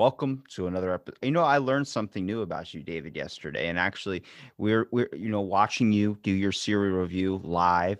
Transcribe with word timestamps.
Welcome 0.00 0.44
to 0.54 0.66
another 0.66 0.94
episode. 0.94 1.18
You 1.20 1.30
know, 1.30 1.42
I 1.42 1.58
learned 1.58 1.86
something 1.86 2.24
new 2.24 2.40
about 2.40 2.72
you, 2.72 2.82
David, 2.82 3.14
yesterday, 3.14 3.68
and 3.68 3.78
actually, 3.78 4.22
we're 4.56 4.88
we're 4.92 5.10
you 5.12 5.28
know 5.28 5.42
watching 5.42 5.92
you 5.92 6.16
do 6.22 6.30
your 6.30 6.52
cereal 6.52 6.96
review 6.96 7.38
live, 7.44 7.98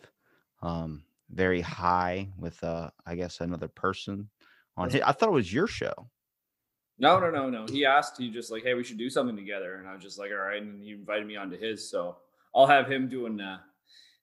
um, 0.62 1.04
very 1.28 1.60
high 1.60 2.26
with 2.38 2.64
uh, 2.64 2.88
I 3.04 3.16
guess 3.16 3.42
another 3.42 3.68
person 3.68 4.30
on. 4.78 4.88
His, 4.88 5.02
I 5.02 5.12
thought 5.12 5.28
it 5.28 5.32
was 5.32 5.52
your 5.52 5.66
show. 5.66 5.92
No, 6.98 7.20
no, 7.20 7.30
no, 7.30 7.50
no. 7.50 7.66
He 7.70 7.84
asked, 7.84 8.16
he 8.16 8.30
just 8.30 8.50
like, 8.50 8.62
hey, 8.62 8.72
we 8.72 8.82
should 8.82 8.96
do 8.96 9.10
something 9.10 9.36
together, 9.36 9.74
and 9.74 9.86
I 9.86 9.92
was 9.92 10.02
just 10.02 10.18
like, 10.18 10.30
all 10.30 10.38
right, 10.38 10.62
and 10.62 10.82
he 10.82 10.92
invited 10.92 11.26
me 11.26 11.36
onto 11.36 11.58
his, 11.58 11.86
so 11.90 12.16
I'll 12.54 12.66
have 12.66 12.90
him 12.90 13.10
doing 13.10 13.38
uh 13.42 13.58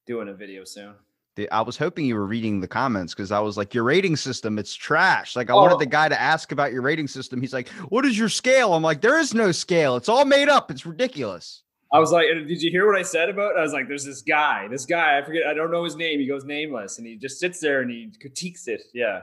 doing 0.08 0.30
a 0.30 0.34
video 0.34 0.64
soon. 0.64 0.96
The, 1.38 1.50
I 1.52 1.62
was 1.62 1.78
hoping 1.78 2.06
you 2.06 2.16
were 2.16 2.26
reading 2.26 2.60
the 2.60 2.68
comments 2.68 3.14
because 3.14 3.32
I 3.32 3.40
was 3.40 3.56
like, 3.58 3.74
your 3.74 3.84
rating 3.86 4.16
system, 4.18 4.58
it's 4.60 4.74
trash. 4.76 5.36
Like, 5.36 5.50
I 5.50 5.54
wanted 5.54 5.76
Oh. 5.76 5.80
the 5.80 5.86
guy 5.86 6.10
to 6.10 6.20
ask 6.20 6.52
about 6.52 6.74
your 6.74 6.82
rating 6.82 7.08
system. 7.08 7.40
He's 7.40 7.54
like, 7.54 7.70
what 7.90 8.06
is 8.06 8.18
your 8.18 8.28
scale? 8.28 8.74
I'm 8.74 8.84
like, 8.84 9.02
there 9.02 9.20
is 9.20 9.34
no 9.34 9.52
scale. 9.52 9.96
It's 9.96 10.10
all 10.10 10.26
made 10.26 10.50
up. 10.50 10.70
It's 10.72 10.86
ridiculous. 10.86 11.62
I 11.94 12.00
was 12.00 12.12
like, 12.12 12.26
did 12.28 12.62
you 12.62 12.70
hear 12.72 12.86
what 12.86 12.98
I 13.00 13.04
said 13.04 13.30
about? 13.30 13.56
it? 13.56 13.60
I 13.60 13.62
was 13.62 13.72
like, 13.72 13.88
there's 13.88 14.04
this 14.04 14.22
guy, 14.22 14.68
this 14.68 14.86
guy, 14.86 15.18
I 15.18 15.24
forget, 15.24 15.44
I 15.48 15.54
don't 15.54 15.72
know 15.72 15.86
his 15.86 15.96
name. 15.96 16.20
He 16.20 16.28
goes 16.28 16.44
nameless, 16.44 16.98
and 16.98 17.08
he 17.08 17.16
just 17.16 17.40
sits 17.40 17.62
there 17.62 17.82
and 17.82 17.90
he 17.90 18.12
critiques 18.20 18.68
it. 18.68 18.82
Yeah. 18.94 19.22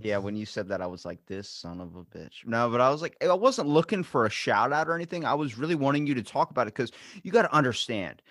Yeah, 0.00 0.18
when 0.18 0.36
you 0.36 0.46
said 0.46 0.68
that, 0.68 0.80
I 0.80 0.86
was 0.86 1.04
like, 1.04 1.18
this 1.26 1.48
son 1.48 1.80
of 1.80 1.96
a 1.96 2.04
bitch. 2.16 2.46
No, 2.46 2.70
but 2.70 2.80
I 2.80 2.90
was 2.90 3.02
like, 3.02 3.16
I 3.20 3.32
wasn't 3.34 3.68
looking 3.68 4.04
for 4.04 4.26
a 4.26 4.30
shout 4.30 4.72
out 4.72 4.86
or 4.88 4.94
anything. 4.94 5.24
I 5.24 5.34
was 5.34 5.58
really 5.58 5.74
wanting 5.74 6.06
you 6.06 6.14
to 6.14 6.22
talk 6.22 6.50
about 6.52 6.68
it 6.68 6.74
because 6.74 6.92
you 7.24 7.32
got 7.32 7.42
to 7.42 7.52
understand 7.52 8.22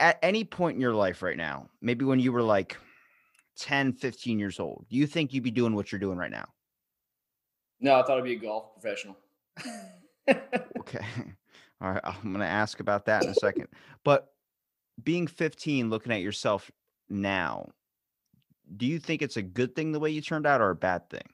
at 0.00 0.18
any 0.22 0.44
point 0.44 0.74
in 0.74 0.80
your 0.80 0.94
life 0.94 1.22
right 1.22 1.36
now, 1.36 1.68
maybe 1.80 2.04
when 2.04 2.20
you 2.20 2.32
were 2.32 2.42
like 2.42 2.76
10, 3.56 3.92
15 3.94 4.38
years 4.38 4.60
old, 4.60 4.86
do 4.90 4.96
you 4.96 5.06
think 5.06 5.32
you'd 5.32 5.42
be 5.42 5.50
doing 5.50 5.74
what 5.74 5.90
you're 5.90 5.98
doing 5.98 6.18
right 6.18 6.30
now? 6.30 6.46
No, 7.80 7.94
I 7.94 8.02
thought 8.02 8.18
I'd 8.18 8.24
be 8.24 8.34
a 8.34 8.38
golf 8.38 8.72
professional. 8.74 9.16
Okay. 10.80 11.04
All 11.80 11.92
right. 11.92 12.00
I'm 12.04 12.22
going 12.22 12.40
to 12.40 12.46
ask 12.46 12.80
about 12.80 13.06
that 13.06 13.24
in 13.24 13.30
a 13.30 13.34
second. 13.34 13.68
But 14.04 14.32
being 15.02 15.26
15, 15.26 15.90
looking 15.90 16.12
at 16.12 16.22
yourself 16.22 16.70
now, 17.08 17.68
do 18.76 18.86
you 18.86 18.98
think 18.98 19.22
it's 19.22 19.36
a 19.36 19.42
good 19.42 19.74
thing 19.76 19.92
the 19.92 20.00
way 20.00 20.10
you 20.10 20.20
turned 20.20 20.46
out 20.46 20.60
or 20.60 20.70
a 20.70 20.76
bad 20.76 21.08
thing? 21.10 21.28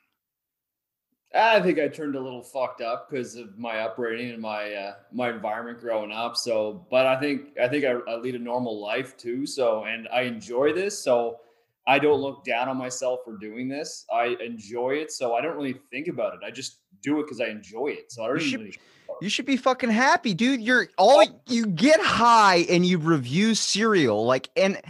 I 1.34 1.60
think 1.60 1.78
I 1.78 1.88
turned 1.88 2.14
a 2.14 2.20
little 2.20 2.42
fucked 2.42 2.80
up 2.82 3.08
because 3.08 3.36
of 3.36 3.58
my 3.58 3.78
upbringing 3.78 4.32
and 4.32 4.40
my 4.42 4.72
uh, 4.72 4.94
my 5.12 5.30
environment 5.30 5.80
growing 5.80 6.12
up. 6.12 6.36
So, 6.36 6.86
but 6.90 7.06
I 7.06 7.18
think 7.18 7.58
I 7.58 7.68
think 7.68 7.84
I, 7.84 7.92
I 8.10 8.16
lead 8.16 8.34
a 8.34 8.38
normal 8.38 8.80
life 8.80 9.16
too. 9.16 9.46
So, 9.46 9.84
and 9.84 10.08
I 10.12 10.22
enjoy 10.22 10.72
this. 10.74 10.98
So, 11.02 11.38
I 11.86 11.98
don't 11.98 12.20
look 12.20 12.44
down 12.44 12.68
on 12.68 12.76
myself 12.76 13.20
for 13.24 13.36
doing 13.38 13.68
this. 13.68 14.04
I 14.12 14.36
enjoy 14.44 14.90
it. 14.96 15.10
So, 15.10 15.34
I 15.34 15.40
don't 15.40 15.56
really 15.56 15.76
think 15.90 16.08
about 16.08 16.34
it. 16.34 16.40
I 16.44 16.50
just 16.50 16.78
do 17.02 17.18
it 17.20 17.24
because 17.24 17.40
I 17.40 17.46
enjoy 17.46 17.88
it. 17.88 18.12
So, 18.12 18.24
I 18.24 18.26
don't 18.28 18.36
You 18.40 18.42
should- 18.44 18.60
really. 18.60 18.78
You 19.20 19.28
should 19.28 19.46
be 19.46 19.56
fucking 19.58 19.90
happy, 19.90 20.32
dude. 20.34 20.60
You're 20.62 20.88
all 20.96 21.22
you 21.46 21.66
get 21.66 22.00
high 22.00 22.64
and 22.68 22.84
you 22.84 22.98
review 22.98 23.54
cereal. 23.54 24.24
Like, 24.24 24.48
and 24.56 24.80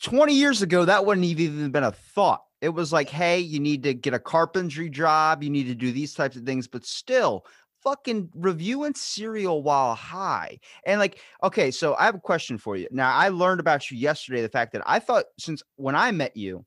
20 0.00 0.34
years 0.34 0.62
ago, 0.62 0.84
that 0.84 1.06
wouldn't 1.06 1.26
have 1.26 1.38
even 1.40 1.70
been 1.70 1.84
a 1.84 1.92
thought. 1.92 2.42
It 2.62 2.70
was 2.70 2.92
like, 2.92 3.10
hey, 3.10 3.40
you 3.40 3.60
need 3.60 3.82
to 3.82 3.92
get 3.92 4.14
a 4.14 4.18
carpentry 4.18 4.88
job, 4.88 5.42
you 5.42 5.50
need 5.50 5.66
to 5.66 5.74
do 5.74 5.92
these 5.92 6.14
types 6.14 6.36
of 6.36 6.44
things, 6.44 6.66
but 6.66 6.86
still 6.86 7.44
fucking 7.82 8.30
reviewing 8.34 8.94
cereal 8.94 9.62
while 9.62 9.94
high. 9.94 10.58
And 10.86 11.00
like, 11.00 11.20
okay, 11.42 11.70
so 11.70 11.94
I 11.96 12.04
have 12.04 12.14
a 12.14 12.20
question 12.20 12.56
for 12.56 12.76
you. 12.76 12.88
Now, 12.90 13.14
I 13.14 13.28
learned 13.28 13.60
about 13.60 13.90
you 13.90 13.98
yesterday 13.98 14.40
the 14.40 14.48
fact 14.48 14.72
that 14.72 14.82
I 14.86 15.00
thought 15.00 15.26
since 15.38 15.62
when 15.76 15.96
I 15.96 16.10
met 16.12 16.36
you, 16.36 16.64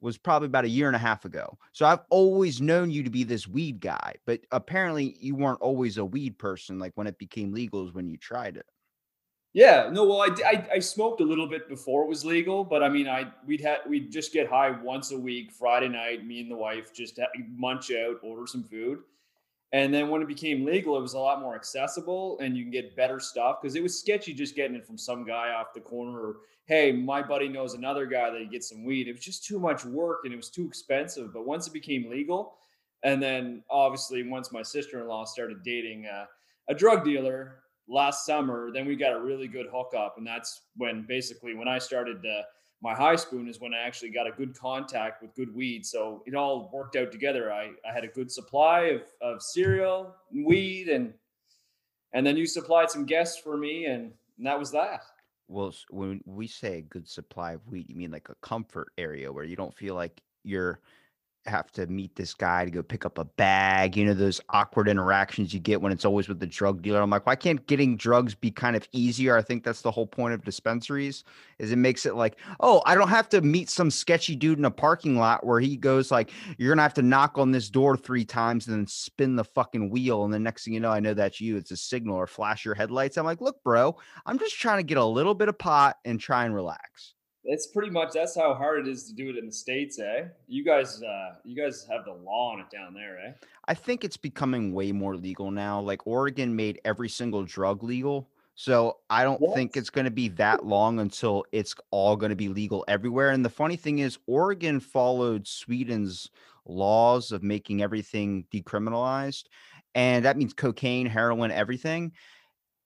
was 0.00 0.18
probably 0.18 0.46
about 0.46 0.66
a 0.66 0.68
year 0.68 0.86
and 0.86 0.94
a 0.94 0.98
half 0.98 1.24
ago. 1.24 1.56
So 1.72 1.86
I've 1.86 2.02
always 2.10 2.60
known 2.60 2.90
you 2.90 3.02
to 3.02 3.10
be 3.10 3.24
this 3.24 3.48
weed 3.48 3.80
guy, 3.80 4.14
but 4.26 4.40
apparently 4.52 5.16
you 5.18 5.34
weren't 5.34 5.62
always 5.62 5.96
a 5.96 6.04
weed 6.04 6.38
person. 6.38 6.78
Like 6.78 6.92
when 6.94 7.06
it 7.06 7.18
became 7.18 7.54
legal 7.54 7.86
is 7.86 7.94
when 7.94 8.10
you 8.10 8.18
tried 8.18 8.58
it. 8.58 8.66
Yeah, 9.54 9.88
no, 9.92 10.04
well, 10.04 10.20
I 10.20 10.66
I 10.72 10.78
smoked 10.80 11.20
a 11.20 11.24
little 11.24 11.46
bit 11.46 11.68
before 11.68 12.02
it 12.02 12.08
was 12.08 12.24
legal, 12.24 12.64
but 12.64 12.82
I 12.82 12.88
mean, 12.88 13.06
I 13.08 13.32
we'd 13.46 13.60
had 13.60 13.78
we'd 13.88 14.10
just 14.10 14.32
get 14.32 14.48
high 14.48 14.72
once 14.72 15.12
a 15.12 15.18
week, 15.18 15.52
Friday 15.52 15.88
night. 15.88 16.26
Me 16.26 16.40
and 16.40 16.50
the 16.50 16.56
wife 16.56 16.92
just 16.92 17.20
munch 17.56 17.92
out, 17.92 18.16
order 18.24 18.48
some 18.48 18.64
food, 18.64 18.98
and 19.72 19.94
then 19.94 20.08
when 20.08 20.22
it 20.22 20.28
became 20.28 20.64
legal, 20.64 20.98
it 20.98 21.02
was 21.02 21.14
a 21.14 21.20
lot 21.20 21.40
more 21.40 21.54
accessible, 21.56 22.38
and 22.40 22.56
you 22.56 22.64
can 22.64 22.72
get 22.72 22.96
better 22.96 23.20
stuff 23.20 23.62
because 23.62 23.76
it 23.76 23.82
was 23.82 23.98
sketchy 23.98 24.34
just 24.34 24.56
getting 24.56 24.76
it 24.76 24.86
from 24.86 24.98
some 24.98 25.24
guy 25.24 25.50
off 25.50 25.74
the 25.74 25.80
corner. 25.80 26.18
Or 26.18 26.36
hey, 26.66 26.92
my 26.92 27.22
buddy 27.22 27.48
knows 27.48 27.74
another 27.74 28.06
guy 28.06 28.30
that 28.30 28.40
he 28.40 28.46
gets 28.48 28.70
some 28.70 28.84
weed. 28.84 29.08
It 29.08 29.12
was 29.12 29.24
just 29.24 29.44
too 29.44 29.60
much 29.60 29.84
work 29.84 30.20
and 30.24 30.32
it 30.32 30.36
was 30.36 30.50
too 30.50 30.66
expensive. 30.66 31.32
But 31.32 31.46
once 31.46 31.66
it 31.68 31.72
became 31.72 32.10
legal, 32.10 32.56
and 33.04 33.22
then 33.22 33.62
obviously 33.70 34.22
once 34.22 34.52
my 34.52 34.62
sister 34.62 35.00
in 35.00 35.08
law 35.08 35.24
started 35.24 35.62
dating 35.64 36.06
uh, 36.06 36.26
a 36.68 36.74
drug 36.74 37.04
dealer 37.04 37.63
last 37.88 38.24
summer, 38.26 38.70
then 38.72 38.86
we 38.86 38.96
got 38.96 39.12
a 39.12 39.20
really 39.20 39.48
good 39.48 39.66
hookup, 39.72 40.16
and 40.18 40.26
that's 40.26 40.62
when 40.76 41.04
basically 41.06 41.54
when 41.54 41.68
I 41.68 41.78
started 41.78 42.24
uh, 42.24 42.42
my 42.82 42.94
high 42.94 43.16
spoon 43.16 43.48
is 43.48 43.60
when 43.60 43.72
I 43.72 43.78
actually 43.78 44.10
got 44.10 44.26
a 44.26 44.30
good 44.30 44.56
contact 44.56 45.22
with 45.22 45.34
good 45.34 45.54
weed. 45.54 45.86
So 45.86 46.22
it 46.26 46.34
all 46.34 46.70
worked 46.72 46.96
out 46.96 47.10
together. 47.10 47.50
I, 47.52 47.70
I 47.88 47.92
had 47.94 48.04
a 48.04 48.08
good 48.08 48.30
supply 48.30 48.80
of, 48.82 49.02
of 49.22 49.42
cereal, 49.42 50.14
and 50.32 50.44
weed, 50.44 50.88
and 50.88 51.14
and 52.12 52.26
then 52.26 52.36
you 52.36 52.46
supplied 52.46 52.90
some 52.90 53.06
guests 53.06 53.40
for 53.40 53.56
me, 53.56 53.86
and, 53.86 54.12
and 54.38 54.46
that 54.46 54.58
was 54.58 54.70
that. 54.70 55.02
Well, 55.48 55.74
when 55.90 56.20
we 56.24 56.46
say 56.46 56.78
a 56.78 56.82
good 56.82 57.08
supply 57.08 57.52
of 57.52 57.66
weed, 57.66 57.88
you 57.88 57.96
mean 57.96 58.12
like 58.12 58.28
a 58.28 58.34
comfort 58.36 58.92
area 58.96 59.32
where 59.32 59.44
you 59.44 59.56
don't 59.56 59.74
feel 59.74 59.94
like 59.94 60.22
you're 60.42 60.80
have 61.46 61.70
to 61.72 61.86
meet 61.86 62.16
this 62.16 62.34
guy 62.34 62.64
to 62.64 62.70
go 62.70 62.82
pick 62.82 63.04
up 63.04 63.18
a 63.18 63.24
bag, 63.24 63.96
you 63.96 64.04
know, 64.04 64.14
those 64.14 64.40
awkward 64.50 64.88
interactions 64.88 65.52
you 65.52 65.60
get 65.60 65.80
when 65.80 65.92
it's 65.92 66.04
always 66.04 66.28
with 66.28 66.40
the 66.40 66.46
drug 66.46 66.82
dealer. 66.82 67.00
I'm 67.00 67.10
like, 67.10 67.26
why 67.26 67.36
can't 67.36 67.66
getting 67.66 67.96
drugs 67.96 68.34
be 68.34 68.50
kind 68.50 68.76
of 68.76 68.88
easier? 68.92 69.36
I 69.36 69.42
think 69.42 69.64
that's 69.64 69.82
the 69.82 69.90
whole 69.90 70.06
point 70.06 70.34
of 70.34 70.44
dispensaries 70.44 71.24
is 71.58 71.72
it 71.72 71.76
makes 71.76 72.06
it 72.06 72.14
like, 72.14 72.36
oh, 72.60 72.82
I 72.86 72.94
don't 72.94 73.08
have 73.08 73.28
to 73.30 73.40
meet 73.40 73.70
some 73.70 73.90
sketchy 73.90 74.36
dude 74.36 74.58
in 74.58 74.64
a 74.64 74.70
parking 74.70 75.18
lot 75.18 75.44
where 75.44 75.60
he 75.60 75.76
goes 75.76 76.10
like, 76.10 76.30
you're 76.58 76.72
gonna 76.72 76.82
have 76.82 76.94
to 76.94 77.02
knock 77.02 77.38
on 77.38 77.50
this 77.50 77.68
door 77.68 77.96
three 77.96 78.24
times 78.24 78.66
and 78.66 78.76
then 78.76 78.86
spin 78.86 79.36
the 79.36 79.44
fucking 79.44 79.90
wheel. 79.90 80.24
And 80.24 80.32
the 80.32 80.38
next 80.38 80.64
thing 80.64 80.74
you 80.74 80.80
know, 80.80 80.90
I 80.90 81.00
know 81.00 81.14
that's 81.14 81.40
you. 81.40 81.56
It's 81.56 81.70
a 81.70 81.76
signal 81.76 82.16
or 82.16 82.26
flash 82.26 82.64
your 82.64 82.74
headlights. 82.74 83.16
I'm 83.16 83.24
like, 83.24 83.40
look, 83.40 83.62
bro, 83.62 83.96
I'm 84.26 84.38
just 84.38 84.58
trying 84.58 84.78
to 84.78 84.84
get 84.84 84.98
a 84.98 85.04
little 85.04 85.34
bit 85.34 85.48
of 85.48 85.58
pot 85.58 85.98
and 86.04 86.18
try 86.18 86.44
and 86.44 86.54
relax. 86.54 87.14
It's 87.44 87.66
pretty 87.66 87.90
much 87.90 88.12
that's 88.14 88.34
how 88.34 88.54
hard 88.54 88.86
it 88.86 88.90
is 88.90 89.04
to 89.04 89.14
do 89.14 89.28
it 89.28 89.36
in 89.36 89.46
the 89.46 89.52
states, 89.52 89.98
eh? 89.98 90.24
You 90.46 90.64
guys, 90.64 91.02
uh, 91.02 91.34
you 91.44 91.54
guys 91.54 91.86
have 91.90 92.04
the 92.06 92.12
law 92.12 92.52
on 92.52 92.60
it 92.60 92.70
down 92.70 92.94
there, 92.94 93.18
eh? 93.18 93.32
I 93.68 93.74
think 93.74 94.02
it's 94.02 94.16
becoming 94.16 94.72
way 94.72 94.92
more 94.92 95.14
legal 95.16 95.50
now. 95.50 95.80
Like 95.80 96.06
Oregon 96.06 96.56
made 96.56 96.80
every 96.84 97.08
single 97.08 97.44
drug 97.44 97.82
legal. 97.82 98.28
So 98.54 98.98
I 99.10 99.24
don't 99.24 99.42
think 99.54 99.76
it's 99.76 99.90
going 99.90 100.04
to 100.04 100.12
be 100.12 100.28
that 100.28 100.64
long 100.64 101.00
until 101.00 101.44
it's 101.50 101.74
all 101.90 102.16
going 102.16 102.30
to 102.30 102.36
be 102.36 102.48
legal 102.48 102.84
everywhere. 102.86 103.30
And 103.30 103.44
the 103.44 103.50
funny 103.50 103.76
thing 103.76 103.98
is, 103.98 104.18
Oregon 104.26 104.78
followed 104.78 105.46
Sweden's 105.46 106.30
laws 106.64 107.32
of 107.32 107.42
making 107.42 107.82
everything 107.82 108.46
decriminalized. 108.52 109.44
And 109.96 110.24
that 110.24 110.36
means 110.36 110.54
cocaine, 110.54 111.06
heroin, 111.06 111.50
everything. 111.50 112.12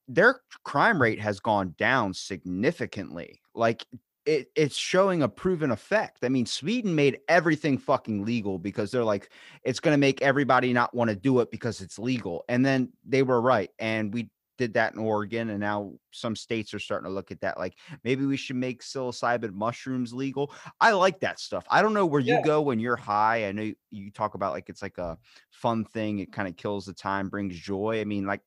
Their 0.09 0.41
crime 0.65 1.01
rate 1.01 1.21
has 1.21 1.39
gone 1.39 1.75
down 1.77 2.15
significantly. 2.15 3.43
Like 3.55 3.87
it, 4.29 4.51
it's 4.55 4.77
showing 4.77 5.23
a 5.23 5.29
proven 5.29 5.71
effect. 5.71 6.23
I 6.23 6.29
mean, 6.29 6.45
Sweden 6.45 6.95
made 6.95 7.21
everything 7.29 7.79
fucking 7.79 8.27
legal 8.27 8.59
because 8.59 8.91
they're 8.91 9.03
like, 9.03 9.31
it's 9.63 9.81
going 9.81 9.95
to 9.95 9.99
make 9.99 10.21
everybody 10.21 10.75
not 10.75 10.95
want 10.95 11.09
to 11.09 11.17
do 11.17 11.41
it 11.41 11.51
because 11.51 11.81
it's 11.81 11.99
legal. 11.99 12.45
And 12.47 12.65
then 12.65 12.93
they 13.07 13.23
were 13.23 13.41
right. 13.41 13.71
And 13.79 14.13
we 14.13 14.29
did 14.59 14.75
that 14.75 14.93
in 14.93 14.99
Oregon. 14.99 15.49
And 15.49 15.61
now 15.61 15.95
some 16.11 16.37
states 16.37 16.75
are 16.75 16.79
starting 16.79 17.09
to 17.09 17.15
look 17.15 17.31
at 17.31 17.41
that. 17.41 17.57
Like 17.57 17.79
maybe 18.05 18.27
we 18.27 18.37
should 18.37 18.57
make 18.57 18.83
psilocybin 18.83 19.55
mushrooms 19.55 20.13
legal. 20.13 20.53
I 20.79 20.91
like 20.91 21.21
that 21.21 21.41
stuff. 21.41 21.65
I 21.71 21.81
don't 21.81 21.95
know 21.95 22.05
where 22.05 22.21
you 22.21 22.43
go 22.45 22.61
when 22.61 22.79
you're 22.79 22.97
high. 22.97 23.47
I 23.47 23.53
know 23.53 23.63
you, 23.63 23.77
you 23.91 24.11
talk 24.11 24.35
about 24.35 24.53
like 24.53 24.69
it's 24.69 24.83
like 24.83 24.99
a 24.99 25.17
fun 25.53 25.87
thing. 25.87 26.19
It 26.19 26.33
kind 26.33 26.49
of 26.49 26.57
kills 26.59 26.85
the 26.85 26.93
time, 26.93 27.31
brings 27.31 27.57
joy. 27.57 28.03
I 28.03 28.05
mean, 28.05 28.27
like 28.27 28.43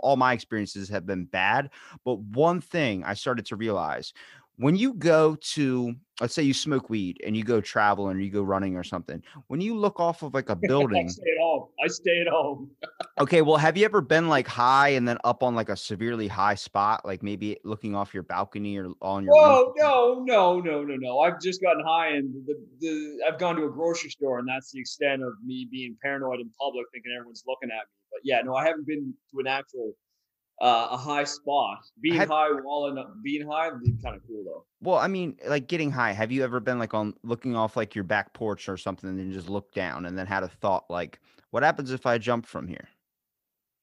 all 0.00 0.16
my 0.16 0.32
experiences 0.32 0.88
have 0.88 1.06
been 1.06 1.24
bad. 1.24 1.70
But 2.04 2.20
one 2.20 2.60
thing 2.60 3.04
I 3.04 3.14
started 3.14 3.46
to 3.46 3.56
realize 3.56 4.12
when 4.56 4.76
you 4.76 4.94
go 4.94 5.36
to 5.36 5.94
let's 6.20 6.32
say 6.32 6.42
you 6.42 6.54
smoke 6.54 6.88
weed 6.88 7.20
and 7.26 7.36
you 7.36 7.42
go 7.42 7.60
traveling 7.60 8.16
or 8.16 8.20
you 8.20 8.30
go 8.30 8.42
running 8.42 8.76
or 8.76 8.84
something 8.84 9.22
when 9.48 9.60
you 9.60 9.76
look 9.76 9.98
off 9.98 10.22
of 10.22 10.32
like 10.32 10.48
a 10.48 10.54
building 10.68 11.06
I 11.06 11.10
stay 11.10 11.30
at 11.30 11.42
home. 11.42 11.68
I 11.82 11.88
stay 11.88 12.20
at 12.20 12.28
home. 12.28 12.70
okay 13.20 13.42
well 13.42 13.56
have 13.56 13.76
you 13.76 13.84
ever 13.84 14.00
been 14.00 14.28
like 14.28 14.46
high 14.46 14.90
and 14.90 15.08
then 15.08 15.18
up 15.24 15.42
on 15.42 15.54
like 15.54 15.68
a 15.68 15.76
severely 15.76 16.28
high 16.28 16.54
spot 16.54 17.04
like 17.04 17.22
maybe 17.22 17.58
looking 17.64 17.94
off 17.94 18.14
your 18.14 18.22
balcony 18.22 18.76
or 18.78 18.90
on 19.02 19.24
your 19.24 19.34
Oh 19.36 19.72
No, 19.76 20.22
no, 20.24 20.60
no, 20.60 20.60
no, 20.60 20.84
no, 20.84 20.96
no. 20.96 21.18
I've 21.20 21.40
just 21.40 21.60
gotten 21.62 21.84
high, 21.84 22.08
and 22.10 22.32
the, 22.46 22.54
the 22.80 23.18
I've 23.26 23.38
gone 23.38 23.56
to 23.56 23.64
a 23.64 23.70
grocery 23.70 24.10
store, 24.10 24.38
and 24.38 24.48
that's 24.48 24.70
the 24.70 24.80
extent 24.80 25.22
of 25.22 25.32
me 25.44 25.66
being 25.70 25.96
paranoid 26.02 26.40
in 26.40 26.50
public, 26.60 26.86
thinking 26.92 27.12
everyone's 27.16 27.44
looking 27.46 27.70
at 27.70 27.84
me. 27.84 27.94
But 28.12 28.20
yeah, 28.24 28.40
no, 28.42 28.54
I 28.54 28.64
haven't 28.66 28.86
been 28.86 29.12
to 29.32 29.40
an 29.40 29.46
actual 29.46 29.92
uh, 30.60 30.88
a 30.92 30.96
high 30.96 31.24
spot. 31.24 31.78
Being 32.00 32.16
Have- 32.16 32.28
high 32.28 32.48
while 32.62 32.86
in 32.86 32.98
being 33.22 33.46
high 33.48 33.70
would 33.70 33.82
be 33.82 33.92
kind 34.02 34.16
of 34.16 34.22
cool 34.26 34.44
though. 34.44 34.64
well 34.80 34.98
i 34.98 35.08
mean 35.08 35.36
like 35.46 35.66
getting 35.66 35.90
high 35.90 36.12
have 36.12 36.30
you 36.30 36.44
ever 36.44 36.60
been 36.60 36.78
like 36.78 36.94
on 36.94 37.14
looking 37.22 37.56
off 37.56 37.76
like 37.76 37.94
your 37.94 38.04
back 38.04 38.32
porch 38.34 38.68
or 38.68 38.76
something 38.76 39.08
and 39.10 39.32
just 39.32 39.48
look 39.48 39.72
down 39.72 40.06
and 40.06 40.16
then 40.16 40.26
had 40.26 40.42
a 40.42 40.48
thought 40.48 40.84
like 40.88 41.18
what 41.50 41.62
happens 41.62 41.90
if 41.90 42.06
i 42.06 42.18
jump 42.18 42.46
from 42.46 42.68
here 42.68 42.88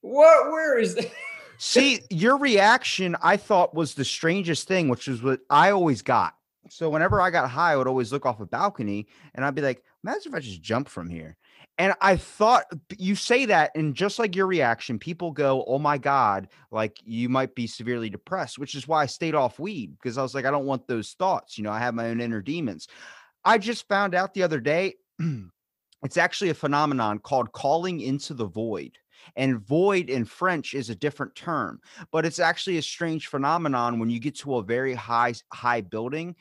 What? 0.02 0.52
Where 0.52 0.80
is 0.80 0.96
that? 0.96 1.12
See, 1.58 2.00
your 2.10 2.38
reaction 2.38 3.16
I 3.22 3.38
thought 3.38 3.74
was 3.76 3.94
the 3.94 4.06
strangest 4.06 4.68
thing, 4.68 4.90
which 4.90 5.08
is 5.08 5.22
what 5.22 5.42
I 5.50 5.72
always 5.72 6.02
got. 6.02 6.34
So 6.70 6.90
whenever 6.90 7.22
I 7.22 7.30
got 7.30 7.50
high, 7.50 7.74
I 7.74 7.76
would 7.76 7.88
always 7.88 8.12
look 8.12 8.26
off 8.26 8.40
a 8.40 8.46
balcony 8.48 9.08
and 9.36 9.46
I'd 9.46 9.54
be 9.56 9.62
like, 9.62 9.84
imagine 10.04 10.32
if 10.32 10.34
I 10.36 10.40
just 10.40 10.62
jump 10.62 10.88
from 10.90 11.08
here. 11.10 11.38
And 11.78 11.94
I 12.02 12.16
thought 12.16 12.66
you 12.98 13.16
say 13.16 13.46
that, 13.46 13.72
and 13.76 13.96
just 13.96 14.20
like 14.20 14.36
your 14.36 14.46
reaction, 14.46 15.00
people 15.00 15.32
go, 15.32 15.64
Oh 15.68 15.80
my 15.80 15.98
God, 15.98 16.48
like 16.70 17.00
you 17.04 17.28
might 17.30 17.56
be 17.56 17.66
severely 17.66 18.10
depressed, 18.10 18.60
which 18.60 18.76
is 18.76 18.88
why 18.88 19.04
I 19.04 19.06
stayed 19.08 19.36
off 19.36 19.58
weed 19.58 19.94
because 19.98 20.18
I 20.18 20.22
was 20.22 20.36
like, 20.36 20.46
I 20.46 20.52
don't 20.52 20.66
want 20.66 20.88
those 20.88 21.14
thoughts. 21.14 21.58
You 21.58 21.64
know, 21.64 21.72
I 21.72 21.80
have 21.80 21.96
my 21.96 22.10
own 22.10 22.22
inner 22.22 22.42
demons. 22.42 22.88
I 23.44 23.58
just 23.58 23.88
found 23.88 24.14
out 24.14 24.34
the 24.34 24.44
other 24.44 24.60
day 24.60 24.96
it's 26.04 26.18
actually 26.18 26.50
a 26.50 26.56
phenomenon 26.56 27.20
called 27.20 27.52
calling 27.52 28.02
into 28.02 28.34
the 28.34 28.48
void. 28.48 28.98
And 29.36 29.60
void 29.60 30.10
in 30.10 30.26
French 30.26 30.74
is 30.74 30.90
a 30.90 30.96
different 30.96 31.36
term, 31.36 31.80
but 32.12 32.26
it's 32.26 32.40
actually 32.40 32.78
a 32.78 32.82
strange 32.82 33.28
phenomenon 33.28 34.00
when 34.00 34.10
you 34.10 34.20
get 34.20 34.36
to 34.40 34.58
a 34.58 34.64
very 34.64 34.96
high 34.96 35.36
high 35.54 35.82
building. 35.82 36.36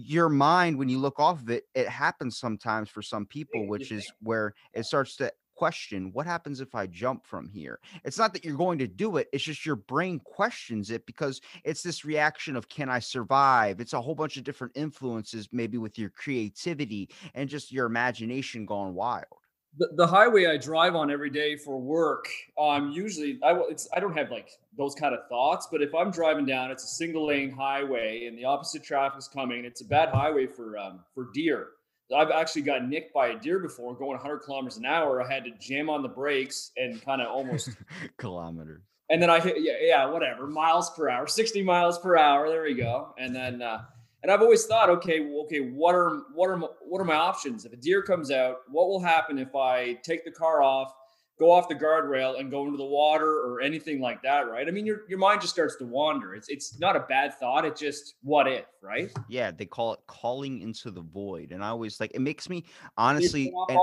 Your 0.00 0.28
mind, 0.28 0.78
when 0.78 0.88
you 0.88 0.98
look 0.98 1.18
off 1.18 1.42
of 1.42 1.50
it, 1.50 1.64
it 1.74 1.88
happens 1.88 2.38
sometimes 2.38 2.88
for 2.88 3.02
some 3.02 3.26
people, 3.26 3.66
which 3.66 3.90
is 3.90 4.08
where 4.20 4.54
it 4.72 4.84
starts 4.86 5.16
to 5.16 5.32
question 5.56 6.12
what 6.12 6.24
happens 6.24 6.60
if 6.60 6.76
I 6.76 6.86
jump 6.86 7.26
from 7.26 7.48
here? 7.48 7.80
It's 8.04 8.16
not 8.16 8.32
that 8.32 8.44
you're 8.44 8.56
going 8.56 8.78
to 8.78 8.86
do 8.86 9.16
it, 9.16 9.26
it's 9.32 9.42
just 9.42 9.66
your 9.66 9.74
brain 9.74 10.20
questions 10.20 10.92
it 10.92 11.04
because 11.04 11.40
it's 11.64 11.82
this 11.82 12.04
reaction 12.04 12.54
of 12.54 12.68
can 12.68 12.88
I 12.88 13.00
survive? 13.00 13.80
It's 13.80 13.92
a 13.92 14.00
whole 14.00 14.14
bunch 14.14 14.36
of 14.36 14.44
different 14.44 14.76
influences, 14.76 15.48
maybe 15.50 15.76
with 15.76 15.98
your 15.98 16.10
creativity 16.10 17.10
and 17.34 17.48
just 17.48 17.72
your 17.72 17.86
imagination 17.86 18.66
gone 18.66 18.94
wild. 18.94 19.26
The, 19.76 19.88
the 19.96 20.06
highway 20.06 20.46
I 20.46 20.56
drive 20.56 20.94
on 20.96 21.10
every 21.10 21.30
day 21.30 21.56
for 21.56 21.78
work, 21.78 22.28
um, 22.58 22.90
usually 22.90 23.38
I 23.42 23.52
it's 23.68 23.88
I 23.94 24.00
don't 24.00 24.16
have 24.16 24.30
like 24.30 24.50
those 24.76 24.94
kind 24.94 25.14
of 25.14 25.20
thoughts, 25.28 25.68
but 25.70 25.82
if 25.82 25.94
I'm 25.94 26.10
driving 26.10 26.46
down, 26.46 26.70
it's 26.70 26.84
a 26.84 26.88
single 26.88 27.26
lane 27.26 27.50
highway 27.50 28.26
and 28.26 28.38
the 28.38 28.44
opposite 28.44 28.82
traffic's 28.82 29.28
coming. 29.28 29.64
It's 29.64 29.80
a 29.80 29.84
bad 29.84 30.08
highway 30.08 30.46
for 30.46 30.78
um, 30.78 31.00
for 31.14 31.28
deer. 31.34 31.68
I've 32.16 32.30
actually 32.30 32.62
got 32.62 32.88
nicked 32.88 33.12
by 33.12 33.28
a 33.28 33.38
deer 33.38 33.58
before 33.58 33.94
going 33.94 34.12
100 34.12 34.38
kilometers 34.38 34.78
an 34.78 34.86
hour. 34.86 35.22
I 35.22 35.30
had 35.30 35.44
to 35.44 35.50
jam 35.60 35.90
on 35.90 36.02
the 36.02 36.08
brakes 36.08 36.70
and 36.78 37.04
kind 37.04 37.20
of 37.20 37.28
almost, 37.28 37.68
Kilometers. 38.16 38.80
and 39.10 39.20
then 39.20 39.28
I 39.28 39.40
hit 39.40 39.56
yeah 39.58 39.74
yeah 39.82 40.06
whatever 40.06 40.46
miles 40.46 40.90
per 40.90 41.10
hour, 41.10 41.26
60 41.26 41.62
miles 41.62 41.98
per 41.98 42.16
hour. 42.16 42.48
There 42.48 42.62
we 42.62 42.74
go. 42.74 43.14
And 43.18 43.36
then 43.36 43.60
uh, 43.60 43.82
and 44.22 44.32
I've 44.32 44.42
always 44.42 44.64
thought, 44.66 44.90
okay, 44.90 45.20
well, 45.20 45.42
okay, 45.44 45.60
what 45.60 45.94
are 45.94 46.22
what 46.34 46.48
are 46.50 46.56
my- 46.56 46.68
what 46.80 47.00
are 47.00 47.04
my 47.04 47.14
options? 47.16 47.64
If 47.64 47.72
a 47.72 47.76
deer 47.76 48.02
comes 48.02 48.30
out, 48.30 48.58
what 48.68 48.88
will 48.88 49.00
happen 49.00 49.38
if 49.38 49.54
I 49.54 49.94
take 50.04 50.24
the 50.24 50.30
car 50.32 50.62
off, 50.62 50.92
go 51.38 51.52
off 51.52 51.68
the 51.68 51.74
guardrail, 51.76 52.40
and 52.40 52.50
go 52.50 52.64
into 52.64 52.76
the 52.76 52.84
water 52.84 53.30
or 53.46 53.60
anything 53.60 54.00
like 54.00 54.20
that? 54.22 54.50
Right? 54.50 54.66
I 54.66 54.70
mean, 54.72 54.84
your 54.86 55.02
your 55.08 55.18
mind 55.18 55.40
just 55.40 55.52
starts 55.52 55.76
to 55.76 55.84
wander. 55.84 56.34
It's 56.34 56.48
it's 56.48 56.78
not 56.80 56.96
a 56.96 57.00
bad 57.08 57.34
thought. 57.38 57.64
It's 57.64 57.80
just 57.80 58.14
what 58.22 58.48
if, 58.48 58.64
right? 58.82 59.10
Yeah, 59.28 59.50
they 59.52 59.66
call 59.66 59.92
it 59.94 60.00
calling 60.08 60.60
into 60.62 60.90
the 60.90 61.02
void. 61.02 61.52
And 61.52 61.62
I 61.62 61.68
always 61.68 62.00
like 62.00 62.10
it 62.14 62.20
makes 62.20 62.48
me 62.48 62.64
honestly 62.96 63.52
and, 63.68 63.78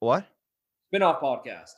what? 0.00 0.26
spin-off 0.88 1.20
podcast, 1.20 1.70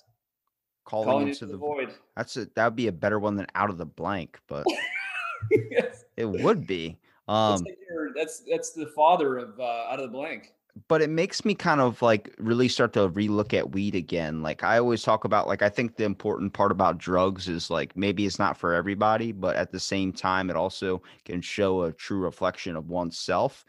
Calling, 0.84 1.08
calling 1.08 1.28
into, 1.28 1.44
into 1.44 1.46
the, 1.46 1.52
the 1.52 1.58
void. 1.58 1.88
void. 1.88 1.94
That's 2.16 2.36
a 2.38 2.46
that 2.54 2.64
would 2.64 2.76
be 2.76 2.86
a 2.86 2.92
better 2.92 3.18
one 3.18 3.36
than 3.36 3.46
out 3.54 3.68
of 3.70 3.76
the 3.76 3.86
blank, 3.86 4.38
but 4.48 4.64
Yes. 5.70 6.04
it 6.16 6.24
would 6.26 6.66
be. 6.66 6.98
That's 7.28 7.60
Um 7.60 7.64
like 7.64 7.78
that's 8.16 8.42
that's 8.48 8.72
the 8.72 8.86
father 8.86 9.38
of 9.38 9.58
uh, 9.60 9.86
out 9.90 9.98
of 9.98 10.10
the 10.10 10.12
blank. 10.12 10.52
but 10.88 11.00
it 11.00 11.10
makes 11.10 11.44
me 11.44 11.54
kind 11.54 11.80
of 11.80 12.02
like 12.02 12.34
really 12.38 12.68
start 12.68 12.92
to 12.94 13.08
relook 13.10 13.54
at 13.54 13.72
weed 13.72 13.94
again. 13.94 14.42
Like 14.42 14.62
I 14.62 14.78
always 14.78 15.02
talk 15.02 15.24
about 15.24 15.46
like 15.46 15.62
I 15.62 15.68
think 15.68 15.96
the 15.96 16.04
important 16.04 16.52
part 16.52 16.70
about 16.70 16.98
drugs 16.98 17.48
is 17.48 17.70
like 17.70 17.96
maybe 17.96 18.26
it's 18.26 18.38
not 18.38 18.56
for 18.56 18.74
everybody, 18.74 19.32
but 19.32 19.56
at 19.56 19.72
the 19.72 19.80
same 19.80 20.12
time 20.12 20.50
it 20.50 20.56
also 20.56 21.02
can 21.24 21.40
show 21.40 21.82
a 21.82 21.92
true 21.92 22.18
reflection 22.18 22.76
of 22.76 22.88
oneself. 22.88 23.64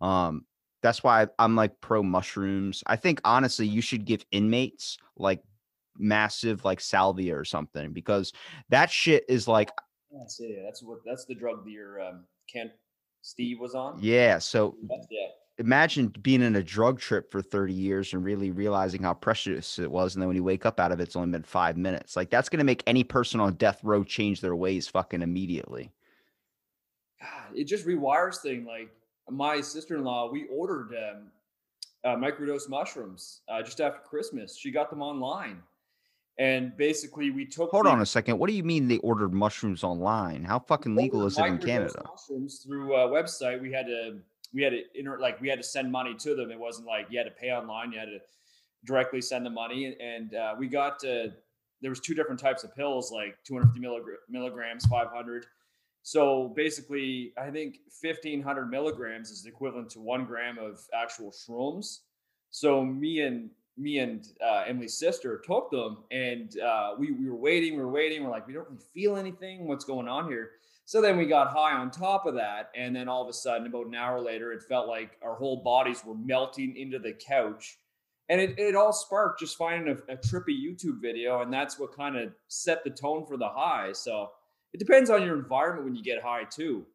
Um 0.00 0.44
that's 0.82 1.02
why 1.02 1.26
I'm 1.38 1.56
like 1.56 1.80
pro 1.80 2.02
mushrooms. 2.02 2.82
I 2.86 2.96
think 2.96 3.20
honestly 3.24 3.66
you 3.66 3.80
should 3.80 4.04
give 4.04 4.24
inmates 4.30 4.98
like 5.16 5.42
massive 5.96 6.64
like 6.64 6.80
salvia 6.80 7.36
or 7.36 7.44
something 7.44 7.92
because 7.92 8.32
that 8.68 8.90
shit 8.90 9.24
is 9.28 9.48
like 9.48 9.70
That's 10.12 10.40
it. 10.40 10.60
That's 10.64 10.82
what 10.82 10.98
that's 11.04 11.24
the 11.24 11.34
drug 11.34 11.64
that 11.64 11.70
your 11.70 12.00
um, 12.00 12.24
Kent 12.52 12.70
Steve 13.28 13.60
was 13.60 13.74
on. 13.74 13.98
yeah, 14.00 14.38
so 14.38 14.76
yeah. 15.10 15.26
imagine 15.58 16.08
being 16.22 16.42
in 16.42 16.56
a 16.56 16.62
drug 16.62 16.98
trip 16.98 17.30
for 17.30 17.42
30 17.42 17.72
years 17.72 18.12
and 18.12 18.24
really 18.24 18.50
realizing 18.50 19.02
how 19.02 19.14
precious 19.14 19.78
it 19.78 19.90
was 19.90 20.14
and 20.14 20.22
then 20.22 20.28
when 20.28 20.36
you 20.36 20.44
wake 20.44 20.64
up 20.64 20.78
out 20.78 20.92
of 20.92 21.00
it 21.00 21.04
it's 21.04 21.16
only 21.16 21.30
been 21.30 21.42
five 21.42 21.76
minutes 21.76 22.16
like 22.16 22.30
that's 22.30 22.48
going 22.48 22.58
to 22.58 22.64
make 22.64 22.82
any 22.86 23.02
person 23.02 23.40
on 23.40 23.54
death 23.54 23.80
row 23.82 24.04
change 24.04 24.40
their 24.40 24.54
ways 24.56 24.86
fucking 24.86 25.20
immediately 25.20 25.90
God, 27.20 27.56
it 27.56 27.64
just 27.64 27.86
rewires 27.86 28.40
thing. 28.40 28.64
Like 28.64 28.90
my 29.28 29.60
sister-in-law, 29.60 30.30
we 30.30 30.46
ordered 30.46 30.94
um, 30.94 31.22
uh, 32.04 32.16
microdose 32.16 32.68
mushrooms 32.68 33.40
uh, 33.48 33.62
just 33.62 33.80
after 33.80 34.00
Christmas. 34.00 34.56
She 34.56 34.70
got 34.70 34.90
them 34.90 35.02
online, 35.02 35.62
and 36.38 36.76
basically 36.76 37.30
we 37.30 37.44
took. 37.44 37.70
hold 37.70 37.86
the- 37.86 37.90
on 37.90 38.00
a 38.00 38.06
second 38.06 38.38
what 38.38 38.48
do 38.48 38.54
you 38.54 38.62
mean 38.62 38.88
they 38.88 38.98
ordered 38.98 39.32
mushrooms 39.32 39.82
online 39.82 40.44
how 40.44 40.58
fucking 40.58 40.94
legal 40.94 41.26
is 41.26 41.38
it 41.38 41.44
in 41.44 41.58
canada 41.58 42.02
Mushrooms 42.06 42.60
through 42.64 42.94
a 42.94 43.08
website. 43.08 43.60
We 43.60 43.72
had 43.72 43.86
to 43.86 44.18
we 44.54 44.62
had 44.62 44.70
to 44.70 44.82
inter, 44.94 45.18
like 45.18 45.40
we 45.40 45.48
had 45.48 45.58
to 45.58 45.62
send 45.64 45.92
money 45.92 46.14
to 46.14 46.34
them. 46.34 46.50
It 46.50 46.58
wasn't 46.58 46.86
like 46.86 47.06
you 47.10 47.18
had 47.18 47.24
to 47.24 47.30
pay 47.30 47.50
online. 47.50 47.92
You 47.92 47.98
had 47.98 48.06
to 48.06 48.18
directly 48.84 49.20
send 49.20 49.44
the 49.44 49.50
money, 49.50 49.96
and, 50.00 50.34
uh, 50.34 50.54
we 50.58 50.68
got 50.68 51.04
uh, 51.04 51.28
there 51.82 51.90
was 51.90 52.00
two 52.00 52.14
different 52.14 52.40
types 52.40 52.64
of 52.64 52.74
pills, 52.74 53.12
like 53.12 53.36
250 53.44 53.80
milligra- 53.86 54.16
milligrams, 54.28 54.86
500. 54.86 55.46
So 56.02 56.48
basically, 56.56 57.32
I 57.36 57.50
think 57.50 57.80
1500 58.00 58.70
milligrams 58.70 59.30
is 59.30 59.44
equivalent 59.44 59.90
to 59.90 60.00
one 60.00 60.24
gram 60.24 60.58
of 60.58 60.80
actual 60.94 61.30
shrooms. 61.30 61.98
So 62.50 62.82
me 62.84 63.20
and 63.20 63.50
me 63.78 63.98
and 63.98 64.26
uh, 64.44 64.64
Emily's 64.66 64.98
sister 64.98 65.42
took 65.46 65.70
them, 65.70 65.98
and 66.10 66.58
uh, 66.60 66.94
we 66.98 67.12
we 67.12 67.28
were 67.28 67.36
waiting, 67.36 67.76
we 67.76 67.82
were 67.82 67.90
waiting. 67.90 68.24
We're 68.24 68.30
like, 68.30 68.46
we 68.46 68.52
don't 68.52 68.66
really 68.68 68.82
feel 68.94 69.16
anything. 69.16 69.66
What's 69.66 69.84
going 69.84 70.08
on 70.08 70.28
here? 70.28 70.50
So 70.84 71.02
then 71.02 71.18
we 71.18 71.26
got 71.26 71.48
high 71.48 71.74
on 71.74 71.90
top 71.90 72.26
of 72.26 72.34
that, 72.36 72.70
and 72.74 72.96
then 72.96 73.08
all 73.08 73.22
of 73.22 73.28
a 73.28 73.32
sudden, 73.32 73.66
about 73.66 73.86
an 73.86 73.94
hour 73.94 74.20
later, 74.20 74.52
it 74.52 74.62
felt 74.62 74.88
like 74.88 75.18
our 75.22 75.34
whole 75.34 75.62
bodies 75.62 76.02
were 76.04 76.14
melting 76.14 76.76
into 76.76 76.98
the 76.98 77.12
couch, 77.12 77.78
and 78.28 78.40
it, 78.40 78.58
it 78.58 78.74
all 78.74 78.92
sparked 78.92 79.40
just 79.40 79.58
finding 79.58 79.94
a, 80.08 80.12
a 80.12 80.16
trippy 80.16 80.56
YouTube 80.58 81.00
video, 81.02 81.42
and 81.42 81.52
that's 81.52 81.78
what 81.78 81.94
kind 81.94 82.16
of 82.16 82.32
set 82.48 82.84
the 82.84 82.90
tone 82.90 83.26
for 83.26 83.36
the 83.36 83.48
high. 83.48 83.92
So 83.92 84.30
it 84.72 84.78
depends 84.78 85.10
on 85.10 85.22
your 85.22 85.38
environment 85.38 85.84
when 85.84 85.94
you 85.94 86.02
get 86.02 86.22
high 86.22 86.44
too. 86.44 86.86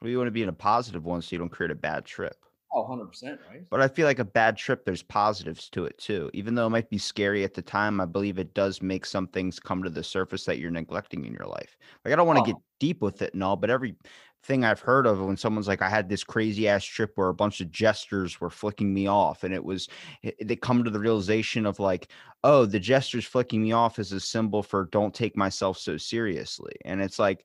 well, 0.00 0.10
you 0.10 0.16
want 0.16 0.28
to 0.28 0.32
be 0.32 0.42
in 0.42 0.48
a 0.48 0.52
positive 0.52 1.04
one 1.04 1.20
so 1.20 1.28
you 1.32 1.38
don't 1.38 1.48
create 1.48 1.72
a 1.72 1.76
bad 1.76 2.04
trip 2.04 2.36
Oh, 2.70 2.80
100%, 2.82 3.40
right? 3.40 3.66
but 3.70 3.80
i 3.80 3.88
feel 3.88 4.06
like 4.06 4.18
a 4.18 4.24
bad 4.24 4.56
trip 4.56 4.84
there's 4.84 5.02
positives 5.02 5.68
to 5.70 5.84
it 5.84 5.96
too 5.98 6.30
even 6.32 6.54
though 6.54 6.66
it 6.66 6.70
might 6.70 6.90
be 6.90 6.98
scary 6.98 7.44
at 7.44 7.54
the 7.54 7.62
time 7.62 8.00
i 8.00 8.06
believe 8.06 8.38
it 8.38 8.54
does 8.54 8.80
make 8.82 9.04
some 9.04 9.26
things 9.28 9.60
come 9.60 9.82
to 9.82 9.90
the 9.90 10.02
surface 10.04 10.44
that 10.44 10.58
you're 10.58 10.70
neglecting 10.70 11.24
in 11.24 11.32
your 11.32 11.46
life 11.46 11.76
like 12.04 12.12
i 12.12 12.16
don't 12.16 12.26
want 12.26 12.36
to 12.38 12.40
Oh. 12.40 12.52
get 12.52 12.60
deep 12.80 13.02
with 13.02 13.20
it 13.22 13.34
and 13.34 13.42
all 13.42 13.56
but 13.56 13.70
every 13.70 13.96
thing 14.44 14.64
i've 14.64 14.80
heard 14.80 15.06
of 15.06 15.20
when 15.20 15.36
someone's 15.36 15.68
like 15.68 15.82
i 15.82 15.88
had 15.88 16.08
this 16.08 16.22
crazy 16.24 16.68
ass 16.68 16.84
trip 16.84 17.12
where 17.16 17.28
a 17.28 17.34
bunch 17.34 17.60
of 17.60 17.70
gestures 17.70 18.40
were 18.40 18.50
flicking 18.50 18.94
me 18.94 19.06
off 19.06 19.42
and 19.44 19.52
it 19.52 19.64
was 19.64 19.88
it- 20.22 20.36
they 20.46 20.56
come 20.56 20.84
to 20.84 20.90
the 20.90 21.00
realization 21.00 21.66
of 21.66 21.78
like 21.80 22.10
oh 22.44 22.64
the 22.64 22.80
gestures 22.80 23.26
flicking 23.26 23.62
me 23.62 23.72
off 23.72 23.98
is 23.98 24.12
a 24.12 24.20
symbol 24.20 24.62
for 24.62 24.86
don't 24.86 25.14
take 25.14 25.36
myself 25.36 25.76
so 25.76 25.96
seriously 25.96 26.72
and 26.84 27.02
it's 27.02 27.18
like 27.18 27.44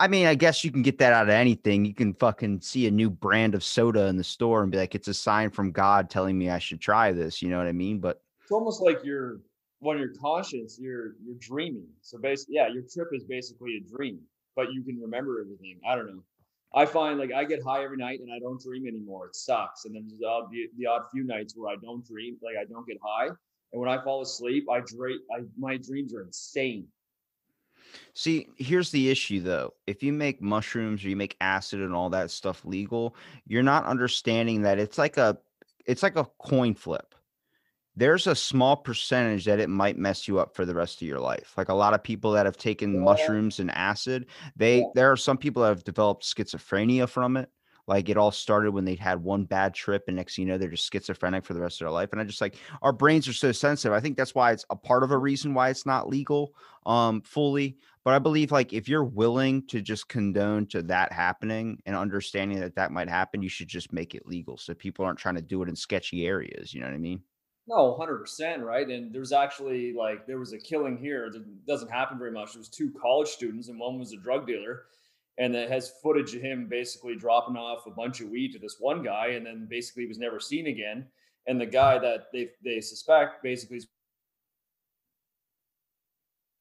I 0.00 0.06
mean, 0.06 0.26
I 0.26 0.34
guess 0.34 0.62
you 0.62 0.70
can 0.70 0.82
get 0.82 0.98
that 0.98 1.12
out 1.12 1.24
of 1.24 1.30
anything. 1.30 1.84
You 1.84 1.94
can 1.94 2.14
fucking 2.14 2.60
see 2.60 2.86
a 2.86 2.90
new 2.90 3.10
brand 3.10 3.54
of 3.54 3.64
soda 3.64 4.06
in 4.06 4.16
the 4.16 4.24
store 4.24 4.62
and 4.62 4.70
be 4.70 4.78
like, 4.78 4.94
it's 4.94 5.08
a 5.08 5.14
sign 5.14 5.50
from 5.50 5.72
God 5.72 6.08
telling 6.08 6.38
me 6.38 6.50
I 6.50 6.60
should 6.60 6.80
try 6.80 7.10
this. 7.12 7.42
You 7.42 7.48
know 7.48 7.58
what 7.58 7.66
I 7.66 7.72
mean? 7.72 7.98
But 7.98 8.22
It's 8.42 8.52
almost 8.52 8.80
like 8.80 9.00
you're 9.02 9.40
when 9.80 9.98
you're 9.98 10.14
conscious, 10.14 10.78
you're 10.80 11.14
you're 11.24 11.36
dreaming. 11.40 11.88
So 12.00 12.18
basically, 12.18 12.56
yeah, 12.56 12.68
your 12.68 12.82
trip 12.82 13.08
is 13.12 13.24
basically 13.24 13.76
a 13.76 13.96
dream, 13.96 14.20
but 14.54 14.72
you 14.72 14.82
can 14.82 15.00
remember 15.00 15.40
everything. 15.40 15.80
I 15.86 15.96
don't 15.96 16.06
know. 16.06 16.22
I 16.74 16.84
find 16.86 17.18
like 17.18 17.32
I 17.32 17.44
get 17.44 17.62
high 17.64 17.82
every 17.82 17.96
night 17.96 18.20
and 18.20 18.30
I 18.32 18.38
don't 18.38 18.62
dream 18.62 18.86
anymore. 18.86 19.26
It 19.26 19.36
sucks. 19.36 19.84
And 19.84 19.94
then 19.94 20.04
there's 20.06 20.20
the 20.20 20.26
odd, 20.26 20.50
the, 20.50 20.66
the 20.76 20.86
odd 20.86 21.02
few 21.12 21.24
nights 21.24 21.54
where 21.56 21.72
I 21.72 21.76
don't 21.82 22.06
dream, 22.06 22.36
like 22.42 22.56
I 22.60 22.64
don't 22.70 22.86
get 22.86 22.98
high. 23.02 23.28
And 23.72 23.80
when 23.80 23.88
I 23.88 24.02
fall 24.02 24.22
asleep, 24.22 24.66
I 24.70 24.80
dream. 24.80 25.18
I 25.34 25.40
my 25.58 25.76
dreams 25.76 26.14
are 26.14 26.22
insane. 26.22 26.86
See, 28.14 28.48
here's 28.56 28.90
the 28.90 29.10
issue 29.10 29.40
though. 29.40 29.74
If 29.86 30.02
you 30.02 30.12
make 30.12 30.42
mushrooms 30.42 31.04
or 31.04 31.08
you 31.08 31.16
make 31.16 31.36
acid 31.40 31.80
and 31.80 31.94
all 31.94 32.10
that 32.10 32.30
stuff 32.30 32.64
legal, 32.64 33.14
you're 33.46 33.62
not 33.62 33.86
understanding 33.86 34.62
that 34.62 34.78
it's 34.78 34.98
like 34.98 35.16
a 35.16 35.38
it's 35.86 36.02
like 36.02 36.16
a 36.16 36.28
coin 36.38 36.74
flip. 36.74 37.14
There's 37.96 38.28
a 38.28 38.36
small 38.36 38.76
percentage 38.76 39.46
that 39.46 39.58
it 39.58 39.68
might 39.68 39.98
mess 39.98 40.28
you 40.28 40.38
up 40.38 40.54
for 40.54 40.64
the 40.64 40.74
rest 40.74 41.02
of 41.02 41.08
your 41.08 41.18
life. 41.18 41.54
Like 41.56 41.68
a 41.68 41.74
lot 41.74 41.94
of 41.94 42.02
people 42.02 42.32
that 42.32 42.46
have 42.46 42.56
taken 42.56 43.00
mushrooms 43.02 43.58
and 43.58 43.72
acid, 43.72 44.26
they 44.54 44.84
there 44.94 45.10
are 45.10 45.16
some 45.16 45.36
people 45.36 45.62
that 45.62 45.70
have 45.70 45.84
developed 45.84 46.22
schizophrenia 46.24 47.08
from 47.08 47.36
it. 47.36 47.50
Like 47.88 48.10
it 48.10 48.18
all 48.18 48.30
started 48.30 48.72
when 48.72 48.84
they 48.84 48.94
had 48.94 49.24
one 49.24 49.44
bad 49.44 49.74
trip, 49.74 50.04
and 50.06 50.16
next 50.16 50.36
thing 50.36 50.46
you 50.46 50.52
know, 50.52 50.58
they're 50.58 50.68
just 50.68 50.92
schizophrenic 50.92 51.44
for 51.44 51.54
the 51.54 51.60
rest 51.60 51.80
of 51.80 51.86
their 51.86 51.90
life. 51.90 52.10
And 52.12 52.20
I 52.20 52.24
just 52.24 52.42
like 52.42 52.56
our 52.82 52.92
brains 52.92 53.26
are 53.26 53.32
so 53.32 53.50
sensitive. 53.50 53.94
I 53.94 54.00
think 54.00 54.16
that's 54.16 54.34
why 54.34 54.52
it's 54.52 54.66
a 54.68 54.76
part 54.76 55.02
of 55.02 55.10
a 55.10 55.18
reason 55.18 55.54
why 55.54 55.70
it's 55.70 55.86
not 55.86 56.08
legal 56.08 56.54
um 56.86 57.22
fully. 57.22 57.78
But 58.04 58.14
I 58.14 58.18
believe 58.18 58.52
like 58.52 58.72
if 58.72 58.88
you're 58.88 59.04
willing 59.04 59.66
to 59.68 59.80
just 59.80 60.08
condone 60.08 60.66
to 60.66 60.82
that 60.82 61.12
happening 61.12 61.80
and 61.86 61.96
understanding 61.96 62.60
that 62.60 62.76
that 62.76 62.92
might 62.92 63.08
happen, 63.08 63.42
you 63.42 63.48
should 63.48 63.68
just 63.68 63.92
make 63.92 64.14
it 64.14 64.26
legal 64.26 64.58
so 64.58 64.74
people 64.74 65.04
aren't 65.04 65.18
trying 65.18 65.36
to 65.36 65.42
do 65.42 65.62
it 65.62 65.68
in 65.68 65.76
sketchy 65.76 66.26
areas. 66.26 66.74
You 66.74 66.80
know 66.80 66.86
what 66.86 66.94
I 66.94 66.98
mean? 66.98 67.22
No, 67.68 67.96
hundred 67.96 68.18
percent, 68.18 68.62
right? 68.62 68.88
And 68.88 69.14
there's 69.14 69.32
actually 69.32 69.92
like 69.92 70.26
there 70.26 70.38
was 70.38 70.54
a 70.54 70.58
killing 70.58 70.96
here 70.96 71.30
that 71.30 71.66
doesn't 71.66 71.90
happen 71.90 72.18
very 72.18 72.32
much. 72.32 72.54
It 72.54 72.58
was 72.58 72.68
two 72.70 72.90
college 73.00 73.28
students, 73.28 73.68
and 73.68 73.78
one 73.78 73.98
was 73.98 74.12
a 74.14 74.16
drug 74.16 74.46
dealer, 74.46 74.84
and 75.38 75.54
it 75.54 75.70
has 75.70 75.94
footage 76.02 76.34
of 76.34 76.42
him 76.42 76.66
basically 76.68 77.16
dropping 77.16 77.56
off 77.56 77.86
a 77.86 77.90
bunch 77.90 78.20
of 78.20 78.28
weed 78.28 78.52
to 78.52 78.58
this 78.58 78.76
one 78.78 79.02
guy, 79.02 79.28
and 79.28 79.46
then 79.46 79.66
basically 79.70 80.06
was 80.06 80.18
never 80.18 80.40
seen 80.40 80.66
again. 80.66 81.06
And 81.46 81.60
the 81.60 81.66
guy 81.66 81.98
that 81.98 82.26
they 82.32 82.50
they 82.62 82.80
suspect 82.80 83.42
basically 83.42 83.80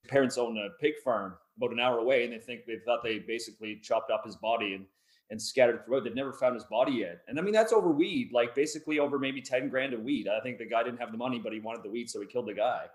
parents 0.08 0.38
own 0.38 0.58
a 0.58 0.70
pig 0.82 0.94
farm 1.04 1.34
about 1.58 1.72
an 1.72 1.80
hour 1.80 1.98
away, 1.98 2.24
and 2.24 2.32
they 2.32 2.40
think 2.40 2.66
they 2.66 2.78
thought 2.86 3.04
they 3.04 3.20
basically 3.20 3.80
chopped 3.84 4.12
up 4.12 4.26
his 4.26 4.36
body 4.36 4.76
and 4.76 4.86
and 5.30 5.42
scattered 5.42 5.84
throughout. 5.84 6.04
They've 6.04 6.16
never 6.16 6.34
found 6.34 6.56
his 6.56 6.64
body 6.64 6.94
yet. 6.94 7.22
And 7.28 7.38
I 7.38 7.42
mean, 7.42 7.54
that's 7.54 7.74
over 7.74 7.90
weed, 7.90 8.32
like 8.34 8.56
basically 8.56 9.00
over 9.00 9.20
maybe 9.20 9.42
10 9.42 9.70
grand 9.70 9.94
of 9.94 10.02
weed. 10.02 10.28
I 10.28 10.40
think 10.42 10.58
the 10.58 10.66
guy 10.66 10.84
didn't 10.84 11.00
have 11.00 11.12
the 11.12 11.18
money, 11.18 11.40
but 11.40 11.54
he 11.54 11.60
wanted 11.60 11.84
the 11.84 11.90
weed, 11.90 12.10
so 12.10 12.22
he 12.22 12.28
killed 12.28 12.48
the 12.48 12.54
guy. 12.54 12.86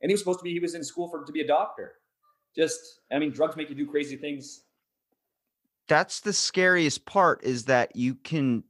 And 0.00 0.10
he 0.10 0.14
was 0.14 0.20
supposed 0.20 0.40
to 0.40 0.44
be, 0.44 0.52
he 0.52 0.58
was 0.58 0.74
in 0.74 0.82
school 0.82 1.08
for 1.08 1.24
to 1.24 1.32
be 1.32 1.42
a 1.42 1.46
doctor. 1.46 1.94
Just, 2.56 3.00
I 3.10 3.18
mean, 3.18 3.30
drugs 3.30 3.56
make 3.56 3.68
you 3.68 3.74
do 3.74 3.86
crazy 3.86 4.16
things. 4.16 4.62
That's 5.92 6.20
the 6.20 6.32
scariest 6.32 7.04
part 7.04 7.44
is 7.44 7.66
that 7.66 7.94
you 7.94 8.14
can 8.14 8.64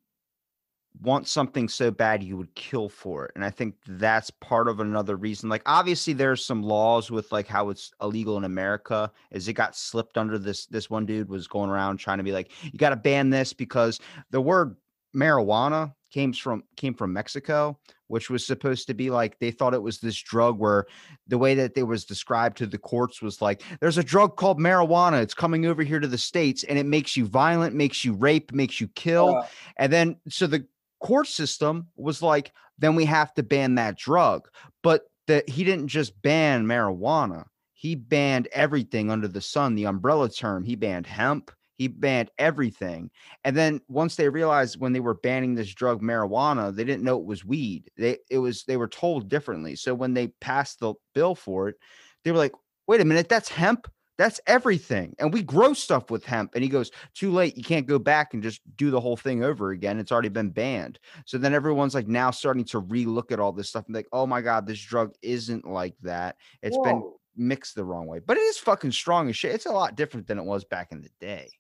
want 1.03 1.29
something 1.29 1.69
so 1.69 1.89
bad 1.93 2.21
you 2.21 2.37
would 2.37 2.53
kill 2.57 2.89
for 2.89 3.27
it. 3.27 3.31
And 3.37 3.45
I 3.45 3.51
think 3.51 3.77
that's 3.87 4.29
part 4.29 4.67
of 4.67 4.81
another 4.81 5.15
reason. 5.15 5.49
Like 5.49 5.63
obviously 5.65 6.15
there's 6.15 6.45
some 6.45 6.65
laws 6.65 7.13
with 7.13 7.31
like 7.31 7.47
how 7.47 7.69
it's 7.69 7.93
illegal 8.03 8.39
in 8.39 8.43
America 8.43 9.09
is 9.31 9.47
it 9.47 9.53
got 9.53 9.77
slipped 9.77 10.19
under 10.19 10.37
this 10.37 10.67
this 10.67 10.91
one 10.91 11.07
dude 11.07 11.29
was 11.29 11.47
going 11.47 11.71
around 11.71 11.99
trying 11.99 12.19
to 12.19 12.25
be 12.25 12.33
like 12.33 12.51
you 12.65 12.77
got 12.77 12.91
to 12.91 12.97
ban 12.97 13.31
this 13.31 13.53
because 13.53 14.01
the 14.33 14.41
word 14.41 14.75
marijuana 15.15 15.95
came 16.13 16.33
from 16.33 16.63
came 16.77 16.95
from 16.95 17.13
Mexico 17.13 17.79
which 18.09 18.29
was 18.29 18.47
supposed 18.47 18.87
to 18.87 18.95
be 18.95 19.09
like 19.09 19.39
they 19.39 19.51
thought 19.51 19.73
it 19.73 19.83
was 19.83 19.99
this 19.99 20.21
drug 20.21 20.59
where 20.59 20.85
the 21.29 21.39
way 21.39 21.55
that 21.55 21.73
it 21.77 21.85
was 21.85 22.05
described 22.05 22.59
to 22.59 22.67
the 22.67 22.79
courts 22.79 23.23
was 23.23 23.41
like 23.41 23.63
there's 23.81 23.99
a 23.99 24.05
drug 24.05 24.37
called 24.37 24.59
marijuana 24.59 25.23
it's 25.23 25.35
coming 25.35 25.65
over 25.67 25.83
here 25.83 25.99
to 26.01 26.09
the 26.09 26.19
states 26.19 26.63
and 26.65 26.79
it 26.79 26.87
makes 26.87 27.17
you 27.17 27.25
violent 27.25 27.75
makes 27.75 28.05
you 28.05 28.13
rape 28.13 28.53
makes 28.53 28.81
you 28.81 28.89
kill 28.89 29.43
and 29.79 29.93
then 29.93 30.17
so 30.29 30.47
the 30.47 30.67
court 31.03 31.27
system 31.27 31.89
was 31.97 32.23
like, 32.23 32.53
then 32.79 32.95
we 32.95 33.05
have 33.05 33.35
to 33.35 33.43
ban 33.43 33.75
that 33.75 33.99
drug. 33.99 34.49
But 34.83 35.03
that 35.27 35.49
he 35.49 35.65
didn't 35.65 35.89
just 35.89 36.21
ban 36.23 36.65
marijuana. 36.67 37.45
He 37.75 37.95
banned 37.95 38.49
everything 38.53 39.11
under 39.11 39.29
the 39.29 39.41
sun, 39.41 39.75
the 39.75 39.87
umbrella 39.87 40.31
term. 40.31 40.65
He 40.65 40.77
banned 40.77 41.07
hemp. 41.07 41.51
He 41.83 41.89
banned 41.89 42.31
everything. 42.39 43.11
And 43.43 43.57
then 43.57 43.81
once 43.89 44.15
they 44.15 44.29
realized 44.29 44.79
when 44.79 44.93
they 44.93 45.01
were 45.01 45.15
banning 45.15 45.57
this 45.57 45.75
drug 45.75 46.01
marijuana, 46.01 46.73
they 46.73 46.85
didn't 46.85 47.03
know 47.03 47.19
it 47.19 47.27
was 47.27 47.45
weed. 47.45 47.91
They 47.97 48.19
it 48.31 48.39
was 48.39 48.63
they 48.63 48.77
were 48.77 48.87
told 48.87 49.29
differently. 49.29 49.75
So 49.75 49.93
when 49.93 50.15
they 50.15 50.29
passed 50.29 50.79
the 50.79 50.95
bill 51.13 51.35
for 51.35 51.69
it, 51.69 51.75
they 52.23 52.31
were 52.31 52.39
like, 52.39 52.53
wait 52.87 53.01
a 53.01 53.05
minute, 53.05 53.29
that's 53.29 53.49
hemp. 53.49 53.91
That's 54.17 54.41
everything. 54.47 55.17
And 55.19 55.33
we 55.33 55.43
grow 55.43 55.73
stuff 55.73 56.09
with 56.09 56.25
hemp. 56.25 56.55
And 56.55 56.63
he 56.63 56.69
goes, 56.69 56.93
too 57.15 57.33
late. 57.33 57.57
You 57.57 57.65
can't 57.65 57.89
go 57.89 57.99
back 57.99 58.33
and 58.33 58.45
just 58.45 58.61
do 58.77 58.93
the 58.93 59.01
whole 59.01 59.17
thing 59.17 59.43
over 59.43 59.73
again. 59.73 59.99
It's 59.99 60.13
already 60.13 60.29
been 60.29 60.51
banned. 60.51 61.01
So 61.27 61.37
then 61.37 61.53
everyone's 61.53 61.97
like 61.97 62.07
now 62.07 62.31
starting 62.31 62.65
to 62.67 62.81
relook 62.81 63.33
at 63.33 63.41
all 63.41 63.51
this 63.51 63.71
stuff 63.71 63.87
and 63.87 63.97
like, 63.97 64.07
oh 64.13 64.29
my 64.29 64.41
God, 64.41 64.69
this 64.69 64.81
drug 64.81 65.15
isn't 65.21 65.67
like 65.67 65.97
that. 66.03 66.37
It's 66.63 66.79
been 66.79 67.03
mixed 67.35 67.75
the 67.75 67.85
wrong 67.85 68.07
way. 68.07 68.21
But 68.21 68.37
it 68.37 68.43
is 68.43 68.59
fucking 68.59 68.93
strong 68.93 69.29
as 69.29 69.37
shit. 69.37 69.53
It's 69.53 69.67
a 69.67 69.73
lot 69.73 69.97
different 69.97 70.29
than 70.29 70.39
it 70.39 70.45
was 70.45 70.63
back 70.63 70.93
in 70.93 71.01
the 71.01 71.11
day. 71.19 71.51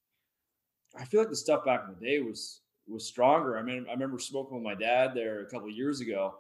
I 0.99 1.05
feel 1.05 1.21
like 1.21 1.31
the 1.31 1.37
stuff 1.37 1.65
back 1.65 1.85
in 1.87 1.95
the 1.95 2.07
day 2.07 2.21
was 2.21 2.61
was 2.89 3.07
stronger. 3.07 3.59
I 3.59 3.63
mean, 3.63 3.87
I 3.89 3.93
remember 3.93 4.19
smoking 4.19 4.57
with 4.57 4.65
my 4.65 4.75
dad 4.75 5.13
there 5.15 5.41
a 5.41 5.47
couple 5.47 5.69
of 5.69 5.75
years 5.75 6.01
ago, 6.01 6.35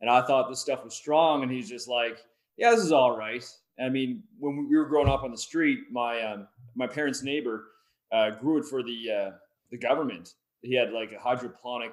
and 0.00 0.08
I 0.08 0.22
thought 0.22 0.48
this 0.48 0.60
stuff 0.60 0.84
was 0.84 0.94
strong, 0.94 1.42
and 1.42 1.50
he's 1.50 1.68
just 1.68 1.88
like, 1.88 2.24
"Yeah, 2.56 2.70
this 2.70 2.84
is 2.84 2.92
all 2.92 3.16
right." 3.16 3.44
I 3.80 3.88
mean, 3.88 4.22
when 4.38 4.68
we 4.68 4.76
were 4.76 4.86
growing 4.86 5.08
up 5.08 5.22
on 5.22 5.30
the 5.30 5.38
street, 5.38 5.80
my 5.90 6.20
um, 6.22 6.48
my 6.74 6.86
parents' 6.86 7.22
neighbor 7.22 7.66
uh, 8.12 8.30
grew 8.30 8.58
it 8.58 8.64
for 8.64 8.82
the 8.82 9.10
uh, 9.10 9.30
the 9.70 9.78
government. 9.78 10.34
He 10.62 10.74
had 10.74 10.92
like 10.92 11.12
a 11.12 11.18
hydroponic 11.18 11.92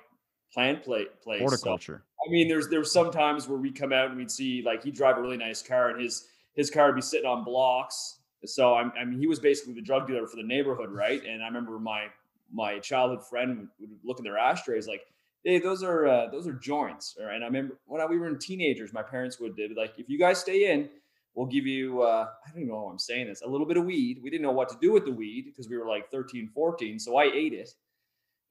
plant 0.54 0.84
play, 0.84 1.06
place. 1.24 1.40
So, 1.40 1.46
Horticulture. 1.46 2.04
I 2.26 2.32
mean, 2.32 2.48
there's 2.48 2.70
there's 2.70 2.92
some 2.92 3.12
times 3.12 3.48
where 3.48 3.60
we 3.60 3.72
come 3.72 3.94
out 3.94 4.10
and 4.10 4.18
we'd 4.18 4.32
see 4.32 4.64
like 4.66 4.84
he'd 4.84 4.96
drive 4.96 5.18
a 5.18 5.22
really 5.22 5.38
nice 5.38 5.62
car, 5.62 5.90
and 5.90 6.02
his 6.02 6.28
his 6.56 6.72
car 6.72 6.88
would 6.88 6.96
be 6.96 7.02
sitting 7.02 7.28
on 7.28 7.44
blocks. 7.44 8.20
So 8.46 8.76
I'm, 8.76 8.92
I 9.00 9.06
mean, 9.06 9.20
he 9.20 9.28
was 9.28 9.40
basically 9.40 9.74
the 9.74 9.82
drug 9.82 10.08
dealer 10.08 10.28
for 10.28 10.36
the 10.38 10.44
neighborhood, 10.44 10.92
right? 10.92 11.24
And 11.26 11.44
I 11.44 11.48
remember 11.48 11.80
my 11.80 12.08
my 12.54 12.80
childhood 12.80 13.26
friend 13.26 13.68
would, 13.80 13.90
look 14.04 14.20
at 14.20 14.24
their 14.24 14.38
ashtrays 14.38 14.88
like, 14.88 15.02
"Hey, 15.44 15.60
those 15.60 15.84
are 15.84 16.08
uh, 16.08 16.28
those 16.30 16.48
are 16.48 16.54
joints." 16.54 17.18
Or, 17.20 17.30
and 17.30 17.44
I 17.44 17.48
remember 17.48 17.78
when 17.86 18.02
I, 18.02 18.06
we 18.06 18.18
were 18.18 18.28
in 18.28 18.40
teenagers, 18.40 18.94
my 18.94 19.02
parents 19.02 19.40
would 19.40 19.56
be 19.56 19.74
like, 19.76 19.94
"If 19.98 20.10
you 20.10 20.20
guys 20.20 20.40
stay 20.40 20.72
in, 20.72 20.90
we'll 21.34 21.48
give 21.48 21.66
you 21.66 22.02
uh, 22.02 22.28
I 22.46 22.52
don't 22.52 22.68
know 22.68 22.84
why 22.84 22.92
I'm 22.92 23.00
saying 23.00 23.28
this 23.28 23.42
a 23.42 23.48
little 23.48 23.68
bit 23.68 23.78
of 23.78 23.86
weed." 23.86 24.20
We 24.24 24.30
didn't 24.30 24.44
know 24.44 24.52
what 24.52 24.70
to 24.70 24.78
do 24.82 24.92
with 24.92 25.06
the 25.06 25.12
weed 25.12 25.46
because 25.46 25.70
we 25.70 25.78
were 25.78 25.88
like 25.88 26.10
13, 26.12 26.50
14, 26.54 27.00
so 27.00 27.18
I 27.18 27.26
ate 27.26 27.54
it 27.54 27.74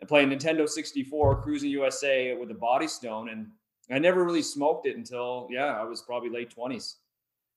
and 0.00 0.08
playing 0.08 0.30
Nintendo 0.30 0.68
64, 0.68 1.42
Cruis'n 1.44 1.70
USA 1.70 2.34
with 2.34 2.50
a 2.50 2.54
body 2.54 2.88
stone, 2.88 3.28
and 3.28 3.46
I 3.90 3.98
never 3.98 4.24
really 4.24 4.42
smoked 4.42 4.86
it 4.86 4.96
until 4.96 5.46
yeah, 5.50 5.80
I 5.80 5.84
was 5.84 6.02
probably 6.02 6.30
late 6.30 6.54
20s 6.54 6.96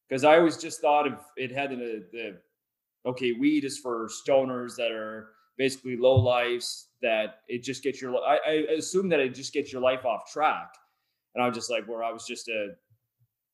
because 0.08 0.24
I 0.24 0.38
always 0.38 0.58
just 0.58 0.82
thought 0.82 1.08
of 1.08 1.20
it 1.36 1.52
had 1.52 1.72
the, 1.72 2.06
the 2.12 2.38
okay, 3.06 3.34
weed 3.34 3.64
is 3.64 3.78
for 3.78 4.08
stoners 4.08 4.76
that 4.76 4.92
are 4.92 5.30
basically 5.58 5.98
low 5.98 6.16
lives 6.16 6.90
that 7.02 7.42
it 7.48 7.64
just 7.64 7.84
gets 7.84 8.02
your. 8.02 8.16
I, 8.18 8.38
I 8.48 8.52
assume 8.78 9.10
that 9.10 9.20
it 9.20 9.34
just 9.34 9.54
gets 9.54 9.72
your 9.72 9.82
life 9.82 10.06
off 10.06 10.32
track, 10.32 10.74
and 11.36 11.44
I 11.44 11.48
was 11.48 11.56
just 11.56 11.70
like, 11.70 11.88
where 11.88 12.04
I 12.04 12.12
was 12.12 12.26
just 12.26 12.48
a. 12.48 12.70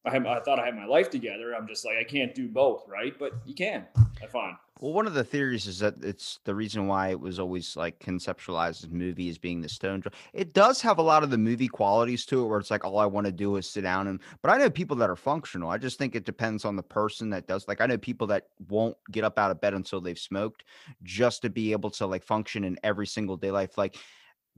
I, 0.06 0.18
I 0.18 0.40
thought 0.42 0.60
I 0.60 0.66
had 0.66 0.76
my 0.76 0.86
life 0.86 1.10
together. 1.10 1.56
I'm 1.56 1.68
just 1.68 1.86
like 1.86 1.96
I 1.98 2.04
can't 2.04 2.36
do 2.36 2.48
both, 2.50 2.86
right? 2.88 3.18
But 3.18 3.34
you 3.46 3.56
can. 3.56 3.86
I 4.22 4.28
find. 4.28 4.56
Well, 4.84 4.92
one 4.92 5.08
of 5.08 5.13
the 5.13 5.24
theories 5.24 5.66
is 5.66 5.80
that 5.80 6.04
it's 6.04 6.42
the 6.44 6.54
reason 6.54 6.88
why 6.88 7.08
it 7.08 7.20
was 7.22 7.40
always 7.40 7.78
like 7.78 8.00
conceptualized 8.00 8.84
as 8.84 8.90
movie 8.90 9.30
as 9.30 9.38
being 9.38 9.62
the 9.62 9.70
stone 9.70 10.02
drug. 10.02 10.13
It 10.34 10.54
does 10.54 10.82
have 10.82 10.98
a 10.98 11.02
lot 11.02 11.24
of 11.24 11.30
the 11.30 11.38
movie 11.38 11.70
qualities 11.70 12.25
to 12.25 12.44
it 12.44 12.48
where 12.48 12.60
it's 12.60 12.70
like 12.70 12.84
all 12.84 13.00
I 13.00 13.06
want 13.06 13.25
to 13.25 13.32
do 13.32 13.56
is 13.56 13.66
sit 13.66 13.84
down 13.84 14.08
and 14.08 14.20
but 14.42 14.52
I 14.52 14.58
know 14.58 14.70
people 14.70 14.98
that 14.98 15.10
are 15.10 15.16
functional. 15.16 15.70
I 15.70 15.78
just 15.78 15.98
think 15.98 16.16
it 16.16 16.25
depends 16.25 16.66
on 16.66 16.75
the 16.75 16.84
person 16.84 17.30
that 17.30 17.48
does 17.48 17.66
like 17.66 17.80
I 17.80 17.86
know 17.86 17.98
people 17.98 18.28
that 18.28 18.48
won't 18.68 18.98
get 19.10 19.24
up 19.24 19.40
out 19.40 19.52
of 19.52 19.62
bed 19.62 19.74
until 19.74 20.02
they've 20.02 20.20
smoked 20.20 20.66
just 21.02 21.44
to 21.44 21.50
be 21.50 21.72
able 21.72 21.92
to 21.92 22.06
like 22.06 22.25
function 22.25 22.66
in 22.66 22.78
every 22.84 23.08
single 23.08 23.38
day 23.38 23.52
life. 23.52 23.78
Like 23.78 23.96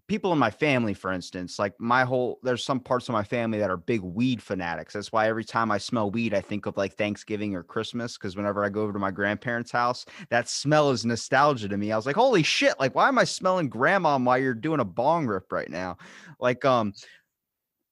people 0.08 0.32
in 0.32 0.38
my 0.38 0.52
family, 0.52 0.94
for 0.94 1.12
instance, 1.12 1.58
like 1.58 1.74
my 1.80 2.04
whole 2.04 2.40
there's 2.44 2.64
some 2.64 2.80
parts 2.80 3.10
of 3.10 3.14
my 3.14 3.24
family 3.24 3.58
that 3.60 3.70
are 3.70 3.78
big 3.78 4.02
weed 4.02 4.42
fanatics. 4.42 4.94
That's 4.94 5.12
why 5.12 5.28
every 5.28 5.44
time 5.44 5.72
I 5.72 5.78
smell 5.78 6.12
weed, 6.12 6.34
I 6.34 6.42
think 6.42 6.66
of 6.66 6.78
like 6.78 6.94
Thanksgiving 6.94 7.56
or 7.56 7.64
Christmas. 7.64 8.18
Cause 8.18 8.36
whenever 8.36 8.64
I 8.64 8.70
go 8.70 8.82
over 8.82 8.94
to 8.94 9.00
my 9.00 9.12
grandparents' 9.12 9.72
house, 9.72 10.06
that 10.30 10.48
smell 10.48 10.92
is 10.92 11.06
nostalgia 11.06 11.68
to 11.70 11.78
me. 11.78 11.92
I 11.92 11.96
was 11.96 12.06
like, 12.06 12.16
holy 12.16 12.44
shit, 12.44 12.80
like 12.80 12.94
why 12.94 13.08
am 13.08 13.18
I 13.18 13.24
smelling 13.24 13.70
grandma 13.70 14.18
while 14.20 14.38
you're 14.38 14.54
doing 14.54 14.80
a 14.80 14.86
bong 14.86 15.26
rip 15.26 15.52
right 15.52 15.70
now? 15.70 15.98
Like, 16.40 16.64
um, 16.66 16.94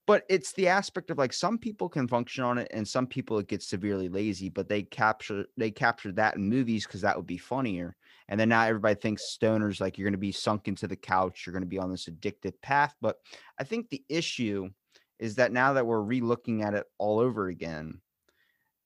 but 0.06 0.24
it's 0.30 0.52
the 0.54 0.68
aspect 0.68 1.10
of 1.10 1.18
like 1.18 1.34
some 1.34 1.58
people 1.58 1.88
can 1.88 2.08
function 2.08 2.44
on 2.44 2.58
it 2.58 2.68
and 2.72 2.88
some 2.88 3.08
people 3.08 3.40
it 3.40 3.48
gets 3.48 3.68
severely 3.68 4.10
lazy, 4.10 4.50
but 4.50 4.68
they 4.68 4.84
capture 4.84 5.46
they 5.58 5.72
capture 5.72 6.12
that 6.12 6.36
in 6.36 6.48
movies 6.48 6.86
because 6.86 7.02
that 7.02 7.16
would 7.16 7.28
be 7.28 7.38
funnier. 7.38 7.96
And 8.34 8.40
then 8.40 8.50
now 8.50 8.64
everybody 8.64 8.96
thinks 8.96 9.38
stoners 9.40 9.80
like 9.80 9.96
you're 9.96 10.08
going 10.08 10.14
to 10.14 10.18
be 10.18 10.32
sunk 10.32 10.68
into 10.68 10.88
the 10.88 10.96
couch, 10.96 11.44
you're 11.46 11.54
going 11.54 11.62
to 11.62 11.68
be 11.68 11.78
on 11.78 11.92
this 11.92 12.10
addictive 12.10 12.60
path. 12.64 12.96
But 13.00 13.18
I 13.60 13.64
think 13.64 13.92
the 13.92 14.04
issue 14.10 14.72
is 15.20 15.36
that 15.36 15.52
now 15.52 15.74
that 15.74 15.86
we're 15.86 16.02
relooking 16.02 16.66
at 16.66 16.74
it 16.74 16.88
all 16.98 17.20
over 17.20 17.50
again, 17.50 18.02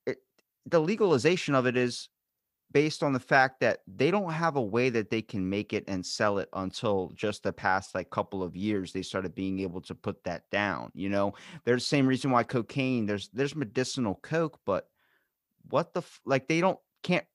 it, 0.06 0.18
the 0.66 0.82
legalization 0.82 1.56
of 1.56 1.66
it 1.66 1.78
is 1.78 2.10
based 2.74 3.02
on 3.02 3.14
the 3.14 3.22
fact 3.22 3.62
that 3.62 3.80
they 3.88 4.12
don't 4.12 4.34
have 4.34 4.58
a 4.58 4.62
way 4.62 4.90
that 4.90 5.10
they 5.10 5.22
can 5.22 5.50
make 5.50 5.72
it 5.72 5.86
and 5.88 6.06
sell 6.06 6.40
it 6.40 6.50
until 6.52 7.14
just 7.16 7.44
the 7.44 7.54
past 7.54 7.96
like 7.96 8.10
couple 8.10 8.44
of 8.44 8.54
years 8.54 8.92
they 8.92 9.02
started 9.02 9.34
being 9.34 9.62
able 9.62 9.80
to 9.80 9.96
put 9.96 10.22
that 10.26 10.44
down 10.52 10.92
you 10.94 11.08
know 11.08 11.34
there's 11.64 11.84
the 11.84 11.88
same 11.88 12.06
reason 12.06 12.30
why 12.30 12.44
cocaine 12.44 13.06
there's 13.06 13.30
there's 13.30 13.56
medicinal 13.56 14.20
coke 14.22 14.60
but 14.66 14.90
what 15.70 15.94
the 15.94 16.04
like 16.26 16.50
they 16.50 16.60
don't 16.60 16.78
can't 17.04 17.26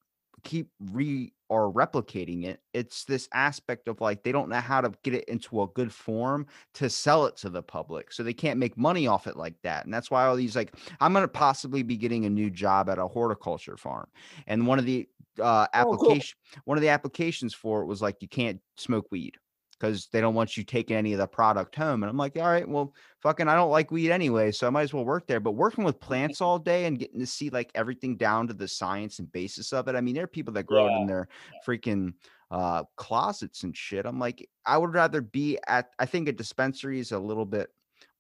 keep 0.44 0.68
re 0.78 1.32
or 1.52 1.70
replicating 1.70 2.46
it. 2.46 2.62
It's 2.72 3.04
this 3.04 3.28
aspect 3.34 3.86
of 3.86 4.00
like 4.00 4.22
they 4.22 4.32
don't 4.32 4.48
know 4.48 4.60
how 4.60 4.80
to 4.80 4.90
get 5.02 5.12
it 5.12 5.24
into 5.24 5.60
a 5.60 5.66
good 5.66 5.92
form 5.92 6.46
to 6.72 6.88
sell 6.88 7.26
it 7.26 7.36
to 7.38 7.50
the 7.50 7.62
public. 7.62 8.10
So 8.10 8.22
they 8.22 8.32
can't 8.32 8.58
make 8.58 8.78
money 8.78 9.06
off 9.06 9.26
it 9.26 9.36
like 9.36 9.60
that. 9.62 9.84
And 9.84 9.92
that's 9.92 10.10
why 10.10 10.24
all 10.24 10.34
these 10.34 10.56
like 10.56 10.74
I'm 10.98 11.12
going 11.12 11.24
to 11.24 11.28
possibly 11.28 11.82
be 11.82 11.98
getting 11.98 12.24
a 12.24 12.30
new 12.30 12.48
job 12.48 12.88
at 12.88 12.98
a 12.98 13.06
horticulture 13.06 13.76
farm. 13.76 14.08
And 14.46 14.66
one 14.66 14.78
of 14.78 14.86
the 14.86 15.06
uh 15.38 15.66
application 15.74 16.36
oh, 16.42 16.54
cool. 16.54 16.62
one 16.64 16.78
of 16.78 16.82
the 16.82 16.88
applications 16.88 17.52
for 17.52 17.82
it 17.82 17.86
was 17.86 18.00
like 18.00 18.16
you 18.20 18.28
can't 18.28 18.58
smoke 18.78 19.08
weed 19.10 19.36
because 19.82 20.06
they 20.12 20.20
don't 20.20 20.34
want 20.34 20.56
you 20.56 20.62
taking 20.62 20.96
any 20.96 21.12
of 21.12 21.18
the 21.18 21.26
product 21.26 21.74
home. 21.74 22.04
And 22.04 22.10
I'm 22.10 22.16
like, 22.16 22.38
all 22.38 22.46
right, 22.46 22.68
well, 22.68 22.94
fucking, 23.20 23.48
I 23.48 23.56
don't 23.56 23.72
like 23.72 23.90
weed 23.90 24.12
anyway, 24.12 24.52
so 24.52 24.68
I 24.68 24.70
might 24.70 24.82
as 24.82 24.94
well 24.94 25.04
work 25.04 25.26
there. 25.26 25.40
But 25.40 25.56
working 25.56 25.82
with 25.82 25.98
plants 25.98 26.40
all 26.40 26.60
day 26.60 26.84
and 26.84 27.00
getting 27.00 27.18
to 27.18 27.26
see 27.26 27.50
like 27.50 27.72
everything 27.74 28.16
down 28.16 28.46
to 28.46 28.54
the 28.54 28.68
science 28.68 29.18
and 29.18 29.32
basis 29.32 29.72
of 29.72 29.88
it. 29.88 29.96
I 29.96 30.00
mean, 30.00 30.14
there 30.14 30.22
are 30.22 30.28
people 30.28 30.54
that 30.54 30.66
grow 30.66 30.86
it 30.86 31.00
in 31.00 31.06
their 31.08 31.26
freaking 31.66 32.14
uh 32.52 32.84
closets 32.96 33.64
and 33.64 33.76
shit. 33.76 34.06
I'm 34.06 34.20
like, 34.20 34.48
I 34.64 34.78
would 34.78 34.94
rather 34.94 35.20
be 35.20 35.58
at. 35.66 35.90
I 35.98 36.06
think 36.06 36.28
a 36.28 36.32
dispensary 36.32 37.00
is 37.00 37.10
a 37.10 37.18
little 37.18 37.46
bit 37.46 37.70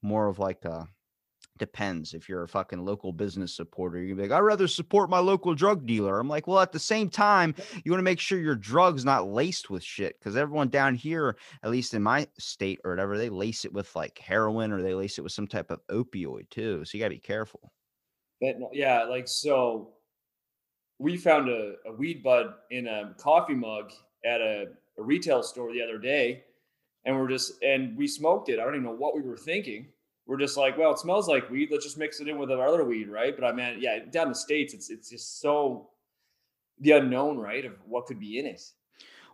more 0.00 0.26
of 0.26 0.40
like 0.40 0.64
a 0.64 0.88
depends 1.62 2.12
if 2.12 2.28
you're 2.28 2.42
a 2.42 2.48
fucking 2.48 2.84
local 2.84 3.12
business 3.12 3.54
supporter 3.54 3.98
you're 3.98 4.08
gonna 4.16 4.22
be 4.22 4.28
like 4.28 4.36
i'd 4.36 4.44
rather 4.44 4.66
support 4.66 5.08
my 5.08 5.18
local 5.18 5.54
drug 5.54 5.86
dealer 5.86 6.18
i'm 6.18 6.28
like 6.28 6.46
well 6.46 6.58
at 6.60 6.72
the 6.72 6.78
same 6.78 7.08
time 7.08 7.54
you 7.84 7.92
want 7.92 8.00
to 8.00 8.04
make 8.04 8.18
sure 8.20 8.38
your 8.38 8.56
drugs 8.56 9.04
not 9.04 9.28
laced 9.28 9.70
with 9.70 9.82
shit 9.82 10.18
because 10.18 10.36
everyone 10.36 10.68
down 10.68 10.94
here 10.94 11.36
at 11.62 11.70
least 11.70 11.94
in 11.94 12.02
my 12.02 12.26
state 12.38 12.80
or 12.84 12.90
whatever 12.90 13.16
they 13.16 13.28
lace 13.28 13.64
it 13.64 13.72
with 13.72 13.94
like 13.94 14.18
heroin 14.18 14.72
or 14.72 14.82
they 14.82 14.94
lace 14.94 15.18
it 15.18 15.22
with 15.22 15.32
some 15.32 15.46
type 15.46 15.70
of 15.70 15.80
opioid 15.88 16.48
too 16.50 16.84
so 16.84 16.96
you 16.96 17.02
gotta 17.02 17.14
be 17.14 17.20
careful 17.20 17.72
But 18.40 18.56
yeah, 18.72 19.04
like 19.04 19.28
so 19.28 19.94
we 20.98 21.16
found 21.16 21.48
a, 21.48 21.74
a 21.86 21.92
weed 21.92 22.22
bud 22.22 22.54
in 22.70 22.86
a 22.86 23.14
coffee 23.18 23.54
mug 23.54 23.92
at 24.24 24.40
a, 24.40 24.66
a 24.98 25.02
retail 25.02 25.42
store 25.42 25.72
the 25.72 25.82
other 25.82 25.98
day 25.98 26.44
and 27.04 27.16
we're 27.16 27.28
just 27.28 27.62
and 27.62 27.96
we 27.96 28.06
smoked 28.06 28.48
it. 28.48 28.58
I 28.58 28.64
don't 28.64 28.74
even 28.74 28.84
know 28.84 28.92
what 28.92 29.14
we 29.14 29.22
were 29.22 29.36
thinking. 29.36 29.91
We're 30.26 30.38
just 30.38 30.56
like, 30.56 30.78
well, 30.78 30.92
it 30.92 30.98
smells 30.98 31.28
like 31.28 31.50
weed. 31.50 31.68
Let's 31.72 31.84
just 31.84 31.98
mix 31.98 32.20
it 32.20 32.28
in 32.28 32.38
with 32.38 32.50
our 32.50 32.66
other 32.66 32.84
weed, 32.84 33.08
right? 33.08 33.34
But 33.36 33.44
I 33.44 33.52
mean, 33.52 33.78
yeah, 33.80 33.98
down 34.10 34.28
the 34.28 34.34
states, 34.34 34.72
it's 34.72 34.88
it's 34.88 35.10
just 35.10 35.40
so 35.40 35.90
the 36.78 36.92
unknown, 36.92 37.38
right, 37.38 37.64
of 37.64 37.74
what 37.86 38.06
could 38.06 38.20
be 38.20 38.38
in 38.38 38.46
it. 38.46 38.62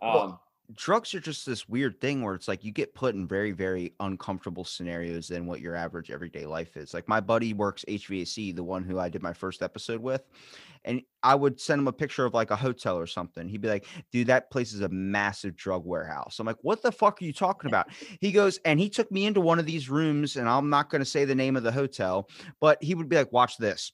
Um, 0.01 0.13
Well, 0.13 0.43
drugs 0.75 1.15
are 1.15 1.19
just 1.19 1.45
this 1.45 1.67
weird 1.67 1.99
thing 1.99 2.21
where 2.21 2.35
it's 2.35 2.47
like 2.47 2.63
you 2.63 2.71
get 2.71 2.93
put 2.93 3.15
in 3.15 3.27
very 3.27 3.51
very 3.51 3.93
uncomfortable 4.01 4.63
scenarios 4.63 5.27
than 5.27 5.47
what 5.47 5.61
your 5.61 5.75
average 5.75 6.11
everyday 6.11 6.45
life 6.45 6.77
is 6.77 6.93
like 6.93 7.07
my 7.07 7.19
buddy 7.19 7.53
works 7.53 7.83
hvac 7.87 8.55
the 8.55 8.63
one 8.63 8.83
who 8.83 8.99
i 8.99 9.09
did 9.09 9.23
my 9.23 9.33
first 9.33 9.63
episode 9.63 9.99
with 9.99 10.21
and 10.85 11.01
i 11.23 11.33
would 11.33 11.59
send 11.59 11.79
him 11.79 11.87
a 11.87 11.93
picture 11.93 12.23
of 12.23 12.35
like 12.35 12.51
a 12.51 12.55
hotel 12.55 12.97
or 12.97 13.07
something 13.07 13.47
he'd 13.47 13.61
be 13.61 13.67
like 13.67 13.85
dude 14.11 14.27
that 14.27 14.51
place 14.51 14.71
is 14.73 14.81
a 14.81 14.89
massive 14.89 15.55
drug 15.55 15.85
warehouse. 15.85 16.39
I'm 16.39 16.45
like 16.45 16.57
what 16.61 16.83
the 16.83 16.91
fuck 16.91 17.21
are 17.21 17.25
you 17.25 17.33
talking 17.33 17.67
about? 17.69 17.87
He 18.21 18.31
goes 18.31 18.59
and 18.63 18.79
he 18.79 18.89
took 18.89 19.11
me 19.11 19.25
into 19.25 19.41
one 19.41 19.59
of 19.59 19.65
these 19.65 19.89
rooms 19.89 20.35
and 20.35 20.47
i'm 20.47 20.69
not 20.69 20.89
going 20.89 21.01
to 21.01 21.05
say 21.05 21.25
the 21.25 21.35
name 21.35 21.55
of 21.55 21.63
the 21.63 21.71
hotel 21.71 22.29
but 22.59 22.81
he 22.83 22.95
would 22.95 23.09
be 23.09 23.15
like 23.15 23.31
watch 23.31 23.57
this 23.57 23.91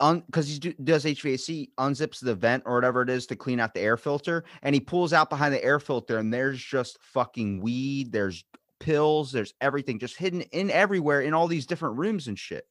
on 0.00 0.20
because 0.26 0.48
he 0.48 0.58
do, 0.58 0.72
does 0.84 1.04
HVAC, 1.04 1.70
unzips 1.78 2.20
the 2.20 2.34
vent 2.34 2.62
or 2.66 2.74
whatever 2.74 3.02
it 3.02 3.10
is 3.10 3.26
to 3.26 3.36
clean 3.36 3.60
out 3.60 3.74
the 3.74 3.80
air 3.80 3.96
filter, 3.96 4.44
and 4.62 4.74
he 4.74 4.80
pulls 4.80 5.12
out 5.12 5.30
behind 5.30 5.54
the 5.54 5.64
air 5.64 5.80
filter, 5.80 6.18
and 6.18 6.32
there's 6.32 6.62
just 6.62 6.98
fucking 7.00 7.60
weed, 7.60 8.12
there's 8.12 8.44
pills, 8.78 9.32
there's 9.32 9.54
everything 9.60 9.98
just 9.98 10.16
hidden 10.16 10.42
in 10.42 10.70
everywhere 10.70 11.22
in 11.22 11.34
all 11.34 11.48
these 11.48 11.66
different 11.66 11.96
rooms 11.96 12.28
and 12.28 12.38
shit. 12.38 12.66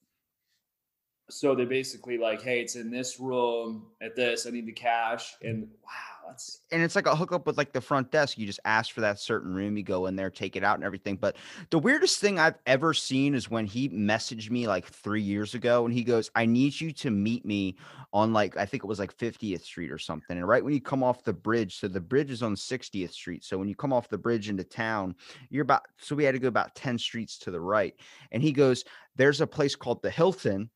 So 1.30 1.56
they 1.56 1.66
basically 1.66 2.18
like, 2.18 2.42
hey, 2.42 2.62
it's 2.62 2.76
in 2.76 2.92
this 2.92 3.20
room 3.20 3.88
at 4.02 4.16
this. 4.16 4.46
I 4.46 4.52
need 4.52 4.68
the 4.68 4.72
cash, 4.72 5.36
and 5.42 5.68
wow, 5.84 6.16
that's 6.28 6.62
And 6.72 6.84
it's 6.84 6.96
like 6.96 7.08
a 7.08 7.16
hookup 7.16 7.48
with 7.48 7.58
like 7.58 7.74
the 7.74 7.82
front 7.82 8.12
desk. 8.12 8.38
You 8.38 8.46
just 8.46 8.60
ask 8.64 8.94
for 8.94 9.02
that 9.02 9.20
certain 9.20 9.54
room, 9.54 9.76
you 9.76 9.84
go 9.84 10.06
in 10.06 10.16
there, 10.16 10.30
take 10.30 10.56
it 10.56 10.64
out, 10.64 10.76
and 10.76 10.84
everything. 10.84 11.18
But 11.18 11.38
the 11.72 11.80
weirdest 11.80 12.20
thing 12.20 12.38
I've 12.38 12.60
ever 12.68 12.94
seen 12.94 13.34
is 13.34 13.50
when 13.50 13.66
he 13.66 13.90
messaged 13.90 14.52
me 14.52 14.68
like 14.68 14.86
three 14.86 15.22
years 15.22 15.56
ago, 15.56 15.86
and 15.86 15.94
he 15.94 16.04
goes, 16.04 16.30
"I 16.36 16.46
need 16.46 16.80
you 16.80 16.92
to 16.94 17.10
meet 17.10 17.44
me 17.44 17.76
on 18.14 18.32
like 18.32 18.56
I 18.56 18.66
think 18.68 18.84
it 18.84 18.88
was 18.88 19.00
like 19.00 19.16
50th 19.18 19.64
Street 19.64 19.92
or 19.92 19.98
something." 19.98 20.38
And 20.38 20.48
right 20.48 20.64
when 20.64 20.74
you 20.74 20.82
come 20.82 21.04
off 21.04 21.24
the 21.24 21.34
bridge, 21.34 21.80
so 21.80 21.88
the 21.88 22.00
bridge 22.00 22.30
is 22.30 22.44
on 22.44 22.56
60th 22.56 23.14
Street. 23.14 23.44
So 23.44 23.58
when 23.58 23.68
you 23.68 23.76
come 23.76 23.94
off 23.94 24.10
the 24.10 24.18
bridge 24.18 24.50
into 24.50 24.64
town, 24.64 25.16
you're 25.50 25.64
about 25.64 25.84
so 25.98 26.16
we 26.16 26.24
had 26.24 26.34
to 26.34 26.40
go 26.40 26.48
about 26.48 26.76
10 26.76 27.00
streets 27.00 27.40
to 27.40 27.52
the 27.52 27.62
right. 27.62 27.96
And 28.32 28.44
he 28.44 28.52
goes, 28.52 28.84
"There's 29.16 29.42
a 29.42 29.48
place 29.48 29.76
called 29.76 30.04
the 30.04 30.12
Hilton." 30.12 30.70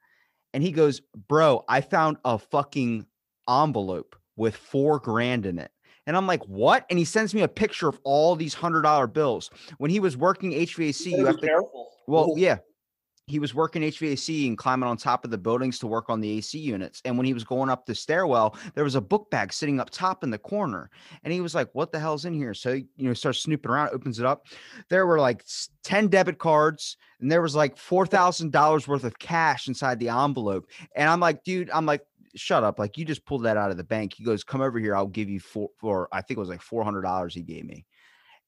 And 0.54 0.64
he 0.64 0.72
goes, 0.72 1.02
Bro, 1.28 1.66
I 1.68 1.82
found 1.82 2.18
a 2.26 2.38
fucking 2.38 3.06
envelope 3.50 4.16
with 4.36 4.56
four 4.56 5.00
grand 5.00 5.46
in 5.46 5.60
it. 5.60 5.72
And 6.06 6.18
I'm 6.18 6.28
like, 6.28 6.44
What? 6.46 6.86
And 6.90 6.98
he 6.98 7.06
sends 7.06 7.34
me 7.34 7.42
a 7.42 7.48
picture 7.48 7.88
of 7.88 8.00
all 8.04 8.36
these 8.36 8.54
hundred 8.54 8.82
dollar 8.84 9.08
bills. 9.08 9.50
When 9.78 9.92
he 9.92 10.00
was 10.00 10.18
working 10.18 10.52
HVAC, 10.52 11.06
you 11.06 11.26
have 11.26 11.36
be 11.36 11.42
to, 11.42 11.48
careful. 11.48 11.92
well, 12.08 12.34
yeah. 12.38 12.58
He 13.30 13.40
was 13.40 13.54
working 13.54 13.84
HVAC 13.84 14.48
and 14.48 14.58
climbing 14.58 14.90
on 14.90 14.98
top 14.98 15.24
of 15.24 15.32
the 15.32 15.38
buildings 15.38 15.78
to 15.80 15.88
work 15.88 16.10
on 16.10 16.20
the 16.20 16.38
AC 16.38 16.58
units. 16.58 17.02
And 17.06 17.16
when 17.16 17.28
he 17.28 17.34
was 17.34 17.44
going 17.44 17.70
up 17.70 17.86
the 17.86 17.94
stairwell, 17.94 18.58
there 18.74 18.84
was 18.84 18.96
a 18.96 19.02
book 19.02 19.30
bag 19.30 19.54
sitting 19.54 19.80
up 19.80 19.92
top 19.92 20.24
in 20.24 20.32
the 20.32 20.38
corner. 20.38 20.90
And 21.24 21.32
he 21.32 21.40
was 21.40 21.54
like, 21.54 21.70
What 21.74 21.92
the 21.92 22.00
hell's 22.00 22.26
in 22.26 22.34
here? 22.34 22.54
So, 22.54 22.76
he, 22.76 22.88
you 22.98 23.08
know, 23.08 23.14
starts 23.14 23.40
snooping 23.40 23.72
around, 23.72 23.90
opens 23.90 24.20
it 24.20 24.26
up. 24.26 24.48
There 24.90 25.06
were 25.06 25.20
like 25.20 25.46
10 25.84 26.08
debit 26.08 26.40
cards, 26.40 26.98
and 27.22 27.32
there 27.32 27.42
was 27.42 27.56
like 27.56 27.76
$4,000 27.76 28.88
worth 28.88 29.04
of 29.04 29.20
cash 29.20 29.68
inside 29.68 30.00
the 30.00 30.10
envelope. 30.10 30.68
And 30.96 31.10
I'm 31.10 31.20
like, 31.20 31.44
Dude, 31.44 31.70
I'm 31.72 31.86
like, 31.86 32.02
Shut 32.36 32.64
up. 32.64 32.78
Like, 32.78 32.98
you 32.98 33.06
just 33.06 33.26
pulled 33.26 33.44
that 33.44 33.58
out 33.58 33.72
of 33.72 33.78
the 33.78 33.84
bank. 33.84 34.14
He 34.14 34.24
goes, 34.24 34.44
Come 34.44 34.62
over 34.62 34.80
here. 34.80 34.96
I'll 34.96 35.08
give 35.08 35.30
you 35.30 35.40
four, 35.40 35.70
for, 35.78 36.08
I 36.12 36.22
think 36.22 36.38
it 36.38 36.42
was 36.42 36.50
like 36.50 36.62
$400 36.62 37.32
he 37.34 37.42
gave 37.42 37.66
me. 37.66 37.86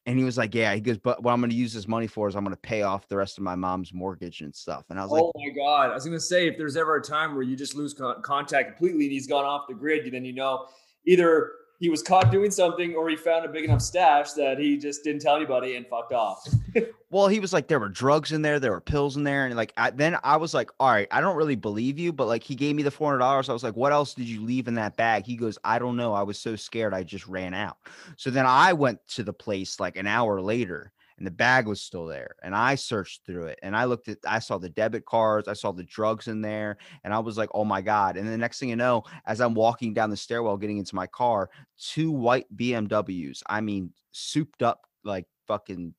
And 0.05 0.17
he 0.17 0.23
was 0.25 0.37
like, 0.37 0.55
Yeah. 0.55 0.73
He 0.73 0.81
goes, 0.81 0.97
But 0.97 1.23
what 1.23 1.31
I'm 1.31 1.39
going 1.39 1.51
to 1.51 1.55
use 1.55 1.73
this 1.73 1.87
money 1.87 2.07
for 2.07 2.27
is 2.27 2.35
I'm 2.35 2.43
going 2.43 2.55
to 2.55 2.61
pay 2.61 2.81
off 2.81 3.07
the 3.07 3.17
rest 3.17 3.37
of 3.37 3.43
my 3.43 3.55
mom's 3.55 3.93
mortgage 3.93 4.41
and 4.41 4.55
stuff. 4.55 4.85
And 4.89 4.99
I 4.99 5.03
was 5.03 5.11
like, 5.11 5.21
oh 5.23 5.31
my 5.35 5.49
god! 5.55 5.91
I 5.91 5.93
was 5.93 6.05
gonna 6.05 6.19
say 6.19 6.47
if 6.47 6.57
there's 6.57 6.77
ever 6.77 6.95
a 6.95 7.01
time 7.01 7.33
where 7.33 7.43
you 7.43 7.55
just 7.55 7.75
lose 7.75 7.93
con- 7.93 8.21
contact 8.21 8.77
completely 8.77 9.05
and 9.05 9.11
he's 9.11 9.27
gone 9.27 9.45
off 9.45 9.67
the 9.67 9.73
grid, 9.73 10.11
then 10.11 10.25
you 10.25 10.33
know 10.33 10.67
either 11.05 11.51
he 11.81 11.89
was 11.89 12.03
caught 12.03 12.31
doing 12.31 12.51
something 12.51 12.93
or 12.93 13.09
he 13.09 13.15
found 13.15 13.43
a 13.43 13.49
big 13.49 13.65
enough 13.65 13.81
stash 13.81 14.33
that 14.33 14.59
he 14.59 14.77
just 14.77 15.03
didn't 15.03 15.19
tell 15.19 15.35
anybody 15.35 15.75
and 15.75 15.87
fucked 15.87 16.13
off. 16.13 16.47
Well, 17.09 17.27
he 17.27 17.41
was 17.41 17.51
like, 17.51 17.67
there 17.67 17.77
were 17.81 17.89
drugs 17.89 18.31
in 18.31 18.41
there, 18.41 18.57
there 18.57 18.71
were 18.71 18.79
pills 18.79 19.17
in 19.17 19.25
there, 19.25 19.45
and 19.45 19.53
like, 19.57 19.73
I, 19.75 19.89
then 19.89 20.17
I 20.23 20.37
was 20.37 20.53
like, 20.53 20.71
all 20.79 20.87
right, 20.87 21.09
I 21.11 21.19
don't 21.19 21.35
really 21.35 21.57
believe 21.57 21.99
you, 21.99 22.13
but 22.13 22.27
like, 22.27 22.41
he 22.41 22.55
gave 22.55 22.73
me 22.73 22.83
the 22.83 22.89
four 22.89 23.09
hundred 23.09 23.19
dollars. 23.19 23.49
I 23.49 23.53
was 23.53 23.65
like, 23.65 23.75
what 23.75 23.91
else 23.91 24.13
did 24.13 24.29
you 24.29 24.39
leave 24.39 24.69
in 24.69 24.75
that 24.75 24.95
bag? 24.95 25.25
He 25.25 25.35
goes, 25.35 25.57
I 25.65 25.77
don't 25.77 25.97
know. 25.97 26.13
I 26.13 26.23
was 26.23 26.39
so 26.39 26.55
scared, 26.55 26.93
I 26.93 27.03
just 27.03 27.27
ran 27.27 27.53
out. 27.53 27.75
So 28.15 28.29
then 28.29 28.45
I 28.45 28.71
went 28.71 29.05
to 29.09 29.23
the 29.23 29.33
place 29.33 29.77
like 29.77 29.97
an 29.97 30.07
hour 30.07 30.39
later, 30.39 30.93
and 31.21 31.27
the 31.27 31.31
bag 31.31 31.67
was 31.67 31.79
still 31.79 32.07
there, 32.07 32.35
and 32.41 32.55
I 32.55 32.73
searched 32.73 33.27
through 33.27 33.45
it, 33.45 33.59
and 33.61 33.77
I 33.77 33.85
looked 33.85 34.07
at, 34.07 34.17
I 34.27 34.39
saw 34.39 34.57
the 34.57 34.69
debit 34.69 35.05
cards, 35.05 35.47
I 35.47 35.53
saw 35.53 35.71
the 35.71 35.83
drugs 35.83 36.27
in 36.27 36.41
there, 36.41 36.77
and 37.03 37.13
I 37.13 37.19
was 37.19 37.37
like, 37.37 37.49
oh 37.53 37.63
my 37.63 37.79
god. 37.79 38.17
And 38.17 38.27
the 38.27 38.35
next 38.35 38.59
thing 38.59 38.69
you 38.69 38.75
know, 38.75 39.03
as 39.27 39.39
I'm 39.39 39.53
walking 39.53 39.93
down 39.93 40.09
the 40.09 40.17
stairwell, 40.17 40.57
getting 40.57 40.79
into 40.79 40.95
my 40.95 41.05
car, 41.05 41.51
two 41.79 42.11
white 42.11 42.47
BMWs, 42.55 43.43
I 43.47 43.61
mean, 43.61 43.93
souped 44.13 44.63
up 44.63 44.87
like 45.03 45.27
fucking 45.47 45.93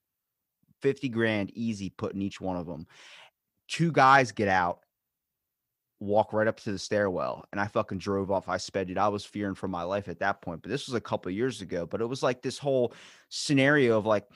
50 0.80 1.08
grand 1.10 1.52
easy 1.54 1.90
putting 1.90 2.20
each 2.20 2.40
one 2.40 2.56
of 2.56 2.66
them. 2.66 2.88
Two 3.68 3.92
guys 3.92 4.32
get 4.32 4.48
out, 4.48 4.80
walk 6.00 6.32
right 6.32 6.48
up 6.48 6.58
to 6.58 6.72
the 6.72 6.78
stairwell, 6.80 7.44
and 7.52 7.60
I 7.60 7.68
fucking 7.68 7.98
drove 7.98 8.32
off. 8.32 8.48
I 8.48 8.56
sped 8.56 8.90
it. 8.90 8.98
I 8.98 9.06
was 9.06 9.24
fearing 9.24 9.54
for 9.54 9.68
my 9.68 9.84
life 9.84 10.08
at 10.08 10.18
that 10.18 10.42
point, 10.42 10.62
but 10.62 10.70
this 10.72 10.88
was 10.88 10.96
a 10.96 11.00
couple 11.00 11.30
years 11.30 11.60
ago. 11.60 11.86
But 11.86 12.00
it 12.00 12.06
was 12.06 12.24
like 12.24 12.42
this 12.42 12.58
whole 12.58 12.92
scenario 13.28 13.96
of 13.96 14.04
like, 14.04 14.26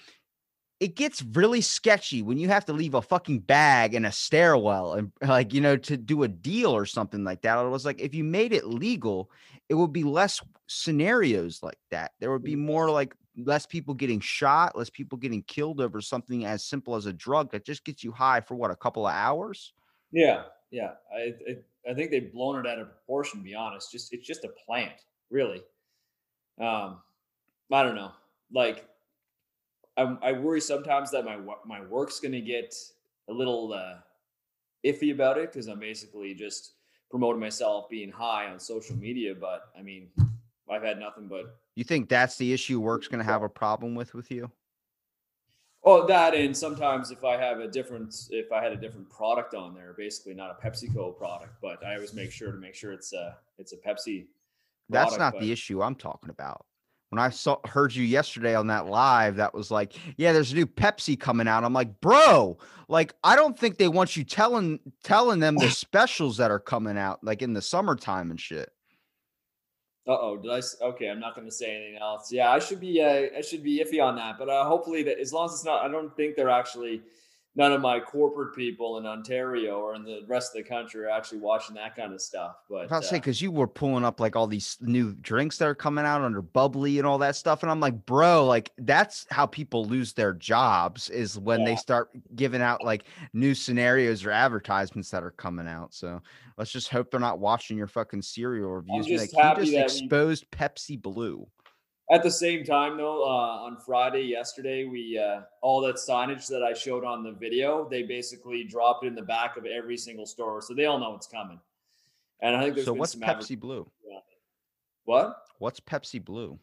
it 0.78 0.94
gets 0.94 1.22
really 1.32 1.60
sketchy 1.60 2.22
when 2.22 2.36
you 2.36 2.48
have 2.48 2.64
to 2.66 2.72
leave 2.72 2.94
a 2.94 3.02
fucking 3.02 3.40
bag 3.40 3.94
in 3.94 4.04
a 4.04 4.12
stairwell 4.12 4.94
and 4.94 5.10
like 5.26 5.54
you 5.54 5.60
know 5.60 5.76
to 5.76 5.96
do 5.96 6.22
a 6.22 6.28
deal 6.28 6.74
or 6.74 6.86
something 6.86 7.24
like 7.24 7.42
that. 7.42 7.58
It 7.58 7.68
was 7.68 7.84
like 7.84 8.00
if 8.00 8.14
you 8.14 8.24
made 8.24 8.52
it 8.52 8.66
legal, 8.66 9.30
it 9.68 9.74
would 9.74 9.92
be 9.92 10.04
less 10.04 10.40
scenarios 10.66 11.62
like 11.62 11.78
that. 11.90 12.12
There 12.20 12.30
would 12.30 12.44
be 12.44 12.56
more 12.56 12.90
like 12.90 13.14
less 13.36 13.66
people 13.66 13.94
getting 13.94 14.20
shot, 14.20 14.76
less 14.76 14.90
people 14.90 15.18
getting 15.18 15.42
killed 15.42 15.80
over 15.80 16.00
something 16.00 16.44
as 16.44 16.64
simple 16.64 16.94
as 16.94 17.06
a 17.06 17.12
drug 17.12 17.50
that 17.52 17.64
just 17.64 17.84
gets 17.84 18.02
you 18.04 18.12
high 18.12 18.40
for 18.40 18.54
what 18.54 18.70
a 18.70 18.76
couple 18.76 19.06
of 19.06 19.14
hours. 19.14 19.72
Yeah, 20.12 20.44
yeah. 20.70 20.92
I 21.14 21.34
I, 21.48 21.90
I 21.90 21.94
think 21.94 22.10
they've 22.10 22.32
blown 22.32 22.64
it 22.64 22.68
out 22.68 22.78
of 22.78 22.88
proportion. 22.88 23.40
To 23.40 23.44
be 23.44 23.54
honest, 23.54 23.90
just 23.90 24.12
it's 24.12 24.26
just 24.26 24.44
a 24.44 24.50
plant, 24.66 24.92
really. 25.30 25.62
Um, 26.60 26.98
I 27.72 27.82
don't 27.82 27.96
know. 27.96 28.12
Like, 28.52 28.88
I 29.96 30.16
I 30.22 30.32
worry 30.32 30.60
sometimes 30.60 31.10
that 31.12 31.24
my 31.24 31.38
my 31.64 31.80
work's 31.86 32.20
gonna 32.20 32.40
get 32.40 32.74
a 33.28 33.32
little 33.32 33.72
uh, 33.72 33.94
iffy 34.84 35.12
about 35.12 35.38
it 35.38 35.52
because 35.52 35.66
I'm 35.68 35.80
basically 35.80 36.34
just 36.34 36.72
promoting 37.10 37.40
myself 37.40 37.88
being 37.88 38.10
high 38.10 38.46
on 38.50 38.58
social 38.58 38.96
media. 38.96 39.34
But 39.34 39.70
I 39.78 39.82
mean, 39.82 40.08
I've 40.70 40.82
had 40.82 40.98
nothing 40.98 41.28
but 41.28 41.58
You 41.74 41.84
think 41.84 42.08
that's 42.08 42.36
the 42.36 42.52
issue 42.52 42.80
work's 42.80 43.08
going 43.08 43.24
to 43.24 43.30
have 43.30 43.42
a 43.42 43.48
problem 43.48 43.94
with 43.94 44.14
with 44.14 44.30
you? 44.30 44.50
oh 45.88 46.04
that 46.04 46.34
and 46.34 46.56
sometimes 46.56 47.12
if 47.12 47.22
I 47.22 47.36
have 47.36 47.60
a 47.60 47.68
different 47.68 48.12
if 48.30 48.50
I 48.50 48.60
had 48.60 48.72
a 48.72 48.76
different 48.76 49.08
product 49.08 49.54
on 49.54 49.72
there, 49.74 49.94
basically 49.96 50.34
not 50.34 50.50
a 50.50 50.66
PepsiCo 50.66 51.16
product, 51.16 51.54
but 51.62 51.84
I 51.86 51.94
always 51.94 52.12
make 52.12 52.32
sure 52.32 52.50
to 52.50 52.58
make 52.58 52.74
sure 52.74 52.92
it's 52.92 53.12
a 53.12 53.36
it's 53.58 53.72
a 53.72 53.76
Pepsi. 53.76 54.26
That's 54.88 55.16
not 55.16 55.34
but- 55.34 55.42
the 55.42 55.52
issue 55.52 55.82
I'm 55.82 55.94
talking 55.94 56.30
about. 56.30 56.66
When 57.10 57.20
I 57.20 57.30
saw 57.30 57.58
heard 57.66 57.94
you 57.94 58.04
yesterday 58.04 58.54
on 58.56 58.66
that 58.66 58.86
live, 58.86 59.36
that 59.36 59.54
was 59.54 59.70
like, 59.70 59.94
yeah, 60.16 60.32
there's 60.32 60.52
a 60.52 60.56
new 60.56 60.66
Pepsi 60.66 61.18
coming 61.18 61.46
out. 61.46 61.62
I'm 61.62 61.72
like, 61.72 62.00
bro, 62.00 62.58
like 62.88 63.14
I 63.22 63.36
don't 63.36 63.58
think 63.58 63.78
they 63.78 63.88
want 63.88 64.16
you 64.16 64.24
telling 64.24 64.80
telling 65.04 65.38
them 65.38 65.56
the 65.56 65.70
specials 65.70 66.36
that 66.38 66.50
are 66.50 66.58
coming 66.58 66.98
out 66.98 67.22
like 67.22 67.42
in 67.42 67.52
the 67.52 67.62
summertime 67.62 68.30
and 68.30 68.40
shit. 68.40 68.70
Uh 70.08 70.16
oh, 70.20 70.36
did 70.36 70.50
I? 70.52 70.60
Okay, 70.82 71.08
I'm 71.08 71.18
not 71.18 71.34
going 71.34 71.48
to 71.48 71.52
say 71.52 71.74
anything 71.74 71.98
else. 72.00 72.30
Yeah, 72.30 72.50
I 72.50 72.60
should 72.60 72.80
be. 72.80 73.02
Uh, 73.02 73.36
I 73.36 73.40
should 73.40 73.64
be 73.64 73.84
iffy 73.84 74.02
on 74.02 74.14
that, 74.16 74.38
but 74.38 74.48
uh, 74.48 74.64
hopefully 74.64 75.02
that 75.02 75.18
as 75.18 75.32
long 75.32 75.46
as 75.46 75.54
it's 75.54 75.64
not, 75.64 75.84
I 75.84 75.88
don't 75.88 76.14
think 76.16 76.36
they're 76.36 76.50
actually. 76.50 77.02
None 77.56 77.72
of 77.72 77.80
my 77.80 77.98
corporate 77.98 78.54
people 78.54 78.98
in 78.98 79.06
Ontario 79.06 79.80
or 79.80 79.94
in 79.94 80.04
the 80.04 80.22
rest 80.26 80.54
of 80.54 80.62
the 80.62 80.68
country 80.68 81.04
are 81.04 81.08
actually 81.08 81.38
watching 81.38 81.74
that 81.76 81.96
kind 81.96 82.12
of 82.12 82.20
stuff. 82.20 82.56
But 82.68 82.74
I 82.74 82.80
was 82.82 82.86
about 82.88 83.02
to 83.02 83.08
say 83.08 83.16
uh, 83.16 83.20
because 83.20 83.40
you 83.40 83.50
were 83.50 83.66
pulling 83.66 84.04
up 84.04 84.20
like 84.20 84.36
all 84.36 84.46
these 84.46 84.76
new 84.82 85.14
drinks 85.14 85.56
that 85.58 85.66
are 85.66 85.74
coming 85.74 86.04
out 86.04 86.20
under 86.20 86.42
bubbly 86.42 86.98
and 86.98 87.06
all 87.06 87.16
that 87.18 87.34
stuff, 87.34 87.62
and 87.62 87.70
I'm 87.72 87.80
like, 87.80 88.04
bro, 88.04 88.44
like 88.44 88.70
that's 88.76 89.26
how 89.30 89.46
people 89.46 89.86
lose 89.86 90.12
their 90.12 90.34
jobs 90.34 91.08
is 91.08 91.38
when 91.38 91.64
they 91.64 91.76
start 91.76 92.10
giving 92.34 92.60
out 92.60 92.84
like 92.84 93.04
new 93.32 93.54
scenarios 93.54 94.26
or 94.26 94.30
advertisements 94.30 95.10
that 95.10 95.24
are 95.24 95.30
coming 95.30 95.66
out. 95.66 95.94
So 95.94 96.20
let's 96.58 96.70
just 96.70 96.90
hope 96.90 97.10
they're 97.10 97.20
not 97.20 97.38
watching 97.38 97.78
your 97.78 97.86
fucking 97.86 98.20
cereal 98.20 98.70
reviews. 98.70 99.20
Like, 99.20 99.30
that 99.30 99.56
just 99.56 99.72
we- 99.72 99.78
exposed 99.78 100.50
Pepsi 100.50 101.00
Blue. 101.00 101.46
At 102.10 102.22
the 102.22 102.30
same 102.30 102.64
time, 102.64 102.96
though, 102.96 103.24
uh, 103.24 103.64
on 103.64 103.78
Friday, 103.78 104.22
yesterday, 104.22 104.84
we 104.84 105.18
uh, 105.18 105.40
all 105.60 105.80
that 105.80 105.96
signage 105.96 106.46
that 106.48 106.62
I 106.62 106.72
showed 106.72 107.04
on 107.04 107.24
the 107.24 107.32
video, 107.32 107.88
they 107.88 108.04
basically 108.04 108.62
dropped 108.62 109.04
it 109.04 109.08
in 109.08 109.16
the 109.16 109.22
back 109.22 109.56
of 109.56 109.66
every 109.66 109.96
single 109.96 110.26
store, 110.26 110.62
so 110.62 110.72
they 110.72 110.84
all 110.86 111.00
know 111.00 111.16
it's 111.16 111.26
coming. 111.26 111.58
And 112.40 112.54
I 112.54 112.62
think 112.62 112.74
there's 112.76 112.86
So 112.86 112.92
what's 112.92 113.16
Pepsi 113.16 113.58
Blue? 113.58 113.90
What? 115.04 115.36
What's 115.58 115.80
Pepsi 115.80 116.24
Blue? 116.24 116.58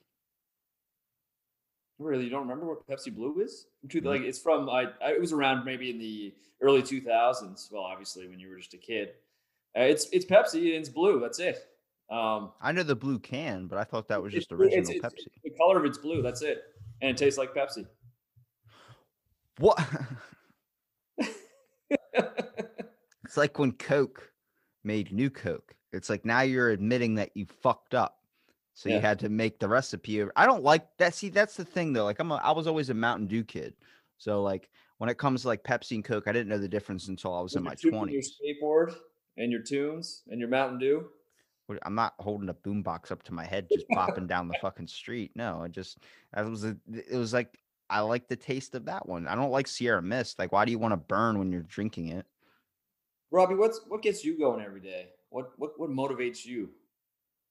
Really, 1.99 2.23
you 2.25 2.29
don't 2.29 2.41
remember 2.41 2.65
what 2.65 2.87
Pepsi 2.87 3.13
Blue 3.13 3.41
is? 3.41 3.67
Two- 3.89 4.01
Like 4.01 4.21
it's 4.21 4.39
from 4.39 4.69
I, 4.69 4.87
I. 5.03 5.11
It 5.11 5.21
was 5.21 5.33
around 5.33 5.65
maybe 5.65 5.89
in 5.89 5.99
the 5.99 6.33
early 6.61 6.81
2000s. 6.81 7.71
Well, 7.71 7.83
obviously 7.83 8.27
when 8.27 8.39
you 8.39 8.49
were 8.49 8.57
just 8.57 8.73
a 8.73 8.77
kid. 8.77 9.09
Uh, 9.77 9.81
it's 9.81 10.07
it's 10.11 10.25
Pepsi 10.25 10.75
and 10.75 10.79
it's 10.81 10.89
blue. 10.89 11.19
That's 11.19 11.39
it. 11.39 11.67
Um, 12.13 12.51
I 12.61 12.71
know 12.71 12.83
the 12.83 12.95
blue 12.95 13.17
can, 13.17 13.65
but 13.65 13.79
I 13.79 13.83
thought 13.83 14.07
that 14.09 14.21
was 14.21 14.31
just 14.33 14.51
original 14.51 14.89
it's- 14.89 14.89
it's- 14.95 15.13
Pepsi. 15.13 15.27
The 15.43 15.49
color 15.57 15.79
of 15.79 15.85
it's 15.85 15.97
blue. 15.97 16.21
That's 16.21 16.43
it, 16.43 16.61
and 17.01 17.09
it 17.09 17.17
tastes 17.17 17.39
like 17.39 17.53
Pepsi. 17.55 17.87
What? 19.57 19.79
It's 23.25 23.37
like 23.37 23.57
when 23.57 23.71
Coke 23.71 24.31
made 24.83 25.11
new 25.11 25.31
Coke. 25.31 25.73
It's 25.91 26.07
like 26.07 26.23
now 26.23 26.41
you're 26.41 26.69
admitting 26.69 27.15
that 27.15 27.31
you 27.35 27.47
fucked 27.47 27.95
up. 27.95 28.19
So 28.75 28.89
you 28.89 28.99
had 28.99 29.17
to 29.19 29.29
make 29.29 29.57
the 29.59 29.67
recipe. 29.67 30.23
I 30.35 30.45
don't 30.45 30.61
like 30.63 30.85
that. 30.97 31.15
See, 31.15 31.29
that's 31.29 31.55
the 31.55 31.65
thing 31.65 31.93
though. 31.93 32.03
Like 32.03 32.19
I'm 32.19 32.31
a, 32.31 32.35
I 32.35 32.51
was 32.51 32.67
always 32.67 32.91
a 32.91 32.93
Mountain 32.93 33.25
Dew 33.27 33.43
kid. 33.43 33.73
So 34.19 34.43
like 34.43 34.69
when 34.99 35.09
it 35.09 35.17
comes 35.17 35.41
to 35.43 35.47
like 35.47 35.63
Pepsi 35.63 35.93
and 35.95 36.03
Coke, 36.05 36.27
I 36.27 36.31
didn't 36.31 36.49
know 36.49 36.59
the 36.59 36.67
difference 36.67 37.07
until 37.07 37.33
I 37.33 37.41
was 37.41 37.55
in 37.55 37.63
my 37.63 37.71
With 37.71 37.83
your 37.83 37.93
twenties. 37.93 38.35
skateboard 38.39 38.93
and 39.37 39.51
your 39.51 39.63
tunes 39.63 40.21
and 40.29 40.39
your 40.39 40.49
Mountain 40.49 40.77
Dew. 40.77 41.07
I'm 41.83 41.95
not 41.95 42.13
holding 42.19 42.49
a 42.49 42.53
boombox 42.53 43.11
up 43.11 43.23
to 43.23 43.33
my 43.33 43.45
head, 43.45 43.67
just 43.71 43.87
bopping 43.89 44.27
down 44.27 44.47
the 44.47 44.57
fucking 44.61 44.87
street. 44.87 45.31
No, 45.35 45.61
I 45.63 45.67
just 45.67 45.99
I 46.33 46.43
was 46.43 46.63
a, 46.63 46.77
it 46.91 47.17
was 47.17 47.33
like 47.33 47.59
I 47.89 47.99
like 48.01 48.27
the 48.27 48.35
taste 48.35 48.75
of 48.75 48.85
that 48.85 49.07
one. 49.07 49.27
I 49.27 49.35
don't 49.35 49.51
like 49.51 49.67
Sierra 49.67 50.01
Mist. 50.01 50.39
Like, 50.39 50.51
why 50.51 50.65
do 50.65 50.71
you 50.71 50.79
want 50.79 50.93
to 50.93 50.97
burn 50.97 51.37
when 51.37 51.51
you're 51.51 51.61
drinking 51.61 52.09
it? 52.09 52.25
Robbie, 53.31 53.55
what's 53.55 53.81
what 53.87 54.01
gets 54.01 54.23
you 54.23 54.37
going 54.37 54.63
every 54.63 54.81
day? 54.81 55.09
What 55.29 55.51
what 55.57 55.71
what 55.77 55.89
motivates 55.89 56.45
you? 56.45 56.69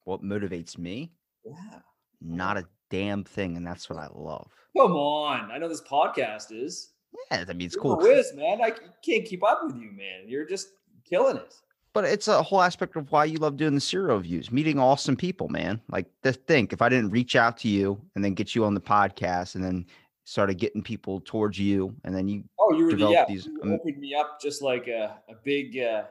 What 0.05 0.23
motivates 0.23 0.79
me? 0.79 1.13
Yeah. 1.45 1.81
Not 2.21 2.57
a 2.57 2.67
damn 2.91 3.25
thing, 3.25 3.57
and 3.57 3.67
that's 3.67 3.91
what 3.91 3.99
I 3.99 4.09
love. 4.15 4.51
Come 4.77 4.93
on. 4.93 5.51
I 5.51 5.59
know 5.59 5.69
this 5.69 5.83
podcast 5.83 6.53
is. 6.53 6.93
Yeah, 7.31 7.45
I 7.49 7.53
mean 7.53 7.67
it's 7.67 7.75
You're 7.75 7.83
cool. 7.83 7.99
whiz, 7.99 8.33
man. 8.35 8.61
I 8.63 8.71
can't 9.05 9.25
keep 9.25 9.45
up 9.45 9.61
with 9.65 9.77
you, 9.77 9.91
man. 9.93 10.25
You're 10.27 10.47
just 10.47 10.69
killing 11.05 11.37
it. 11.37 11.55
But 11.95 12.05
it's 12.05 12.27
a 12.29 12.43
whole 12.43 12.63
aspect 12.63 12.97
of 12.97 13.13
why 13.13 13.27
you 13.27 13.37
love 13.37 13.57
doing 13.59 13.75
the 13.75 13.81
cereal 13.81 14.17
reviews, 14.17 14.51
meeting 14.51 14.79
awesome 14.79 15.15
people, 15.17 15.49
man. 15.49 15.81
Like 15.91 16.07
to 16.23 16.33
think 16.33 16.73
if 16.73 16.81
I 16.81 16.89
didn't 16.89 17.11
reach 17.11 17.37
out 17.37 17.59
to 17.59 17.69
you 17.69 18.01
and 18.15 18.25
then 18.25 18.33
get 18.35 18.55
you 18.55 18.65
on 18.65 18.73
the 18.75 18.81
podcast 18.81 19.55
and 19.57 19.63
then 19.63 19.85
started 20.25 20.55
getting 20.57 20.83
people 20.83 21.21
towards 21.25 21.59
you 21.59 21.95
and 22.05 22.15
then 22.15 22.29
you 22.29 22.45
Oh, 22.59 22.73
you 22.75 22.87
were 22.87 22.93
yeah. 23.13 23.25
these 23.29 23.45
you 23.47 23.61
am- 23.63 23.73
opened 23.73 23.99
me 23.99 24.15
up 24.15 24.41
just 24.41 24.63
like 24.63 24.87
a, 24.89 25.17
a 25.29 25.35
big 25.45 25.77
uh, 25.77 26.05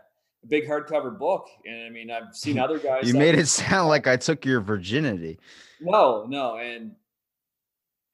a 0.43 0.47
big 0.47 0.67
hardcover 0.67 1.17
book, 1.17 1.47
and 1.65 1.83
I 1.85 1.89
mean 1.89 2.11
I've 2.11 2.35
seen 2.35 2.59
other 2.65 2.77
guys. 2.77 3.07
you 3.07 3.13
made 3.17 3.35
it 3.35 3.47
sound 3.47 3.87
like 3.89 4.05
I 4.07 4.17
took 4.17 4.45
your 4.45 4.59
virginity. 4.61 5.39
No, 5.79 6.25
no, 6.27 6.57
and 6.57 6.91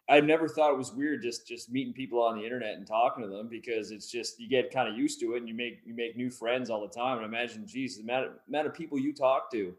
I 0.09 0.21
never 0.21 0.47
thought 0.47 0.71
it 0.71 0.77
was 0.77 0.93
weird 0.93 1.21
just 1.21 1.47
just 1.47 1.69
meeting 1.69 1.93
people 1.93 2.21
on 2.21 2.37
the 2.37 2.43
internet 2.43 2.75
and 2.75 2.87
talking 2.87 3.23
to 3.23 3.29
them 3.29 3.49
because 3.49 3.91
it's 3.91 4.09
just 4.09 4.39
you 4.39 4.47
get 4.47 4.71
kind 4.71 4.87
of 4.87 4.97
used 4.97 5.19
to 5.19 5.33
it 5.33 5.39
and 5.39 5.47
you 5.49 5.53
make 5.53 5.79
you 5.85 5.93
make 5.93 6.15
new 6.15 6.29
friends 6.29 6.69
all 6.69 6.81
the 6.81 6.93
time. 6.93 7.17
And 7.17 7.25
imagine, 7.25 7.67
geez, 7.67 7.97
the 7.97 8.03
amount 8.03 8.27
of, 8.27 8.31
amount 8.47 8.67
of 8.67 8.73
people 8.73 8.97
you 8.97 9.13
talk 9.13 9.51
to 9.51 9.73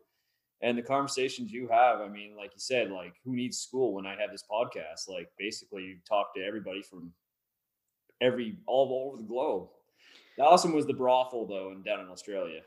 and 0.60 0.76
the 0.76 0.82
conversations 0.82 1.50
you 1.50 1.68
have. 1.68 2.00
I 2.00 2.08
mean, 2.08 2.36
like 2.36 2.50
you 2.52 2.60
said, 2.60 2.90
like 2.90 3.14
who 3.24 3.34
needs 3.34 3.58
school 3.58 3.94
when 3.94 4.06
I 4.06 4.16
have 4.20 4.30
this 4.30 4.44
podcast? 4.50 5.08
Like 5.08 5.30
basically, 5.38 5.84
you 5.84 5.96
talk 6.06 6.34
to 6.34 6.42
everybody 6.42 6.82
from 6.82 7.12
every 8.20 8.58
all 8.66 9.08
over 9.08 9.22
the 9.22 9.28
globe. 9.28 9.68
The 10.36 10.44
awesome 10.44 10.72
was 10.72 10.86
the 10.86 10.94
brothel 10.94 11.46
though, 11.46 11.70
and 11.70 11.84
down 11.84 12.00
in 12.00 12.08
Australia. 12.08 12.60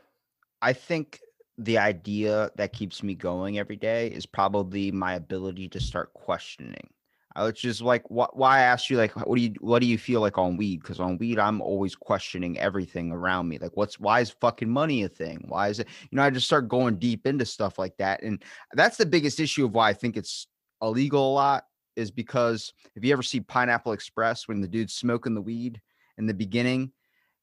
I 0.60 0.72
think 0.72 1.20
the 1.58 1.78
idea 1.78 2.50
that 2.56 2.72
keeps 2.72 3.02
me 3.02 3.14
going 3.14 3.58
every 3.58 3.76
day 3.76 4.08
is 4.08 4.26
probably 4.26 4.90
my 4.90 5.14
ability 5.14 5.68
to 5.68 5.80
start 5.80 6.12
questioning. 6.14 6.88
I 7.34 7.44
was 7.44 7.54
just 7.54 7.80
like, 7.80 8.02
wh- 8.04 8.34
why 8.34 8.58
I 8.58 8.62
asked 8.62 8.90
you, 8.90 8.96
like, 8.96 9.14
what 9.16 9.36
do 9.36 9.42
you, 9.42 9.54
what 9.60 9.80
do 9.80 9.86
you 9.86 9.98
feel 9.98 10.20
like 10.20 10.38
on 10.38 10.56
weed? 10.56 10.82
Because 10.82 11.00
on 11.00 11.18
weed, 11.18 11.38
I'm 11.38 11.60
always 11.60 11.94
questioning 11.94 12.58
everything 12.58 13.12
around 13.12 13.48
me. 13.48 13.58
Like, 13.58 13.76
what's, 13.76 13.98
why 13.98 14.20
is 14.20 14.30
fucking 14.30 14.70
money 14.70 15.02
a 15.04 15.08
thing? 15.08 15.44
Why 15.48 15.68
is 15.68 15.78
it, 15.78 15.88
you 16.10 16.16
know, 16.16 16.22
I 16.22 16.30
just 16.30 16.46
start 16.46 16.68
going 16.68 16.96
deep 16.96 17.26
into 17.26 17.44
stuff 17.44 17.78
like 17.78 17.96
that, 17.98 18.22
and 18.22 18.42
that's 18.74 18.96
the 18.96 19.06
biggest 19.06 19.40
issue 19.40 19.64
of 19.64 19.74
why 19.74 19.88
I 19.88 19.94
think 19.94 20.16
it's 20.16 20.46
illegal 20.82 21.32
a 21.32 21.34
lot 21.34 21.64
is 21.96 22.10
because 22.10 22.72
if 22.94 23.04
you 23.04 23.12
ever 23.12 23.22
see 23.22 23.40
Pineapple 23.40 23.92
Express 23.92 24.48
when 24.48 24.60
the 24.60 24.68
dude's 24.68 24.94
smoking 24.94 25.34
the 25.34 25.42
weed 25.42 25.80
in 26.18 26.26
the 26.26 26.34
beginning, 26.34 26.92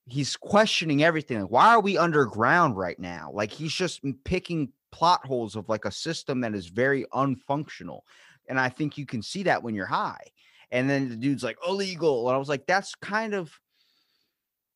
he's 0.05 0.35
questioning 0.35 1.03
everything. 1.03 1.41
Like, 1.41 1.51
why 1.51 1.67
are 1.67 1.81
we 1.81 1.97
underground 1.97 2.77
right 2.77 2.99
now? 2.99 3.31
Like 3.33 3.51
he's 3.51 3.73
just 3.73 4.01
picking 4.23 4.71
plot 4.91 5.25
holes 5.25 5.55
of 5.55 5.69
like 5.69 5.85
a 5.85 5.91
system 5.91 6.41
that 6.41 6.55
is 6.55 6.67
very 6.67 7.05
unfunctional. 7.13 8.01
And 8.49 8.59
I 8.59 8.67
think 8.69 8.97
you 8.97 9.05
can 9.05 9.21
see 9.21 9.43
that 9.43 9.63
when 9.63 9.75
you're 9.75 9.85
high. 9.85 10.25
And 10.71 10.89
then 10.89 11.09
the 11.09 11.15
dude's 11.15 11.43
like 11.43 11.57
illegal. 11.65 12.27
And 12.27 12.35
I 12.35 12.39
was 12.39 12.49
like, 12.49 12.67
that's 12.67 12.93
kind 12.95 13.33
of 13.33 13.57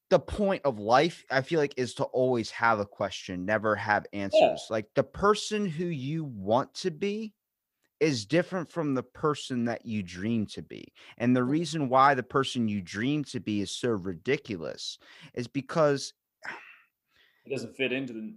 the 0.09 0.19
point 0.19 0.62
of 0.63 0.79
life, 0.79 1.23
I 1.29 1.41
feel 1.41 1.59
like, 1.59 1.73
is 1.75 1.95
to 1.95 2.03
always 2.05 2.51
have 2.51 2.79
a 2.79 2.86
question, 2.86 3.45
never 3.45 3.75
have 3.75 4.05
answers. 4.13 4.67
Like 4.69 4.88
the 4.95 5.03
person 5.03 5.65
who 5.65 5.86
you 5.86 6.23
want 6.23 6.73
to 6.75 6.91
be 6.91 7.33
is 7.99 8.25
different 8.25 8.69
from 8.69 8.93
the 8.93 9.03
person 9.03 9.65
that 9.65 9.86
you 9.86 10.03
dream 10.03 10.45
to 10.45 10.62
be. 10.62 10.93
And 11.17 11.36
the 11.36 11.39
mm-hmm. 11.39 11.49
reason 11.49 11.89
why 11.89 12.13
the 12.13 12.23
person 12.23 12.67
you 12.67 12.81
dream 12.81 13.23
to 13.25 13.39
be 13.39 13.62
is 13.62 13.71
so 13.71 13.89
ridiculous 13.89 14.99
is 15.33 15.47
because 15.47 16.13
It 17.45 17.49
doesn't 17.49 17.75
fit 17.75 17.91
into 17.91 18.13
the, 18.13 18.33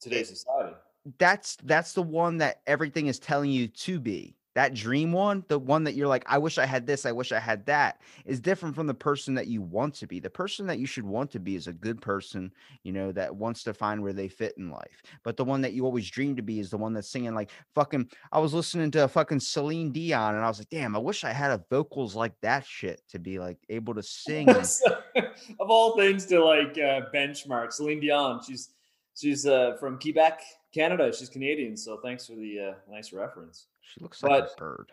today's 0.00 0.30
society. 0.30 0.74
that's 1.18 1.56
that's 1.64 1.92
the 1.92 2.02
one 2.02 2.38
that 2.38 2.62
everything 2.66 3.08
is 3.08 3.18
telling 3.18 3.50
you 3.50 3.68
to 3.68 4.00
be. 4.00 4.36
That 4.54 4.74
dream 4.74 5.12
one, 5.12 5.44
the 5.48 5.58
one 5.58 5.84
that 5.84 5.94
you're 5.94 6.08
like, 6.08 6.24
I 6.26 6.38
wish 6.38 6.58
I 6.58 6.66
had 6.66 6.86
this, 6.86 7.06
I 7.06 7.12
wish 7.12 7.30
I 7.30 7.38
had 7.38 7.64
that, 7.66 8.00
is 8.24 8.40
different 8.40 8.74
from 8.74 8.88
the 8.88 8.94
person 8.94 9.34
that 9.34 9.46
you 9.46 9.62
want 9.62 9.94
to 9.94 10.08
be. 10.08 10.18
The 10.18 10.28
person 10.28 10.66
that 10.66 10.80
you 10.80 10.86
should 10.86 11.04
want 11.04 11.30
to 11.32 11.38
be 11.38 11.54
is 11.54 11.68
a 11.68 11.72
good 11.72 12.00
person, 12.00 12.50
you 12.82 12.92
know, 12.92 13.12
that 13.12 13.34
wants 13.34 13.62
to 13.64 13.74
find 13.74 14.02
where 14.02 14.12
they 14.12 14.26
fit 14.26 14.54
in 14.58 14.70
life. 14.70 15.02
But 15.22 15.36
the 15.36 15.44
one 15.44 15.60
that 15.60 15.72
you 15.72 15.84
always 15.84 16.10
dream 16.10 16.34
to 16.34 16.42
be 16.42 16.58
is 16.58 16.70
the 16.70 16.78
one 16.78 16.92
that's 16.92 17.08
singing 17.08 17.34
like 17.34 17.50
fucking. 17.74 18.10
I 18.32 18.40
was 18.40 18.52
listening 18.52 18.90
to 18.92 19.06
fucking 19.06 19.40
Celine 19.40 19.92
Dion, 19.92 20.34
and 20.34 20.44
I 20.44 20.48
was 20.48 20.58
like, 20.58 20.70
damn, 20.70 20.96
I 20.96 20.98
wish 20.98 21.22
I 21.22 21.32
had 21.32 21.52
a 21.52 21.64
vocals 21.70 22.16
like 22.16 22.34
that 22.42 22.66
shit 22.66 23.02
to 23.10 23.20
be 23.20 23.38
like 23.38 23.58
able 23.68 23.94
to 23.94 24.02
sing. 24.02 24.48
of 25.60 25.70
all 25.70 25.96
things 25.96 26.26
to 26.26 26.44
like 26.44 26.76
uh, 26.78 27.02
benchmark, 27.14 27.72
Celine 27.72 28.00
Dion. 28.00 28.40
She's 28.46 28.70
she's 29.14 29.46
uh, 29.46 29.76
from 29.78 29.98
Quebec, 29.98 30.42
Canada. 30.74 31.12
She's 31.16 31.28
Canadian, 31.28 31.76
so 31.76 31.98
thanks 32.02 32.26
for 32.26 32.34
the 32.34 32.72
uh, 32.72 32.92
nice 32.92 33.12
reference. 33.12 33.66
She 33.92 34.00
looks 34.00 34.22
like 34.22 34.30
a 34.30 34.46
But- 34.46 34.56
bird. 34.56 34.92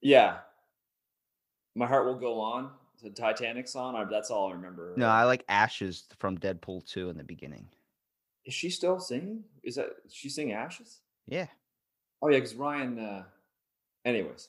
Yeah, 0.00 0.38
my 1.74 1.86
heart 1.86 2.04
will 2.06 2.18
go 2.18 2.40
on. 2.40 2.70
The 3.02 3.10
Titanic 3.10 3.68
song. 3.68 3.96
I, 3.96 4.04
that's 4.04 4.30
all 4.30 4.48
I 4.50 4.52
remember. 4.54 4.94
No, 4.96 5.06
Uh, 5.08 5.12
I 5.12 5.24
like 5.24 5.44
Ashes 5.48 6.06
from 6.18 6.38
Deadpool 6.38 6.86
2 6.86 7.10
in 7.10 7.16
the 7.18 7.24
beginning. 7.24 7.66
is 8.46 8.54
she 8.54 8.68
still 8.70 8.98
singing? 9.00 9.42
Is 9.62 9.74
that 9.76 9.88
is 10.04 10.12
she 10.14 10.28
sing 10.28 10.52
Ashes? 10.52 11.00
Yeah. 11.26 11.46
Oh 12.22 12.28
yeah, 12.28 12.38
because 12.38 12.54
Ryan. 12.54 12.98
Uh, 12.98 13.24
anyways, 14.04 14.48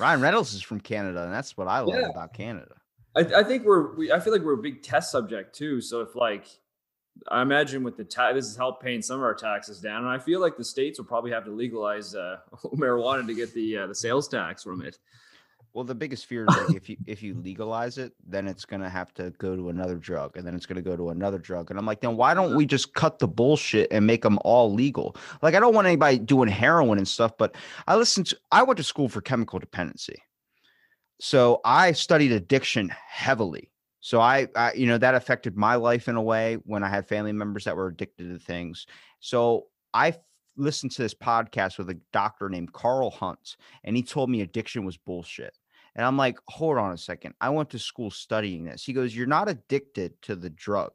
Ryan 0.00 0.20
Reynolds 0.20 0.54
is 0.54 0.62
from 0.62 0.80
Canada, 0.80 1.24
and 1.24 1.32
that's 1.32 1.56
what 1.56 1.68
I 1.68 1.80
love 1.80 2.00
Yeah. 2.00 2.08
about 2.08 2.32
Canada. 2.34 2.74
I, 3.14 3.20
I 3.40 3.42
think 3.44 3.64
we're. 3.64 3.94
We, 3.94 4.12
I 4.12 4.20
feel 4.20 4.32
like 4.32 4.42
we're 4.42 4.54
a 4.54 4.58
big 4.62 4.82
test 4.82 5.10
subject 5.10 5.54
too. 5.54 5.80
So 5.80 6.00
if 6.00 6.14
like, 6.16 6.46
I 7.28 7.42
imagine 7.42 7.82
with 7.82 7.96
the 7.96 8.04
tax, 8.04 8.34
this 8.34 8.46
has 8.46 8.56
helped 8.56 8.82
paying 8.82 9.02
some 9.02 9.16
of 9.18 9.22
our 9.22 9.34
taxes 9.34 9.80
down, 9.80 10.04
and 10.04 10.08
I 10.08 10.18
feel 10.18 10.40
like 10.40 10.56
the 10.56 10.64
states 10.64 10.98
will 10.98 11.06
probably 11.06 11.30
have 11.30 11.44
to 11.44 11.50
legalize 11.50 12.14
uh, 12.14 12.38
marijuana 12.74 13.26
to 13.26 13.34
get 13.34 13.52
the 13.54 13.78
uh, 13.78 13.86
the 13.86 13.94
sales 13.94 14.28
tax 14.28 14.62
from 14.62 14.82
it. 14.82 14.98
Well, 15.76 15.84
the 15.84 15.94
biggest 15.94 16.24
fear 16.24 16.46
is 16.48 16.56
like 16.56 16.74
if 16.74 16.88
you 16.88 16.96
if 17.06 17.22
you 17.22 17.34
legalize 17.34 17.98
it, 17.98 18.14
then 18.26 18.48
it's 18.48 18.64
gonna 18.64 18.88
have 18.88 19.12
to 19.14 19.30
go 19.38 19.54
to 19.54 19.68
another 19.68 19.96
drug, 19.96 20.36
and 20.36 20.46
then 20.46 20.54
it's 20.54 20.64
gonna 20.64 20.80
go 20.80 20.96
to 20.96 21.10
another 21.10 21.38
drug, 21.38 21.70
and 21.70 21.78
I'm 21.78 21.84
like, 21.84 22.00
then 22.00 22.16
why 22.16 22.32
don't 22.32 22.56
we 22.56 22.64
just 22.64 22.94
cut 22.94 23.18
the 23.18 23.28
bullshit 23.28 23.88
and 23.90 24.06
make 24.06 24.22
them 24.22 24.38
all 24.42 24.72
legal? 24.72 25.16
Like, 25.42 25.54
I 25.54 25.60
don't 25.60 25.74
want 25.74 25.86
anybody 25.86 26.18
doing 26.18 26.48
heroin 26.48 26.96
and 26.96 27.06
stuff, 27.06 27.32
but 27.36 27.56
I 27.86 27.96
listened 27.96 28.28
to, 28.28 28.38
I 28.50 28.62
went 28.62 28.78
to 28.78 28.84
school 28.84 29.08
for 29.10 29.20
chemical 29.20 29.58
dependency, 29.58 30.22
so 31.20 31.60
I 31.62 31.92
studied 31.92 32.32
addiction 32.32 32.90
heavily. 33.08 33.70
So 34.06 34.20
I, 34.20 34.46
I, 34.54 34.72
you 34.74 34.86
know, 34.86 34.98
that 34.98 35.16
affected 35.16 35.56
my 35.56 35.74
life 35.74 36.06
in 36.06 36.14
a 36.14 36.22
way 36.22 36.58
when 36.62 36.84
I 36.84 36.88
had 36.88 37.08
family 37.08 37.32
members 37.32 37.64
that 37.64 37.74
were 37.74 37.88
addicted 37.88 38.28
to 38.28 38.38
things. 38.38 38.86
So 39.18 39.66
I 39.92 40.10
f- 40.10 40.18
listened 40.56 40.92
to 40.92 41.02
this 41.02 41.12
podcast 41.12 41.76
with 41.76 41.90
a 41.90 41.98
doctor 42.12 42.48
named 42.48 42.72
Carl 42.72 43.10
Hart, 43.10 43.56
and 43.82 43.96
he 43.96 44.04
told 44.04 44.30
me 44.30 44.42
addiction 44.42 44.84
was 44.84 44.96
bullshit. 44.96 45.58
And 45.96 46.06
I'm 46.06 46.16
like, 46.16 46.38
hold 46.46 46.78
on 46.78 46.92
a 46.92 46.96
second. 46.96 47.34
I 47.40 47.50
went 47.50 47.68
to 47.70 47.80
school 47.80 48.12
studying 48.12 48.64
this. 48.64 48.84
He 48.84 48.92
goes, 48.92 49.16
You're 49.16 49.26
not 49.26 49.48
addicted 49.48 50.22
to 50.22 50.36
the 50.36 50.50
drug. 50.50 50.92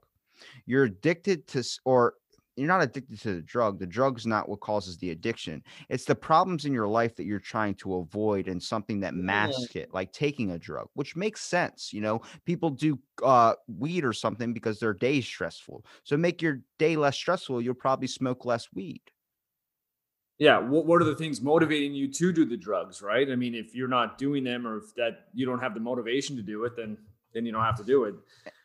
You're 0.66 0.86
addicted 0.86 1.48
to, 1.48 1.66
or 1.84 2.14
you're 2.56 2.68
not 2.68 2.84
addicted 2.84 3.20
to 3.22 3.36
the 3.36 3.42
drug. 3.42 3.80
The 3.80 3.88
drug's 3.88 4.26
not 4.26 4.50
what 4.50 4.60
causes 4.60 4.98
the 4.98 5.12
addiction. 5.12 5.64
It's 5.90 6.06
the 6.06 6.16
problems 6.16 6.66
in 6.66 6.74
your 6.74 6.88
life 6.88 7.16
that 7.16 7.26
you're 7.26 7.40
trying 7.40 7.76
to 7.76 7.96
avoid 7.96 8.48
and 8.48 8.62
something 8.62 9.00
that 9.02 9.16
masks 9.16 9.76
it, 9.76 9.94
like 9.94 10.12
taking 10.12 10.52
a 10.52 10.60
drug, 10.60 10.88
which 10.94 11.16
makes 11.16 11.42
sense. 11.42 11.94
You 11.94 12.02
know, 12.02 12.22
people 12.46 12.70
do 12.70 13.00
uh, 13.24 13.54
weed 13.68 14.04
or 14.04 14.14
something 14.14 14.54
because 14.54 14.80
their 14.80 14.94
day's 14.94 15.26
stressful. 15.26 15.86
So 16.04 16.18
make 16.18 16.42
your 16.42 16.62
day 16.78 16.96
less 16.96 17.16
stressful. 17.16 17.62
You'll 17.62 17.74
probably 17.74 18.08
smoke 18.08 18.46
less 18.46 18.68
weed. 18.74 19.02
Yeah. 20.38 20.58
What 20.58 20.88
What 20.88 21.02
are 21.02 21.06
the 21.06 21.16
things 21.16 21.40
motivating 21.40 21.94
you 21.94 22.12
to 22.14 22.34
do 22.34 22.46
the 22.46 22.58
drugs? 22.58 23.02
Right. 23.02 23.30
I 23.30 23.36
mean, 23.36 23.56
if 23.56 23.76
you're 23.76 23.88
not 23.88 24.18
doing 24.18 24.44
them, 24.44 24.68
or 24.68 24.78
if 24.78 24.96
that 24.96 25.28
you 25.34 25.46
don't 25.46 25.60
have 25.60 25.74
the 25.74 25.80
motivation 25.80 26.36
to 26.36 26.42
do 26.42 26.66
it, 26.66 26.76
then 26.76 26.98
then 27.34 27.46
you 27.46 27.52
don't 27.52 27.64
have 27.64 27.78
to 27.78 27.84
do 27.84 28.04
it. 28.06 28.16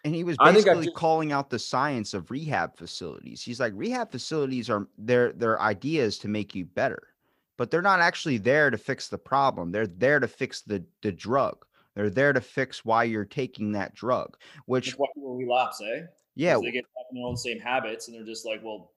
And 0.05 0.15
he 0.15 0.25
was 0.25 0.37
I 0.41 0.53
think 0.53 0.59
I've 0.59 0.65
basically 0.75 0.85
just- 0.87 0.97
calling 0.97 1.33
out 1.33 1.51
the 1.51 1.59
science 1.59 2.15
of 2.15 2.31
rehab 2.31 2.77
facilities. 2.77 3.43
He's 3.43 3.61
like, 3.61 3.73
rehab 3.77 4.11
facilities 4.11 4.71
are 4.71 4.87
their 4.99 5.33
their 5.33 5.61
ideas 5.61 6.19
to 6.19 6.29
make 6.29 6.55
you 6.55 6.65
better, 6.65 7.09
but 7.57 7.71
they're 7.71 7.83
not 7.83 8.01
actually 8.01 8.39
there 8.39 8.71
to 8.71 8.79
fix 8.79 9.09
the 9.09 9.19
problem. 9.19 9.73
They're 9.73 9.87
there 9.87 10.21
to 10.21 10.29
fix 10.29 10.63
the 10.63 10.85
the 11.03 11.13
drug. 11.13 11.65
They're 11.95 12.11
there 12.11 12.33
to 12.33 12.41
fix 12.43 12.85
why 12.85 13.05
you're 13.05 13.25
taking 13.25 13.73
that 13.73 13.95
drug. 13.95 14.37
Which 14.67 14.93
why 14.99 15.07
people 15.15 15.35
relapse, 15.35 15.81
eh? 15.83 16.03
yeah, 16.35 16.59
They 16.63 16.71
get 16.71 16.85
stuck 16.91 17.07
in 17.11 17.17
their 17.19 17.27
own 17.27 17.37
same 17.39 17.59
habits, 17.59 18.09
and 18.09 18.17
they're 18.17 18.27
just 18.27 18.45
like, 18.45 18.63
well, 18.63 18.93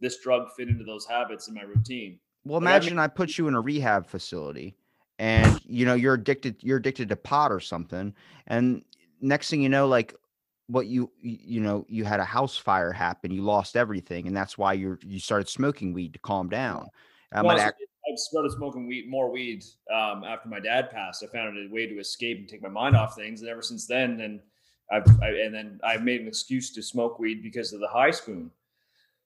this 0.00 0.20
drug 0.20 0.48
fit 0.56 0.68
into 0.68 0.84
those 0.84 1.04
habits 1.06 1.48
in 1.48 1.54
my 1.54 1.62
routine. 1.62 2.20
Well, 2.44 2.60
But 2.60 2.66
I 2.68 2.70
mean- 2.70 2.76
imagine 2.82 2.98
I 3.00 3.08
put 3.08 3.36
you 3.36 3.48
in 3.48 3.54
a 3.54 3.60
rehab 3.60 4.06
facility 4.06 4.76
and 5.18 5.60
you 5.64 5.86
know 5.86 5.94
you're 5.94 6.12
addicted 6.14 6.56
you're 6.60 6.76
addicted 6.76 7.08
to 7.08 7.16
pot 7.16 7.50
or 7.50 7.58
something 7.58 8.14
and 8.48 8.84
next 9.20 9.50
thing 9.50 9.62
you 9.62 9.68
know 9.68 9.86
like 9.88 10.14
what 10.68 10.86
you 10.86 11.10
you 11.20 11.60
know 11.60 11.84
you 11.88 12.04
had 12.04 12.20
a 12.20 12.24
house 12.24 12.56
fire 12.56 12.92
happen 12.92 13.30
you 13.30 13.42
lost 13.42 13.76
everything 13.76 14.26
and 14.26 14.36
that's 14.36 14.58
why 14.58 14.72
you're 14.72 14.98
you 15.04 15.18
started 15.18 15.48
smoking 15.48 15.92
weed 15.92 16.12
to 16.12 16.18
calm 16.18 16.48
down 16.48 16.88
I 17.32 17.42
Well, 17.42 17.58
act, 17.58 17.82
I 17.82 18.14
started 18.14 18.52
smoking 18.52 18.86
weed, 18.86 19.08
more 19.10 19.30
weed 19.30 19.64
um, 19.92 20.22
after 20.24 20.48
my 20.48 20.60
dad 20.60 20.90
passed. 20.90 21.24
I 21.24 21.26
found 21.26 21.56
it 21.56 21.68
a 21.68 21.74
way 21.74 21.86
to 21.86 21.98
escape 21.98 22.38
and 22.38 22.48
take 22.48 22.62
my 22.62 22.68
mind 22.68 22.96
off 22.96 23.16
things, 23.16 23.40
and 23.40 23.50
ever 23.50 23.62
since 23.62 23.86
then, 23.86 24.16
then 24.16 24.40
I've 24.92 25.04
I, 25.20 25.30
and 25.30 25.52
then 25.52 25.80
I've 25.82 26.04
made 26.04 26.20
an 26.20 26.28
excuse 26.28 26.72
to 26.74 26.82
smoke 26.82 27.18
weed 27.18 27.42
because 27.42 27.72
of 27.72 27.80
the 27.80 27.88
high 27.88 28.12
spoon. 28.12 28.50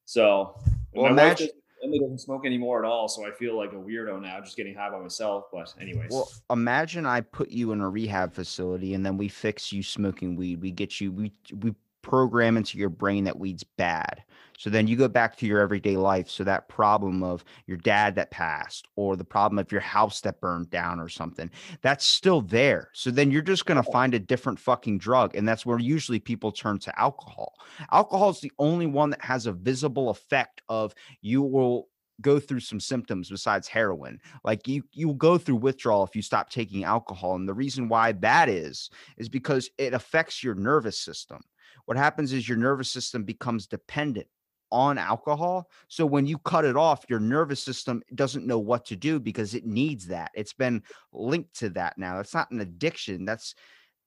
So 0.07 0.59
Well, 0.94 1.07
imagine- 1.12 1.50
Emily 1.82 1.98
doesn't 1.98 2.20
smoke 2.20 2.44
anymore 2.46 2.84
at 2.84 2.88
all, 2.88 3.08
so 3.08 3.26
I 3.26 3.30
feel 3.30 3.56
like 3.56 3.72
a 3.72 3.76
weirdo 3.76 4.20
now, 4.20 4.40
just 4.40 4.56
getting 4.56 4.74
high 4.74 4.90
by 4.90 4.98
myself. 4.98 5.44
But 5.52 5.72
anyways, 5.80 6.10
well 6.10 6.30
imagine 6.50 7.06
I 7.06 7.20
put 7.20 7.50
you 7.50 7.72
in 7.72 7.80
a 7.80 7.88
rehab 7.88 8.34
facility 8.34 8.94
and 8.94 9.04
then 9.04 9.16
we 9.16 9.28
fix 9.28 9.72
you 9.72 9.82
smoking 9.82 10.36
weed 10.36 10.60
we 10.60 10.70
get 10.70 11.00
you 11.00 11.12
we 11.12 11.32
we 11.60 11.74
program 12.02 12.56
into 12.56 12.78
your 12.78 12.88
brain 12.88 13.24
that 13.24 13.38
weed's 13.38 13.64
bad 13.64 14.22
so 14.60 14.68
then 14.68 14.86
you 14.86 14.94
go 14.94 15.08
back 15.08 15.36
to 15.36 15.46
your 15.46 15.58
everyday 15.58 15.96
life. 15.96 16.28
So 16.28 16.44
that 16.44 16.68
problem 16.68 17.22
of 17.22 17.46
your 17.64 17.78
dad 17.78 18.14
that 18.16 18.30
passed 18.30 18.86
or 18.94 19.16
the 19.16 19.24
problem 19.24 19.58
of 19.58 19.72
your 19.72 19.80
house 19.80 20.20
that 20.20 20.38
burned 20.42 20.68
down 20.68 21.00
or 21.00 21.08
something 21.08 21.50
that's 21.80 22.04
still 22.04 22.42
there. 22.42 22.90
So 22.92 23.10
then 23.10 23.30
you're 23.30 23.40
just 23.40 23.64
going 23.64 23.82
to 23.82 23.90
find 23.90 24.12
a 24.12 24.18
different 24.18 24.58
fucking 24.58 24.98
drug 24.98 25.34
and 25.34 25.48
that's 25.48 25.64
where 25.64 25.78
usually 25.78 26.20
people 26.20 26.52
turn 26.52 26.78
to 26.80 27.00
alcohol. 27.00 27.54
Alcohol 27.90 28.28
is 28.28 28.40
the 28.40 28.52
only 28.58 28.84
one 28.84 29.08
that 29.08 29.24
has 29.24 29.46
a 29.46 29.52
visible 29.52 30.10
effect 30.10 30.60
of 30.68 30.94
you 31.22 31.40
will 31.40 31.88
go 32.20 32.38
through 32.38 32.60
some 32.60 32.80
symptoms 32.80 33.30
besides 33.30 33.66
heroin. 33.66 34.20
Like 34.44 34.68
you 34.68 34.82
you 34.92 35.14
go 35.14 35.38
through 35.38 35.56
withdrawal 35.56 36.04
if 36.04 36.14
you 36.14 36.20
stop 36.20 36.50
taking 36.50 36.84
alcohol 36.84 37.34
and 37.34 37.48
the 37.48 37.54
reason 37.54 37.88
why 37.88 38.12
that 38.12 38.50
is 38.50 38.90
is 39.16 39.30
because 39.30 39.70
it 39.78 39.94
affects 39.94 40.44
your 40.44 40.54
nervous 40.54 40.98
system. 40.98 41.40
What 41.86 41.96
happens 41.96 42.34
is 42.34 42.46
your 42.46 42.58
nervous 42.58 42.90
system 42.90 43.24
becomes 43.24 43.66
dependent 43.66 44.26
on 44.72 44.98
alcohol 44.98 45.68
so 45.88 46.06
when 46.06 46.26
you 46.26 46.38
cut 46.38 46.64
it 46.64 46.76
off 46.76 47.04
your 47.09 47.20
nervous 47.20 47.62
system 47.62 48.02
doesn't 48.14 48.46
know 48.46 48.59
what 48.59 48.85
to 48.85 48.96
do 48.96 49.18
because 49.18 49.54
it 49.54 49.66
needs 49.66 50.06
that 50.06 50.30
it's 50.35 50.52
been 50.52 50.83
linked 51.12 51.54
to 51.54 51.68
that 51.68 51.96
now 51.98 52.20
it's 52.20 52.35
not 52.35 52.50
an 52.50 52.61
addiction 52.61 53.24
that's 53.24 53.54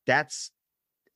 that's 0.06 0.52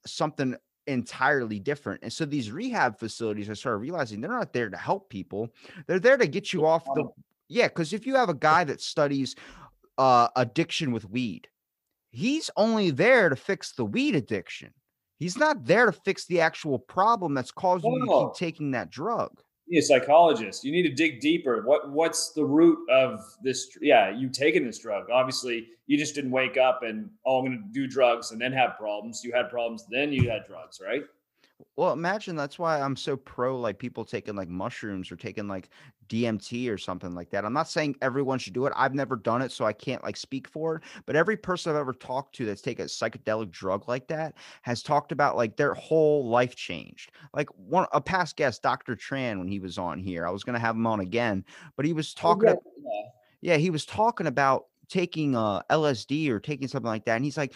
something 0.06 0.56
entirely 0.88 1.60
different 1.60 2.02
and 2.02 2.14
so 2.14 2.24
these 2.24 2.52
rehab 2.52 2.98
facilities 2.98 3.50
i 3.50 3.54
started 3.54 3.80
realizing 3.80 4.22
they're 4.22 4.32
not 4.32 4.54
there 4.54 4.70
to 4.70 4.78
help 4.78 5.10
people 5.10 5.50
they're 5.86 6.00
there 6.00 6.18
to 6.18 6.28
get 6.28 6.54
you 6.54 6.66
off 6.66 6.86
the 6.96 7.06
yeah, 7.50 7.68
because 7.68 7.94
if 7.94 8.06
you 8.06 8.16
have 8.16 8.30
a 8.30 8.34
guy 8.34 8.64
that 8.66 8.82
studies 8.82 9.36
uh, 9.98 10.28
addiction 10.36 10.92
with 10.92 11.10
weed, 11.10 11.48
he's 12.12 12.50
only 12.58 12.92
there 12.92 13.30
to 13.30 13.36
fix 13.36 13.74
the 13.74 13.86
weed 13.86 14.16
addiction. 14.16 14.74
He's 15.18 15.38
not 15.38 15.66
there 15.66 15.88
to 15.88 15.92
fix 15.92 16.26
the 16.26 16.42
actual 16.42 16.78
problem 16.80 17.34
that's 17.34 17.52
causing 17.52 17.92
you 17.92 18.06
to 18.06 18.26
keep 18.26 18.34
taking 18.38 18.72
that 18.72 18.90
drug. 18.90 19.32
you 19.66 19.74
need 19.74 19.80
a 19.80 19.86
psychologist. 19.86 20.64
You 20.64 20.72
need 20.72 20.84
to 20.84 20.94
dig 20.94 21.20
deeper. 21.20 21.64
What 21.66 21.92
what's 21.92 22.32
the 22.34 22.46
root 22.46 22.80
of 22.90 23.20
this? 23.44 23.78
Yeah, 23.82 24.10
you 24.10 24.30
taking 24.30 24.66
this 24.66 24.80
drug. 24.80 25.10
Obviously, 25.12 25.68
you 25.88 25.98
just 25.98 26.16
didn't 26.16 26.32
wake 26.32 26.58
up 26.58 26.84
and 26.84 27.10
oh, 27.26 27.40
I'm 27.40 27.46
going 27.46 27.64
to 27.64 27.74
do 27.74 27.88
drugs 27.88 28.32
and 28.32 28.40
then 28.40 28.54
have 28.54 28.78
problems. 28.78 29.24
You 29.24 29.34
had 29.34 29.50
problems, 29.50 29.86
then 29.90 30.14
you 30.14 30.30
had 30.30 30.46
drugs, 30.48 30.80
right? 30.86 31.04
Well, 31.76 31.94
imagine 31.94 32.36
that's 32.36 32.60
why 32.60 32.80
I'm 32.80 32.96
so 32.96 33.18
pro 33.18 33.60
like 33.60 33.80
people 33.80 34.06
taking 34.06 34.36
like 34.36 34.50
mushrooms 34.50 35.12
or 35.12 35.16
taking 35.16 35.48
like 35.48 35.70
DMT 36.08 36.70
or 36.70 36.78
something 36.78 37.14
like 37.16 37.30
that. 37.32 37.46
I'm 37.46 37.54
not 37.54 37.70
saying 37.70 37.96
everyone 38.02 38.38
should 38.40 38.54
do 38.54 38.66
it. 38.68 38.74
I've 38.76 38.94
never 38.94 39.16
done 39.16 39.42
it, 39.42 39.52
so 39.52 39.66
I 39.66 39.74
can't 39.74 40.04
like 40.04 40.18
speak 40.18 40.48
for 40.48 40.76
it. 40.76 40.84
But 41.06 41.16
every 41.16 41.36
person 41.36 41.72
I've 41.72 41.80
ever 41.80 41.94
talked 41.94 42.36
to 42.36 42.46
that's 42.46 42.62
taken 42.62 42.86
a 42.86 42.88
psychedelic 42.88 43.52
drug 43.52 43.88
like 43.88 44.08
that 44.08 44.36
has 44.62 44.84
talked 44.84 45.12
about 45.12 45.36
like 45.36 45.56
their 45.56 45.74
whole 45.74 46.28
life 46.28 46.56
changed. 46.56 47.12
Like 47.34 47.50
one 47.56 47.88
a 47.92 48.02
past 48.02 48.38
guest, 48.38 48.62
Dr. 48.62 48.96
Tran, 48.96 49.40
when 49.40 49.48
he 49.48 49.60
was 49.60 49.78
on 49.78 50.00
here, 50.00 50.28
I 50.28 50.32
was 50.32 50.44
gonna 50.44 50.60
have 50.60 50.76
him 50.76 50.88
on 50.88 51.00
again, 51.00 51.44
but 51.76 51.86
he 51.86 51.94
was 51.94 52.14
oh, 52.18 52.22
talking. 52.22 52.50
yeah, 52.50 52.54
ab- 52.54 53.12
yeah, 53.42 53.58
he 53.58 53.70
was 53.70 53.86
talking 53.86 54.28
about 54.28 54.66
taking 54.90 55.36
uh 55.36 55.62
LSD 55.70 56.30
or 56.30 56.40
taking 56.40 56.68
something 56.68 56.88
like 56.88 57.06
that, 57.06 57.16
and 57.16 57.26
he's 57.26 57.38
like, 57.38 57.54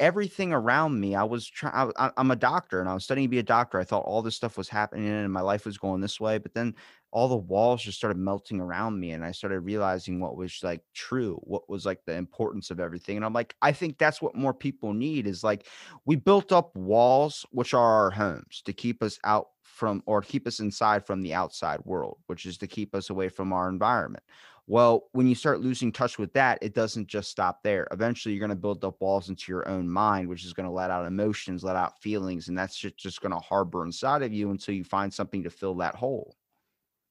everything 0.00 0.52
around 0.52 0.98
me. 0.98 1.14
I 1.14 1.24
was 1.24 1.46
trying. 1.46 1.92
I'm 1.96 2.30
a 2.30 2.36
doctor, 2.36 2.80
and 2.80 2.88
I 2.88 2.94
was 2.94 3.04
studying 3.04 3.26
to 3.28 3.30
be 3.30 3.38
a 3.38 3.42
doctor. 3.42 3.78
I 3.78 3.84
thought 3.84 4.04
all 4.04 4.22
this 4.22 4.36
stuff 4.36 4.56
was 4.56 4.68
happening, 4.68 5.08
and 5.08 5.32
my 5.32 5.40
life 5.40 5.66
was 5.66 5.78
going 5.78 6.00
this 6.00 6.20
way. 6.20 6.38
But 6.38 6.54
then 6.54 6.74
all 7.10 7.28
the 7.28 7.36
walls 7.36 7.82
just 7.82 7.98
started 7.98 8.18
melting 8.18 8.60
around 8.60 8.98
me, 8.98 9.12
and 9.12 9.24
I 9.24 9.30
started 9.30 9.60
realizing 9.60 10.20
what 10.20 10.36
was 10.36 10.58
like 10.62 10.82
true, 10.94 11.38
what 11.44 11.68
was 11.68 11.86
like 11.86 12.00
the 12.06 12.14
importance 12.14 12.70
of 12.70 12.80
everything. 12.80 13.16
And 13.16 13.24
I'm 13.24 13.32
like, 13.32 13.54
I 13.62 13.72
think 13.72 13.98
that's 13.98 14.20
what 14.20 14.34
more 14.34 14.54
people 14.54 14.92
need 14.92 15.26
is 15.26 15.44
like, 15.44 15.66
we 16.06 16.16
built 16.16 16.50
up 16.50 16.74
walls, 16.76 17.46
which 17.50 17.72
are 17.72 18.04
our 18.04 18.10
homes, 18.10 18.62
to 18.64 18.72
keep 18.72 19.02
us 19.02 19.18
out 19.24 19.48
from 19.62 20.02
or 20.06 20.22
keep 20.22 20.46
us 20.46 20.60
inside 20.60 21.06
from 21.06 21.22
the 21.22 21.34
outside 21.34 21.80
world, 21.84 22.18
which 22.26 22.46
is 22.46 22.58
to 22.58 22.66
keep 22.66 22.94
us 22.94 23.10
away 23.10 23.28
from 23.28 23.52
our 23.52 23.68
environment. 23.68 24.24
Well, 24.66 25.08
when 25.12 25.26
you 25.26 25.34
start 25.34 25.60
losing 25.60 25.92
touch 25.92 26.18
with 26.18 26.32
that, 26.32 26.58
it 26.62 26.74
doesn't 26.74 27.06
just 27.06 27.30
stop 27.30 27.62
there. 27.62 27.86
Eventually, 27.90 28.34
you're 28.34 28.40
going 28.46 28.56
to 28.56 28.56
build 28.56 28.82
up 28.82 29.00
walls 29.00 29.28
into 29.28 29.52
your 29.52 29.68
own 29.68 29.88
mind, 29.88 30.26
which 30.26 30.44
is 30.44 30.54
going 30.54 30.66
to 30.66 30.72
let 30.72 30.90
out 30.90 31.06
emotions, 31.06 31.62
let 31.62 31.76
out 31.76 32.00
feelings, 32.00 32.48
and 32.48 32.56
that's 32.56 32.76
just, 32.76 32.96
just 32.96 33.20
going 33.20 33.32
to 33.32 33.38
harbor 33.38 33.84
inside 33.84 34.22
of 34.22 34.32
you 34.32 34.50
until 34.50 34.74
you 34.74 34.82
find 34.82 35.12
something 35.12 35.42
to 35.42 35.50
fill 35.50 35.74
that 35.76 35.94
hole. 35.94 36.34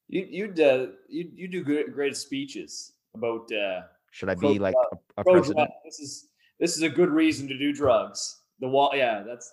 You 0.08 0.26
you'd 0.28 0.60
uh, 0.60 0.88
you 1.08 1.30
you 1.32 1.48
do 1.48 1.62
great, 1.62 1.94
great 1.94 2.16
speeches 2.16 2.92
about 3.14 3.50
uh, 3.52 3.82
Should 4.10 4.28
I 4.28 4.34
Pro 4.34 4.52
be 4.52 4.58
like 4.58 4.74
drug- 4.74 5.00
a, 5.16 5.20
a 5.20 5.24
pro 5.24 5.32
president? 5.34 5.68
drug. 5.68 5.68
This 5.84 6.00
is 6.00 6.28
this 6.58 6.76
is 6.76 6.82
a 6.82 6.90
good 6.90 7.08
reason 7.08 7.46
to 7.48 7.56
do 7.56 7.72
drugs. 7.72 8.42
The 8.60 8.68
wall, 8.68 8.90
yeah, 8.94 9.22
that's. 9.26 9.52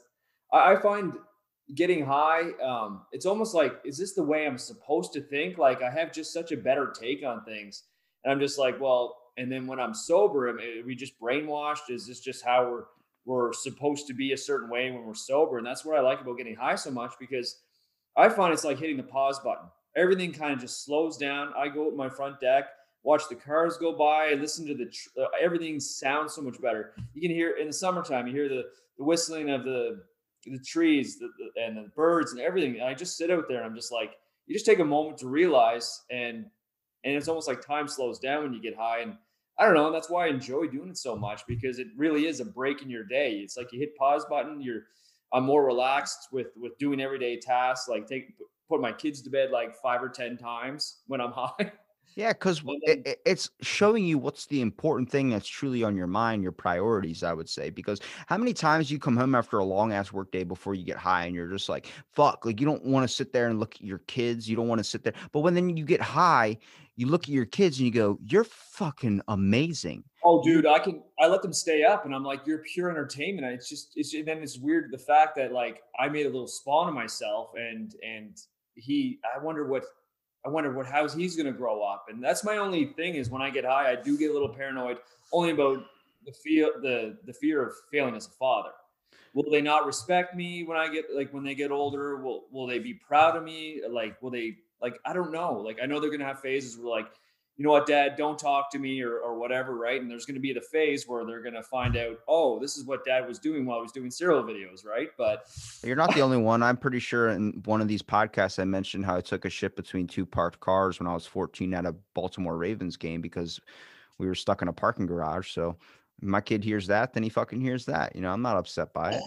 I, 0.52 0.74
I 0.74 0.82
find 0.82 1.14
getting 1.76 2.06
high. 2.06 2.52
Um, 2.62 3.04
it's 3.12 3.26
almost 3.26 3.54
like, 3.56 3.80
is 3.86 3.98
this 3.98 4.14
the 4.14 4.24
way 4.24 4.46
I'm 4.46 4.58
supposed 4.58 5.14
to 5.14 5.22
think? 5.22 5.58
Like 5.58 5.82
I 5.84 5.90
have 5.90 6.12
just 6.12 6.34
such 6.34 6.52
a 6.52 6.58
better 6.58 6.92
take 7.00 7.24
on 7.26 7.46
things, 7.46 7.84
And 8.24 8.32
I'm 8.32 8.40
just 8.40 8.60
like, 8.60 8.80
well, 8.80 9.18
and 9.38 9.52
then 9.52 9.68
when 9.68 9.80
I'm 9.80 9.94
sober, 9.94 10.50
am 10.50 10.60
are 10.60 10.86
we 10.86 10.96
just 10.96 11.20
brainwashed? 11.20 11.90
Is 11.90 12.06
this 12.08 12.20
just 12.20 12.44
how 12.44 12.70
we're 12.70 12.84
we're 13.24 13.54
supposed 13.54 14.08
to 14.08 14.14
be 14.14 14.34
a 14.34 14.38
certain 14.38 14.70
way 14.70 14.90
when 14.92 15.06
we're 15.06 15.14
sober? 15.14 15.58
And 15.58 15.66
that's 15.66 15.86
what 15.86 15.98
I 15.98 16.02
like 16.02 16.22
about 16.22 16.38
getting 16.38 16.56
high 16.56 16.76
so 16.76 16.92
much 16.92 17.14
because 17.20 17.62
I 18.18 18.30
find 18.30 18.54
it's 18.54 18.64
like 18.64 18.80
hitting 18.80 18.98
the 18.98 19.04
pause 19.04 19.40
button. 19.40 19.66
Everything 19.96 20.32
kind 20.32 20.54
of 20.54 20.60
just 20.60 20.86
slows 20.86 21.18
down. 21.18 21.54
I 21.58 21.68
go 21.68 21.86
with 21.86 21.96
my 21.96 22.10
front 22.10 22.40
deck, 22.40 22.66
watch 23.04 23.24
the 23.30 23.36
cars 23.36 23.78
go 23.78 23.94
by, 23.94 24.34
listen 24.34 24.66
to 24.68 24.76
the 24.76 24.86
tr- 24.86 25.10
uh, 25.22 25.28
everything 25.40 25.80
sounds 25.80 26.34
so 26.34 26.42
much 26.42 26.62
better. 26.62 26.94
You 27.14 27.22
can 27.22 27.32
hear 27.32 27.58
in 27.58 27.68
the 27.68 27.74
summertime, 27.74 28.28
you 28.28 28.34
hear 28.34 28.50
the 28.50 28.66
the 28.98 29.04
whistling 29.04 29.50
of 29.50 29.64
the 29.64 30.04
the 30.46 30.60
trees 30.60 31.20
the, 31.20 31.30
the, 31.38 31.62
and 31.62 31.78
the 31.78 31.90
birds 31.96 32.32
and 32.32 32.42
everything. 32.42 32.76
And 32.76 32.84
I 32.84 32.94
just 32.94 33.18
sit 33.18 33.30
out 33.30 33.48
there 33.48 33.58
and 33.58 33.66
I'm 33.66 33.76
just 33.76 33.92
like, 33.92 34.18
you 34.48 34.56
just 34.56 34.66
take 34.66 34.80
a 34.80 34.86
moment 34.86 35.18
to 35.20 35.28
realize 35.28 36.02
and 36.10 36.46
and 37.04 37.16
it's 37.16 37.28
almost 37.28 37.48
like 37.48 37.66
time 37.66 37.88
slows 37.88 38.20
down 38.20 38.44
when 38.44 38.54
you 38.54 38.62
get 38.62 38.76
high 38.76 39.00
and 39.00 39.16
I 39.60 39.66
don't 39.66 39.76
know. 39.76 39.86
And 39.88 39.96
that's 39.96 40.10
why 40.10 40.26
I 40.26 40.30
enjoy 40.30 40.68
doing 40.68 40.90
it 40.90 40.98
so 40.98 41.16
much 41.16 41.46
because 41.48 41.78
it 41.78 41.88
really 41.96 42.26
is 42.26 42.40
a 42.40 42.46
break 42.46 42.82
in 42.82 42.90
your 42.90 43.04
day. 43.04 43.34
It's 43.36 43.58
like 43.58 43.72
you 43.72 43.80
hit 43.80 43.96
pause 43.96 44.26
button. 44.30 44.62
You're 44.62 44.84
I'm 45.34 45.44
more 45.44 45.66
relaxed 45.66 46.30
with 46.32 46.48
with 46.58 46.78
doing 46.78 47.00
everyday 47.00 47.40
tasks 47.40 47.88
like 47.88 48.08
take 48.08 48.34
put 48.68 48.82
my 48.82 48.92
kids 48.92 49.22
to 49.22 49.30
bed 49.30 49.52
like 49.52 49.76
five 49.82 50.02
or 50.02 50.10
ten 50.10 50.38
times 50.38 51.02
when 51.08 51.22
I'm 51.22 51.32
high. 51.36 51.72
Yeah, 52.16 52.34
because 52.34 52.62
it, 52.84 53.20
it's 53.26 53.50
showing 53.62 54.06
you 54.06 54.18
what's 54.18 54.46
the 54.46 54.62
important 54.62 55.10
thing 55.10 55.30
that's 55.30 55.48
truly 55.48 55.84
on 55.84 55.96
your 55.96 56.08
mind, 56.08 56.44
your 56.44 56.52
priorities, 56.52 57.24
I 57.24 57.34
would 57.34 57.50
say. 57.50 57.70
Because 57.70 58.02
how 58.28 58.38
many 58.38 58.54
times 58.54 58.92
you 58.92 59.00
come 59.00 59.16
home 59.16 59.36
after 59.36 59.60
a 59.60 59.64
long 59.64 59.94
ass 59.94 60.12
work 60.12 60.32
day 60.32 60.44
before 60.44 60.76
you 60.76 60.84
get 60.84 60.98
high 60.98 61.26
and 61.26 61.36
you're 61.36 61.48
just 61.48 61.70
like, 61.70 61.88
fuck, 62.14 62.46
like 62.46 62.60
you 62.60 62.66
don't 62.66 62.84
want 62.84 63.08
to 63.08 63.14
sit 63.14 63.32
there 63.32 63.48
and 63.48 63.60
look 63.60 63.76
at 63.76 63.82
your 63.82 64.00
kids. 64.00 64.50
You 64.50 64.56
don't 64.56 64.68
want 64.68 64.80
to 64.80 64.84
sit 64.84 65.04
there. 65.04 65.14
But 65.32 65.40
when 65.40 65.54
then 65.54 65.76
you 65.78 65.86
get 65.86 66.02
high, 66.02 66.58
you 66.98 67.08
look 67.08 67.24
at 67.24 67.30
your 67.30 67.46
kids 67.46 67.78
and 67.78 67.86
you 67.86 67.94
go, 67.94 68.20
you're 68.26 68.44
fucking 68.44 69.22
amazing. 69.28 70.04
Oh, 70.24 70.44
dude, 70.44 70.66
I 70.66 70.80
can, 70.80 71.02
I 71.20 71.28
let 71.28 71.42
them 71.42 71.54
stay 71.54 71.84
up 71.84 72.06
and 72.06 72.14
I'm 72.14 72.24
like, 72.24 72.46
you're 72.46 72.60
pure 72.60 72.90
entertainment. 72.90 73.48
It's 73.54 73.70
just, 73.70 73.94
it's, 73.96 74.14
and 74.14 74.28
then 74.28 74.40
it's 74.44 74.60
weird 74.60 74.92
the 74.92 74.98
fact 74.98 75.36
that 75.38 75.52
like 75.52 75.82
I 76.00 76.10
made 76.10 76.26
a 76.26 76.30
little 76.30 76.48
spawn 76.48 76.90
of 76.90 76.94
myself 76.94 77.52
and, 77.56 77.96
and, 78.04 78.38
he 78.76 79.20
i 79.36 79.38
wonder 79.38 79.68
what 79.68 79.84
I 80.46 80.50
wonder 80.50 80.72
what 80.72 80.86
how 80.86 81.08
he's 81.08 81.36
going 81.36 81.46
to 81.46 81.52
grow 81.52 81.84
up. 81.84 82.06
And 82.10 82.24
that's 82.24 82.44
my 82.44 82.58
only 82.58 82.86
thing 82.86 83.16
is 83.16 83.30
when 83.30 83.42
I 83.42 83.50
get 83.50 83.66
high, 83.66 83.92
I 83.92 83.96
do 83.96 84.18
get 84.18 84.32
a 84.32 84.34
little 84.34 84.50
paranoid, 84.50 84.98
only 85.32 85.52
about 85.52 85.86
the 86.26 86.32
fear 86.32 86.72
the 86.82 87.18
the 87.26 87.34
fear 87.34 87.66
of 87.66 87.74
failing 87.92 88.16
as 88.16 88.28
a 88.28 88.32
father. 88.32 88.72
Will 89.34 89.50
they 89.50 89.62
not 89.62 89.86
respect 89.86 90.36
me 90.36 90.64
when 90.64 90.78
I 90.78 90.92
get 90.92 91.06
like 91.16 91.32
when 91.34 91.44
they 91.44 91.56
get 91.56 91.72
older? 91.72 92.18
Will 92.18 92.46
will 92.52 92.68
they 92.68 92.80
be 92.80 92.94
proud 92.94 93.36
of 93.36 93.44
me? 93.44 93.82
Like 93.88 94.22
will 94.22 94.32
they 94.32 94.58
like 94.82 95.00
I 95.06 95.14
don't 95.14 95.32
know. 95.32 95.54
Like 95.54 95.80
I 95.82 95.86
know 95.86 96.00
they're 96.00 96.12
gonna 96.12 96.26
have 96.26 96.42
phases 96.42 96.78
where 96.78 96.90
like 96.90 97.08
you 97.62 97.68
know 97.68 97.74
what, 97.74 97.86
dad, 97.86 98.16
don't 98.18 98.40
talk 98.40 98.72
to 98.72 98.80
me 98.80 99.04
or, 99.04 99.20
or 99.20 99.38
whatever, 99.38 99.76
right? 99.76 100.02
And 100.02 100.10
there's 100.10 100.26
going 100.26 100.34
to 100.34 100.42
be 100.42 100.52
the 100.52 100.62
phase 100.62 101.08
where 101.08 101.24
they're 101.24 101.44
going 101.44 101.54
to 101.54 101.62
find 101.62 101.96
out, 101.96 102.18
oh, 102.28 102.58
this 102.58 102.76
is 102.76 102.86
what 102.86 103.06
dad 103.06 103.28
was 103.28 103.38
doing 103.38 103.68
while 103.68 103.78
he 103.78 103.84
was 103.84 103.92
doing 103.92 104.10
cereal 104.10 104.42
videos, 104.42 104.84
right? 104.84 105.10
But 105.16 105.46
you're 105.84 105.96
not 105.96 106.12
the 106.16 106.22
only 106.22 106.38
one. 106.38 106.64
I'm 106.64 106.76
pretty 106.76 106.98
sure 106.98 107.30
in 107.30 107.62
one 107.66 107.80
of 107.80 107.88
these 107.88 108.02
podcasts, 108.02 108.58
I 108.58 108.64
mentioned 108.64 109.06
how 109.06 109.16
I 109.16 109.22
took 109.22 109.46
a 109.46 109.50
ship 109.52 109.76
between 109.76 110.08
two 110.08 110.26
parked 110.26 110.60
cars 110.60 111.00
when 111.00 111.06
I 111.06 111.14
was 111.14 111.28
14 111.28 111.72
at 111.76 111.86
a 111.86 111.94
Baltimore 112.16 112.58
Ravens 112.58 112.98
game 112.98 113.22
because 113.22 113.62
we 114.18 114.26
were 114.26 114.34
stuck 114.34 114.64
in 114.64 114.68
a 114.68 114.74
parking 114.74 115.06
garage. 115.06 115.52
So 115.52 115.78
my 116.20 116.42
kid 116.42 116.64
hears 116.64 116.88
that, 116.88 117.14
then 117.14 117.22
he 117.22 117.30
fucking 117.30 117.62
hears 117.62 117.86
that. 117.86 118.16
You 118.16 118.24
know, 118.24 118.32
I'm 118.32 118.42
not 118.42 118.58
upset 118.58 118.92
by 118.92 119.12
it. 119.12 119.24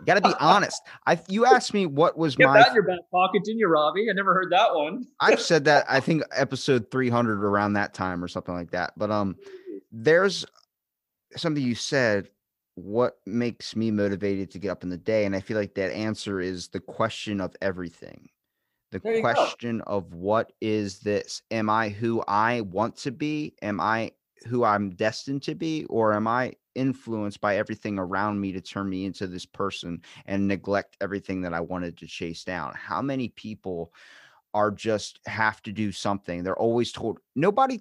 You 0.00 0.06
got 0.06 0.14
to 0.14 0.28
be 0.28 0.34
honest. 0.40 0.82
I 1.06 1.20
you 1.28 1.46
asked 1.46 1.72
me 1.72 1.86
what 1.86 2.18
was 2.18 2.36
Get 2.36 2.48
my 2.48 2.58
that 2.58 2.68
in 2.68 2.74
your 2.74 2.82
back 2.82 3.00
pocket, 3.12 3.44
didn't 3.44 3.58
you, 3.58 3.68
Robbie? 3.68 4.08
I 4.10 4.12
never 4.12 4.34
heard 4.34 4.50
that 4.50 4.74
one. 4.74 5.06
I've 5.20 5.40
said 5.40 5.64
that 5.66 5.86
I 5.88 6.00
think 6.00 6.22
episode 6.32 6.90
300 6.90 7.44
around 7.44 7.74
that 7.74 7.94
time 7.94 8.22
or 8.22 8.28
something 8.28 8.54
like 8.54 8.70
that. 8.72 8.92
But 8.96 9.10
um 9.10 9.36
there's 9.92 10.44
something 11.36 11.62
you 11.62 11.74
said 11.74 12.28
what 12.76 13.18
makes 13.24 13.76
me 13.76 13.90
motivated 13.90 14.50
to 14.50 14.58
get 14.58 14.70
up 14.70 14.82
in 14.82 14.88
the 14.88 14.96
day 14.96 15.26
and 15.26 15.36
I 15.36 15.40
feel 15.40 15.56
like 15.56 15.74
that 15.74 15.92
answer 15.92 16.40
is 16.40 16.68
the 16.68 16.80
question 16.80 17.40
of 17.40 17.54
everything. 17.62 18.28
The 18.90 19.00
question 19.20 19.78
go. 19.78 19.84
of 19.86 20.14
what 20.14 20.52
is 20.60 21.00
this? 21.00 21.42
Am 21.50 21.70
I 21.70 21.88
who 21.88 22.22
I 22.26 22.60
want 22.62 22.96
to 22.98 23.10
be? 23.10 23.54
Am 23.62 23.80
I 23.80 24.12
who 24.46 24.64
I'm 24.64 24.90
destined 24.90 25.42
to 25.44 25.54
be 25.54 25.84
or 25.86 26.14
am 26.14 26.26
I 26.26 26.54
influenced 26.74 27.40
by 27.40 27.56
everything 27.56 27.98
around 27.98 28.40
me 28.40 28.52
to 28.52 28.60
turn 28.60 28.88
me 28.88 29.04
into 29.04 29.26
this 29.26 29.46
person 29.46 30.02
and 30.26 30.46
neglect 30.46 30.96
everything 31.00 31.40
that 31.42 31.54
I 31.54 31.60
wanted 31.60 31.96
to 31.98 32.06
chase 32.06 32.44
down. 32.44 32.74
How 32.74 33.02
many 33.02 33.28
people 33.28 33.92
are 34.52 34.70
just 34.70 35.20
have 35.26 35.62
to 35.62 35.72
do 35.72 35.92
something? 35.92 36.42
They're 36.42 36.58
always 36.58 36.92
told 36.92 37.18
nobody 37.34 37.80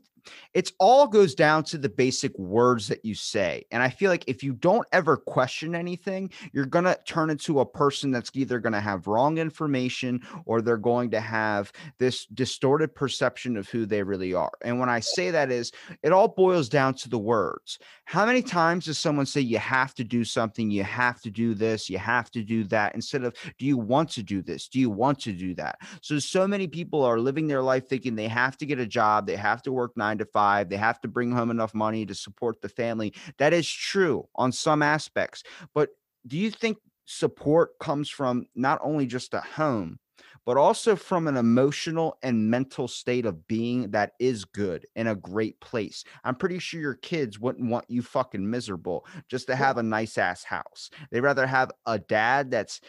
it's 0.53 0.71
all 0.79 1.07
goes 1.07 1.36
down 1.36 1.63
to 1.65 1.77
the 1.77 1.89
basic 1.89 2.38
words 2.38 2.88
that 2.88 3.03
you 3.03 3.15
say. 3.15 3.65
And 3.71 3.81
I 3.81 3.89
feel 3.89 4.09
like 4.09 4.23
if 4.27 4.43
you 4.43 4.53
don't 4.53 4.88
ever 4.91 5.17
question 5.17 5.75
anything, 5.75 6.31
you're 6.51 6.65
going 6.65 6.86
to 6.86 6.97
turn 7.05 7.29
into 7.29 7.59
a 7.59 7.65
person 7.65 8.12
that's 8.12 8.31
either 8.33 8.59
going 8.59 8.73
to 8.73 8.79
have 8.79 9.07
wrong 9.07 9.38
information 9.38 10.21
or 10.45 10.62
they're 10.62 10.77
going 10.77 11.12
to 11.12 11.21
have 11.21 11.71
this 11.97 12.25
distorted 12.27 12.93
perception 12.93 13.57
of 13.57 13.69
who 13.69 13.86
they 13.86 14.03
really 14.03 14.33
are. 14.33 14.51
And 14.63 14.79
when 14.79 14.89
I 14.89 14.99
say 14.99 15.31
that 15.31 15.51
is 15.51 15.71
it 16.01 16.12
all 16.12 16.27
boils 16.27 16.69
down 16.69 16.93
to 16.95 17.09
the 17.09 17.19
words. 17.19 17.79
How 18.05 18.25
many 18.25 18.41
times 18.41 18.86
does 18.86 18.97
someone 18.97 19.25
say 19.25 19.41
you 19.41 19.57
have 19.59 19.93
to 19.95 20.03
do 20.03 20.23
something, 20.23 20.69
you 20.69 20.83
have 20.83 21.21
to 21.21 21.31
do 21.31 21.53
this, 21.53 21.89
you 21.89 21.97
have 21.97 22.29
to 22.31 22.43
do 22.43 22.63
that 22.65 22.95
instead 22.95 23.23
of 23.23 23.36
do 23.57 23.65
you 23.65 23.77
want 23.77 24.09
to 24.12 24.23
do 24.23 24.41
this? 24.41 24.67
Do 24.67 24.79
you 24.79 24.89
want 24.89 25.19
to 25.21 25.33
do 25.33 25.53
that? 25.55 25.79
So 26.01 26.19
so 26.19 26.47
many 26.47 26.67
people 26.67 27.03
are 27.03 27.19
living 27.19 27.47
their 27.47 27.62
life 27.62 27.88
thinking 27.88 28.15
they 28.15 28.27
have 28.27 28.57
to 28.57 28.65
get 28.65 28.79
a 28.79 28.86
job, 28.86 29.25
they 29.25 29.36
have 29.36 29.62
to 29.63 29.71
work 29.71 29.95
9 29.95 30.12
nine 30.13 30.19
to 30.19 30.26
five. 30.26 30.69
They 30.69 30.78
have 30.78 31.02
to 31.02 31.08
bring 31.08 31.32
home 31.32 31.49
enough 31.49 31.73
money 31.73 32.06
to 32.06 32.15
support 32.15 32.62
the 32.62 32.69
family. 32.69 33.13
That 33.38 33.54
is 33.54 33.69
true 33.69 34.28
on 34.36 34.52
some 34.52 34.82
aspects. 34.82 35.43
But 35.73 35.89
do 36.28 36.38
you 36.38 36.52
think 36.52 36.78
support 37.06 37.78
comes 37.80 38.10
from 38.10 38.45
not 38.56 38.80
only 38.84 39.06
just 39.08 39.34
a 39.34 39.41
home, 39.41 39.99
but 40.45 40.58
also 40.58 40.95
from 40.95 41.28
an 41.28 41.38
emotional 41.38 42.17
and 42.21 42.49
mental 42.49 42.88
state 42.88 43.26
of 43.26 43.47
being 43.47 43.91
that 43.91 44.12
is 44.19 44.43
good 44.43 44.86
in 44.95 45.08
a 45.08 45.15
great 45.15 45.60
place. 45.62 46.04
I'm 46.23 46.36
pretty 46.36 46.60
sure 46.60 46.82
your 46.82 46.95
kids 46.95 47.39
wouldn't 47.39 47.69
want 47.69 47.86
you 47.88 48.02
fucking 48.02 48.49
miserable 48.49 49.06
just 49.30 49.47
to 49.47 49.56
have 49.56 49.78
a 49.78 49.84
nice 49.84 50.17
ass 50.17 50.43
house. 50.43 50.89
They'd 51.12 51.21
rather 51.21 51.47
have 51.47 51.71
a 51.86 51.97
dad 51.97 52.52
that's 52.52 52.82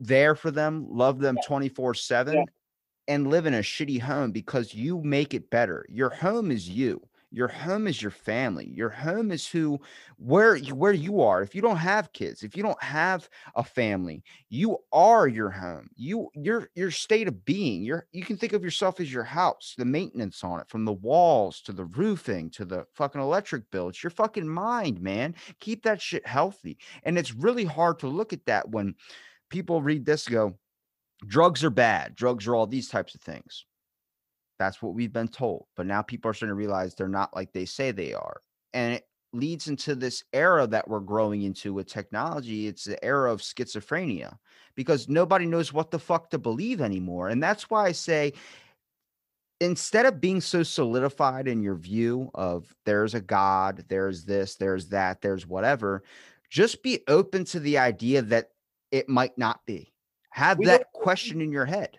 there 0.00 0.34
for 0.34 0.50
them, 0.50 0.86
love 0.88 1.18
them 1.18 1.36
24 1.46 1.94
7, 1.94 2.44
and 3.08 3.28
live 3.28 3.46
in 3.46 3.54
a 3.54 3.60
shitty 3.60 4.00
home 4.00 4.32
because 4.32 4.74
you 4.74 5.00
make 5.02 5.34
it 5.34 5.50
better. 5.50 5.86
Your 5.88 6.10
home 6.10 6.50
is 6.50 6.68
you. 6.68 7.00
Your 7.32 7.48
home 7.48 7.86
is 7.86 8.00
your 8.00 8.12
family. 8.12 8.70
Your 8.72 8.88
home 8.88 9.32
is 9.32 9.46
who 9.46 9.80
where 10.16 10.58
where 10.58 10.92
you 10.92 11.20
are. 11.20 11.42
If 11.42 11.54
you 11.54 11.60
don't 11.60 11.76
have 11.76 12.12
kids, 12.12 12.42
if 12.42 12.56
you 12.56 12.62
don't 12.62 12.82
have 12.82 13.28
a 13.56 13.64
family, 13.64 14.22
you 14.48 14.78
are 14.92 15.26
your 15.26 15.50
home. 15.50 15.90
You 15.96 16.30
your 16.34 16.70
your 16.74 16.90
state 16.90 17.26
of 17.26 17.44
being. 17.44 17.82
Your 17.82 18.06
you 18.12 18.24
can 18.24 18.36
think 18.36 18.52
of 18.52 18.62
yourself 18.62 19.00
as 19.00 19.12
your 19.12 19.24
house, 19.24 19.74
the 19.76 19.84
maintenance 19.84 20.44
on 20.44 20.60
it, 20.60 20.68
from 20.68 20.84
the 20.84 20.92
walls 20.92 21.60
to 21.62 21.72
the 21.72 21.84
roofing 21.84 22.48
to 22.50 22.64
the 22.64 22.86
fucking 22.94 23.20
electric 23.20 23.70
bill. 23.70 23.88
It's 23.88 24.02
your 24.02 24.10
fucking 24.10 24.48
mind, 24.48 25.00
man. 25.02 25.34
Keep 25.60 25.82
that 25.82 26.00
shit 26.00 26.26
healthy. 26.26 26.78
And 27.02 27.18
it's 27.18 27.34
really 27.34 27.64
hard 27.64 27.98
to 27.98 28.08
look 28.08 28.32
at 28.32 28.46
that 28.46 28.70
when 28.70 28.94
people 29.50 29.82
read 29.82 30.06
this 30.06 30.26
go, 30.28 30.56
drugs 31.24 31.64
are 31.64 31.70
bad. 31.70 32.14
Drugs 32.14 32.46
are 32.46 32.54
all 32.54 32.66
these 32.66 32.88
types 32.88 33.14
of 33.14 33.20
things. 33.20 33.64
That's 34.58 34.80
what 34.80 34.94
we've 34.94 35.12
been 35.12 35.28
told. 35.28 35.66
But 35.76 35.86
now 35.86 36.02
people 36.02 36.30
are 36.30 36.34
starting 36.34 36.50
to 36.50 36.54
realize 36.54 36.94
they're 36.94 37.08
not 37.08 37.34
like 37.34 37.52
they 37.52 37.66
say 37.66 37.90
they 37.90 38.14
are. 38.14 38.40
And 38.72 38.94
it 38.94 39.06
leads 39.32 39.68
into 39.68 39.94
this 39.94 40.24
era 40.32 40.66
that 40.66 40.88
we're 40.88 41.00
growing 41.00 41.42
into 41.42 41.74
with 41.74 41.86
technology. 41.86 42.66
It's 42.66 42.84
the 42.84 43.02
era 43.04 43.32
of 43.32 43.40
schizophrenia 43.40 44.36
because 44.74 45.08
nobody 45.08 45.46
knows 45.46 45.72
what 45.72 45.90
the 45.90 45.98
fuck 45.98 46.30
to 46.30 46.38
believe 46.38 46.80
anymore. 46.80 47.28
And 47.28 47.42
that's 47.42 47.68
why 47.70 47.86
I 47.86 47.92
say, 47.92 48.32
instead 49.60 50.06
of 50.06 50.20
being 50.20 50.40
so 50.40 50.62
solidified 50.62 51.48
in 51.48 51.62
your 51.62 51.76
view 51.76 52.30
of 52.34 52.74
there's 52.84 53.14
a 53.14 53.20
God, 53.20 53.84
there's 53.88 54.24
this, 54.24 54.56
there's 54.56 54.88
that, 54.88 55.20
there's 55.22 55.46
whatever, 55.46 56.02
just 56.50 56.82
be 56.82 57.00
open 57.08 57.44
to 57.46 57.60
the 57.60 57.78
idea 57.78 58.22
that 58.22 58.50
it 58.90 59.08
might 59.08 59.36
not 59.36 59.64
be 59.66 59.92
have 60.36 60.58
we 60.58 60.66
that 60.66 60.92
question 60.92 61.40
in 61.40 61.50
your 61.50 61.64
head. 61.64 61.98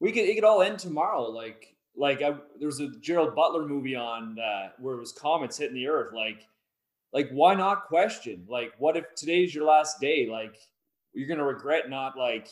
We 0.00 0.12
could 0.12 0.24
it 0.24 0.34
could 0.34 0.44
all 0.44 0.62
end 0.62 0.78
tomorrow. 0.78 1.24
Like 1.24 1.76
like 1.94 2.22
I, 2.22 2.30
there 2.58 2.66
was 2.66 2.80
a 2.80 2.88
Gerard 3.00 3.34
Butler 3.34 3.66
movie 3.66 3.94
on 3.94 4.38
uh, 4.38 4.70
where 4.78 4.94
it 4.94 5.00
was 5.00 5.12
comets 5.12 5.58
hitting 5.58 5.74
the 5.74 5.86
earth. 5.86 6.14
Like 6.14 6.46
like 7.12 7.28
why 7.30 7.54
not 7.54 7.84
question? 7.84 8.46
Like 8.48 8.72
what 8.78 8.96
if 8.96 9.04
today's 9.14 9.54
your 9.54 9.66
last 9.66 10.00
day? 10.00 10.26
Like 10.26 10.56
you're 11.12 11.28
gonna 11.28 11.44
regret 11.44 11.90
not 11.90 12.16
like 12.16 12.48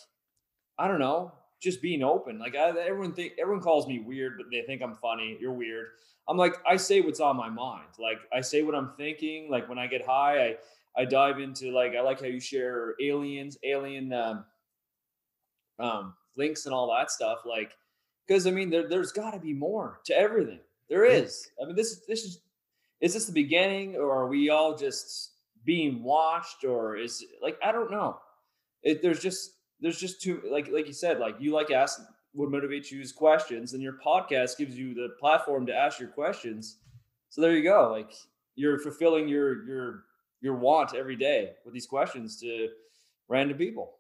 I 0.79 0.87
don't 0.87 0.99
know 0.99 1.33
just 1.59 1.81
being 1.81 2.03
open. 2.03 2.39
Like 2.39 2.55
I, 2.55 2.69
everyone 2.69 3.15
think 3.15 3.33
everyone 3.41 3.63
calls 3.63 3.89
me 3.89 4.01
weird, 4.01 4.35
but 4.37 4.47
they 4.53 4.61
think 4.61 4.83
I'm 4.83 4.95
funny. 4.95 5.39
You're 5.41 5.55
weird. 5.55 5.87
I'm 6.29 6.37
like 6.37 6.57
I 6.67 6.77
say 6.77 7.01
what's 7.01 7.21
on 7.21 7.35
my 7.35 7.49
mind. 7.49 7.89
Like 7.99 8.19
I 8.31 8.43
say 8.43 8.63
what 8.63 8.75
I'm 8.75 8.93
thinking. 8.99 9.51
Like 9.51 9.71
when 9.71 9.79
I 9.79 9.87
get 9.87 10.05
high, 10.05 10.49
I 10.49 10.57
I 10.99 11.07
dive 11.07 11.41
into 11.41 11.73
like 11.73 11.95
I 11.97 12.03
like 12.03 12.21
how 12.21 12.27
you 12.27 12.41
share 12.41 12.95
aliens, 13.01 13.57
alien. 13.65 14.13
Um, 14.13 14.45
um, 15.79 16.15
links 16.37 16.67
and 16.67 16.75
all 16.75 16.93
that 16.95 17.11
stuff. 17.11 17.41
Like, 17.45 17.73
because 18.27 18.47
I 18.47 18.51
mean, 18.51 18.71
there, 18.71 18.89
there's 18.89 19.13
got 19.13 19.33
to 19.33 19.39
be 19.39 19.53
more 19.53 20.01
to 20.07 20.17
everything. 20.17 20.61
There 20.89 21.05
is. 21.05 21.51
I 21.63 21.67
mean, 21.67 21.77
this 21.77 22.01
this 22.09 22.25
is 22.25 22.41
is 23.01 23.15
this 23.15 23.27
the 23.27 23.33
beginning, 23.33 23.97
or 23.97 24.11
are 24.11 24.27
we 24.27 24.51
all 24.51 24.77
just 24.77 25.33
being 25.65 26.03
watched, 26.03 26.65
or 26.65 26.97
is 26.97 27.25
like 27.43 27.59
I 27.65 27.73
don't 27.73 27.91
know. 27.91 28.19
It, 28.83 29.03
there's 29.03 29.21
just 29.21 29.53
there's 29.81 30.01
just 30.01 30.23
too 30.23 30.43
like 30.51 30.69
like 30.69 30.87
you 30.87 30.93
said, 30.93 31.19
like 31.19 31.37
you 31.39 31.53
like 31.53 31.71
ask 31.71 32.01
what 32.33 32.51
motivates 32.51 32.91
you 32.91 33.01
is 33.01 33.13
questions, 33.13 33.75
and 33.75 33.83
your 33.83 33.99
podcast 34.05 34.57
gives 34.57 34.79
you 34.79 34.95
the 34.95 35.11
platform 35.21 35.67
to 35.67 35.75
ask 35.75 36.01
your 36.01 36.09
questions. 36.09 36.79
So 37.29 37.41
there 37.41 37.53
you 37.53 37.63
go. 37.63 37.91
Like 37.91 38.13
you're 38.55 38.79
fulfilling 38.79 39.29
your 39.29 39.67
your 39.67 40.05
your 40.41 40.55
want 40.55 40.95
every 40.95 41.17
day 41.17 41.53
with 41.65 41.75
these 41.75 41.87
questions 41.87 42.41
to 42.41 42.69
random 43.29 43.59
people. 43.59 43.95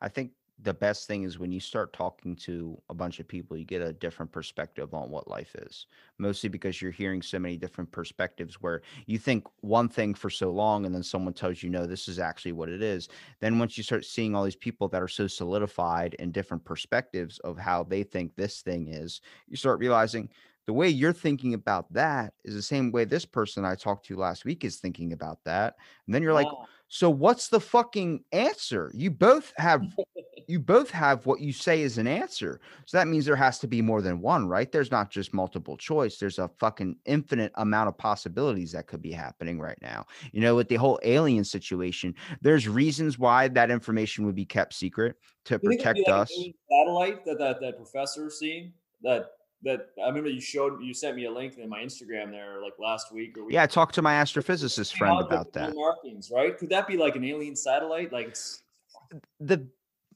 I 0.00 0.08
think 0.08 0.32
the 0.58 0.72
best 0.72 1.06
thing 1.06 1.22
is 1.24 1.38
when 1.38 1.52
you 1.52 1.60
start 1.60 1.92
talking 1.92 2.34
to 2.34 2.80
a 2.88 2.94
bunch 2.94 3.20
of 3.20 3.28
people, 3.28 3.58
you 3.58 3.64
get 3.66 3.82
a 3.82 3.92
different 3.92 4.32
perspective 4.32 4.94
on 4.94 5.10
what 5.10 5.28
life 5.28 5.54
is. 5.56 5.86
Mostly 6.18 6.48
because 6.48 6.80
you're 6.80 6.90
hearing 6.90 7.20
so 7.20 7.38
many 7.38 7.58
different 7.58 7.92
perspectives 7.92 8.54
where 8.62 8.80
you 9.06 9.18
think 9.18 9.46
one 9.60 9.88
thing 9.88 10.14
for 10.14 10.30
so 10.30 10.50
long 10.50 10.86
and 10.86 10.94
then 10.94 11.02
someone 11.02 11.34
tells 11.34 11.62
you, 11.62 11.68
no, 11.68 11.86
this 11.86 12.08
is 12.08 12.18
actually 12.18 12.52
what 12.52 12.70
it 12.70 12.82
is. 12.82 13.08
Then 13.40 13.58
once 13.58 13.76
you 13.76 13.84
start 13.84 14.06
seeing 14.06 14.34
all 14.34 14.44
these 14.44 14.56
people 14.56 14.88
that 14.88 15.02
are 15.02 15.08
so 15.08 15.26
solidified 15.26 16.14
in 16.14 16.32
different 16.32 16.64
perspectives 16.64 17.38
of 17.40 17.58
how 17.58 17.84
they 17.84 18.02
think 18.02 18.34
this 18.34 18.62
thing 18.62 18.88
is, 18.88 19.20
you 19.48 19.56
start 19.56 19.78
realizing 19.78 20.30
the 20.66 20.72
way 20.72 20.88
you're 20.88 21.12
thinking 21.12 21.54
about 21.54 21.92
that 21.92 22.34
is 22.44 22.54
the 22.54 22.62
same 22.62 22.90
way 22.90 23.04
this 23.04 23.24
person 23.24 23.64
I 23.64 23.74
talked 23.74 24.06
to 24.06 24.16
last 24.16 24.44
week 24.44 24.64
is 24.64 24.78
thinking 24.78 25.12
about 25.12 25.44
that. 25.44 25.76
And 26.06 26.14
then 26.14 26.22
you're 26.22 26.34
like, 26.34 26.50
Wow. 26.50 26.68
So 26.88 27.10
what's 27.10 27.48
the 27.48 27.60
fucking 27.60 28.24
answer? 28.32 28.90
You 28.94 29.10
both 29.10 29.52
have 29.56 29.82
you 30.48 30.60
both 30.60 30.90
have 30.90 31.26
what 31.26 31.40
you 31.40 31.52
say 31.52 31.82
is 31.82 31.98
an 31.98 32.06
answer. 32.06 32.60
So 32.84 32.96
that 32.96 33.08
means 33.08 33.24
there 33.24 33.36
has 33.36 33.58
to 33.60 33.66
be 33.66 33.82
more 33.82 34.00
than 34.00 34.20
one, 34.20 34.46
right? 34.46 34.70
There's 34.70 34.90
not 34.90 35.10
just 35.10 35.34
multiple 35.34 35.76
choice. 35.76 36.18
There's 36.18 36.38
a 36.38 36.48
fucking 36.60 36.96
infinite 37.04 37.52
amount 37.56 37.88
of 37.88 37.98
possibilities 37.98 38.72
that 38.72 38.86
could 38.86 39.02
be 39.02 39.12
happening 39.12 39.58
right 39.58 39.78
now. 39.82 40.06
You 40.32 40.40
know, 40.40 40.54
with 40.54 40.68
the 40.68 40.76
whole 40.76 41.00
alien 41.02 41.44
situation, 41.44 42.14
there's 42.40 42.68
reasons 42.68 43.18
why 43.18 43.48
that 43.48 43.70
information 43.70 44.24
would 44.26 44.36
be 44.36 44.44
kept 44.44 44.74
secret 44.74 45.16
to 45.46 45.58
You 45.62 45.70
think 45.70 45.80
it'd 45.80 45.94
be 45.94 46.02
protect 46.02 46.08
like 46.08 46.20
us. 46.20 46.38
satellite 46.70 47.24
that 47.24 47.38
that 47.38 47.60
that 47.60 47.76
professor 47.76 48.30
seen 48.30 48.72
that 49.02 49.30
that 49.62 49.90
I 50.02 50.06
remember 50.08 50.28
you 50.28 50.40
showed 50.40 50.82
you 50.82 50.94
sent 50.94 51.16
me 51.16 51.24
a 51.24 51.30
link 51.30 51.58
in 51.58 51.68
my 51.68 51.80
Instagram 51.80 52.30
there 52.30 52.62
like 52.62 52.74
last 52.78 53.12
week 53.12 53.36
or 53.38 53.44
week 53.44 53.54
Yeah, 53.54 53.62
I 53.62 53.66
talked 53.66 53.94
to 53.96 54.02
my 54.02 54.14
astrophysicist 54.14 54.96
friend 54.96 55.20
about 55.20 55.52
that. 55.54 55.74
markings, 55.74 56.30
right? 56.30 56.56
Could 56.56 56.68
that 56.70 56.86
be 56.86 56.96
like 56.96 57.16
an 57.16 57.24
alien 57.24 57.56
satellite? 57.56 58.12
Like 58.12 58.28
it's 58.28 58.62
the 59.40 59.66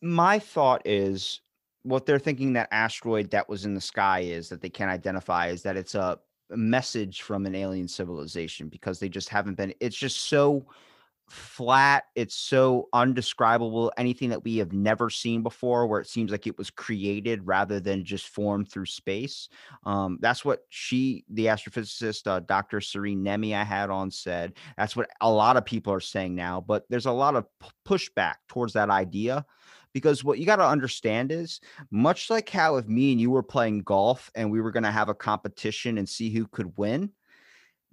my 0.03 0.39
thought 0.39 0.83
is 0.85 1.41
what 1.83 2.05
they're 2.05 2.19
thinking 2.19 2.53
that 2.53 2.69
asteroid 2.71 3.31
that 3.31 3.49
was 3.49 3.65
in 3.65 3.75
the 3.75 3.81
sky 3.81 4.21
is 4.21 4.49
that 4.51 4.61
they 4.61 4.69
can't 4.69 4.91
identify 4.91 5.49
is 5.49 5.63
that 5.63 5.77
it's 5.77 5.95
a 5.95 6.19
a 6.51 6.57
message 6.57 7.23
from 7.23 7.47
an 7.47 7.55
alien 7.55 7.87
civilization 7.87 8.69
because 8.69 8.99
they 8.99 9.09
just 9.09 9.29
haven't 9.29 9.55
been 9.55 9.73
it's 9.81 9.97
just 9.97 10.29
so 10.29 10.65
flat 11.31 12.05
it's 12.17 12.35
so 12.35 12.89
undescribable 12.93 13.93
anything 13.97 14.29
that 14.29 14.43
we 14.43 14.57
have 14.57 14.73
never 14.73 15.09
seen 15.09 15.43
before 15.43 15.87
where 15.87 16.01
it 16.01 16.09
seems 16.09 16.33
like 16.33 16.47
it 16.47 16.59
was 16.59 16.71
created 16.71 17.47
rather 17.47 17.79
than 17.79 18.05
just 18.05 18.29
formed 18.29 18.71
through 18.71 18.87
space 18.87 19.49
um, 19.85 20.19
that's 20.21 20.45
what 20.45 20.65
she 20.71 21.25
the 21.31 21.47
astrophysicist 21.47 22.27
uh, 22.27 22.41
dr 22.41 22.81
serene 22.81 23.23
nemi 23.23 23.55
i 23.55 23.63
had 23.63 23.91
on 23.91 24.11
said 24.11 24.53
that's 24.77 24.97
what 24.97 25.09
a 25.21 25.31
lot 25.31 25.57
of 25.57 25.65
people 25.65 25.93
are 25.93 26.01
saying 26.01 26.35
now 26.35 26.61
but 26.61 26.85
there's 26.91 27.07
a 27.07 27.13
lot 27.13 27.37
of 27.37 27.47
p- 27.61 27.69
pushback 27.87 28.35
towards 28.49 28.73
that 28.73 28.91
idea 28.91 29.45
because 29.93 30.25
what 30.25 30.39
you 30.39 30.47
got 30.47 30.57
to 30.57 30.67
understand 30.67 31.31
is 31.31 31.61
much 31.91 32.29
like 32.29 32.49
how 32.49 32.77
if 32.77 32.87
me 32.87 33.13
and 33.13 33.21
you 33.21 33.31
were 33.31 33.43
playing 33.43 33.83
golf 33.83 34.31
and 34.35 34.51
we 34.51 34.61
were 34.61 34.71
going 34.71 34.83
to 34.83 34.91
have 34.91 35.09
a 35.09 35.15
competition 35.15 35.99
and 35.99 36.09
see 36.09 36.31
who 36.31 36.47
could 36.47 36.77
win 36.77 37.11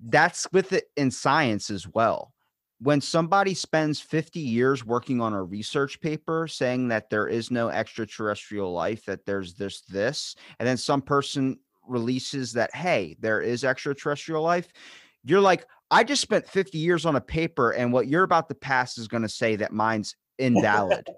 that's 0.10 0.48
with 0.52 0.74
it 0.74 0.86
in 0.96 1.10
science 1.10 1.70
as 1.70 1.88
well 1.88 2.34
when 2.80 3.02
somebody 3.02 3.54
spends 3.54 4.00
50 4.00 4.40
years 4.40 4.86
working 4.86 5.20
on 5.20 5.34
a 5.34 5.44
research 5.44 6.00
paper 6.00 6.48
saying 6.48 6.88
that 6.90 7.10
there 7.10 7.28
is 7.28 7.50
no 7.50 7.70
extraterrestrial 7.70 8.72
life 8.72 9.06
that 9.06 9.26
there's 9.26 9.54
this 9.54 9.82
this 9.82 10.36
and 10.60 10.68
then 10.68 10.78
some 10.78 11.02
person 11.02 11.58
releases 11.88 12.54
that 12.54 12.74
hey 12.76 13.16
there 13.20 13.42
is 13.42 13.64
extraterrestrial 13.64 14.44
life 14.44 14.68
you're 15.24 15.42
like 15.42 15.66
i 15.90 16.04
just 16.04 16.22
spent 16.22 16.48
50 16.48 16.78
years 16.78 17.06
on 17.06 17.16
a 17.16 17.22
paper 17.22 17.72
and 17.72 17.92
what 17.92 18.08
you're 18.08 18.24
about 18.24 18.50
to 18.50 18.56
pass 18.56 18.98
is 18.98 19.08
going 19.08 19.24
to 19.24 19.30
say 19.30 19.56
that 19.56 19.72
mine's 19.72 20.16
invalid 20.40 21.08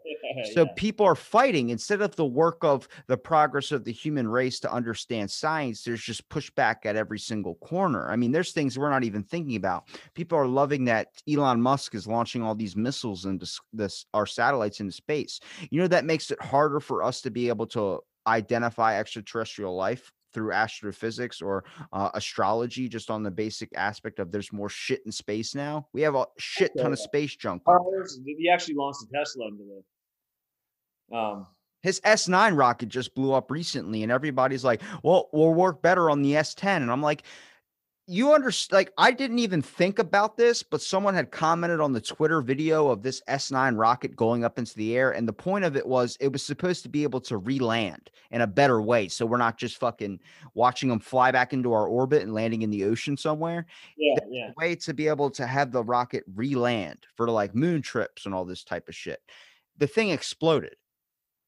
so 0.54 0.64
yeah. 0.64 0.72
people 0.76 1.06
are 1.06 1.16
fighting 1.16 1.70
instead 1.70 2.02
of 2.02 2.16
the 2.16 2.26
work 2.26 2.58
of 2.62 2.88
the 3.08 3.18
progress 3.18 3.72
of 3.72 3.84
the 3.84 3.92
human 3.92 4.28
race 4.28 4.60
to 4.60 4.72
understand 4.72 5.30
science. 5.30 5.84
There's 5.84 6.02
just 6.02 6.28
pushback 6.30 6.86
at 6.86 6.96
every 6.96 7.20
single 7.20 7.56
corner. 7.56 8.10
I 8.10 8.16
mean, 8.16 8.32
there's 8.32 8.52
things 8.52 8.78
we're 8.78 8.90
not 8.90 9.04
even 9.04 9.24
thinking 9.24 9.56
about. 9.56 9.88
People 10.14 10.38
are 10.38 10.48
loving 10.48 10.86
that 10.86 11.08
Elon 11.30 11.62
Musk 11.62 11.96
is 11.96 12.08
launching 12.08 12.42
all 12.42 12.56
these 12.56 12.76
missiles 12.76 13.26
into 13.26 13.50
this 13.74 14.06
our 14.14 14.26
satellites 14.26 14.80
into 14.80 14.94
space. 14.94 15.40
You 15.70 15.82
know 15.82 15.88
that 15.88 16.06
makes 16.06 16.32
it 16.32 16.42
harder 16.42 16.80
for 16.80 17.04
us 17.04 17.22
to 17.22 17.32
be 17.32 17.50
able 17.50 17.68
to 17.68 18.00
identify 18.28 19.00
extraterrestrial 19.00 19.76
life 19.76 20.12
through 20.34 20.52
astrophysics 20.52 21.42
or 21.42 21.64
uh, 21.94 22.10
astrology 22.14 22.88
just 22.88 23.10
on 23.10 23.24
the 23.24 23.32
basic 23.32 23.70
aspect 23.76 24.20
of 24.20 24.32
there's 24.32 24.54
more 24.54 24.70
shit 24.70 25.02
in 25.06 25.12
space 25.12 25.56
now 25.56 25.88
we 25.94 26.02
have 26.02 26.16
a 26.16 26.26
shit 26.38 26.72
ton 26.78 26.92
of 26.92 27.00
space 27.00 27.36
junk. 27.36 27.64
He 28.26 28.50
actually 28.50 28.76
launched 28.76 29.04
a 29.04 29.18
Tesla 29.18 29.48
into 29.48 29.64
the 31.10 31.16
um 31.16 31.48
his 31.82 32.02
S9 32.02 32.58
rocket 32.58 32.90
just 32.90 33.16
blew 33.16 33.32
up 33.32 33.50
recently, 33.50 34.04
and 34.04 34.12
everybody's 34.12 34.66
like, 34.66 34.82
well, 35.02 35.30
we'll 35.32 35.54
work 35.54 35.82
better 35.82 36.10
on 36.10 36.22
the 36.22 36.34
S10. 36.34 36.78
And 36.78 36.92
I'm 36.92 37.02
like, 37.02 37.24
you 38.12 38.34
understand? 38.34 38.76
Like, 38.76 38.94
I 38.98 39.12
didn't 39.12 39.38
even 39.38 39.62
think 39.62 40.00
about 40.00 40.36
this, 40.36 40.64
but 40.64 40.82
someone 40.82 41.14
had 41.14 41.30
commented 41.30 41.80
on 41.80 41.94
the 41.94 42.02
Twitter 42.02 42.42
video 42.42 42.90
of 42.90 43.04
this 43.04 43.22
S9 43.30 43.78
rocket 43.78 44.16
going 44.16 44.44
up 44.44 44.58
into 44.58 44.74
the 44.76 44.98
air. 44.98 45.12
And 45.12 45.28
the 45.28 45.34
point 45.34 45.64
of 45.64 45.78
it 45.78 45.86
was 45.86 46.18
it 46.20 46.32
was 46.32 46.42
supposed 46.42 46.82
to 46.84 46.90
be 46.90 47.04
able 47.04 47.22
to 47.22 47.38
re 47.38 47.60
land 47.60 48.10
in 48.32 48.42
a 48.42 48.48
better 48.48 48.82
way. 48.82 49.10
So 49.10 49.28
we're 49.28 49.38
not 49.38 49.60
just 49.60 49.78
fucking 49.78 50.20
watching 50.56 50.90
them 50.90 51.00
fly 51.00 51.30
back 51.32 51.54
into 51.54 51.72
our 51.72 51.88
orbit 51.88 52.24
and 52.24 52.34
landing 52.34 52.64
in 52.64 52.72
the 52.72 52.84
ocean 52.86 53.16
somewhere 53.16 53.68
yeah, 53.96 54.16
yeah. 54.28 54.52
way 54.58 54.76
to 54.76 54.94
be 54.94 55.08
able 55.08 55.30
to 55.32 55.46
have 55.46 55.72
the 55.72 55.84
rocket 55.84 56.24
re-land 56.34 57.06
for 57.16 57.30
like 57.30 57.54
moon 57.54 57.84
trips 57.84 58.26
and 58.26 58.34
all 58.34 58.44
this 58.44 58.64
type 58.64 58.90
of 58.90 58.96
shit. 58.96 59.22
The 59.78 59.88
thing 59.88 60.10
exploded. 60.10 60.76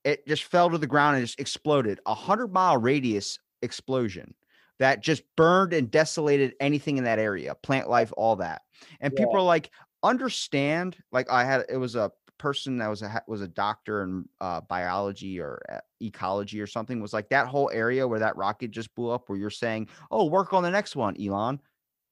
It 0.03 0.27
just 0.27 0.43
fell 0.43 0.69
to 0.69 0.77
the 0.77 0.87
ground 0.87 1.17
and 1.17 1.25
just 1.25 1.39
exploded. 1.39 1.99
A 2.05 2.13
hundred 2.13 2.53
mile 2.53 2.77
radius 2.77 3.39
explosion 3.63 4.35
that 4.81 4.99
just 4.99 5.21
burned 5.37 5.73
and 5.73 5.91
desolated 5.91 6.55
anything 6.59 6.97
in 6.97 7.03
that 7.03 7.19
area, 7.19 7.53
plant 7.53 7.87
life, 7.87 8.11
all 8.17 8.35
that. 8.37 8.63
And 8.99 9.15
people 9.15 9.35
are 9.35 9.41
like, 9.41 9.69
understand. 10.01 10.97
Like 11.11 11.29
I 11.29 11.45
had, 11.45 11.65
it 11.69 11.77
was 11.77 11.95
a 11.95 12.11
person 12.39 12.79
that 12.79 12.87
was 12.87 13.03
a 13.03 13.21
was 13.27 13.41
a 13.41 13.47
doctor 13.47 14.01
in 14.01 14.27
uh, 14.41 14.61
biology 14.61 15.39
or 15.39 15.61
uh, 15.71 15.77
ecology 16.01 16.59
or 16.59 16.65
something. 16.65 16.99
Was 16.99 17.13
like 17.13 17.29
that 17.29 17.45
whole 17.45 17.69
area 17.71 18.07
where 18.07 18.17
that 18.17 18.35
rocket 18.35 18.71
just 18.71 18.93
blew 18.95 19.11
up. 19.11 19.29
Where 19.29 19.37
you're 19.37 19.51
saying, 19.51 19.87
oh, 20.09 20.25
work 20.25 20.51
on 20.51 20.63
the 20.63 20.71
next 20.71 20.95
one, 20.95 21.15
Elon. 21.21 21.61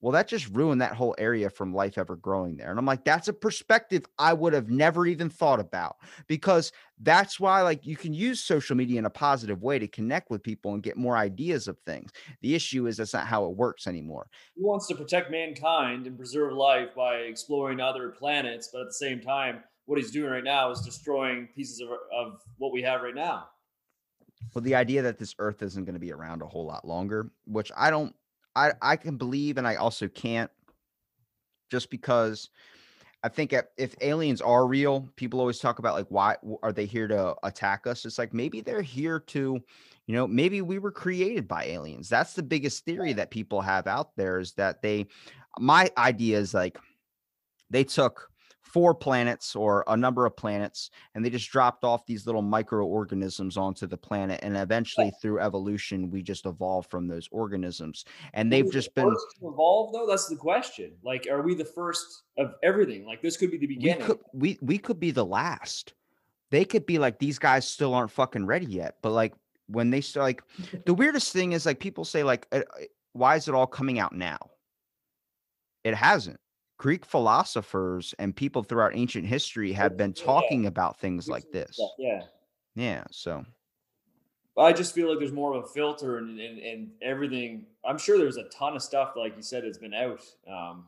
Well, 0.01 0.13
that 0.13 0.27
just 0.27 0.47
ruined 0.49 0.81
that 0.81 0.95
whole 0.95 1.13
area 1.17 1.49
from 1.49 1.73
life 1.73 1.97
ever 1.97 2.15
growing 2.15 2.55
there. 2.55 2.69
And 2.69 2.79
I'm 2.79 2.85
like, 2.85 3.03
that's 3.03 3.27
a 3.27 3.33
perspective 3.33 4.05
I 4.17 4.31
would 4.33 4.53
have 4.53 4.69
never 4.69 5.05
even 5.05 5.29
thought 5.29 5.59
about 5.59 5.97
because 6.27 6.71
that's 7.01 7.39
why, 7.39 7.61
like, 7.61 7.85
you 7.85 7.97
can 7.97 8.13
use 8.13 8.39
social 8.39 8.77
media 8.77 8.99
in 8.99 9.05
a 9.05 9.09
positive 9.09 9.61
way 9.61 9.77
to 9.77 9.87
connect 9.87 10.29
with 10.29 10.41
people 10.41 10.73
and 10.73 10.83
get 10.83 10.95
more 10.95 11.17
ideas 11.17 11.67
of 11.67 11.77
things. 11.79 12.11
The 12.41 12.55
issue 12.55 12.87
is 12.87 12.97
that's 12.97 13.13
not 13.13 13.27
how 13.27 13.45
it 13.45 13.57
works 13.57 13.87
anymore. 13.87 14.29
He 14.55 14.63
wants 14.63 14.87
to 14.87 14.95
protect 14.95 15.31
mankind 15.31 16.07
and 16.07 16.17
preserve 16.17 16.53
life 16.53 16.95
by 16.95 17.15
exploring 17.15 17.81
other 17.81 18.09
planets, 18.09 18.69
but 18.71 18.81
at 18.81 18.87
the 18.87 18.93
same 18.93 19.19
time, 19.19 19.63
what 19.85 19.97
he's 19.97 20.11
doing 20.11 20.31
right 20.31 20.43
now 20.43 20.71
is 20.71 20.81
destroying 20.81 21.47
pieces 21.55 21.81
of, 21.81 21.89
of 22.13 22.41
what 22.57 22.71
we 22.71 22.81
have 22.83 23.01
right 23.01 23.15
now. 23.15 23.49
Well, 24.53 24.61
the 24.61 24.75
idea 24.75 25.01
that 25.01 25.17
this 25.17 25.35
earth 25.39 25.61
isn't 25.61 25.83
going 25.85 25.95
to 25.95 25.99
be 25.99 26.13
around 26.13 26.41
a 26.41 26.47
whole 26.47 26.65
lot 26.65 26.87
longer, 26.87 27.31
which 27.45 27.71
I 27.75 27.89
don't, 27.89 28.15
I, 28.55 28.73
I 28.81 28.95
can 28.95 29.17
believe 29.17 29.57
and 29.57 29.67
I 29.67 29.75
also 29.75 30.07
can't 30.07 30.51
just 31.69 31.89
because 31.89 32.49
I 33.21 33.29
think 33.29 33.51
if- 33.53 33.65
if 33.77 33.95
aliens 34.01 34.41
are 34.41 34.65
real, 34.65 35.09
people 35.15 35.39
always 35.39 35.59
talk 35.59 35.79
about 35.79 35.95
like, 35.95 36.07
why 36.09 36.37
are 36.63 36.71
they 36.71 36.85
here 36.85 37.07
to 37.07 37.35
attack 37.43 37.85
us? 37.85 38.05
It's 38.05 38.17
like 38.17 38.33
maybe 38.33 38.61
they're 38.61 38.81
here 38.81 39.19
to, 39.19 39.61
you 40.07 40.15
know, 40.15 40.25
maybe 40.25 40.61
we 40.61 40.79
were 40.79 40.91
created 40.91 41.47
by 41.47 41.65
aliens. 41.65 42.07
That's 42.07 42.33
the 42.33 42.43
biggest 42.43 42.85
theory 42.85 43.13
that 43.13 43.29
people 43.29 43.61
have 43.61 43.87
out 43.87 44.15
there 44.15 44.39
is 44.39 44.53
that 44.53 44.81
they, 44.81 45.07
my 45.59 45.91
idea 45.97 46.39
is 46.39 46.53
like, 46.53 46.77
they 47.69 47.83
took 47.83 48.28
four 48.71 48.93
planets 48.93 49.55
or 49.55 49.83
a 49.87 49.97
number 49.97 50.25
of 50.25 50.35
planets 50.35 50.91
and 51.15 51.25
they 51.25 51.29
just 51.29 51.49
dropped 51.49 51.83
off 51.83 52.05
these 52.05 52.25
little 52.25 52.41
microorganisms 52.41 53.57
onto 53.57 53.87
the 53.87 53.97
planet 53.97 54.39
and 54.43 54.55
eventually 54.55 55.11
through 55.21 55.39
evolution 55.39 56.11
we 56.11 56.21
just 56.21 56.45
evolved 56.45 56.89
from 56.91 57.07
those 57.07 57.27
organisms 57.31 58.05
and 58.33 58.51
they've 58.51 58.65
we 58.65 58.69
the 58.69 58.73
just 58.73 58.93
been 58.93 59.09
first 59.09 59.25
to 59.39 59.47
evolve 59.47 59.91
though. 59.93 60.05
That's 60.07 60.27
the 60.27 60.35
question. 60.35 60.91
Like, 61.03 61.27
are 61.29 61.41
we 61.41 61.55
the 61.55 61.65
first 61.65 62.23
of 62.37 62.53
everything? 62.63 63.05
Like, 63.05 63.21
this 63.21 63.37
could 63.37 63.51
be 63.51 63.57
the 63.57 63.67
we 63.67 63.75
beginning. 63.75 64.05
could 64.05 64.19
we 64.33 64.57
we 64.61 64.77
could 64.77 64.99
be 64.99 65.11
the 65.11 65.25
last 65.25 65.93
they 66.51 66.65
could 66.65 66.85
be 66.85 66.99
like 66.99 67.19
these 67.19 67.39
guys 67.39 67.67
still 67.67 67.93
aren't 67.93 68.11
fucking 68.11 68.45
ready 68.45 68.65
yet 68.65 68.95
but 69.01 69.11
like 69.11 69.33
when 69.67 69.89
they 69.89 70.01
start 70.01 70.23
like 70.23 70.43
the 70.85 70.93
weirdest 70.93 71.33
thing 71.33 71.53
is 71.53 71.65
like 71.65 71.79
people 71.79 72.05
say 72.05 72.23
like 72.23 72.47
uh, 72.51 72.57
uh, 72.57 72.83
why 73.13 73.35
is 73.35 73.47
it 73.47 73.55
all 73.55 73.67
coming 73.67 73.99
out 73.99 74.13
now? 74.13 74.37
It 75.83 75.95
hasn't. 75.95 76.39
Greek 76.79 77.05
philosophers 77.05 78.15
and 78.19 78.35
people 78.35 78.63
throughout 78.63 78.95
ancient 78.95 79.27
history 79.27 79.71
have 79.73 79.95
been 79.97 80.13
Yeah. 80.17 80.23
talking 80.23 80.65
about 80.65 80.97
things 80.99 81.27
like 81.27 81.51
this. 81.51 81.79
Yeah. 81.99 82.21
Yeah. 82.73 83.03
So 83.11 83.45
But 84.55 84.61
I 84.63 84.73
just 84.73 84.95
feel 84.95 85.09
like 85.09 85.19
there's 85.19 85.33
more 85.33 85.53
of 85.53 85.63
a 85.65 85.67
filter 85.67 86.17
and, 86.17 86.39
and, 86.39 86.57
and 86.59 86.91
everything. 87.01 87.65
I'm 87.85 87.97
sure 87.97 88.17
there's 88.17 88.37
a 88.37 88.45
ton 88.45 88.75
of 88.77 88.81
stuff, 88.81 89.13
like 89.17 89.35
you 89.35 89.41
said, 89.43 89.63
that's 89.65 89.77
been 89.77 89.93
out. 89.93 90.21
Um, 90.49 90.87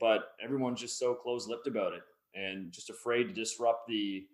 but 0.00 0.32
everyone's 0.42 0.80
just 0.80 0.98
so 0.98 1.14
close 1.14 1.46
lipped 1.46 1.68
about 1.68 1.92
it 1.92 2.02
and 2.34 2.72
just 2.72 2.90
afraid 2.90 3.24
to 3.28 3.32
disrupt 3.32 3.86
the 3.88 4.26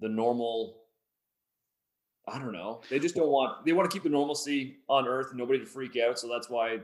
the 0.00 0.08
normal. 0.08 0.80
I 2.26 2.38
don't 2.38 2.52
know. 2.52 2.80
They 2.90 2.98
just 2.98 3.14
don't 3.14 3.28
want. 3.28 3.64
They 3.64 3.72
want 3.72 3.88
to 3.88 3.94
keep 3.94 4.02
the 4.02 4.08
normalcy 4.08 4.78
on 4.88 5.06
Earth 5.06 5.28
and 5.30 5.38
nobody 5.38 5.60
to 5.60 5.66
freak 5.66 5.96
out. 5.96 6.18
So 6.18 6.26
that's 6.26 6.48
why 6.50 6.80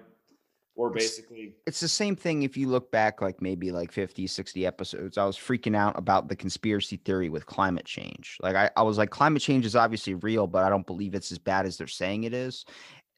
we're 0.81 0.91
It's- 0.97 1.11
basically. 1.17 1.55
it's 1.67 1.81
the 1.81 1.89
same 1.89 2.17
thing 2.17 2.43
if 2.43 2.57
you 2.57 2.69
look 2.69 2.91
back 2.91 3.21
like 3.21 3.41
maybe 3.43 3.71
like 3.71 3.93
50 3.93 4.27
60 4.27 4.67
episodes. 4.67 5.19
I 5.19 5.25
was 5.25 5.37
freaking 5.37 5.77
out 5.77 5.99
about 5.99 6.29
the 6.29 6.37
conspiracy 6.37 6.97
theory 6.97 7.29
with 7.29 7.47
climate 7.47 7.85
change. 7.85 8.37
Like 8.43 8.57
I, 8.57 8.71
I 8.77 8.83
was 8.83 8.99
like 8.99 9.11
climate 9.11 9.43
change 9.43 9.65
is 9.67 9.77
obviously 9.77 10.15
real 10.15 10.47
but 10.47 10.65
i 10.65 10.69
don't 10.71 10.87
believe 10.87 11.15
it's 11.15 11.31
as 11.31 11.39
bad 11.39 11.67
as 11.67 11.77
they're 11.77 11.87
saying 11.87 12.25
it 12.25 12.35
is. 12.35 12.65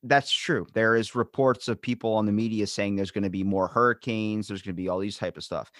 That's 0.03 0.33
true. 0.33 0.67
There 0.75 0.97
is 0.97 1.15
reports 1.15 1.69
of 1.69 1.81
people 1.81 2.13
on 2.15 2.27
the 2.27 2.33
media 2.33 2.67
saying 2.67 2.97
there's 2.97 3.13
going 3.13 3.23
to 3.25 3.31
be 3.31 3.45
more 3.45 3.69
hurricanes 3.69 4.49
there's 4.49 4.63
going 4.63 4.75
to 4.75 4.83
be 4.83 4.89
all 4.89 4.99
these 4.99 5.17
type 5.17 5.37
of 5.37 5.45
stuff. 5.45 5.71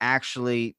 Actually 0.00 0.76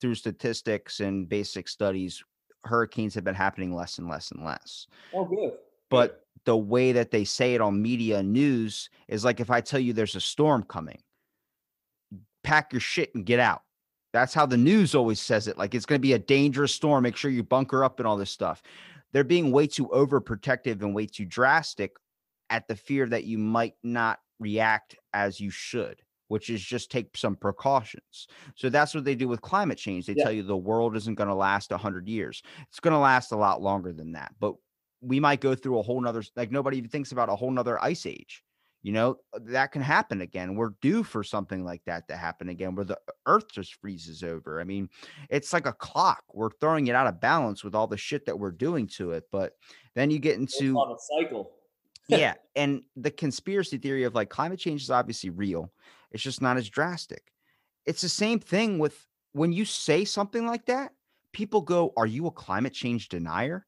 through 0.00 0.14
statistics 0.14 1.00
and 1.00 1.28
basic 1.28 1.68
studies 1.68 2.22
hurricanes 2.64 3.14
have 3.14 3.24
been 3.24 3.34
happening 3.34 3.74
less 3.74 3.98
and 3.98 4.08
less 4.08 4.30
and 4.30 4.44
less. 4.44 4.86
Oh, 5.12 5.24
good. 5.24 5.52
But 5.92 6.26
the 6.44 6.56
way 6.56 6.90
that 6.92 7.10
they 7.12 7.24
say 7.24 7.54
it 7.54 7.60
on 7.60 7.80
media 7.80 8.22
news 8.22 8.90
is 9.08 9.24
like 9.24 9.38
if 9.38 9.50
I 9.50 9.60
tell 9.60 9.78
you 9.78 9.92
there's 9.92 10.16
a 10.16 10.20
storm 10.20 10.64
coming, 10.64 11.00
pack 12.42 12.72
your 12.72 12.80
shit 12.80 13.14
and 13.14 13.24
get 13.24 13.38
out. 13.38 13.62
That's 14.12 14.34
how 14.34 14.44
the 14.46 14.56
news 14.56 14.94
always 14.94 15.20
says 15.20 15.48
it. 15.48 15.56
Like 15.56 15.74
it's 15.74 15.86
going 15.86 15.98
to 15.98 16.02
be 16.02 16.12
a 16.12 16.18
dangerous 16.18 16.74
storm. 16.74 17.04
Make 17.04 17.16
sure 17.16 17.30
you 17.30 17.42
bunker 17.42 17.84
up 17.84 17.98
and 18.00 18.06
all 18.06 18.16
this 18.16 18.30
stuff. 18.30 18.62
They're 19.12 19.24
being 19.24 19.52
way 19.52 19.66
too 19.66 19.86
overprotective 19.88 20.82
and 20.82 20.94
way 20.94 21.06
too 21.06 21.24
drastic 21.24 21.96
at 22.50 22.66
the 22.68 22.76
fear 22.76 23.06
that 23.06 23.24
you 23.24 23.38
might 23.38 23.74
not 23.82 24.18
react 24.38 24.96
as 25.14 25.40
you 25.40 25.50
should, 25.50 26.02
which 26.28 26.50
is 26.50 26.62
just 26.62 26.90
take 26.90 27.16
some 27.16 27.36
precautions. 27.36 28.26
So 28.56 28.68
that's 28.68 28.94
what 28.94 29.04
they 29.04 29.14
do 29.14 29.28
with 29.28 29.40
climate 29.40 29.78
change. 29.78 30.06
They 30.06 30.14
Yeah. 30.14 30.24
tell 30.24 30.32
you 30.32 30.42
the 30.42 30.56
world 30.56 30.96
isn't 30.96 31.14
going 31.14 31.28
to 31.28 31.34
last 31.34 31.70
100 31.70 32.08
years. 32.08 32.42
It's 32.68 32.80
going 32.80 32.92
to 32.92 32.98
last 32.98 33.32
a 33.32 33.36
lot 33.36 33.62
longer 33.62 33.92
than 33.92 34.12
that. 34.12 34.34
But 34.40 34.56
we 35.02 35.20
might 35.20 35.40
go 35.40 35.54
through 35.54 35.78
a 35.78 35.82
whole 35.82 36.00
nother 36.00 36.22
like 36.36 36.50
nobody 36.50 36.78
even 36.78 36.88
thinks 36.88 37.12
about 37.12 37.28
a 37.28 37.36
whole 37.36 37.50
nother 37.50 37.82
ice 37.82 38.06
age 38.06 38.42
you 38.84 38.90
know? 38.90 39.16
Uh, 39.32 39.38
that 39.42 39.70
can 39.70 39.82
happen 39.82 40.22
again 40.22 40.54
we're 40.54 40.72
due 40.80 41.02
for 41.02 41.22
something 41.22 41.64
like 41.64 41.82
that 41.84 42.08
to 42.08 42.16
happen 42.16 42.48
again 42.48 42.74
where 42.74 42.84
the 42.84 42.98
earth 43.26 43.50
just 43.52 43.74
freezes 43.74 44.22
over 44.22 44.60
i 44.60 44.64
mean 44.64 44.88
it's 45.28 45.52
like 45.52 45.66
a 45.66 45.72
clock 45.72 46.24
we're 46.32 46.50
throwing 46.60 46.86
it 46.86 46.94
out 46.94 47.06
of 47.06 47.20
balance 47.20 47.62
with 47.62 47.74
all 47.74 47.86
the 47.86 47.96
shit 47.96 48.24
that 48.26 48.38
we're 48.38 48.50
doing 48.50 48.86
to 48.86 49.12
it 49.12 49.24
but 49.30 49.52
then 49.94 50.10
you 50.10 50.18
get 50.18 50.38
into 50.38 50.78
a 50.78 50.96
cycle. 51.20 51.52
yeah 52.08 52.34
and 52.56 52.82
the 52.96 53.10
conspiracy 53.10 53.78
theory 53.78 54.04
of 54.04 54.14
like 54.14 54.30
climate 54.30 54.58
change 54.58 54.82
is 54.82 54.90
obviously 54.90 55.30
real 55.30 55.70
it's 56.12 56.22
just 56.22 56.42
not 56.42 56.56
as 56.56 56.68
drastic. 56.68 57.32
It's 57.86 58.02
the 58.02 58.08
same 58.08 58.38
thing 58.38 58.78
with 58.78 59.06
when 59.32 59.52
you 59.52 59.64
say 59.64 60.04
something 60.04 60.46
like 60.46 60.66
that 60.66 60.92
people 61.32 61.62
go 61.62 61.92
are 61.96 62.06
you 62.06 62.26
a 62.26 62.30
climate 62.30 62.74
change 62.74 63.08
denier 63.08 63.66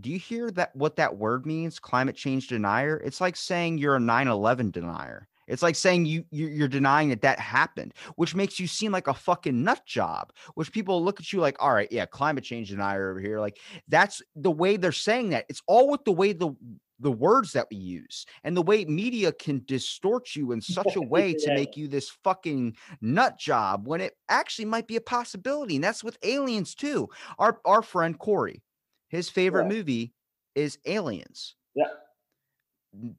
do 0.00 0.10
you 0.10 0.18
hear 0.18 0.50
that 0.52 0.74
what 0.74 0.96
that 0.96 1.16
word 1.16 1.46
means 1.46 1.78
climate 1.78 2.16
change 2.16 2.48
denier? 2.48 2.96
It's 3.04 3.20
like 3.20 3.36
saying 3.36 3.78
you're 3.78 3.96
a 3.96 4.00
9-11 4.00 4.70
denier. 4.70 5.28
It's 5.48 5.62
like 5.62 5.74
saying 5.74 6.06
you 6.06 6.24
you- 6.30 6.46
you're 6.48 6.68
denying 6.68 7.08
that 7.08 7.22
that 7.22 7.40
happened 7.40 7.92
which 8.16 8.34
makes 8.36 8.60
you 8.60 8.68
seem 8.68 8.92
like 8.92 9.08
a 9.08 9.14
fucking 9.14 9.64
nut 9.64 9.84
job 9.84 10.32
which 10.54 10.72
people 10.72 11.02
look 11.04 11.18
at 11.20 11.32
you 11.32 11.40
like 11.40 11.56
all 11.60 11.72
right 11.74 11.88
yeah 11.90 12.06
climate 12.06 12.44
change 12.44 12.70
denier 12.70 13.10
over 13.10 13.20
here. 13.20 13.40
Like 13.40 13.58
that's 13.88 14.22
the 14.36 14.50
way 14.50 14.76
they're 14.76 14.92
saying 14.92 15.30
that. 15.30 15.46
It's 15.48 15.62
all 15.66 15.90
with 15.90 16.04
the 16.04 16.12
way 16.12 16.32
the 16.32 16.52
the 17.00 17.10
words 17.10 17.52
that 17.52 17.66
we 17.70 17.76
use 17.78 18.26
and 18.44 18.56
the 18.56 18.62
way 18.62 18.84
media 18.84 19.32
can 19.32 19.62
distort 19.66 20.36
you 20.36 20.52
in 20.52 20.60
such 20.60 20.96
a 20.96 21.02
way 21.02 21.32
to 21.34 21.50
make 21.50 21.76
you 21.76 21.88
this 21.88 22.10
fucking 22.22 22.76
nut 23.00 23.38
job 23.38 23.86
when 23.86 24.00
it 24.00 24.14
actually 24.28 24.66
might 24.66 24.86
be 24.86 24.96
a 24.96 25.00
possibility 25.00 25.76
and 25.76 25.84
that's 25.84 26.04
with 26.04 26.18
aliens 26.22 26.74
too. 26.74 27.08
Our 27.38 27.60
our 27.64 27.82
friend 27.82 28.18
corey 28.18 28.62
his 29.10 29.28
favorite 29.28 29.64
Yeah. 29.64 29.76
movie 29.76 30.14
is 30.54 30.78
aliens 30.86 31.56
Yeah. 31.74 31.84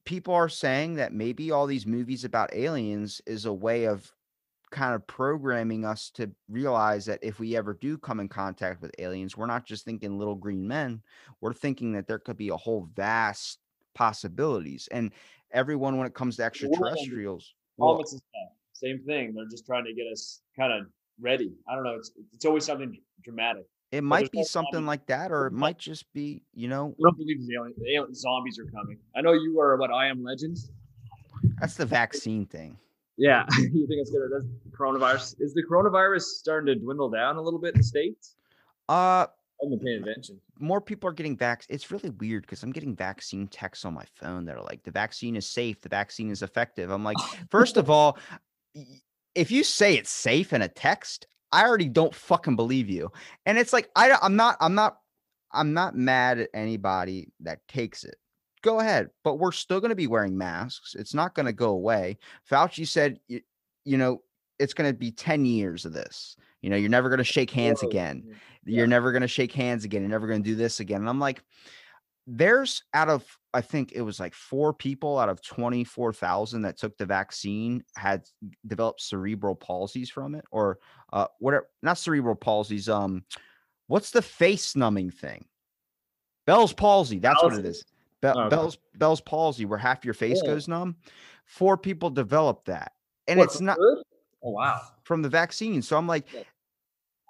people 0.06 0.34
are 0.34 0.50
saying 0.50 0.96
that 0.96 1.14
maybe 1.14 1.52
all 1.52 1.66
these 1.66 1.86
movies 1.86 2.26
about 2.26 2.54
aliens 2.54 3.22
is 3.26 3.46
a 3.46 3.54
way 3.54 3.86
of 3.86 4.12
kind 4.70 4.96
of 4.96 5.06
programming 5.06 5.86
us 5.86 6.10
to 6.10 6.32
realize 6.50 7.06
that 7.06 7.20
if 7.22 7.39
we 7.39 7.56
ever 7.56 7.74
do 7.74 7.98
come 7.98 8.20
in 8.20 8.28
contact 8.30 8.82
with 8.82 8.92
aliens, 9.00 9.36
we're 9.36 9.46
not 9.46 9.66
just 9.66 9.86
thinking 9.86 10.18
little 10.18 10.36
green 10.36 10.68
men. 10.68 11.02
We're 11.42 11.54
thinking 11.54 11.92
that 11.94 12.08
there 12.08 12.20
could 12.20 12.38
be 12.38 12.50
a 12.50 12.58
whole 12.58 12.89
vast 12.96 13.60
possibilities. 13.94 14.88
And 14.92 15.12
everyone, 15.52 15.98
when 15.98 16.08
it 16.08 16.14
comes 16.14 16.38
to 16.38 16.44
extraterrestrials, 16.44 17.54
well, 17.78 17.96
Comics 17.96 18.14
and 18.14 18.22
stuff. 18.22 18.58
Same 18.74 19.04
thing. 19.06 19.34
They're 19.34 19.46
just 19.50 19.66
trying 19.66 19.86
to 19.86 19.94
get 19.94 20.08
us 20.12 20.42
kind 20.58 20.74
of 20.74 20.88
ready. 21.20 21.54
I 21.68 21.76
don't 21.76 21.84
know. 21.84 21.96
It's 21.96 22.12
it's 22.34 22.46
always 22.46 22.66
something 22.66 22.98
dramatic. 23.22 23.66
It 23.92 24.04
might 24.04 24.32
be 24.32 24.39
no 24.39 24.44
something 24.44 24.86
like 24.86 25.06
that, 25.08 25.32
or 25.32 25.48
it 25.48 25.54
might 25.54 25.78
just 25.78 26.12
be, 26.14 26.42
you 26.54 26.68
know, 26.68 26.96
I 26.98 27.04
don't 27.04 27.18
believe 27.18 27.46
the 27.46 27.56
alien, 27.56 27.74
the 27.78 27.96
alien 27.96 28.16
zombies 28.16 28.58
are 28.58 28.66
coming. 28.66 28.98
I 29.16 29.22
know 29.22 29.34
you 29.34 29.60
are 29.60 29.76
what 29.78 29.92
I 29.92 30.08
am 30.08 30.24
legends. 30.24 30.72
that's 31.60 31.76
the 31.76 31.86
vaccine 31.86 32.46
thing. 32.46 32.78
Yeah, 33.18 33.46
you 33.58 33.88
think 33.88 34.02
it's 34.02 34.12
gonna 34.12 34.28
that's 34.32 34.46
coronavirus? 34.72 35.36
Is 35.39 35.54
the 35.54 35.64
coronavirus 35.64 36.22
starting 36.22 36.68
to 36.68 36.76
dwindle 36.76 37.10
down 37.10 37.36
a 37.36 37.42
little 37.42 37.60
bit 37.60 37.76
in 37.76 37.82
the 37.82 37.84
states? 37.84 38.36
Uh, 38.88 39.28
I 39.62 39.66
haven't 39.66 39.78
been 39.78 39.86
paying 39.86 40.10
attention. 40.10 40.42
more 40.58 40.82
people 40.82 41.10
are 41.10 41.14
getting 41.14 41.38
vax. 41.38 41.66
It's 41.70 41.92
really 41.92 42.10
weird 42.10 42.44
because 42.44 42.64
I'm 42.64 42.72
getting 42.72 42.96
vaccine 42.96 43.48
texts 43.48 43.86
on 43.86 43.94
my 43.94 44.06
phone 44.16 44.46
that 44.46 44.58
are 44.58 44.64
like, 44.64 44.84
the 44.84 44.92
vaccine 44.92 45.36
is 45.36 45.46
safe, 45.46 45.82
the 45.82 45.89
vaccine 45.89 46.32
is 46.32 46.42
effective. 46.42 46.89
I'm 46.89 47.04
like, 47.04 47.18
first 47.50 47.78
of 47.78 47.89
all, 47.89 48.18
if 49.36 49.52
you 49.52 49.64
say 49.64 49.96
it's 49.96 50.10
safe 50.10 50.54
in 50.54 50.62
a 50.62 50.68
text, 50.68 51.28
I 51.52 51.66
already 51.66 51.89
don't 51.89 52.14
fucking 52.16 52.56
believe 52.56 52.89
you. 52.89 53.12
And 53.45 53.58
it's 53.58 53.74
like, 53.74 53.89
I, 53.95 54.18
I'm 54.22 54.36
not, 54.36 54.58
I'm 54.60 54.76
not, 54.76 54.97
I'm 55.52 55.74
not 55.74 55.95
mad 55.95 56.39
at 56.39 56.49
anybody 56.54 57.32
that 57.41 57.68
takes 57.68 58.04
it. 58.04 58.16
Go 58.62 58.80
ahead, 58.80 59.10
but 59.24 59.39
we're 59.39 59.52
still 59.52 59.80
going 59.80 59.89
to 59.89 59.95
be 59.95 60.08
wearing 60.08 60.38
masks. 60.38 60.95
It's 60.95 61.14
not 61.14 61.34
going 61.34 61.47
to 61.47 61.54
go 61.54 61.72
away. 61.72 62.18
Fauci 62.49 62.88
said, 62.88 63.20
you, 63.28 63.41
you 63.84 63.97
know, 63.97 64.22
it's 64.60 64.74
going 64.74 64.89
to 64.89 64.97
be 64.97 65.12
10 65.12 65.45
years 65.45 65.86
of 65.86 65.93
this. 65.93 66.36
You 66.62 66.70
know, 66.70 66.76
you're 66.76 66.89
never 66.89 67.10
going 67.10 67.18
to 67.18 67.24
shake 67.24 67.49
hands 67.49 67.82
again 67.82 68.24
you're 68.66 68.88
never 68.88 69.12
going 69.12 69.22
to 69.22 69.28
shake 69.28 69.52
hands 69.52 69.84
again. 69.84 70.02
You're 70.02 70.10
never 70.10 70.28
going 70.28 70.43
to 70.43 70.49
do 70.49 70.56
this 70.56 70.80
again. 70.80 71.02
And 71.02 71.10
I'm 71.10 71.20
like, 71.20 71.43
there's 72.28 72.84
out 72.93 73.09
of, 73.09 73.26
I 73.53 73.61
think 73.61 73.91
it 73.93 74.01
was 74.01 74.19
like 74.19 74.34
four 74.34 74.74
people 74.74 75.17
out 75.17 75.30
of 75.30 75.41
24,000 75.41 76.61
that 76.61 76.78
took 76.78 76.97
the 76.97 77.05
vaccine 77.05 77.84
had 77.95 78.24
developed 78.67 79.01
cerebral 79.01 79.55
palsies 79.55 80.09
from 80.09 80.36
it 80.36 80.45
or 80.51 80.80
uh, 81.11 81.28
whatever, 81.39 81.67
not 81.82 81.97
cerebral 81.97 82.36
palsies. 82.36 82.88
Um, 82.93 83.24
what's 83.88 84.11
the 84.11 84.22
face 84.22 84.76
numbing 84.76 85.11
thing? 85.11 85.45
Bell's 86.45 86.74
palsy. 86.74 87.19
That's 87.19 87.41
what 87.43 87.53
it 87.53 87.57
Palsy? 87.63 87.67
is. 87.69 87.86
Bell, 88.22 88.34
Oh, 88.38 88.41
okay. 88.41 88.49
Bell's 88.49 88.78
Bell's 88.97 89.22
palsy, 89.22 89.65
where 89.65 89.80
half 89.80 90.05
your 90.05 90.13
face 90.13 90.41
Yeah. 90.43 90.51
goes 90.51 90.67
numb. 90.67 90.95
Four 91.45 91.78
people 91.78 92.09
developed 92.09 92.65
that, 92.65 92.93
and 93.28 93.39
What, 93.39 93.45
it's 93.45 93.59
not 93.61 93.78
good? 93.78 93.97
Oh 94.43 94.51
wow. 94.51 94.80
from 95.03 95.22
the 95.22 95.30
vaccine. 95.30 95.82
So 95.82 95.97
I'm 95.97 96.07
like, 96.07 96.32
Yeah. 96.34 96.43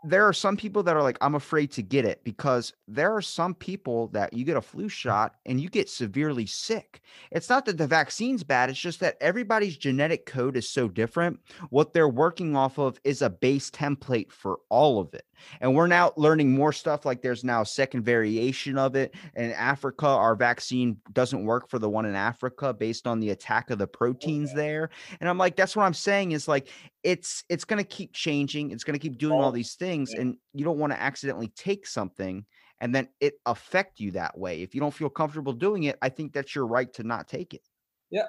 There 0.04 0.28
are 0.28 0.34
some 0.34 0.58
people 0.58 0.82
that 0.84 0.96
are 0.96 1.04
like, 1.04 1.18
I'm 1.22 1.36
afraid 1.36 1.72
to 1.74 1.84
get 1.84 2.06
it 2.06 2.24
because 2.24 2.74
there 2.88 3.16
are 3.16 3.22
some 3.22 3.54
people 3.54 4.08
that 4.10 4.34
you 4.34 4.44
get 4.44 4.58
a 4.58 4.62
flu 4.62 4.90
shot 4.90 5.36
and 5.46 5.62
you 5.62 5.70
get 5.70 5.90
severely 5.90 6.46
sick. 6.46 7.02
It's 7.32 7.50
not 7.50 7.66
that 7.66 7.78
the 7.78 7.88
vaccine's 7.88 8.44
bad, 8.44 8.70
it's 8.70 8.80
just 8.80 9.00
that 9.02 9.18
everybody's 9.22 9.78
genetic 9.78 10.26
code 10.26 10.58
is 10.58 10.68
so 10.68 10.88
different. 10.88 11.40
What 11.70 11.94
they're 11.94 12.10
working 12.10 12.56
off 12.56 12.80
of 12.80 13.00
is 13.04 13.22
a 13.22 13.30
base 13.30 13.70
template 13.70 14.32
for 14.32 14.60
all 14.70 15.00
of 15.00 15.14
it. 15.14 15.26
And 15.60 15.76
we're 15.76 15.88
now 15.88 16.14
learning 16.18 16.54
more 16.54 16.74
stuff 16.74 17.06
like 17.06 17.22
there's 17.22 17.44
now 17.44 17.62
a 17.62 17.66
second 17.66 18.04
variation 18.04 18.78
of 18.78 18.96
it. 18.96 19.14
In 19.36 19.52
Africa, 19.52 20.08
our 20.08 20.36
vaccine 20.36 20.98
doesn't 21.14 21.44
work 21.46 21.70
for 21.70 21.80
the 21.80 21.90
one 21.90 22.06
in 22.06 22.16
Africa 22.16 22.74
based 22.74 23.08
on 23.08 23.20
the 23.20 23.30
attack 23.32 23.70
of 23.70 23.78
the 23.78 23.88
proteins 23.88 24.54
there. 24.54 24.90
And 25.20 25.30
I'm 25.30 25.38
like, 25.38 25.56
that's 25.56 25.76
what 25.76 25.84
I'm 25.86 25.94
saying 25.94 26.32
is 26.32 26.48
like, 26.48 26.70
it's 27.04 27.44
it's 27.50 27.66
going 27.66 27.84
to 27.84 27.88
keep 27.88 28.14
changing 28.14 28.70
it's 28.70 28.84
going 28.84 28.94
to 28.94 29.00
keep 29.00 29.18
doing 29.18 29.42
all 29.42 29.50
Oh, 29.50 29.52
these 29.52 29.74
things 29.74 30.14
and 30.14 30.38
you 30.54 30.64
don't 30.64 30.78
want 30.78 30.94
to 30.94 31.02
accidentally 31.02 31.48
take 31.56 31.88
something 31.88 32.46
and 32.80 32.94
then 32.94 33.08
it 33.20 33.40
affect 33.48 34.00
you 34.00 34.12
that 34.12 34.38
way 34.38 34.62
if 34.62 34.76
you 34.76 34.82
don't 34.82 34.94
feel 34.94 35.10
comfortable 35.10 35.52
doing 35.52 35.84
it 35.86 35.98
i 36.04 36.10
think 36.10 36.32
that's 36.32 36.54
your 36.54 36.68
right 36.68 36.94
to 36.94 37.02
not 37.04 37.28
take 37.28 37.56
it 37.56 37.64
Yeah. 38.12 38.28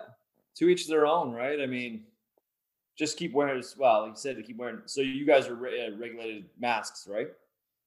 To 0.57 0.69
each 0.69 0.89
their 0.89 1.07
own, 1.07 1.33
right? 1.33 1.61
I 1.61 1.67
mean, 1.67 2.05
just 2.97 3.17
keep 3.17 3.33
wearing. 3.33 3.59
as 3.59 3.77
Well, 3.77 4.03
like 4.03 4.11
you 4.11 4.17
said, 4.17 4.37
to 4.37 4.43
keep 4.43 4.59
wearing. 4.59 4.81
So 4.87 5.01
you 5.01 5.27
guys 5.27 5.49
are 5.49 5.55
re- 5.55 5.87
uh, 5.87 5.97
regulated 5.97 6.47
masks, 6.59 7.07
right? 7.09 7.29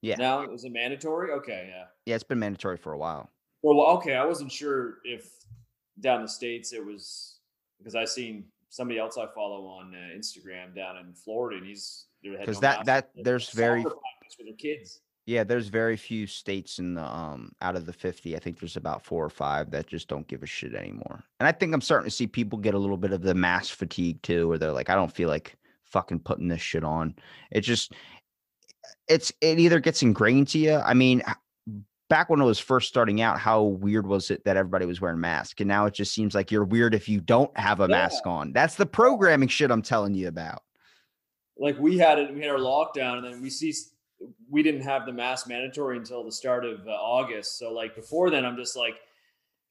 Yeah. 0.02 0.16
Now 0.18 0.52
is 0.52 0.66
it 0.66 0.72
mandatory? 0.72 1.32
Okay. 1.32 1.70
Yeah. 1.72 1.86
yeah 2.06 2.16
it's 2.16 2.24
been 2.24 2.40
mandatory 2.40 2.78
for 2.78 2.94
a 2.94 2.98
while 2.98 3.30
Well, 3.64 3.80
okay. 3.98 4.16
I 4.16 4.26
wasn't 4.26 4.52
sure 4.52 5.00
if 5.04 5.30
down 6.00 6.22
the 6.22 6.28
states 6.28 6.74
it 6.74 6.86
was 6.86 7.40
because 7.80 7.96
I 7.96 8.06
seen 8.06 8.46
somebody 8.70 9.00
else 9.00 9.18
I 9.18 9.26
follow 9.34 9.66
on 9.66 9.96
uh, 9.96 10.18
Instagram 10.18 10.76
down 10.76 10.98
in 10.98 11.14
Florida, 11.14 11.58
and 11.58 11.66
he's 11.66 12.06
because 12.22 12.60
that 12.60 12.86
that 12.86 13.12
there's 13.16 13.50
very 13.52 13.84
for 13.84 14.44
their 14.44 14.54
kids. 14.58 15.02
Yeah, 15.26 15.44
there's 15.44 15.70
very 15.70 15.98
few 15.98 16.28
states 16.28 16.78
in 16.78 16.94
the 16.94 17.04
um 17.04 17.52
out 17.62 17.76
of 17.76 17.86
the 17.86 17.94
50. 17.94 18.36
I 18.36 18.40
think 18.40 18.60
there's 18.60 18.78
about 18.78 19.04
four 19.04 19.26
or 19.26 19.30
five 19.30 19.72
that 19.72 19.88
just 19.88 20.08
don't 20.08 20.28
give 20.28 20.44
a 20.44 20.48
shit 20.48 20.76
anymore. 20.76 21.24
And 21.40 21.48
I 21.48 21.52
think 21.52 21.74
I'm 21.74 21.82
starting 21.82 22.10
to 22.10 22.16
see 22.16 22.28
people 22.28 22.60
get 22.60 22.76
a 22.76 22.80
little 22.80 22.98
bit 22.98 23.12
of 23.12 23.22
the 23.22 23.34
mass 23.34 23.70
fatigue 23.70 24.22
too, 24.22 24.48
where 24.48 24.58
they're 24.58 24.72
like, 24.72 24.90
I 24.90 24.96
don't 24.96 25.12
feel 25.12 25.30
like 25.30 25.58
fucking 25.84 26.20
putting 26.20 26.48
this 26.48 26.62
shit 26.62 26.84
on. 26.84 27.16
It 27.52 27.62
just 27.62 27.94
it's 29.08 29.32
it 29.42 29.60
either 29.60 29.80
gets 29.80 30.04
ingrained 30.04 30.50
to 30.50 30.60
you. 30.60 30.76
I 30.76 30.94
mean, 30.94 31.24
back 32.10 32.30
when 32.30 32.42
it 32.42 32.46
was 32.46 32.60
first 32.60 32.88
starting 32.88 33.22
out, 33.22 33.40
how 33.40 33.64
weird 33.64 34.06
was 34.08 34.30
it 34.32 34.44
that 34.46 34.58
everybody 34.58 34.86
was 34.86 35.02
wearing 35.02 35.20
masks? 35.20 35.60
And 35.60 35.68
now 35.68 35.86
it 35.86 35.94
just 35.94 36.14
seems 36.14 36.36
like 36.36 36.52
you're 36.52 36.64
weird 36.64 36.94
if 36.94 37.10
you 37.10 37.20
don't 37.20 37.56
have 37.58 37.80
a 37.80 37.84
yeah. 37.84 37.88
mask 37.88 38.26
on. 38.28 38.54
That's 38.54 38.76
the 38.76 38.86
programming 38.86 39.48
shit 39.48 39.72
I'm 39.72 39.82
telling 39.82 40.14
you 40.14 40.28
about. 40.28 40.64
Like 41.58 41.80
we 41.80 41.98
had 41.98 42.20
it, 42.20 42.34
we 42.34 42.42
had 42.42 42.52
our 42.52 42.58
lockdown, 42.58 43.18
and 43.18 43.26
then 43.26 43.42
we 43.42 43.50
see 43.50 43.74
we 44.50 44.64
didn't 44.64 44.82
have 44.82 45.06
the 45.06 45.14
mask 45.14 45.48
mandatory 45.48 45.98
until 45.98 46.24
the 46.24 46.32
start 46.32 46.66
of 46.66 46.88
uh, 46.88 46.92
August. 46.92 47.58
So 47.58 47.72
like 47.72 47.96
before 47.96 48.30
then, 48.30 48.46
I'm 48.46 48.58
just 48.58 48.76
like, 48.76 48.96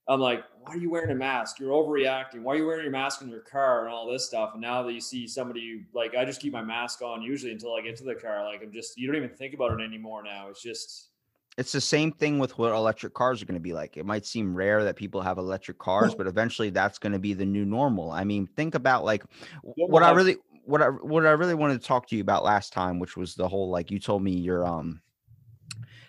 I'm 0.06 0.20
like, 0.20 0.44
why 0.60 0.74
are 0.74 0.76
you 0.76 0.90
wearing 0.90 1.10
a 1.10 1.14
mask? 1.14 1.58
You're 1.58 1.70
overreacting. 1.70 2.42
Why 2.42 2.54
are 2.54 2.56
you 2.58 2.66
wearing 2.66 2.82
your 2.82 2.92
mask 2.92 3.22
in 3.22 3.30
your 3.30 3.40
car 3.40 3.86
and 3.86 3.94
all 3.94 4.10
this 4.10 4.26
stuff? 4.26 4.50
And 4.52 4.60
now 4.60 4.82
that 4.82 4.92
you 4.92 5.00
see 5.00 5.26
somebody 5.26 5.86
like, 5.94 6.14
I 6.14 6.26
just 6.26 6.42
keep 6.42 6.52
my 6.52 6.62
mask 6.62 7.00
on 7.00 7.22
usually 7.22 7.52
until 7.52 7.74
I 7.74 7.80
get 7.80 7.96
to 7.96 8.04
the 8.04 8.14
car. 8.14 8.44
Like 8.44 8.62
I'm 8.62 8.70
just, 8.70 8.98
you 8.98 9.06
don't 9.06 9.16
even 9.16 9.30
think 9.30 9.54
about 9.54 9.72
it 9.72 9.82
anymore 9.82 10.22
now. 10.22 10.48
It's 10.50 10.62
just. 10.62 11.08
It's 11.56 11.70
the 11.72 11.80
same 11.80 12.10
thing 12.10 12.40
with 12.40 12.58
what 12.58 12.72
electric 12.72 13.14
cars 13.14 13.40
are 13.40 13.46
going 13.46 13.54
to 13.54 13.60
be 13.60 13.72
like. 13.72 13.96
It 13.96 14.04
might 14.04 14.26
seem 14.26 14.54
rare 14.54 14.82
that 14.82 14.96
people 14.96 15.20
have 15.22 15.38
electric 15.38 15.78
cars, 15.78 16.12
but 16.12 16.26
eventually 16.26 16.70
that's 16.70 16.98
going 16.98 17.12
to 17.12 17.20
be 17.20 17.32
the 17.32 17.46
new 17.46 17.64
normal. 17.64 18.10
I 18.10 18.24
mean, 18.24 18.48
think 18.56 18.74
about 18.74 19.04
like 19.04 19.22
what 19.62 20.02
I 20.02 20.10
really 20.10 20.36
what 20.66 20.82
I 20.82 20.88
what 20.88 21.26
I 21.26 21.32
really 21.32 21.54
wanted 21.54 21.80
to 21.80 21.86
talk 21.86 22.08
to 22.08 22.16
you 22.16 22.22
about 22.22 22.44
last 22.44 22.72
time, 22.72 22.98
which 22.98 23.16
was 23.16 23.34
the 23.34 23.48
whole 23.48 23.70
like 23.70 23.90
you 23.90 23.98
told 23.98 24.22
me 24.22 24.32
your 24.32 24.66
um 24.66 25.00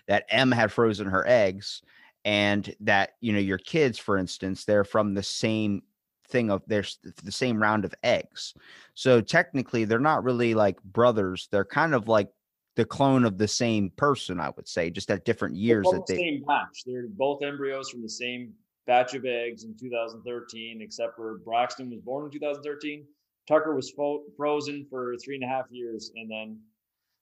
that 0.08 0.24
M 0.30 0.50
had 0.50 0.72
frozen 0.72 1.08
her 1.08 1.26
eggs 1.26 1.82
and 2.24 2.74
that 2.80 3.10
you 3.20 3.32
know 3.32 3.38
your 3.38 3.58
kids 3.58 3.98
for 3.98 4.18
instance 4.18 4.64
they're 4.64 4.84
from 4.84 5.14
the 5.14 5.22
same 5.22 5.82
thing 6.28 6.50
of 6.50 6.62
there's 6.66 6.98
the 7.22 7.32
same 7.32 7.62
round 7.62 7.84
of 7.84 7.94
eggs. 8.02 8.54
So 8.94 9.20
technically 9.20 9.84
they're 9.84 9.98
not 9.98 10.24
really 10.24 10.54
like 10.54 10.82
brothers, 10.82 11.48
they're 11.50 11.64
kind 11.64 11.94
of 11.94 12.08
like 12.08 12.28
the 12.76 12.84
clone 12.84 13.24
of 13.24 13.38
the 13.38 13.48
same 13.48 13.90
person, 13.96 14.38
I 14.38 14.50
would 14.56 14.68
say, 14.68 14.90
just 14.90 15.10
at 15.10 15.24
different 15.24 15.56
years 15.56 15.86
that 15.90 16.06
they 16.06 16.16
same 16.16 16.44
batch. 16.46 16.82
They're 16.84 17.06
both 17.08 17.42
embryos 17.42 17.90
from 17.90 18.02
the 18.02 18.08
same 18.08 18.52
batch 18.86 19.14
of 19.14 19.24
eggs 19.24 19.64
in 19.64 19.74
2013, 19.78 20.82
except 20.82 21.16
for 21.16 21.38
Braxton 21.38 21.90
was 21.90 22.00
born 22.00 22.26
in 22.26 22.30
2013 22.30 23.04
Tucker 23.48 23.74
was 23.74 23.90
fo- 23.90 24.24
frozen 24.36 24.86
for 24.90 25.14
three 25.24 25.36
and 25.36 25.44
a 25.44 25.48
half 25.48 25.66
years, 25.70 26.10
and 26.14 26.30
then 26.30 26.58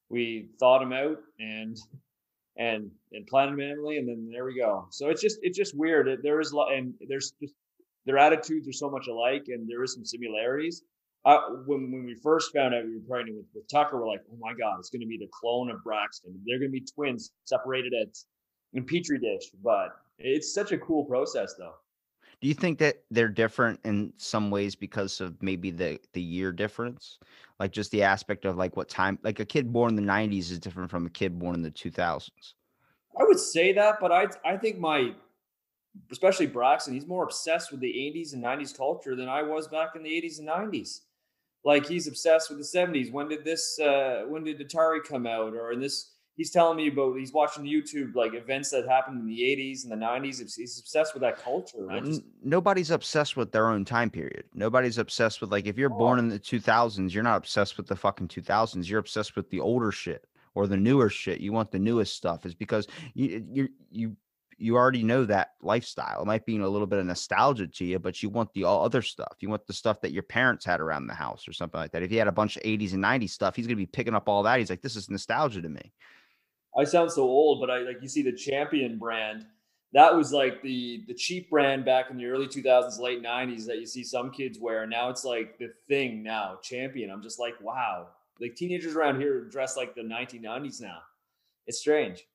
we 0.09 0.49
thawed 0.59 0.83
him 0.83 0.93
out 0.93 1.19
and 1.39 1.77
and 2.57 2.91
and 3.13 3.27
planted 3.27 3.57
manually, 3.57 3.99
and 3.99 4.09
then 4.09 4.31
there 4.31 4.45
we 4.45 4.57
go. 4.57 4.87
So 4.91 5.09
it's 5.09 5.21
just 5.21 5.39
it's 5.43 5.59
just 5.59 5.77
weird. 5.77 6.09
There 6.23 6.41
is 6.41 6.53
and 6.53 6.95
there's 7.09 7.33
just 7.41 7.55
their 8.07 8.19
attitudes 8.19 8.69
are 8.69 8.73
so 8.73 8.91
much 8.91 9.07
alike, 9.09 9.45
and 9.49 9.69
there 9.69 9.83
is 9.83 9.95
some 9.95 10.05
similarities. 10.05 10.83
Uh, 11.25 11.39
when 11.67 11.91
when 11.91 12.05
we 12.05 12.15
first 12.23 12.53
found 12.55 12.75
out 12.75 12.85
we 12.85 12.97
were 12.97 13.09
pregnant 13.09 13.37
with, 13.39 13.47
with 13.55 13.69
Tucker, 13.69 13.99
we're 13.99 14.09
like, 14.09 14.21
oh 14.31 14.37
my 14.39 14.53
god, 14.53 14.79
it's 14.79 14.91
going 14.91 15.01
to 15.01 15.07
be 15.07 15.19
the 15.19 15.31
clone 15.33 15.71
of 15.71 15.83
Braxton. 15.83 16.39
They're 16.47 16.59
going 16.59 16.71
to 16.71 16.81
be 16.81 16.87
twins 16.95 17.33
separated 17.45 17.93
at 17.95 18.09
in 18.75 18.85
petri 18.85 19.19
dish. 19.19 19.51
But 19.63 19.89
it's 20.19 20.53
such 20.53 20.73
a 20.73 20.79
cool 20.79 21.05
process, 21.05 21.55
though. 21.59 21.75
Do 22.41 22.49
you 22.49 22.55
think 22.55 22.79
that 22.79 23.05
they're 23.11 23.29
different 23.29 23.81
in 23.85 24.13
some 24.17 24.51
ways 24.51 24.75
because 24.75 25.21
of 25.21 25.43
maybe 25.43 25.71
the 25.71 25.99
the 26.13 26.23
year 26.23 26.53
difference? 26.53 27.19
Like 27.59 27.73
just 27.73 27.91
the 27.91 28.03
aspect 28.03 28.45
of 28.45 28.57
like 28.57 28.77
what 28.77 28.89
time 28.89 29.19
like 29.23 29.41
a 29.41 29.45
kid 29.45 29.73
born 29.73 29.91
in 29.91 29.97
the 29.97 30.13
90s 30.13 30.51
is 30.51 30.59
different 30.59 30.91
from 30.91 31.07
a 31.07 31.11
kid 31.11 31.39
born 31.39 31.55
in 31.55 31.63
the 31.63 31.71
2000s. 31.71 32.31
I 33.19 33.25
would 33.25 33.39
say 33.39 33.73
that, 33.73 33.99
but 34.01 34.13
I 34.13 34.29
I 34.45 34.57
think 34.57 34.79
my 34.79 35.15
especially 36.11 36.47
Braxton, 36.47 36.95
he's 36.95 37.07
more 37.07 37.25
obsessed 37.25 37.71
with 37.71 37.81
the 37.81 37.93
80s 37.93 38.33
and 38.33 38.43
90s 38.43 38.77
culture 38.77 39.15
than 39.15 39.29
I 39.29 39.43
was 39.43 39.69
back 39.69 39.95
in 39.95 40.03
the 40.03 40.11
80s 40.11 40.41
and 40.41 40.49
90s. 40.49 41.01
Like 41.65 41.87
he's 41.87 42.09
obsessed 42.09 42.51
with 42.51 42.59
the 42.59 42.79
70s. 42.79 43.13
When 43.13 43.29
did 43.29 43.45
this 43.45 43.79
uh 43.79 44.25
when 44.27 44.45
did 44.45 44.59
Atari 44.59 45.03
come 45.03 45.27
out 45.27 45.55
or 45.55 45.73
in 45.73 45.81
this 45.81 46.14
he's 46.37 46.51
telling 46.51 46.77
me 46.77 46.89
about 46.89 47.17
he's 47.17 47.33
watching 47.33 47.65
YouTube 47.65 48.15
like 48.15 48.35
events 48.35 48.71
that 48.71 48.89
happened 48.89 49.21
in 49.21 49.27
the 49.27 49.41
80s 49.41 49.85
and 49.85 49.93
the 49.93 49.97
90s. 49.97 50.57
He's 50.57 50.79
obsessed 50.79 51.15
with 51.15 51.23
that 51.23 51.43
culture. 51.43 51.87
Just... 52.03 52.23
Nobody's 52.43 52.91
obsessed 52.91 53.37
with 53.37 53.53
their 53.53 53.69
own 53.69 53.85
time 53.85 54.11
period. 54.11 54.45
Nobody's 54.55 54.99
obsessed 54.99 55.41
with 55.41 55.51
like 55.51 55.67
if 55.67 55.79
you're 55.79 55.93
oh. 55.93 55.99
born 55.99 56.19
in 56.19 56.29
the 56.29 56.39
2000s, 56.39 57.13
you're 57.13 57.23
not 57.23 57.37
obsessed 57.37 57.77
with 57.77 57.87
the 57.87 57.97
fucking 57.97 58.29
2000s. 58.29 58.89
You're 58.89 59.01
obsessed 59.01 59.37
with 59.37 59.49
the 59.51 59.61
older 59.61 59.93
shit 59.93 60.27
or 60.55 60.67
the 60.67 60.77
newer 60.77 61.09
shit. 61.09 61.41
You 61.41 61.53
want 61.53 61.71
the 61.71 61.79
newest 61.79 62.17
stuff. 62.17 62.47
Is 62.47 62.55
because 62.55 62.87
you 63.15 63.45
you 63.51 63.69
you 63.91 64.17
you 64.57 64.77
already 64.77 65.03
know 65.03 65.25
that 65.25 65.51
lifestyle. 65.63 66.23
It 66.23 66.27
might 66.27 66.47
be 66.47 66.57
a 66.59 66.69
little 66.69 66.87
bit 66.87 67.01
of 67.01 67.07
nostalgia 67.07 67.67
to 67.67 67.85
you, 67.85 67.99
but 67.99 68.23
you 68.23 68.29
want 68.29 68.53
the 68.53 68.65
all 68.65 68.85
other 68.85 69.03
stuff. 69.03 69.37
You 69.41 69.49
want 69.49 69.67
the 69.67 69.73
stuff 69.73 70.01
that 70.03 70.13
your 70.13 70.23
parents 70.23 70.65
had 70.65 70.81
around 70.81 71.09
the 71.09 71.15
house 71.15 71.49
or 71.49 71.53
something 71.53 71.81
like 71.81 71.91
that. 71.93 72.03
If 72.03 72.11
he 72.11 72.17
had 72.17 72.29
a 72.29 72.33
bunch 72.33 72.57
of 72.57 72.63
80s 72.63 72.93
and 72.93 73.03
90s 73.03 73.31
stuff, 73.31 73.57
he's 73.57 73.67
gonna 73.67 73.77
be 73.77 73.87
picking 73.87 74.15
up 74.15 74.29
all 74.29 74.45
that. 74.45 74.59
He's 74.59 74.71
like, 74.71 74.83
this 74.83 74.97
is 74.97 75.11
nostalgia 75.11 75.61
to 75.63 75.69
me. 75.69 75.93
I 76.77 76.85
sound 76.85 77.13
so 77.13 77.23
old, 77.23 77.61
but 77.61 77.71
I 77.71 77.79
like 77.79 78.03
you 78.03 78.09
see 78.09 78.23
the 78.23 78.33
champion 78.33 78.99
brand. 78.99 79.47
That 79.93 80.15
was 80.17 80.33
like 80.33 80.63
the 80.63 81.05
the 81.07 81.15
cheap 81.15 81.51
brand 81.51 81.85
back 81.85 82.11
in 82.11 82.17
the 82.17 82.27
early 82.27 82.47
2000s, 82.47 82.99
late 82.99 83.23
90s 83.23 83.67
that 83.67 83.79
you 83.79 83.87
see 83.87 84.03
some 84.03 84.31
kids 84.31 84.59
wear. 84.59 84.87
Now 84.87 85.09
it's 85.09 85.25
like 85.25 85.59
the 85.59 85.73
thing 85.89 86.23
now, 86.23 86.59
champion. 86.63 87.11
I'm 87.11 87.23
just 87.23 87.39
like, 87.39 87.55
wow. 87.61 88.09
Like 88.41 88.57
teenagers 88.57 88.97
around 88.97 89.21
here 89.21 89.45
dress 89.45 89.77
like 89.77 89.95
the 89.95 90.03
1990s 90.03 90.81
now. 90.81 90.99
It's 91.67 91.79
strange. 91.79 92.27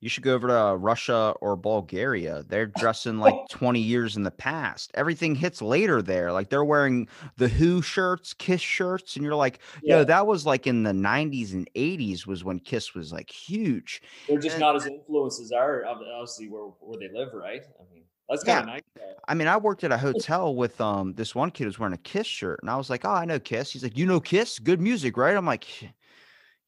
You 0.00 0.08
should 0.08 0.22
go 0.22 0.34
over 0.34 0.48
to 0.48 0.76
Russia 0.76 1.34
or 1.40 1.56
Bulgaria. 1.56 2.44
They're 2.46 2.66
dressing 2.66 3.18
like 3.18 3.34
20 3.50 3.80
years 3.80 4.16
in 4.16 4.22
the 4.22 4.30
past. 4.30 4.90
Everything 4.94 5.34
hits 5.34 5.60
later 5.60 6.02
there. 6.02 6.32
Like 6.32 6.50
they're 6.50 6.64
wearing 6.64 7.08
the 7.36 7.48
Who 7.48 7.82
shirts, 7.82 8.32
Kiss 8.32 8.60
shirts, 8.60 9.16
and 9.16 9.24
you're 9.24 9.34
like, 9.34 9.58
yeah. 9.82 9.98
yo, 9.98 10.04
that 10.04 10.26
was 10.26 10.46
like 10.46 10.66
in 10.66 10.82
the 10.82 10.92
90s 10.92 11.52
and 11.52 11.68
80s 11.74 12.26
was 12.26 12.44
when 12.44 12.60
Kiss 12.60 12.94
was 12.94 13.12
like 13.12 13.30
huge. 13.30 14.02
They're 14.28 14.38
just 14.38 14.54
and, 14.54 14.60
not 14.60 14.76
as 14.76 14.86
influenced 14.86 15.40
as 15.40 15.52
our 15.52 15.84
obviously 15.86 16.48
where 16.48 16.64
where 16.80 16.98
they 16.98 17.12
live, 17.12 17.34
right? 17.34 17.62
I 17.78 17.92
mean, 17.92 18.04
that's 18.28 18.44
kind 18.44 18.60
of 18.60 18.66
yeah. 18.66 18.72
nice. 18.74 18.82
I 19.26 19.34
mean, 19.34 19.48
I 19.48 19.56
worked 19.56 19.84
at 19.84 19.92
a 19.92 19.98
hotel 19.98 20.54
with 20.54 20.80
um 20.80 21.14
this 21.14 21.34
one 21.34 21.50
kid 21.50 21.66
was 21.66 21.78
wearing 21.78 21.94
a 21.94 21.98
Kiss 21.98 22.26
shirt, 22.26 22.60
and 22.62 22.70
I 22.70 22.76
was 22.76 22.90
like, 22.90 23.04
oh, 23.04 23.10
I 23.10 23.24
know 23.24 23.40
Kiss. 23.40 23.72
He's 23.72 23.82
like, 23.82 23.96
you 23.96 24.06
know 24.06 24.20
Kiss, 24.20 24.58
good 24.58 24.80
music, 24.80 25.16
right? 25.16 25.36
I'm 25.36 25.46
like, 25.46 25.66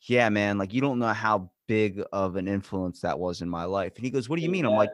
yeah, 0.03 0.29
man. 0.29 0.59
Like 0.59 0.73
you 0.73 0.81
don't 0.81 0.99
know 0.99 1.13
how 1.13 1.51
big 1.67 2.03
of 2.13 2.35
an 2.35 2.49
influence 2.49 3.01
that 3.01 3.17
was 3.17 3.43
in 3.43 3.49
my 3.49 3.63
life. 3.65 3.93
And 3.95 4.05
he 4.05 4.11
goes, 4.11 4.29
What 4.29 4.37
do 4.37 4.43
you 4.43 4.51
mean? 4.51 4.65
I'm 4.65 4.75
like, 4.75 4.91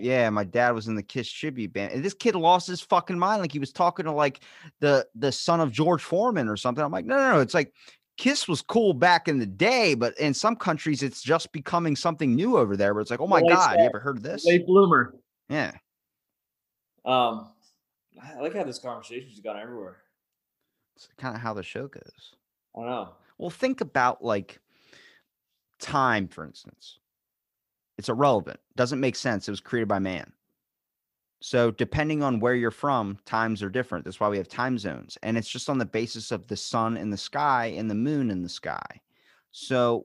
Yeah, 0.00 0.30
my 0.30 0.44
dad 0.44 0.70
was 0.70 0.86
in 0.86 0.94
the 0.94 1.02
Kiss 1.02 1.30
tribute 1.30 1.72
band. 1.72 1.92
And 1.92 2.04
this 2.04 2.14
kid 2.14 2.34
lost 2.34 2.68
his 2.68 2.80
fucking 2.80 3.18
mind. 3.18 3.40
Like 3.40 3.52
he 3.52 3.58
was 3.58 3.72
talking 3.72 4.04
to 4.04 4.12
like 4.12 4.40
the 4.80 5.06
the 5.14 5.32
son 5.32 5.60
of 5.60 5.72
George 5.72 6.02
Foreman 6.02 6.48
or 6.48 6.56
something. 6.56 6.84
I'm 6.84 6.92
like, 6.92 7.04
no, 7.04 7.16
no, 7.16 7.32
no. 7.32 7.40
It's 7.40 7.54
like 7.54 7.72
Kiss 8.16 8.46
was 8.46 8.60
cool 8.62 8.92
back 8.92 9.28
in 9.28 9.38
the 9.38 9.46
day, 9.46 9.94
but 9.94 10.16
in 10.18 10.34
some 10.34 10.54
countries 10.54 11.02
it's 11.02 11.22
just 11.22 11.50
becoming 11.52 11.96
something 11.96 12.34
new 12.34 12.56
over 12.56 12.76
there 12.76 12.94
where 12.94 13.00
it's 13.00 13.10
like, 13.10 13.20
oh 13.20 13.26
my 13.26 13.42
God, 13.42 13.78
you 13.78 13.86
ever 13.86 13.98
heard 13.98 14.18
of 14.18 14.22
this? 14.22 14.44
Late 14.44 14.66
bloomer. 14.66 15.14
Yeah. 15.48 15.72
Um, 17.04 17.48
I 18.22 18.40
like 18.40 18.54
how 18.54 18.62
this 18.62 18.78
conversation's 18.78 19.40
gone 19.40 19.58
everywhere. 19.58 19.96
It's 20.96 21.08
kind 21.16 21.34
of 21.34 21.40
how 21.40 21.54
the 21.54 21.62
show 21.62 21.88
goes. 21.88 22.34
I 22.76 22.80
don't 22.80 22.90
know. 22.90 23.08
Well, 23.40 23.48
think 23.48 23.80
about 23.80 24.22
like 24.22 24.60
time, 25.78 26.28
for 26.28 26.44
instance. 26.44 26.98
It's 27.96 28.10
irrelevant. 28.10 28.60
Doesn't 28.76 29.00
make 29.00 29.16
sense. 29.16 29.48
It 29.48 29.50
was 29.50 29.60
created 29.60 29.88
by 29.88 29.98
man. 29.98 30.30
So 31.40 31.70
depending 31.70 32.22
on 32.22 32.40
where 32.40 32.54
you're 32.54 32.70
from, 32.70 33.18
times 33.24 33.62
are 33.62 33.70
different. 33.70 34.04
That's 34.04 34.20
why 34.20 34.28
we 34.28 34.36
have 34.36 34.46
time 34.46 34.76
zones. 34.76 35.16
And 35.22 35.38
it's 35.38 35.48
just 35.48 35.70
on 35.70 35.78
the 35.78 35.86
basis 35.86 36.32
of 36.32 36.48
the 36.48 36.56
sun 36.56 36.98
in 36.98 37.08
the 37.08 37.16
sky 37.16 37.72
and 37.78 37.90
the 37.90 37.94
moon 37.94 38.30
in 38.30 38.42
the 38.42 38.48
sky. 38.48 39.00
So 39.52 40.04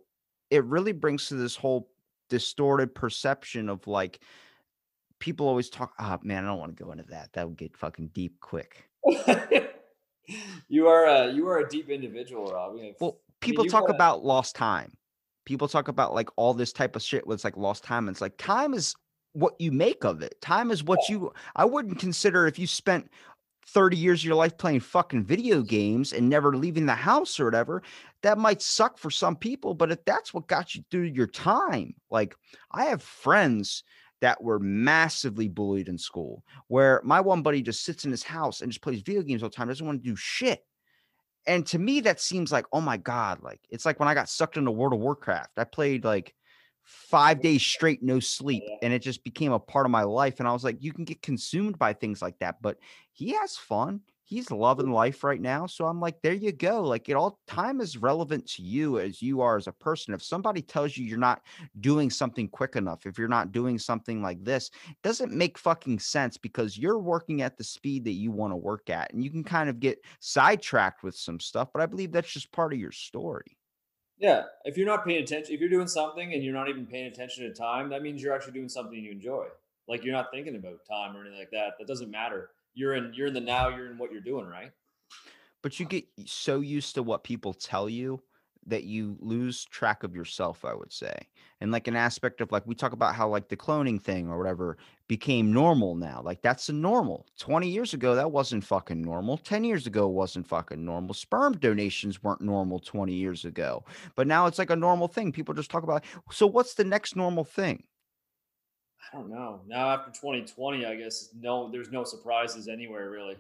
it 0.50 0.64
really 0.64 0.94
brings 0.94 1.28
to 1.28 1.36
this 1.36 1.58
whole 1.58 1.90
distorted 2.30 2.96
perception 2.96 3.68
of 3.68 3.86
like 3.86 4.22
people 5.20 5.50
always 5.50 5.70
talk, 5.70 5.92
oh 6.00 6.20
man, 6.24 6.46
I 6.46 6.48
don't 6.48 6.60
want 6.60 6.78
to 6.78 6.84
go 6.84 6.94
into 6.94 7.04
that. 7.10 7.34
That 7.34 7.50
would 7.50 7.58
get 7.58 7.76
fucking 7.76 8.12
deep 8.14 8.40
quick. 8.40 8.90
you 10.68 10.88
are 10.88 11.06
a 11.06 11.32
you 11.32 11.48
are 11.48 11.60
a 11.60 11.68
deep 11.68 11.90
individual, 11.90 12.46
Rob. 12.46 12.78
Well, 13.00 13.20
people 13.46 13.66
talk 13.66 13.90
about 13.90 14.24
lost 14.24 14.56
time 14.56 14.92
people 15.46 15.68
talk 15.68 15.88
about 15.88 16.14
like 16.14 16.30
all 16.36 16.54
this 16.54 16.74
type 16.74 16.96
of 16.96 17.02
shit 17.02 17.26
with 17.26 17.44
like 17.44 17.56
lost 17.56 17.84
time. 17.84 18.08
And 18.08 18.14
it's 18.14 18.22
like 18.22 18.38
time 18.38 18.74
is 18.74 18.96
what 19.34 19.54
you 19.60 19.72
make 19.72 20.04
of 20.04 20.22
it. 20.22 20.40
Time 20.42 20.72
is 20.72 20.84
what 20.84 21.08
you 21.08 21.32
I 21.56 21.66
wouldn't 21.66 22.00
consider 22.00 22.48
if 22.48 22.60
you 22.60 22.68
spent 22.68 23.10
30 23.68 23.98
years 23.98 24.22
of 24.22 24.26
your 24.26 24.36
life 24.36 24.58
playing 24.58 24.80
fucking 24.80 25.24
video 25.24 25.62
games 25.62 26.14
and 26.14 26.30
never 26.30 26.56
leaving 26.56 26.86
the 26.86 26.94
house 26.94 27.40
or 27.40 27.46
whatever, 27.46 27.82
that 28.22 28.38
might 28.38 28.62
suck 28.62 28.98
for 28.98 29.10
some 29.10 29.36
people. 29.36 29.74
But 29.74 29.92
if 29.92 30.06
that's 30.06 30.34
what 30.34 30.48
got 30.48 30.76
you 30.76 30.84
through 30.92 31.06
your 31.06 31.28
time, 31.28 31.96
like 32.12 32.36
I 32.72 32.86
have 32.86 33.02
friends 33.02 33.84
that 34.22 34.42
were 34.42 34.60
massively 34.60 35.48
bullied 35.48 35.90
in 35.90 35.98
school. 35.98 36.44
Where 36.68 37.02
my 37.04 37.22
one 37.22 37.42
buddy 37.42 37.62
just 37.62 37.84
sits 37.84 38.06
in 38.06 38.12
his 38.12 38.24
house 38.24 38.62
and 38.62 38.72
just 38.72 38.82
plays 38.82 39.02
video 39.02 39.24
games 39.24 39.44
all 39.44 39.50
the 39.50 39.56
time, 39.56 39.68
doesn't 39.68 39.86
want 39.86 40.04
to 40.04 40.10
do 40.10 40.16
shit. 40.16 40.64
And 41.48 41.66
to 41.68 41.80
me, 41.80 42.00
that 42.02 42.20
seems 42.20 42.52
like, 42.52 42.66
oh 42.74 42.82
my 42.82 42.98
God, 42.98 43.44
like 43.44 43.62
it's 43.70 43.86
like 43.86 44.00
when 44.00 44.10
I 44.10 44.14
got 44.14 44.30
sucked 44.30 44.58
into 44.58 44.72
World 44.72 44.94
of 44.94 45.00
Warcraft. 45.00 45.58
I 45.58 45.64
played 45.64 46.04
like 46.04 46.34
five 46.84 47.42
days 47.42 47.62
straight, 47.62 48.04
no 48.04 48.20
sleep, 48.20 48.64
and 48.82 48.94
it 48.94 49.00
just 49.00 49.24
became 49.24 49.52
a 49.52 49.60
part 49.60 49.86
of 49.86 49.92
my 49.92 50.04
life. 50.04 50.40
And 50.40 50.48
I 50.48 50.54
was 50.54 50.64
like, 50.64 50.78
you 50.82 50.94
can 50.94 51.06
get 51.06 51.22
consumed 51.22 51.78
by 51.78 51.94
things 51.94 52.22
like 52.22 52.40
that, 52.40 52.62
but 52.62 52.78
he 53.12 53.34
has 53.34 53.58
fun. 53.58 54.02
He's 54.26 54.50
loving 54.50 54.92
life 54.92 55.24
right 55.24 55.40
now. 55.40 55.68
So 55.68 55.86
I'm 55.86 56.02
like, 56.02 56.22
there 56.22 56.34
you 56.34 56.52
go. 56.52 56.82
Like 56.82 57.10
it 57.10 57.16
all 57.16 57.40
time 57.48 57.80
is 57.80 57.96
relevant 57.96 58.48
to 58.54 58.64
you 58.64 59.00
as 59.00 59.22
you 59.22 59.42
are 59.42 59.56
as 59.56 59.68
a 59.68 59.72
person. 59.72 60.14
If 60.14 60.24
somebody 60.24 60.62
tells 60.62 60.98
you 60.98 61.06
you're 61.06 61.18
not 61.20 61.44
doing 61.80 62.10
something 62.10 62.48
quick 62.50 62.76
enough, 62.76 63.06
if 63.06 63.20
you're 63.20 63.28
not 63.28 63.52
doing 63.52 63.78
something 63.78 64.24
like 64.24 64.44
this, 64.44 64.72
doesn't 65.04 65.32
make 65.32 65.60
fucking 65.60 66.00
sense 66.00 66.38
because 66.38 66.78
you're 66.78 67.00
working 67.00 67.44
at 67.44 67.56
the 67.56 67.64
speed 67.64 68.04
that 68.06 68.14
you 68.14 68.32
want 68.32 68.52
to 68.52 68.58
work 68.58 68.90
at. 68.90 69.14
And 69.14 69.24
you 69.24 69.30
can 69.30 69.44
kind 69.44 69.70
of 69.70 69.80
get 69.80 70.04
sidetracked 70.20 71.04
with 71.04 71.16
some 71.16 71.40
stuff, 71.40 71.70
but 71.72 71.82
I 71.82 71.86
believe 71.86 72.12
that's 72.12 72.32
just 72.32 72.52
part 72.52 72.74
of 72.74 72.80
your 72.80 72.92
story. 72.92 73.58
Yeah, 74.18 74.44
if 74.64 74.78
you're 74.78 74.88
not 74.88 75.06
paying 75.06 75.22
attention, 75.22 75.54
if 75.54 75.60
you're 75.60 75.70
doing 75.70 75.88
something 75.88 76.34
and 76.34 76.44
you're 76.44 76.54
not 76.54 76.70
even 76.70 76.86
paying 76.88 77.08
attention 77.08 77.44
to 77.44 77.54
time, 77.54 77.90
that 77.90 78.02
means 78.02 78.24
you're 78.24 78.34
actually 78.34 78.54
doing 78.54 78.70
something 78.70 78.98
you 78.98 79.12
enjoy. 79.12 79.46
Like 79.88 80.04
you're 80.04 80.14
not 80.14 80.32
thinking 80.32 80.56
about 80.56 80.86
time 80.90 81.16
or 81.16 81.22
anything 81.22 81.38
like 81.38 81.52
that. 81.52 81.74
That 81.78 81.88
doesn't 81.88 82.10
matter. 82.10 82.50
You're 82.76 82.94
in 82.94 83.14
you're 83.14 83.28
in 83.28 83.34
the 83.34 83.42
now, 83.42 83.70
you're 83.70 83.90
in 83.90 83.98
what 83.98 84.12
you're 84.12 84.22
doing, 84.22 84.46
right? 84.46 84.72
But 85.64 85.80
you 85.80 85.86
get 85.86 86.06
so 86.26 86.60
used 86.60 86.94
to 86.96 87.04
what 87.04 87.24
people 87.24 87.54
tell 87.54 87.90
you 87.90 88.22
that 88.68 88.84
you 88.84 89.18
lose 89.20 89.64
track 89.66 90.04
of 90.04 90.16
yourself, 90.16 90.66
I 90.66 90.74
would 90.74 90.92
say. 90.92 91.16
And 91.62 91.72
like 91.72 91.88
an 91.88 91.96
aspect 91.96 92.42
of 92.42 92.52
like 92.52 92.66
we 92.66 92.76
talk 92.76 92.94
about 92.94 93.16
how 93.16 93.30
like 93.30 93.48
the 93.48 93.58
cloning 93.58 94.02
thing 94.02 94.30
or 94.30 94.38
whatever 94.38 94.78
became 95.08 95.54
normal 95.54 95.96
now. 95.96 96.22
Like 96.24 96.42
that's 96.42 96.70
a 96.70 96.74
normal. 96.74 97.28
20 97.40 97.70
years 97.70 97.94
ago, 97.94 98.16
that 98.16 98.32
wasn't 98.32 98.64
fucking 98.64 99.02
normal. 99.02 99.38
10 99.38 99.64
years 99.64 99.88
ago, 99.88 100.08
wasn't 100.08 100.48
fucking 100.48 100.84
normal. 100.84 101.14
Sperm 101.14 101.54
donations 101.54 102.24
weren't 102.24 102.42
normal 102.42 102.80
20 102.80 103.14
years 103.14 103.46
ago. 103.46 103.84
But 104.16 104.28
now 104.28 104.48
it's 104.48 104.60
like 104.60 104.72
a 104.72 104.76
normal 104.76 105.08
thing. 105.08 105.32
People 105.32 105.54
just 105.54 105.72
talk 105.72 105.84
about 105.84 106.04
so 106.32 106.48
what's 106.48 106.74
the 106.74 106.84
next 106.84 107.16
normal 107.16 107.44
thing? 107.44 107.84
I 109.14 109.18
don't 109.18 109.30
know. 109.30 109.62
Now 109.68 109.90
after 109.90 110.12
2020, 110.12 110.86
I 110.86 110.96
guess 110.96 111.30
no, 111.40 111.70
there's 111.72 111.92
no 111.92 112.04
surprises 112.04 112.68
anywhere 112.68 113.10
really. 113.10 113.38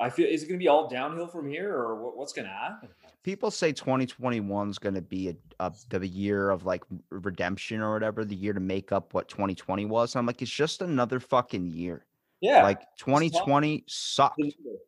I 0.00 0.10
feel 0.10 0.26
is 0.26 0.42
it 0.42 0.48
going 0.48 0.58
to 0.58 0.62
be 0.62 0.68
all 0.68 0.88
downhill 0.88 1.28
from 1.28 1.48
here, 1.48 1.72
or 1.72 2.02
what, 2.02 2.16
what's 2.16 2.32
going 2.32 2.46
to 2.46 2.52
happen? 2.52 2.88
People 3.22 3.50
say 3.50 3.72
2021 3.72 4.70
is 4.70 4.78
going 4.78 4.94
to 4.94 5.00
be 5.00 5.28
a, 5.28 5.36
a 5.60 5.72
the 5.88 6.06
year 6.06 6.50
of 6.50 6.64
like 6.64 6.82
redemption 7.10 7.80
or 7.80 7.92
whatever, 7.92 8.24
the 8.24 8.34
year 8.34 8.52
to 8.52 8.60
make 8.60 8.90
up 8.90 9.14
what 9.14 9.28
2020 9.28 9.84
was. 9.86 10.14
And 10.14 10.20
I'm 10.20 10.26
like, 10.26 10.42
it's 10.42 10.50
just 10.50 10.82
another 10.82 11.20
fucking 11.20 11.66
year. 11.66 12.06
Yeah, 12.40 12.62
Like 12.62 12.80
2020 12.98 13.84
sucked, 13.86 14.38
just 14.38 14.58
a 14.58 14.62
number. 14.62 14.78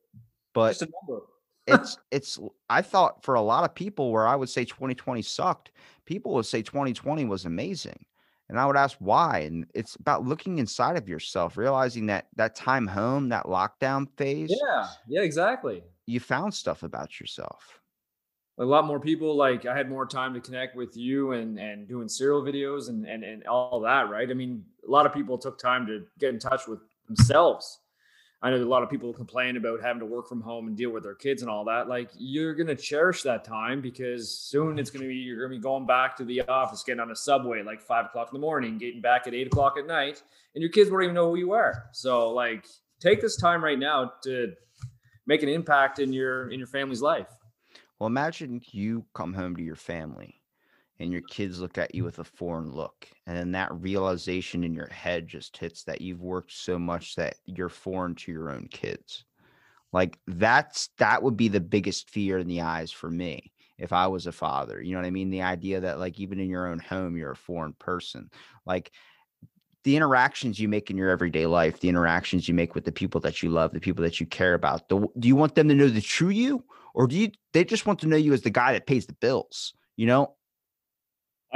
but 0.53 0.69
Just 0.71 0.83
a 0.83 0.89
number. 1.09 1.23
it's 1.67 1.99
it's 2.11 2.39
I 2.69 2.83
thought 2.83 3.23
for 3.23 3.37
a 3.37 3.41
lot 3.41 3.65
of 3.65 3.75
people 3.75 4.11
where 4.11 4.27
I 4.27 4.35
would 4.35 4.51
say 4.51 4.65
2020 4.65 5.23
sucked, 5.23 5.71
people 6.05 6.35
would 6.35 6.47
say 6.47 6.63
2020 6.63 7.25
was 7.27 7.45
amazing. 7.45 8.05
And 8.49 8.61
I 8.61 8.67
would 8.67 8.77
ask 8.77 8.97
why. 9.01 9.41
And 9.41 9.67
it's 9.75 9.97
about 9.97 10.25
looking 10.25 10.59
inside 10.59 10.97
of 10.97 11.09
yourself, 11.09 11.57
realizing 11.57 12.07
that 12.07 12.27
that 12.37 12.55
time 12.55 12.87
home, 12.87 13.29
that 13.31 13.47
lockdown 13.47 14.09
phase, 14.17 14.51
Yeah, 14.51 14.87
yeah, 15.09 15.23
exactly. 15.23 15.83
you 16.07 16.21
found 16.21 16.55
stuff 16.55 16.83
about 16.85 17.19
yourself. 17.21 17.81
a 18.59 18.65
lot 18.65 18.87
more 18.87 18.99
people 19.01 19.37
like 19.37 19.67
i 19.67 19.77
had 19.77 19.89
more 19.91 20.07
time 20.07 20.33
to 20.33 20.41
connect 20.41 20.75
with 20.77 20.97
you 20.97 21.33
and 21.33 21.59
and 21.59 21.87
doing 21.89 22.09
cereal 22.09 22.41
videos 22.43 22.89
and 22.89 23.05
and, 23.07 23.23
and 23.25 23.45
all 23.47 23.81
that 23.81 24.09
right 24.09 24.31
i 24.31 24.35
mean 24.35 24.65
a 24.87 24.91
lot 24.91 25.05
of 25.05 25.13
people 25.13 25.37
took 25.37 25.59
time 25.59 25.87
to 25.87 26.07
get 26.19 26.33
in 26.33 26.39
touch 26.41 26.67
with 26.67 26.81
themselves 27.07 27.81
i 28.43 28.51
know 28.51 28.57
a 28.57 28.65
lot 28.65 28.83
of 28.83 28.91
people 28.91 29.13
complain 29.13 29.57
about 29.57 29.81
having 29.81 30.01
to 30.01 30.07
work 30.07 30.29
from 30.29 30.41
home 30.41 30.67
and 30.69 30.77
deal 30.77 30.91
with 30.91 31.03
their 31.03 31.15
kids 31.15 31.43
and 31.43 31.51
all 31.51 31.65
that 31.65 31.89
like 31.89 32.11
you're 32.19 32.55
going 32.55 32.67
to 32.67 32.77
cherish 32.77 33.23
that 33.23 33.45
time 33.45 33.81
because 33.81 34.31
soon 34.31 34.79
it's 34.79 34.91
going 34.91 35.03
to 35.03 35.09
be 35.09 35.15
you're 35.15 35.39
going 35.39 35.51
to 35.51 35.57
be 35.57 35.63
going 35.63 35.87
back 35.87 36.17
to 36.17 36.25
the 36.25 36.41
office 36.43 36.83
getting 36.83 37.01
on 37.01 37.11
a 37.11 37.17
subway 37.17 37.63
like 37.63 37.81
five 37.81 38.07
o'clock 38.07 38.29
in 38.33 38.35
the 38.39 38.45
morning 38.45 38.79
getting 38.79 39.01
back 39.01 39.27
at 39.27 39.35
eight 39.35 39.47
o'clock 39.47 39.77
at 39.79 39.87
night 39.87 40.23
and 40.55 40.63
your 40.63 40.71
kids 40.71 40.91
won't 40.91 41.03
even 41.03 41.15
know 41.15 41.31
who 41.31 41.37
you 41.37 41.53
are 41.53 41.85
so 41.93 42.31
like 42.31 42.67
take 43.01 43.21
this 43.21 43.37
time 43.37 43.63
right 43.63 43.79
now 43.79 44.13
to 44.23 44.53
make 45.27 45.43
an 45.43 45.49
impact 45.49 45.99
in 45.99 46.13
your 46.13 46.51
in 46.51 46.59
your 46.59 46.69
family's 46.69 47.03
life. 47.03 47.29
Well, 47.99 48.07
imagine 48.07 48.61
you 48.73 49.05
come 49.15 49.33
home 49.33 49.57
to 49.57 49.63
your 49.63 49.77
family 49.77 50.36
and 50.99 51.13
your 51.13 51.23
kids 51.23 51.61
look 51.61 51.79
at 51.79 51.95
you 51.95 52.05
with 52.05 52.19
a 52.19 52.25
foreign 52.25 52.73
look. 52.73 53.09
And 53.27 53.37
then 53.37 53.53
that 53.53 53.75
realization 53.75 54.65
in 54.65 54.75
your 54.75 54.89
head 54.89 55.29
just 55.29 55.57
hits 55.57 55.85
that 55.85 56.01
you've 56.01 56.23
worked 56.23 56.53
so 56.53 56.79
much 56.79 57.17
that 57.17 57.37
you're 57.45 57.69
foreign 57.69 58.15
to 58.17 58.33
your 58.33 58.51
own 58.51 58.69
kids. 58.71 59.25
Like 59.93 60.19
that's 60.27 60.91
that 60.99 61.23
would 61.23 61.37
be 61.37 61.49
the 61.49 61.61
biggest 61.61 62.11
fear 62.11 62.39
in 62.39 62.49
the 62.49 62.63
eyes 62.63 62.91
for 62.91 63.11
me 63.11 63.53
if 63.79 63.93
I 63.93 64.07
was 64.07 64.27
a 64.27 64.33
father. 64.33 64.81
You 64.81 64.93
know 64.93 65.01
what 65.01 65.07
I 65.07 65.11
mean? 65.11 65.31
The 65.31 65.43
idea 65.43 65.81
that 65.81 65.99
like 65.99 66.19
even 66.19 66.41
in 66.41 66.49
your 66.49 66.67
own 66.67 66.79
home, 66.79 67.17
you're 67.17 67.33
a 67.33 67.37
foreign 67.37 67.75
person. 67.75 68.31
Like 68.65 68.91
the 69.85 69.97
interactions 69.97 70.59
you 70.59 70.69
make 70.69 70.91
in 70.91 70.97
your 70.97 71.11
everyday 71.11 71.47
life, 71.47 71.79
the 71.81 71.89
interactions 71.89 72.49
you 72.49 72.55
make 72.55 72.75
with 72.75 72.85
the 72.85 72.93
people 72.93 73.21
that 73.21 73.43
you 73.43 73.51
love, 73.51 73.73
the 73.73 73.81
people 73.81 74.03
that 74.03 74.19
you 74.19 74.27
care 74.27 74.55
about. 74.55 74.89
The, 74.89 75.07
do 75.19 75.29
you 75.29 75.37
want 75.37 75.55
them 75.55 75.69
to 75.69 75.75
know 75.75 75.89
the 75.89 76.01
true 76.01 76.31
you, 76.31 76.65
or 76.93 77.07
do 77.07 77.17
you? 77.17 77.31
They 77.53 77.65
just 77.65 77.87
want 77.87 78.01
to 78.01 78.09
know 78.09 78.17
you 78.17 78.33
as 78.33 78.43
the 78.43 78.51
guy 78.51 78.73
that 78.73 78.87
pays 78.87 79.07
the 79.07 79.13
bills. 79.13 79.75
You 79.97 80.07
know, 80.07 80.35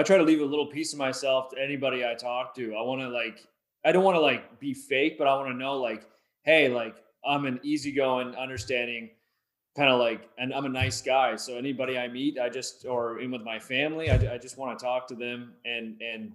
I 0.00 0.02
try 0.02 0.16
to 0.16 0.22
leave 0.22 0.40
a 0.40 0.44
little 0.46 0.64
piece 0.64 0.94
of 0.94 0.98
myself 0.98 1.50
to 1.50 1.62
anybody 1.62 2.06
I 2.06 2.14
talk 2.14 2.54
to. 2.54 2.74
I 2.74 2.80
want 2.80 3.02
to 3.02 3.08
like, 3.08 3.46
I 3.84 3.92
don't 3.92 4.02
want 4.02 4.14
to 4.14 4.20
like 4.20 4.58
be 4.58 4.72
fake, 4.72 5.18
but 5.18 5.26
I 5.26 5.34
want 5.34 5.48
to 5.48 5.54
know 5.54 5.76
like, 5.76 6.06
hey, 6.42 6.70
like 6.70 6.96
I'm 7.22 7.44
an 7.44 7.60
easygoing, 7.62 8.34
understanding, 8.34 9.10
kind 9.76 9.90
of 9.90 10.00
like, 10.00 10.30
and 10.38 10.54
I'm 10.54 10.64
a 10.64 10.70
nice 10.70 11.02
guy. 11.02 11.36
So 11.36 11.58
anybody 11.58 11.98
I 11.98 12.08
meet, 12.08 12.38
I 12.38 12.48
just 12.48 12.86
or 12.86 13.20
in 13.20 13.30
with 13.30 13.42
my 13.42 13.58
family, 13.58 14.10
I, 14.10 14.14
I 14.36 14.38
just 14.38 14.56
want 14.56 14.78
to 14.78 14.82
talk 14.82 15.06
to 15.08 15.14
them 15.14 15.52
and 15.66 16.00
and 16.00 16.32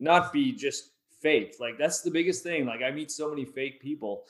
not 0.00 0.32
be 0.32 0.50
just 0.50 0.92
fake. 1.20 1.56
Like 1.60 1.76
that's 1.76 2.00
the 2.00 2.10
biggest 2.10 2.42
thing. 2.42 2.64
Like 2.64 2.80
I 2.80 2.90
meet 2.90 3.10
so 3.10 3.28
many 3.28 3.44
fake 3.44 3.82
people, 3.82 4.24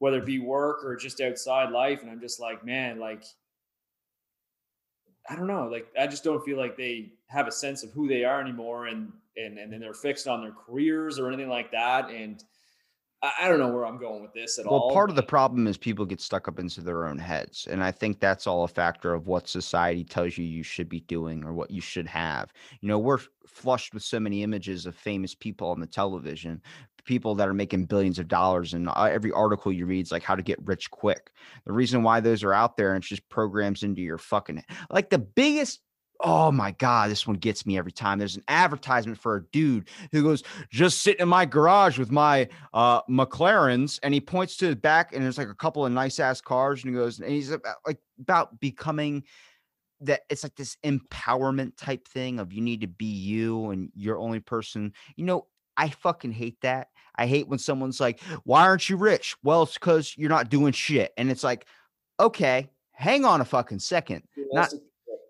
whether 0.00 0.18
it 0.18 0.26
be 0.26 0.38
work 0.38 0.84
or 0.84 0.96
just 0.96 1.22
outside 1.22 1.70
life, 1.70 2.02
and 2.02 2.10
I'm 2.10 2.20
just 2.20 2.40
like, 2.40 2.62
man, 2.62 3.00
like 3.00 3.24
I 5.30 5.34
don't 5.34 5.46
know. 5.46 5.66
Like 5.66 5.86
I 5.98 6.06
just 6.06 6.24
don't 6.24 6.44
feel 6.44 6.58
like 6.58 6.76
they 6.76 7.12
have 7.30 7.46
a 7.46 7.52
sense 7.52 7.82
of 7.82 7.90
who 7.92 8.08
they 8.08 8.24
are 8.24 8.40
anymore, 8.40 8.86
and 8.86 9.12
and 9.36 9.58
and 9.58 9.72
then 9.72 9.80
they're 9.80 9.94
fixed 9.94 10.26
on 10.26 10.40
their 10.42 10.52
careers 10.52 11.18
or 11.18 11.28
anything 11.28 11.48
like 11.48 11.70
that. 11.72 12.10
And 12.10 12.42
I, 13.22 13.48
don't 13.48 13.58
know 13.58 13.68
where 13.68 13.84
I'm 13.84 13.98
going 13.98 14.22
with 14.22 14.32
this 14.32 14.58
at 14.58 14.64
well, 14.64 14.74
all. 14.74 14.86
Well, 14.88 14.94
part 14.94 15.10
of 15.10 15.16
the 15.16 15.22
problem 15.22 15.66
is 15.66 15.76
people 15.76 16.06
get 16.06 16.22
stuck 16.22 16.48
up 16.48 16.58
into 16.58 16.80
their 16.80 17.06
own 17.06 17.18
heads, 17.18 17.68
and 17.70 17.84
I 17.84 17.90
think 17.90 18.18
that's 18.18 18.46
all 18.46 18.64
a 18.64 18.68
factor 18.68 19.12
of 19.12 19.26
what 19.26 19.46
society 19.46 20.04
tells 20.04 20.38
you 20.38 20.44
you 20.46 20.62
should 20.62 20.88
be 20.88 21.00
doing 21.00 21.44
or 21.44 21.52
what 21.52 21.70
you 21.70 21.82
should 21.82 22.06
have. 22.06 22.50
You 22.80 22.88
know, 22.88 22.98
we're 22.98 23.18
flushed 23.46 23.92
with 23.92 24.02
so 24.02 24.18
many 24.20 24.42
images 24.42 24.86
of 24.86 24.94
famous 24.94 25.34
people 25.34 25.68
on 25.68 25.80
the 25.80 25.86
television, 25.86 26.62
people 27.04 27.34
that 27.34 27.48
are 27.48 27.54
making 27.54 27.84
billions 27.84 28.18
of 28.18 28.26
dollars, 28.26 28.72
and 28.72 28.88
uh, 28.88 29.08
every 29.10 29.32
article 29.32 29.70
you 29.70 29.84
read 29.84 30.06
is 30.06 30.12
like 30.12 30.22
how 30.22 30.34
to 30.34 30.42
get 30.42 30.58
rich 30.64 30.90
quick. 30.90 31.30
The 31.66 31.72
reason 31.72 32.02
why 32.02 32.20
those 32.20 32.42
are 32.42 32.54
out 32.54 32.78
there 32.78 32.94
and 32.94 33.02
it's 33.02 33.08
just 33.08 33.28
programs 33.28 33.82
into 33.82 34.00
your 34.00 34.18
fucking 34.18 34.64
like 34.90 35.10
the 35.10 35.18
biggest. 35.18 35.80
Oh 36.22 36.52
my 36.52 36.72
God, 36.72 37.10
this 37.10 37.26
one 37.26 37.36
gets 37.36 37.64
me 37.64 37.78
every 37.78 37.92
time. 37.92 38.18
There's 38.18 38.36
an 38.36 38.44
advertisement 38.48 39.18
for 39.18 39.36
a 39.36 39.42
dude 39.52 39.88
who 40.12 40.22
goes, 40.22 40.42
just 40.70 41.02
sitting 41.02 41.22
in 41.22 41.28
my 41.28 41.46
garage 41.46 41.98
with 41.98 42.10
my 42.10 42.48
uh 42.74 43.02
McLarens, 43.02 43.98
and 44.02 44.12
he 44.12 44.20
points 44.20 44.56
to 44.58 44.68
the 44.68 44.76
back, 44.76 45.14
and 45.14 45.24
there's 45.24 45.38
like 45.38 45.48
a 45.48 45.54
couple 45.54 45.84
of 45.86 45.92
nice 45.92 46.20
ass 46.20 46.40
cars, 46.40 46.84
and 46.84 46.92
he 46.92 46.98
goes, 46.98 47.20
and 47.20 47.30
he's 47.30 47.50
about, 47.50 47.76
like 47.86 47.98
about 48.20 48.60
becoming 48.60 49.24
that 50.02 50.22
it's 50.30 50.42
like 50.42 50.56
this 50.56 50.76
empowerment 50.84 51.72
type 51.76 52.06
thing 52.08 52.38
of 52.38 52.52
you 52.52 52.60
need 52.62 52.80
to 52.80 52.86
be 52.86 53.06
you 53.06 53.70
and 53.70 53.90
you're 53.94 54.18
only 54.18 54.40
person. 54.40 54.92
You 55.16 55.24
know, 55.24 55.46
I 55.76 55.90
fucking 55.90 56.32
hate 56.32 56.60
that. 56.62 56.88
I 57.16 57.26
hate 57.26 57.48
when 57.48 57.58
someone's 57.58 58.00
like, 58.00 58.20
"Why 58.44 58.62
aren't 58.62 58.88
you 58.90 58.96
rich?" 58.96 59.36
Well, 59.42 59.62
it's 59.62 59.74
because 59.74 60.14
you're 60.18 60.28
not 60.28 60.50
doing 60.50 60.72
shit, 60.72 61.12
and 61.16 61.30
it's 61.30 61.44
like, 61.44 61.66
okay, 62.18 62.68
hang 62.92 63.24
on 63.24 63.40
a 63.40 63.44
fucking 63.44 63.78
second. 63.78 64.22
not- 64.52 64.72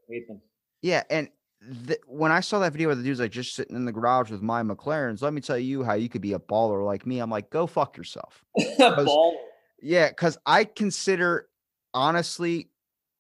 Nathan. 0.09 0.41
Yeah, 0.83 1.03
and 1.11 1.29
th- 1.87 2.01
when 2.07 2.33
I 2.33 2.41
saw 2.41 2.59
that 2.61 2.73
video 2.73 2.89
where 2.89 2.97
the 2.97 3.03
dude's 3.03 3.21
like 3.21 3.31
just 3.31 3.55
sitting 3.55 3.77
in 3.77 3.85
the 3.85 3.93
garage 3.93 4.31
with 4.31 4.43
my 4.43 4.63
McLarens, 4.63 5.23
let 5.23 5.33
me 5.33 5.41
tell 5.41 5.59
you 5.59 5.83
how 5.83 5.95
you 5.95 6.09
could 6.09 6.23
be 6.23 6.33
a 6.33 6.39
baller 6.39 6.85
like 6.85 7.07
me. 7.07 7.19
I'm 7.19 7.31
like, 7.31 7.51
go 7.51 7.67
fuck 7.67 7.97
yourself. 7.97 8.45
Baller. 8.79 9.37
Yeah, 9.83 10.09
because 10.09 10.39
I 10.47 10.65
consider 10.65 11.49
honestly 11.95 12.71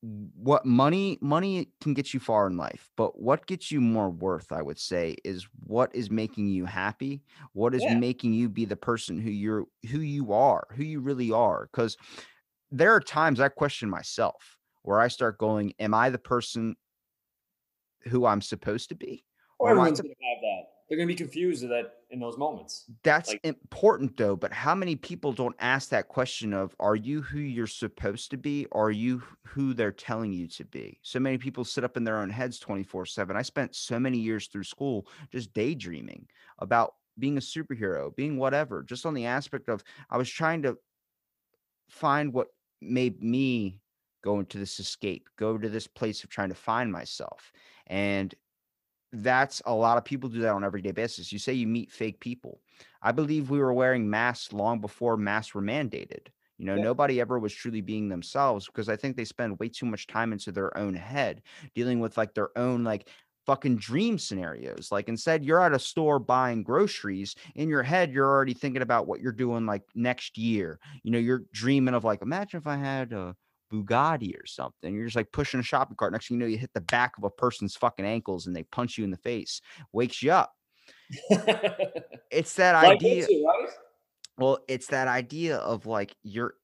what 0.02 0.64
money 0.64 1.18
money 1.20 1.68
can 1.82 1.92
get 1.92 2.14
you 2.14 2.20
far 2.20 2.46
in 2.46 2.56
life, 2.56 2.88
but 2.96 3.20
what 3.20 3.46
gets 3.46 3.70
you 3.70 3.80
more 3.82 4.08
worth, 4.08 4.50
I 4.52 4.62
would 4.62 4.78
say, 4.78 5.16
is 5.24 5.46
what 5.66 5.94
is 5.94 6.10
making 6.10 6.48
you 6.48 6.64
happy, 6.64 7.22
what 7.52 7.74
is 7.74 7.82
Yeah. 7.84 7.94
making 7.98 8.32
you 8.32 8.48
be 8.48 8.64
the 8.64 8.76
person 8.76 9.18
who 9.20 9.30
you're 9.30 9.66
who 9.90 10.00
you 10.00 10.32
are, 10.32 10.66
who 10.74 10.82
you 10.84 11.00
really 11.00 11.30
are. 11.32 11.68
Because 11.70 11.98
there 12.70 12.94
are 12.94 13.00
times 13.00 13.40
I 13.40 13.48
question 13.48 13.90
myself 13.90 14.56
where 14.82 15.00
I 15.00 15.08
start 15.08 15.38
going, 15.38 15.74
Am 15.78 15.92
I 15.92 16.08
the 16.08 16.18
person 16.18 16.76
who 18.08 18.26
I'm 18.26 18.40
supposed 18.42 18.88
to 18.90 18.94
be? 18.94 19.24
Oh, 19.58 19.64
or 19.64 19.68
Or 19.68 19.70
everyone's 19.72 20.00
gonna 20.00 20.14
have 20.14 20.40
that. 20.42 20.62
They're 20.88 20.96
gonna 20.98 21.06
be 21.06 21.14
confused 21.14 21.62
that 21.68 21.98
in 22.10 22.18
those 22.18 22.36
moments. 22.36 22.86
That's 23.04 23.28
Like- 23.30 23.40
important 23.44 24.16
though, 24.16 24.34
but 24.34 24.52
how 24.52 24.74
many 24.74 24.96
people 24.96 25.32
don't 25.32 25.54
ask 25.60 25.88
that 25.90 26.08
question 26.08 26.52
of 26.52 26.74
are 26.80 26.96
you 26.96 27.22
who 27.22 27.38
you're 27.38 27.68
supposed 27.68 28.30
to 28.32 28.36
be? 28.36 28.66
Are 28.72 28.90
you 28.90 29.22
who 29.46 29.72
they're 29.72 29.92
telling 29.92 30.32
you 30.32 30.48
to 30.48 30.64
be? 30.64 30.98
So 31.02 31.20
many 31.20 31.38
people 31.38 31.64
sit 31.64 31.84
up 31.84 31.96
in 31.96 32.02
their 32.02 32.18
own 32.18 32.30
heads 32.30 32.58
24/7. 32.58 33.36
I 33.36 33.42
spent 33.42 33.76
so 33.76 34.00
many 34.00 34.18
years 34.18 34.48
through 34.48 34.64
school 34.64 35.06
just 35.30 35.52
daydreaming 35.52 36.26
about 36.58 36.96
being 37.18 37.36
a 37.36 37.40
superhero, 37.40 38.14
being 38.16 38.36
whatever, 38.36 38.82
just 38.82 39.06
on 39.06 39.14
the 39.14 39.26
aspect 39.26 39.68
of 39.68 39.84
I 40.08 40.16
was 40.16 40.28
trying 40.28 40.62
to 40.62 40.76
find 41.88 42.32
what 42.32 42.48
made 42.80 43.22
me 43.22 43.78
go 44.22 44.38
into 44.40 44.58
this 44.58 44.78
escape, 44.80 45.28
go 45.36 45.58
to 45.58 45.68
this 45.68 45.86
place 45.86 46.24
of 46.24 46.30
trying 46.30 46.48
to 46.50 46.54
find 46.54 46.92
myself. 46.92 47.52
And 47.86 48.34
that's 49.12 49.60
a 49.66 49.74
lot 49.74 49.98
of 49.98 50.04
people 50.04 50.28
do 50.28 50.40
that 50.40 50.54
on 50.54 50.64
everyday 50.64 50.92
basis. 50.92 51.32
You 51.32 51.38
say 51.38 51.52
you 51.52 51.66
meet 51.66 51.90
fake 51.90 52.20
people. 52.20 52.60
I 53.02 53.12
believe 53.12 53.50
we 53.50 53.58
were 53.58 53.72
wearing 53.72 54.08
masks 54.08 54.52
long 54.52 54.80
before 54.80 55.16
masks 55.16 55.54
were 55.54 55.62
mandated. 55.62 56.28
You 56.58 56.66
know, 56.66 56.76
Yeah. 56.76 56.82
nobody 56.84 57.20
ever 57.20 57.38
was 57.38 57.54
truly 57.54 57.80
being 57.80 58.08
themselves 58.08 58.66
because 58.66 58.88
I 58.88 58.96
think 58.96 59.16
they 59.16 59.24
spend 59.24 59.58
way 59.58 59.68
too 59.68 59.86
much 59.86 60.06
time 60.06 60.32
into 60.32 60.52
their 60.52 60.76
own 60.76 60.94
head 60.94 61.42
dealing 61.74 62.00
with 62.00 62.16
like 62.16 62.34
their 62.34 62.56
own 62.56 62.84
like 62.84 63.08
fucking 63.46 63.78
dream 63.78 64.18
scenarios. 64.18 64.92
Like 64.92 65.08
instead 65.08 65.44
you're 65.44 65.62
at 65.62 65.72
a 65.72 65.78
store 65.78 66.18
buying 66.18 66.62
groceries, 66.62 67.34
in 67.54 67.68
your 67.68 67.82
head 67.82 68.12
you're 68.12 68.28
already 68.28 68.54
thinking 68.54 68.82
about 68.82 69.06
what 69.06 69.20
you're 69.20 69.32
doing 69.32 69.66
like 69.66 69.82
next 69.94 70.38
year. 70.38 70.78
You 71.02 71.10
know, 71.10 71.18
you're 71.18 71.44
dreaming 71.52 71.94
of 71.94 72.04
like 72.04 72.22
imagine 72.22 72.58
if 72.58 72.66
I 72.66 72.76
had 72.76 73.12
a 73.12 73.34
Bugatti 73.72 74.34
or 74.40 74.46
something. 74.46 74.94
You're 74.94 75.04
just 75.06 75.16
like 75.16 75.32
pushing 75.32 75.60
a 75.60 75.62
shopping 75.62 75.96
cart. 75.96 76.12
Next 76.12 76.28
thing 76.28 76.36
you 76.36 76.40
know, 76.40 76.46
you 76.50 76.58
hit 76.58 76.72
the 76.74 76.80
back 76.80 77.16
of 77.18 77.24
a 77.24 77.30
person's 77.30 77.76
fucking 77.76 78.04
ankles 78.04 78.46
and 78.46 78.54
they 78.54 78.64
punch 78.64 78.98
you 78.98 79.04
in 79.04 79.10
the 79.10 79.16
face. 79.16 79.60
Wakes 79.92 80.22
you 80.22 80.32
up. 80.32 80.54
It's 82.30 82.54
that 82.54 82.74
Like 82.80 82.98
idea. 83.02 83.26
too, 83.26 83.44
right? 83.46 83.68
Well, 84.38 84.58
it's 84.68 84.86
that 84.88 85.08
idea 85.08 85.58
of 85.58 85.86
like 85.86 86.16
you're 86.22 86.54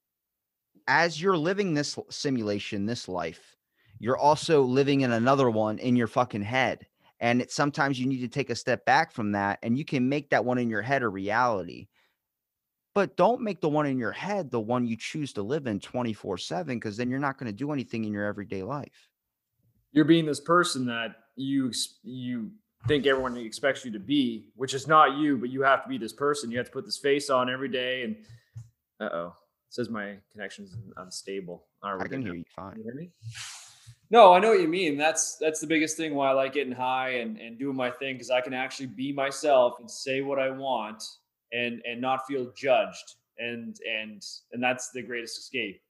as 0.89 1.21
you're 1.21 1.37
living 1.37 1.75
this 1.75 1.99
simulation, 2.11 2.87
this 2.87 3.09
life, 3.09 3.57
you're 3.99 4.17
also 4.19 4.63
living 4.63 5.01
in 5.01 5.13
another 5.13 5.51
one 5.51 5.79
in 5.79 5.97
your 5.97 6.07
fucking 6.07 6.43
head. 6.43 6.87
And 7.19 7.43
it, 7.43 7.51
sometimes 7.51 7.99
you 7.99 8.07
need 8.07 8.21
to 8.21 8.29
take 8.29 8.51
a 8.51 8.55
step 8.55 8.85
back 8.85 9.11
from 9.11 9.33
that 9.33 9.59
and 9.63 9.77
you 9.79 9.85
can 9.85 10.09
make 10.09 10.31
that 10.31 10.45
one 10.45 10.59
in 10.59 10.69
your 10.71 10.83
head 10.83 11.03
a 11.03 11.09
reality. 11.09 11.89
But 12.97 13.15
don't 13.19 13.43
make 13.43 13.61
the 13.61 13.69
one 13.69 13.85
in 13.85 13.99
your 13.99 14.11
head 14.11 14.51
the 14.51 14.59
one 14.59 14.87
you 14.87 14.97
choose 14.97 15.31
to 15.35 15.43
live 15.43 15.67
in 15.67 15.81
24 15.81 16.39
7 16.39 16.79
because 16.79 16.97
then 16.97 17.11
you're 17.11 17.19
not 17.19 17.37
going 17.37 17.53
to 17.53 17.53
do 17.53 17.71
anything 17.71 18.07
in 18.07 18.13
your 18.15 18.25
everyday 18.25 18.63
life. 18.63 19.11
You're 19.93 20.07
being 20.07 20.25
this 20.25 20.41
person 20.41 20.87
that 20.87 21.17
you 21.37 21.71
you 22.05 22.51
think 22.89 23.05
everyone 23.07 23.37
expects 23.37 23.85
you 23.85 23.91
to 23.91 23.99
be, 23.99 24.49
which 24.57 24.73
is 24.73 24.89
not 24.89 25.19
you, 25.19 25.37
but 25.37 25.51
you 25.51 25.61
have 25.61 25.83
to 25.83 25.91
be 25.91 25.99
this 25.99 26.15
person. 26.15 26.51
You 26.51 26.57
have 26.57 26.69
to 26.69 26.73
put 26.73 26.87
this 26.87 26.97
face 26.97 27.29
on 27.29 27.51
every 27.51 27.69
day. 27.69 28.05
And 28.05 28.17
uh 28.99 29.15
oh, 29.15 29.35
says 29.69 29.91
my 29.91 30.17
connection's 30.33 30.75
unstable. 30.97 31.67
We 31.83 31.91
I 31.91 32.09
can 32.09 32.23
hear 32.23 32.33
you 32.33 32.45
Can 32.45 32.65
fine. 32.65 32.79
you 32.79 32.85
hear 32.85 32.95
me? 32.95 33.11
No, 34.09 34.33
I 34.33 34.39
know 34.39 34.49
what 34.49 34.61
you 34.63 34.69
mean. 34.69 34.97
That's 34.97 35.37
that's 35.37 35.61
the 35.61 35.67
biggest 35.67 35.99
thing 35.99 36.15
why 36.15 36.31
I 36.31 36.33
like 36.33 36.55
getting 36.55 36.73
high 36.73 37.17
and, 37.17 37.37
and 37.37 37.59
doing 37.59 37.77
my 37.77 37.91
thing 37.91 38.15
because 38.15 38.31
I 38.31 38.41
can 38.41 38.55
actually 38.55 38.87
be 38.87 39.13
myself 39.13 39.81
and 39.81 39.91
say 39.91 40.23
what 40.23 40.39
I 40.39 40.49
want 40.49 41.03
and 41.53 41.81
and 41.85 42.01
not 42.01 42.27
feel 42.27 42.53
judged. 42.57 43.15
And 43.39 43.77
and 43.87 44.23
and 44.53 44.63
that's 44.63 44.91
the 44.91 45.03
greatest 45.03 45.39
escape. 45.39 45.83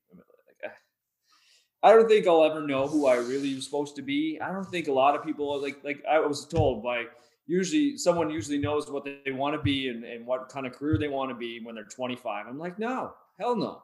I 1.83 1.93
don't 1.93 2.09
think 2.09 2.27
I'll 2.27 2.45
ever 2.45 2.67
know 2.67 2.89
who 2.89 3.07
I 3.07 3.17
really 3.17 3.55
was 3.55 3.65
supposed 3.65 3.95
to 3.97 4.03
be. 4.03 4.41
I 4.41 4.51
don't 4.51 4.69
think 4.69 4.89
a 4.89 4.93
lot 4.93 5.15
of 5.15 5.23
people 5.23 5.61
like 5.61 5.83
like 5.85 6.03
I 6.11 6.19
was 6.19 6.47
told 6.47 6.83
by 6.83 7.05
usually 7.47 7.97
someone 7.97 8.31
usually 8.31 8.59
knows 8.59 8.91
what 8.91 9.05
they 9.05 9.31
want 9.31 9.55
to 9.55 9.63
be 9.63 9.89
and, 9.89 10.03
and 10.03 10.27
what 10.27 10.49
kind 10.49 10.67
of 10.67 10.73
career 10.73 10.99
they 10.99 11.09
want 11.09 11.31
to 11.31 11.35
be 11.37 11.61
when 11.63 11.77
they're 11.77 11.85
25. 11.85 12.47
I'm 12.49 12.59
like, 12.59 12.79
no, 12.79 13.15
hell 13.39 13.55
no. 13.55 13.83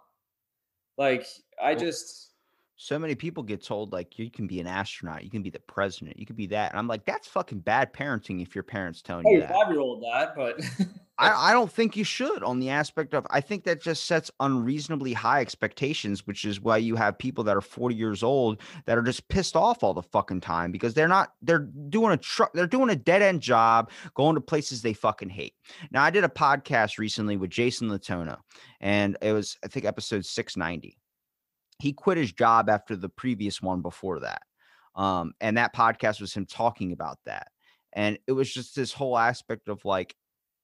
Like 0.99 1.27
I 1.63 1.75
just 1.75 2.31
so 2.77 2.99
many 2.99 3.15
people 3.15 3.45
get 3.45 3.63
told 3.63 3.93
like 3.93 4.19
you 4.19 4.31
can 4.31 4.49
be 4.49 4.59
an 4.59 4.67
astronaut, 4.67 5.23
you 5.23 5.31
can 5.31 5.43
be 5.43 5.51
the 5.51 5.61
president, 5.61 6.19
you 6.19 6.27
could 6.27 6.37
be 6.37 6.49
that. 6.49 6.73
And 6.73 6.79
I'm 6.79 6.89
like, 6.89 7.05
that's 7.05 7.29
fucking 7.29 7.61
bad 7.61 7.93
parenting 7.93 8.43
if 8.43 8.55
your 8.55 8.65
parents 8.65 9.03
telling 9.03 9.27
Hey, 9.27 9.35
you 9.35 9.41
that. 9.41 9.51
five 9.51 9.71
year 9.71 9.81
old 9.81 10.03
that, 10.03 10.35
but 10.35 10.61
I, 11.23 11.51
I 11.51 11.53
don't 11.53 11.71
think 11.71 11.97
you 11.97 12.05
should 12.05 12.43
on 12.43 12.59
the 12.59 12.71
aspect 12.71 13.15
of 13.15 13.27
I 13.31 13.41
think 13.41 13.65
that 13.65 13.81
just 13.81 14.07
sets 14.07 14.31
unreasonably 14.41 15.13
high 15.13 15.41
expectations, 15.41 16.27
which 16.27 16.45
is 16.45 16.61
why 16.61 16.79
you 16.79 16.97
have 16.97 17.19
people 17.19 17.45
that 17.45 17.57
are 17.57 17.61
40 17.61 17.95
years 17.95 18.23
old 18.23 18.61
that 18.87 18.99
are 18.99 19.03
just 19.03 19.29
pissed 19.29 19.55
off 19.55 19.83
all 19.83 19.95
the 19.95 20.03
fucking 20.03 20.41
time 20.41 20.73
because 20.73 20.95
they're 20.95 21.09
not 21.09 21.35
they're 21.43 21.69
doing 21.89 22.13
a 22.13 22.17
truck 22.17 22.53
they're 22.53 22.67
doing 22.67 22.91
a 22.91 22.97
dead 22.97 23.23
end 23.23 23.41
job 23.41 23.91
going 24.15 24.35
to 24.35 24.41
places 24.41 24.83
they 24.83 24.93
fucking 24.93 25.31
hate. 25.31 25.55
Now 25.91 26.03
I 26.03 26.11
did 26.11 26.25
a 26.25 26.29
podcast 26.29 26.99
recently 26.99 27.37
with 27.37 27.51
Jason 27.51 27.89
Latona 27.89 28.39
and 28.81 29.17
it 29.23 29.33
was 29.33 29.57
I 29.65 29.69
think 29.69 29.85
episode 29.85 30.25
690. 30.25 30.99
He 31.79 31.93
quit 31.93 32.19
his 32.19 32.33
job 32.33 32.69
after 32.69 32.97
the 32.97 33.09
previous 33.09 33.63
one 33.63 33.81
before 33.81 34.21
that. 34.21 34.43
Um, 34.95 35.33
and 35.41 35.57
that 35.57 35.75
podcast 35.75 36.21
was 36.21 36.35
him 36.35 36.47
talking 36.47 36.93
about 36.93 37.19
that. 37.27 37.49
And 37.93 38.19
it 38.27 38.33
was 38.33 38.53
just 38.53 38.75
this 38.75 38.93
whole 38.93 39.19
aspect 39.19 39.69
of 39.69 39.85
like 39.85 40.15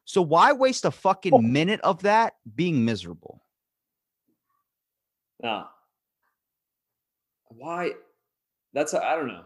So 0.04 0.22
why 0.22 0.52
waste 0.52 0.84
a 0.84 0.90
fucking 0.90 1.34
oh. 1.34 1.38
minute 1.38 1.80
of 1.80 2.02
that 2.02 2.34
being 2.54 2.84
miserable? 2.84 3.40
no. 5.42 5.66
Why? 7.48 7.92
That's 8.72 8.94
I 8.94 9.14
don't 9.14 9.28
know. 9.28 9.44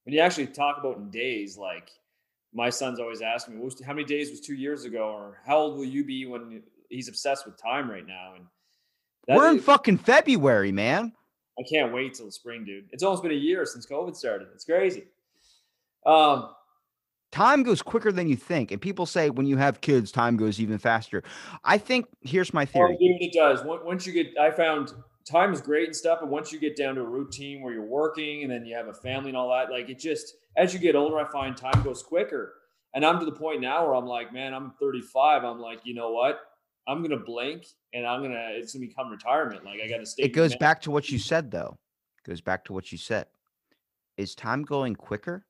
When 0.03 0.15
you 0.15 0.19
actually 0.19 0.47
talk 0.47 0.79
about 0.79 0.97
in 0.97 1.09
days, 1.09 1.57
like 1.57 1.91
my 2.53 2.69
son's 2.69 2.99
always 2.99 3.21
asking 3.21 3.57
me, 3.57 3.65
how 3.85 3.93
many 3.93 4.03
days 4.03 4.29
was 4.29 4.41
two 4.41 4.55
years 4.55 4.83
ago, 4.83 5.09
or 5.09 5.37
how 5.45 5.59
old 5.59 5.77
will 5.77 5.85
you 5.85 6.03
be 6.03 6.25
when 6.25 6.61
he's 6.89 7.07
obsessed 7.07 7.45
with 7.45 7.55
time 7.61 7.89
right 7.89 8.05
now? 8.05 8.33
And 8.35 8.43
We're 9.37 9.51
in 9.51 9.61
fucking 9.61 9.99
February, 9.99 10.73
man. 10.73 11.13
I 11.57 11.63
can't 11.63 11.93
wait 11.93 12.15
till 12.15 12.29
spring, 12.31 12.65
dude. 12.65 12.89
It's 12.91 13.01
almost 13.01 13.23
been 13.23 13.31
a 13.31 13.35
year 13.35 13.65
since 13.65 13.85
COVID 13.85 14.17
started. 14.17 14.49
It's 14.53 14.65
crazy. 14.65 15.05
Um, 16.05 16.49
time 17.37 17.61
goes 17.63 17.81
quicker 17.83 18.11
than 18.11 18.27
you 18.27 18.35
think 18.35 18.71
and 18.71 18.81
people 18.81 19.05
say 19.05 19.29
when 19.29 19.45
you 19.45 19.57
have 19.57 19.79
kids 19.81 20.11
time 20.11 20.35
goes 20.37 20.59
even 20.59 20.77
faster 20.79 21.21
i 21.63 21.77
think 21.77 22.07
here's 22.21 22.51
my 22.53 22.63
Oh, 22.63 22.65
theory 22.65 22.97
dude, 22.97 23.21
it 23.21 23.33
does. 23.33 23.63
Once 23.63 24.07
you 24.07 24.13
get, 24.13 24.27
I 24.39 24.49
found 24.51 24.91
time 25.29 25.53
is 25.53 25.61
great 25.61 25.85
and 25.87 25.95
stuff, 25.95 26.19
but 26.21 26.29
once 26.29 26.51
you 26.51 26.59
get 26.59 26.75
down 26.75 26.95
to 26.95 27.01
a 27.01 27.09
routine 27.19 27.61
where 27.61 27.73
you're 27.73 27.85
working 27.85 28.43
and 28.43 28.51
then 28.51 28.65
you 28.65 28.75
have 28.75 28.87
a 28.87 28.93
family 28.93 29.29
and 29.29 29.37
all 29.37 29.49
that, 29.49 29.71
like 29.71 29.89
it 29.89 29.99
just, 29.99 30.35
as 30.55 30.73
you 30.73 30.79
get 30.79 30.95
older, 30.95 31.19
I 31.19 31.25
find 31.31 31.55
time 31.55 31.83
goes 31.83 32.01
quicker. 32.03 32.53
And 32.93 33.05
I'm 33.05 33.19
to 33.19 33.25
the 33.25 33.31
point 33.31 33.61
now 33.61 33.85
where 33.85 33.95
I'm 33.95 34.05
like, 34.05 34.33
man, 34.33 34.53
I'm 34.53 34.73
35. 34.79 35.43
I'm 35.43 35.59
like, 35.59 35.79
you 35.83 35.93
know 35.93 36.11
what? 36.11 36.39
I'm 36.87 37.01
gonna 37.01 37.19
blink 37.19 37.65
and 37.93 38.05
I'm 38.07 38.21
gonna, 38.21 38.47
it's 38.51 38.73
gonna 38.73 38.85
become 38.87 39.09
retirement. 39.09 39.63
Like 39.65 39.79
I 39.83 39.87
got 39.87 39.97
to 39.97 40.05
stay. 40.05 40.23
it 40.23 40.29
goes 40.33 40.55
back 40.55 40.81
to 40.81 40.91
what 40.91 41.09
you 41.09 41.19
said 41.19 41.51
though 41.51 41.77
It 42.25 42.29
goes 42.29 42.41
back 42.41 42.65
to 42.65 42.73
what 42.73 42.91
you 42.91 42.97
said 42.97 43.27
is 44.17 44.33
time 44.35 44.63
going 44.63 44.95
quicker 44.95 45.45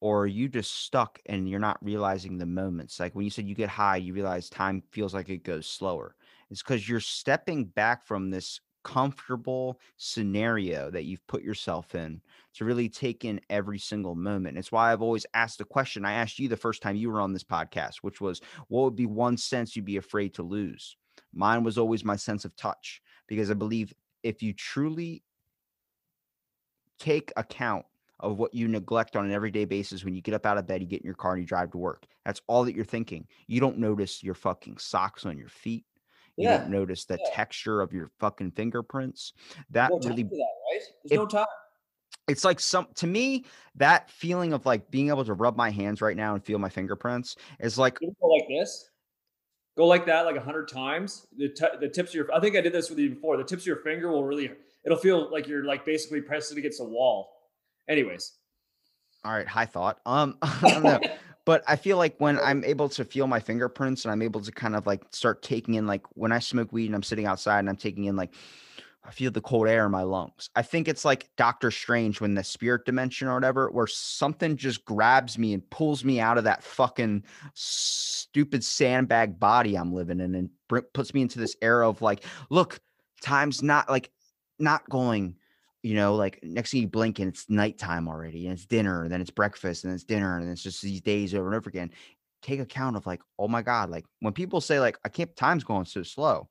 or 0.00 0.22
are 0.22 0.26
you 0.26 0.48
just 0.48 0.84
stuck 0.84 1.18
and 1.26 1.48
you're 1.48 1.58
not 1.58 1.78
realizing 1.82 2.38
the 2.38 2.46
moments 2.46 2.98
like 2.98 3.14
when 3.14 3.24
you 3.24 3.30
said 3.30 3.46
you 3.46 3.54
get 3.54 3.68
high 3.68 3.96
you 3.96 4.12
realize 4.14 4.48
time 4.48 4.82
feels 4.90 5.14
like 5.14 5.28
it 5.28 5.44
goes 5.44 5.66
slower 5.66 6.14
it's 6.50 6.62
because 6.62 6.88
you're 6.88 7.00
stepping 7.00 7.64
back 7.64 8.04
from 8.04 8.30
this 8.30 8.60
comfortable 8.82 9.78
scenario 9.96 10.90
that 10.90 11.04
you've 11.04 11.26
put 11.26 11.42
yourself 11.42 11.94
in 11.94 12.20
to 12.54 12.64
really 12.64 12.88
take 12.88 13.24
in 13.24 13.40
every 13.50 13.78
single 13.78 14.14
moment. 14.14 14.58
It's 14.58 14.72
why 14.72 14.92
I've 14.92 15.02
always 15.02 15.26
asked 15.34 15.58
the 15.58 15.64
question 15.64 16.04
I 16.04 16.14
asked 16.14 16.38
you 16.38 16.48
the 16.48 16.56
first 16.56 16.82
time 16.82 16.96
you 16.96 17.10
were 17.10 17.20
on 17.20 17.32
this 17.32 17.44
podcast, 17.44 17.96
which 17.96 18.20
was 18.20 18.40
what 18.68 18.84
would 18.84 18.96
be 18.96 19.06
one 19.06 19.36
sense 19.36 19.76
you'd 19.76 19.84
be 19.84 19.98
afraid 19.98 20.34
to 20.34 20.42
lose? 20.42 20.96
Mine 21.32 21.62
was 21.62 21.78
always 21.78 22.04
my 22.04 22.16
sense 22.16 22.44
of 22.44 22.56
touch 22.56 23.02
because 23.26 23.50
I 23.50 23.54
believe 23.54 23.92
if 24.22 24.42
you 24.42 24.52
truly 24.52 25.22
take 26.98 27.32
account 27.36 27.84
of 28.20 28.38
what 28.38 28.54
you 28.54 28.68
neglect 28.68 29.16
on 29.16 29.24
an 29.24 29.32
everyday 29.32 29.64
basis 29.64 30.04
when 30.04 30.14
you 30.14 30.20
get 30.20 30.34
up 30.34 30.46
out 30.46 30.58
of 30.58 30.66
bed, 30.66 30.80
you 30.80 30.86
get 30.86 31.00
in 31.00 31.06
your 31.06 31.14
car 31.14 31.32
and 31.32 31.42
you 31.42 31.46
drive 31.46 31.70
to 31.72 31.78
work. 31.78 32.06
That's 32.24 32.40
all 32.46 32.64
that 32.64 32.74
you're 32.74 32.84
thinking. 32.84 33.26
You 33.46 33.60
don't 33.60 33.78
notice 33.78 34.22
your 34.22 34.34
fucking 34.34 34.78
socks 34.78 35.26
on 35.26 35.38
your 35.38 35.48
feet. 35.48 35.84
You 36.36 36.44
Yeah. 36.48 36.58
don't 36.58 36.70
notice 36.70 37.04
the 37.04 37.18
yeah. 37.20 37.30
texture 37.34 37.80
of 37.80 37.92
your 37.92 38.10
fucking 38.20 38.52
fingerprints. 38.52 39.32
There's 39.48 39.66
That 39.70 39.90
no 39.90 39.98
really 40.08 40.22
that, 40.22 40.30
right? 40.32 40.80
There's 41.04 41.12
If- 41.12 41.18
no 41.18 41.26
time. 41.26 41.46
it's 42.28 42.44
like 42.44 42.60
some 42.60 42.86
to 42.94 43.06
me 43.06 43.44
that 43.74 44.10
feeling 44.10 44.52
of 44.52 44.64
like 44.66 44.90
being 44.90 45.08
able 45.08 45.24
to 45.24 45.34
rub 45.34 45.56
my 45.56 45.70
hands 45.70 46.00
right 46.00 46.16
now 46.16 46.34
and 46.34 46.44
feel 46.44 46.58
my 46.58 46.68
fingerprints 46.68 47.36
is 47.58 47.78
like 47.78 47.98
like 48.00 48.48
this. 48.48 48.90
Go 49.76 49.86
like 49.86 50.04
that 50.06 50.26
like 50.26 50.36
a 50.36 50.40
hundred 50.40 50.68
times. 50.68 51.26
The, 51.36 51.48
t- 51.48 51.66
the 51.80 51.88
tips 51.88 52.10
of 52.10 52.14
your 52.14 52.34
I 52.34 52.40
think 52.40 52.56
I 52.56 52.60
did 52.60 52.72
this 52.72 52.90
with 52.90 52.98
you 52.98 53.10
before. 53.10 53.36
The 53.36 53.44
tips 53.44 53.62
of 53.62 53.66
your 53.66 53.76
finger 53.76 54.10
will 54.10 54.24
really 54.24 54.50
it'll 54.84 54.98
feel 54.98 55.30
like 55.30 55.46
you're 55.48 55.64
like 55.64 55.84
basically 55.84 56.20
pressing 56.20 56.58
against 56.58 56.80
a 56.80 56.84
wall. 56.84 57.30
Anyways, 57.90 58.38
All 59.24 59.32
right, 59.32 59.48
high 59.48 59.66
thought. 59.66 60.00
Um, 60.06 60.38
I 60.42 60.58
don't 60.62 60.84
know, 60.84 61.00
but 61.44 61.64
I 61.66 61.74
feel 61.74 61.96
like 61.96 62.14
when 62.18 62.38
I'm 62.38 62.64
able 62.64 62.88
to 62.90 63.04
feel 63.04 63.26
my 63.26 63.40
fingerprints 63.40 64.04
and 64.04 64.12
I'm 64.12 64.22
able 64.22 64.40
to 64.40 64.52
kind 64.52 64.76
of 64.76 64.86
like 64.86 65.02
start 65.10 65.42
taking 65.42 65.74
in, 65.74 65.88
like 65.88 66.02
when 66.10 66.30
I 66.30 66.38
smoke 66.38 66.72
weed 66.72 66.86
and 66.86 66.94
I'm 66.94 67.02
sitting 67.02 67.26
outside 67.26 67.58
and 67.58 67.68
I'm 67.68 67.76
taking 67.76 68.04
in, 68.04 68.14
like 68.14 68.32
I 69.02 69.10
feel 69.10 69.32
the 69.32 69.40
cold 69.40 69.66
air 69.66 69.86
in 69.86 69.90
my 69.90 70.04
lungs. 70.04 70.50
I 70.54 70.62
think 70.62 70.86
it's 70.86 71.04
like 71.04 71.30
Doctor 71.36 71.72
Strange 71.72 72.20
when 72.20 72.34
the 72.34 72.44
spirit 72.44 72.84
dimension 72.84 73.26
or 73.26 73.34
whatever, 73.34 73.70
where 73.70 73.88
something 73.88 74.56
just 74.56 74.84
grabs 74.84 75.36
me 75.36 75.52
and 75.52 75.68
pulls 75.70 76.04
me 76.04 76.20
out 76.20 76.38
of 76.38 76.44
that 76.44 76.62
fucking 76.62 77.24
stupid 77.54 78.62
sandbag 78.62 79.40
body 79.40 79.76
I'm 79.76 79.92
living 79.92 80.20
in 80.20 80.36
and 80.36 80.50
puts 80.92 81.12
me 81.12 81.22
into 81.22 81.40
this 81.40 81.56
era 81.60 81.88
of 81.88 82.02
like, 82.02 82.24
look, 82.50 82.78
time's 83.20 83.64
not 83.64 83.90
like 83.90 84.12
not 84.60 84.88
going 84.88 85.34
you 85.82 85.94
know, 85.94 86.14
like 86.14 86.38
next 86.42 86.72
thing 86.72 86.82
you 86.82 86.88
blink 86.88 87.18
and 87.18 87.28
it's 87.28 87.48
nighttime 87.48 88.08
already, 88.08 88.46
and 88.46 88.54
it's 88.54 88.66
dinner, 88.66 89.02
and 89.02 89.12
then 89.12 89.20
it's 89.20 89.30
breakfast, 89.30 89.84
and 89.84 89.92
it's 89.92 90.04
dinner, 90.04 90.38
and 90.38 90.48
it's 90.50 90.62
just 90.62 90.82
these 90.82 91.00
days 91.00 91.34
over 91.34 91.46
and 91.46 91.54
over 91.56 91.68
again. 91.68 91.90
Take 92.42 92.60
account 92.60 92.96
of 92.96 93.06
like, 93.06 93.20
oh 93.38 93.48
my 93.48 93.62
god, 93.62 93.90
like 93.90 94.04
when 94.20 94.32
people 94.32 94.60
say 94.60 94.80
like, 94.80 94.98
I 95.04 95.08
can't, 95.08 95.34
time's 95.36 95.64
going 95.64 95.84
so 95.84 96.02
slow. 96.02 96.48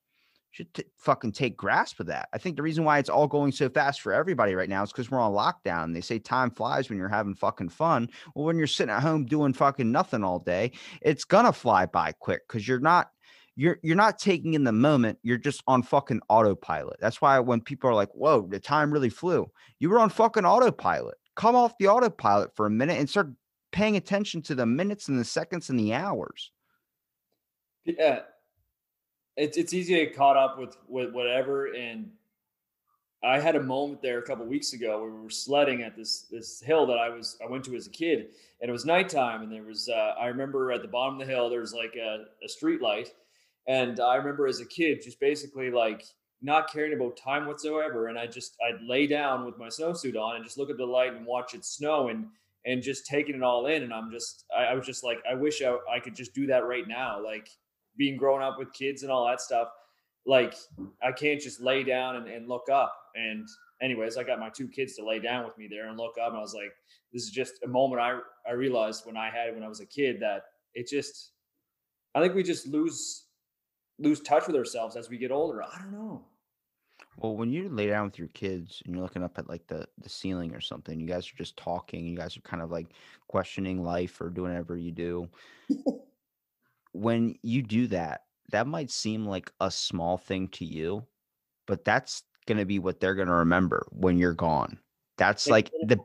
Should 0.52 0.74
t- 0.74 0.84
fucking 0.98 1.34
take 1.34 1.56
grasp 1.56 2.00
of 2.00 2.08
that. 2.08 2.28
I 2.34 2.40
think 2.40 2.56
the 2.56 2.64
reason 2.64 2.84
why 2.84 2.98
it's 2.98 3.10
all 3.10 3.28
going 3.28 3.52
so 3.52 3.70
fast 3.70 4.02
for 4.02 4.14
everybody 4.14 4.56
right 4.56 4.70
now 4.70 4.82
is 4.82 4.92
because 4.92 5.12
we're 5.12 5.20
on 5.20 5.32
lockdown. 5.32 5.94
They 5.94 6.02
say 6.02 6.18
time 6.18 6.50
flies 6.50 6.90
when 6.90 6.98
you're 6.98 7.08
having 7.08 7.36
fucking 7.36 7.70
fun. 7.70 8.10
Well, 8.34 8.46
when 8.46 8.58
you're 8.58 8.66
sitting 8.66 8.94
at 8.94 9.04
home 9.04 9.26
doing 9.26 9.54
fucking 9.54 9.92
nothing 9.92 10.24
all 10.24 10.40
day, 10.40 10.72
it's 11.04 11.24
gonna 11.24 11.54
fly 11.54 11.86
by 11.86 12.14
quick 12.14 12.48
because 12.48 12.68
you're 12.68 12.80
not 12.80 13.12
you're 13.56 13.80
you're 13.84 13.96
not 13.96 14.20
taking 14.20 14.54
in 14.54 14.64
the 14.64 14.72
moment 14.72 15.20
you're 15.24 15.38
just 15.38 15.64
on 15.68 15.84
fucking 15.84 16.22
autopilot. 16.30 16.98
That's 17.00 17.22
why 17.22 17.40
when 17.40 17.62
people 17.62 17.90
are 17.90 17.96
like 17.96 18.12
whoa 18.14 18.48
the 18.48 18.60
time 18.60 18.92
really 18.92 19.10
flew. 19.10 19.50
You 19.80 19.90
were 19.90 20.00
on 20.00 20.10
fucking 20.10 20.46
autopilot. 20.46 21.16
Come 21.36 21.56
off 21.56 21.78
the 21.78 21.88
autopilot 21.88 22.56
for 22.56 22.66
a 22.66 22.70
minute 22.70 22.98
and 22.98 23.10
start 23.10 23.30
paying 23.72 23.96
attention 23.96 24.42
to 24.44 24.56
the 24.56 24.66
minutes 24.66 25.08
and 25.08 25.20
the 25.20 25.26
seconds 25.26 25.70
and 25.70 25.80
the 25.80 25.94
hours. 25.94 26.52
Yeah, 27.86 28.22
it's 29.38 29.58
it's 29.58 29.74
easy 29.74 29.96
to 29.96 30.06
get 30.06 30.16
caught 30.16 30.38
up 30.38 30.60
with 30.60 30.78
with 30.88 31.12
whatever. 31.14 31.74
And 31.74 32.12
I 33.24 33.40
had 33.40 33.56
a 33.56 33.64
moment 33.64 34.02
there 34.02 34.20
a 34.20 34.24
couple 34.24 34.46
weeks 34.46 34.74
ago 34.74 35.02
where 35.02 35.12
we 35.12 35.22
were 35.22 35.30
sledding 35.30 35.82
at 35.82 35.96
this 35.96 36.22
this 36.32 36.62
hill 36.62 36.86
that 36.88 36.98
I 36.98 37.10
was 37.10 37.38
I 37.44 37.50
went 37.50 37.66
to 37.66 37.76
as 37.76 37.88
a 37.88 37.92
kid, 37.92 38.30
and 38.62 38.70
it 38.70 38.72
was 38.72 38.86
nighttime, 38.86 39.42
and 39.42 39.52
there 39.52 39.64
was 39.64 39.90
uh, 39.90 40.14
I 40.20 40.28
remember 40.28 40.72
at 40.72 40.82
the 40.82 40.88
bottom 40.88 41.20
of 41.20 41.26
the 41.26 41.34
hill 41.34 41.50
there 41.50 41.62
was 41.62 41.74
like 41.74 41.96
a, 41.96 42.26
a 42.44 42.50
street 42.50 42.82
light, 42.82 43.14
and 43.70 44.00
I 44.00 44.16
remember 44.16 44.48
as 44.48 44.60
a 44.60 44.66
kid 44.66 45.02
just 45.02 45.20
basically 45.20 45.72
like 45.72 46.04
not 46.42 46.72
caring 46.72 46.94
about 46.94 47.16
time 47.16 47.46
whatsoever, 47.46 48.08
and 48.08 48.20
I 48.20 48.28
just 48.28 48.58
I'd 48.68 48.82
lay 48.82 49.08
down 49.08 49.46
with 49.46 49.58
my 49.58 49.68
snowsuit 49.68 50.18
on 50.18 50.36
and 50.36 50.44
just 50.44 50.58
look 50.58 50.70
at 50.70 50.78
the 50.78 50.86
light 50.86 51.14
and 51.14 51.26
watch 51.26 51.54
it 51.54 51.64
snow 51.64 52.10
and 52.10 52.26
and 52.66 52.84
just 52.84 53.06
taking 53.06 53.36
it 53.36 53.44
all 53.44 53.68
in, 53.68 53.84
and 53.84 53.94
I'm 53.94 54.12
just 54.12 54.46
I, 54.56 54.66
I 54.66 54.74
was 54.74 54.86
just 54.86 55.04
like 55.04 55.20
I 55.30 55.36
wish 55.36 55.62
I, 55.62 55.78
I 55.90 56.00
could 56.00 56.16
just 56.16 56.34
do 56.34 56.48
that 56.48 56.66
right 56.66 56.88
now, 56.88 57.24
like 57.24 57.48
being 57.96 58.18
grown 58.18 58.42
up 58.42 58.58
with 58.58 58.74
kids 58.74 59.04
and 59.04 59.12
all 59.12 59.28
that 59.28 59.40
stuff 59.40 59.70
like 60.26 60.56
I 61.04 61.12
can't 61.12 61.40
just 61.40 61.62
lay 61.62 61.84
down 61.84 62.18
and, 62.18 62.28
and, 62.28 62.48
look 62.48 62.70
up. 62.72 62.94
And 63.16 63.48
anyways, 63.82 64.18
I 64.18 64.24
got 64.24 64.40
my 64.40 64.50
two 64.50 64.68
kids 64.68 64.96
to 64.96 65.06
lay 65.06 65.20
down 65.20 65.46
with 65.46 65.58
me 65.58 65.68
there 65.68 65.88
and 65.88 65.98
look 65.98 66.18
up. 66.22 66.30
And 66.30 66.38
I 66.38 66.42
was 66.42 66.54
like, 66.54 66.72
this 67.12 67.24
is 67.24 67.32
just 67.32 67.64
a 67.64 67.68
moment 67.68 68.02
I 68.02 68.20
I 68.48 68.54
realized 68.54 69.06
when 69.06 69.18
I 69.18 69.30
had 69.30 69.54
when 69.54 69.64
I 69.64 69.68
was 69.68 69.80
a 69.80 69.86
kid 69.86 70.20
that 70.22 70.44
it 70.74 70.88
just 70.88 71.32
I 72.16 72.22
think 72.22 72.36
we 72.36 72.44
just 72.44 72.68
lose 72.68 73.26
lose 74.00 74.22
touch 74.22 74.48
with 74.48 74.56
ourselves 74.56 74.96
as 74.96 75.10
we 75.10 75.18
get 75.18 75.32
older. 75.32 75.62
I 75.64 75.78
don't 75.78 75.92
know. 75.92 76.26
well 77.18 77.36
when 77.36 77.52
you 77.52 77.70
lay 77.70 77.88
down 77.88 78.06
with 78.06 78.18
your 78.18 78.30
kids 78.30 78.82
and 78.86 78.96
you're 78.96 79.04
looking 79.04 79.24
up 79.24 79.38
at 79.38 79.50
like 79.50 79.66
the 79.68 79.86
the 80.02 80.10
ceiling 80.10 80.54
or 80.56 80.62
something 80.62 81.00
you 81.00 81.08
guys 81.08 81.28
are 81.28 81.38
just 81.38 81.58
talking 81.58 82.06
you 82.08 82.18
guys 82.18 82.38
are 82.38 82.42
kind 82.42 82.62
of 82.64 82.72
like 82.72 82.88
questioning 83.28 83.84
life 83.84 84.20
or 84.22 84.30
doing 84.30 84.52
whatever 84.52 84.78
you 84.78 84.92
do 84.92 85.28
when 86.94 87.36
you 87.44 87.62
do 87.62 87.88
that 87.88 88.22
that 88.52 88.68
might 88.68 88.90
seem 88.90 89.26
like 89.26 89.52
a 89.60 89.70
small 89.70 90.18
thing 90.18 90.48
to 90.48 90.66
you 90.66 91.04
but 91.68 91.84
that's 91.86 92.24
going 92.48 92.58
to 92.58 92.66
be 92.66 92.80
what 92.80 93.00
they're 93.00 93.16
going 93.16 93.28
to 93.28 93.34
remember 93.34 93.86
when 93.92 94.18
you're 94.18 94.34
gone 94.34 94.78
that's 95.18 95.48
like 95.48 95.72
the. 95.84 96.00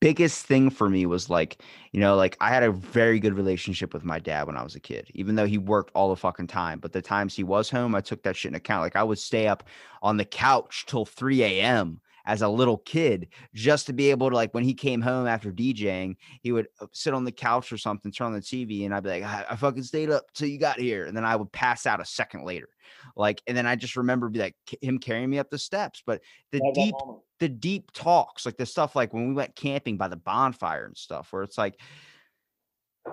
Biggest 0.00 0.46
thing 0.46 0.70
for 0.70 0.88
me 0.88 1.06
was 1.06 1.30
like, 1.30 1.62
you 1.92 2.00
know, 2.00 2.16
like 2.16 2.36
I 2.40 2.50
had 2.50 2.62
a 2.62 2.72
very 2.72 3.18
good 3.18 3.34
relationship 3.34 3.94
with 3.94 4.04
my 4.04 4.18
dad 4.18 4.46
when 4.46 4.56
I 4.56 4.62
was 4.62 4.74
a 4.74 4.80
kid, 4.80 5.10
even 5.14 5.36
though 5.36 5.46
he 5.46 5.58
worked 5.58 5.90
all 5.94 6.10
the 6.10 6.16
fucking 6.16 6.48
time. 6.48 6.78
But 6.78 6.92
the 6.92 7.02
times 7.02 7.34
he 7.34 7.44
was 7.44 7.70
home, 7.70 7.94
I 7.94 8.00
took 8.00 8.22
that 8.22 8.36
shit 8.36 8.50
in 8.50 8.56
account. 8.56 8.82
Like 8.82 8.96
I 8.96 9.02
would 9.02 9.18
stay 9.18 9.48
up 9.48 9.64
on 10.02 10.16
the 10.16 10.24
couch 10.24 10.84
till 10.86 11.06
3 11.06 11.42
a.m. 11.42 12.00
as 12.26 12.42
a 12.42 12.48
little 12.48 12.78
kid 12.78 13.28
just 13.54 13.86
to 13.86 13.92
be 13.92 14.10
able 14.10 14.28
to, 14.28 14.36
like, 14.36 14.52
when 14.52 14.64
he 14.64 14.74
came 14.74 15.00
home 15.00 15.26
after 15.26 15.52
DJing, 15.52 16.16
he 16.42 16.52
would 16.52 16.66
uh, 16.80 16.86
sit 16.92 17.14
on 17.14 17.24
the 17.24 17.32
couch 17.32 17.72
or 17.72 17.78
something, 17.78 18.12
turn 18.12 18.28
on 18.28 18.32
the 18.34 18.40
TV, 18.40 18.84
and 18.84 18.94
I'd 18.94 19.02
be 19.02 19.10
like, 19.10 19.22
I, 19.22 19.46
I 19.50 19.56
fucking 19.56 19.84
stayed 19.84 20.10
up 20.10 20.24
till 20.34 20.48
you 20.48 20.58
got 20.58 20.78
here. 20.78 21.06
And 21.06 21.16
then 21.16 21.24
I 21.24 21.36
would 21.36 21.52
pass 21.52 21.86
out 21.86 22.00
a 22.00 22.04
second 22.04 22.44
later. 22.44 22.68
Like, 23.16 23.42
and 23.46 23.56
then 23.56 23.66
I 23.66 23.76
just 23.76 23.96
remember 23.96 24.28
be 24.28 24.40
like 24.40 24.56
him 24.80 24.98
carrying 24.98 25.30
me 25.30 25.38
up 25.38 25.50
the 25.50 25.58
steps. 25.58 26.02
But 26.04 26.20
the 26.52 26.60
deep 26.74 26.94
moment. 27.00 27.22
The 27.38 27.48
deep 27.48 27.90
talks, 27.92 28.46
like 28.46 28.56
the 28.56 28.66
stuff 28.66 28.96
like 28.96 29.12
when 29.12 29.28
we 29.28 29.34
went 29.34 29.54
camping 29.56 29.96
by 29.96 30.08
the 30.08 30.16
bonfire 30.16 30.86
and 30.86 30.96
stuff, 30.96 31.32
where 31.32 31.42
it's 31.42 31.58
like, 31.58 31.80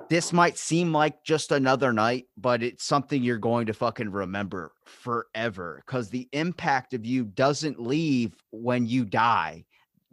this 0.09 0.33
might 0.33 0.57
seem 0.57 0.91
like 0.91 1.23
just 1.23 1.51
another 1.51 1.93
night, 1.93 2.25
but 2.37 2.63
it's 2.63 2.83
something 2.83 3.21
you're 3.21 3.37
going 3.37 3.67
to 3.67 3.73
fucking 3.73 4.09
remember 4.09 4.71
forever 4.85 5.83
because 5.85 6.09
the 6.09 6.27
impact 6.31 6.93
of 6.93 7.05
you 7.05 7.25
doesn't 7.25 7.79
leave 7.79 8.35
when 8.51 8.85
you 8.85 9.05
die. 9.05 9.63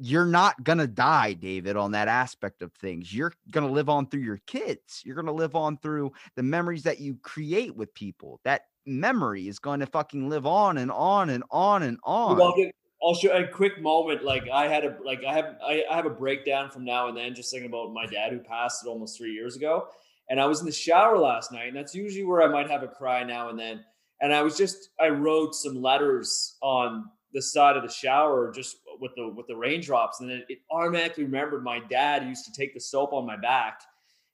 You're 0.03 0.27
not 0.27 0.63
gonna 0.65 0.87
die, 0.87 1.35
David, 1.35 1.77
on 1.77 1.93
that 1.93 2.09
aspect 2.09 2.63
of 2.63 2.73
things. 2.75 3.15
You're 3.15 3.33
gonna 3.51 3.71
live 3.71 3.89
on 3.89 4.07
through 4.07 4.23
your 4.23 4.41
kids. 4.47 5.03
You're 5.05 5.17
gonna 5.17 5.33
live 5.33 5.55
on 5.55 5.77
through 5.79 6.13
the 6.37 6.43
memories 6.43 6.83
that 6.85 7.01
you 7.01 7.17
create 7.23 7.75
with 7.77 7.93
people. 7.95 8.41
That 8.45 8.63
memory 8.87 9.49
is 9.49 9.59
going 9.59 9.81
to 9.81 9.87
fucking 9.87 10.29
live 10.29 10.47
on 10.47 10.79
and 10.79 10.91
on 10.91 11.31
and 11.31 11.45
on 11.51 11.83
and 11.83 11.99
on. 12.05 12.39
Well, 12.39 12.49
I'll, 12.49 12.57
get, 12.57 12.75
I'll 13.03 13.15
show 13.15 13.31
a 13.31 13.47
quick 13.47 13.81
moment. 13.81 14.25
Like 14.25 14.49
I 14.53 14.69
had 14.69 14.85
a 14.85 14.97
like 15.05 15.23
I 15.27 15.33
have 15.33 15.57
I, 15.67 15.85
I 15.91 15.97
have 15.97 16.07
a 16.07 16.11
breakdown 16.11 16.71
from 16.71 16.85
now 16.85 17.09
and 17.09 17.17
then, 17.17 17.35
just 17.35 17.51
thinking 17.51 17.69
about 17.69 17.93
my 17.93 18.07
dad 18.07 18.33
who 18.33 18.41
passed 18.41 18.85
almost 18.87 19.17
three 19.17 19.33
years 19.33 19.57
ago. 19.57 19.89
And 20.29 20.41
I 20.41 20.47
was 20.47 20.61
in 20.61 20.67
the 20.67 20.73
shower 20.73 21.19
last 21.19 21.51
night, 21.51 21.69
and 21.69 21.77
that's 21.77 21.95
usually 21.95 22.25
where 22.25 22.43
I 22.43 22.49
might 22.49 22.71
have 22.71 22.83
a 22.83 22.89
cry 22.89 23.25
now 23.25 23.49
and 23.49 23.59
then. 23.59 23.85
And 24.21 24.33
I 24.33 24.43
was 24.43 24.57
just 24.57 24.91
I 25.01 25.09
wrote 25.09 25.55
some 25.55 25.81
letters 25.81 26.57
on 26.63 27.07
the 27.33 27.43
side 27.43 27.77
of 27.77 27.83
the 27.83 27.89
shower 27.89 28.53
just 28.53 28.77
with 29.01 29.13
the 29.17 29.29
with 29.29 29.47
the 29.47 29.57
raindrops, 29.57 30.21
and 30.21 30.31
then 30.31 30.45
it 30.49 30.59
automatically 30.71 31.25
remembered 31.25 31.65
my 31.65 31.81
dad 31.89 32.25
used 32.25 32.45
to 32.45 32.53
take 32.53 32.75
the 32.75 32.81
soap 32.81 33.13
on 33.13 33.27
my 33.27 33.37
back 33.37 33.81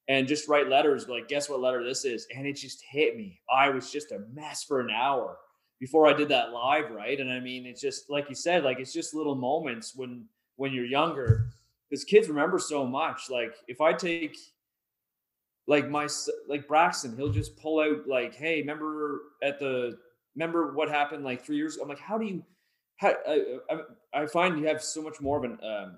and 0.08 0.28
just 0.28 0.48
write 0.48 0.68
letters 0.68 1.08
like 1.08 1.28
guess 1.28 1.48
what 1.48 1.60
letter 1.60 1.82
this 1.82 2.04
is 2.04 2.26
and 2.34 2.46
it 2.46 2.54
just 2.54 2.82
hit 2.88 3.16
me 3.16 3.40
i 3.52 3.68
was 3.68 3.90
just 3.90 4.12
a 4.12 4.20
mess 4.32 4.62
for 4.62 4.80
an 4.80 4.90
hour 4.90 5.36
before 5.80 6.06
i 6.06 6.12
did 6.12 6.28
that 6.28 6.52
live 6.52 6.90
right 6.90 7.20
and 7.20 7.30
i 7.30 7.40
mean 7.40 7.66
it's 7.66 7.80
just 7.80 8.08
like 8.10 8.28
you 8.28 8.34
said 8.34 8.64
like 8.64 8.78
it's 8.78 8.92
just 8.92 9.14
little 9.14 9.34
moments 9.34 9.94
when 9.94 10.24
when 10.56 10.72
you're 10.72 10.86
younger 10.86 11.46
because 11.88 12.04
kids 12.04 12.28
remember 12.28 12.58
so 12.58 12.86
much 12.86 13.30
like 13.30 13.54
if 13.68 13.80
i 13.80 13.92
take 13.92 14.36
like 15.66 15.88
my 15.88 16.08
like 16.48 16.66
braxton 16.66 17.16
he'll 17.16 17.28
just 17.28 17.56
pull 17.56 17.80
out 17.80 18.06
like 18.06 18.34
hey 18.34 18.60
remember 18.60 19.20
at 19.42 19.58
the 19.58 19.98
remember 20.34 20.72
what 20.72 20.88
happened 20.88 21.24
like 21.24 21.44
three 21.44 21.56
years 21.56 21.74
ago 21.74 21.82
i'm 21.82 21.88
like 21.88 21.98
how 21.98 22.16
do 22.16 22.24
you 22.24 22.42
how 22.96 23.14
i, 23.28 23.58
I, 23.70 24.22
I 24.22 24.26
find 24.26 24.58
you 24.58 24.66
have 24.66 24.82
so 24.82 25.02
much 25.02 25.20
more 25.20 25.38
of 25.38 25.44
an 25.44 25.58
um 25.62 25.96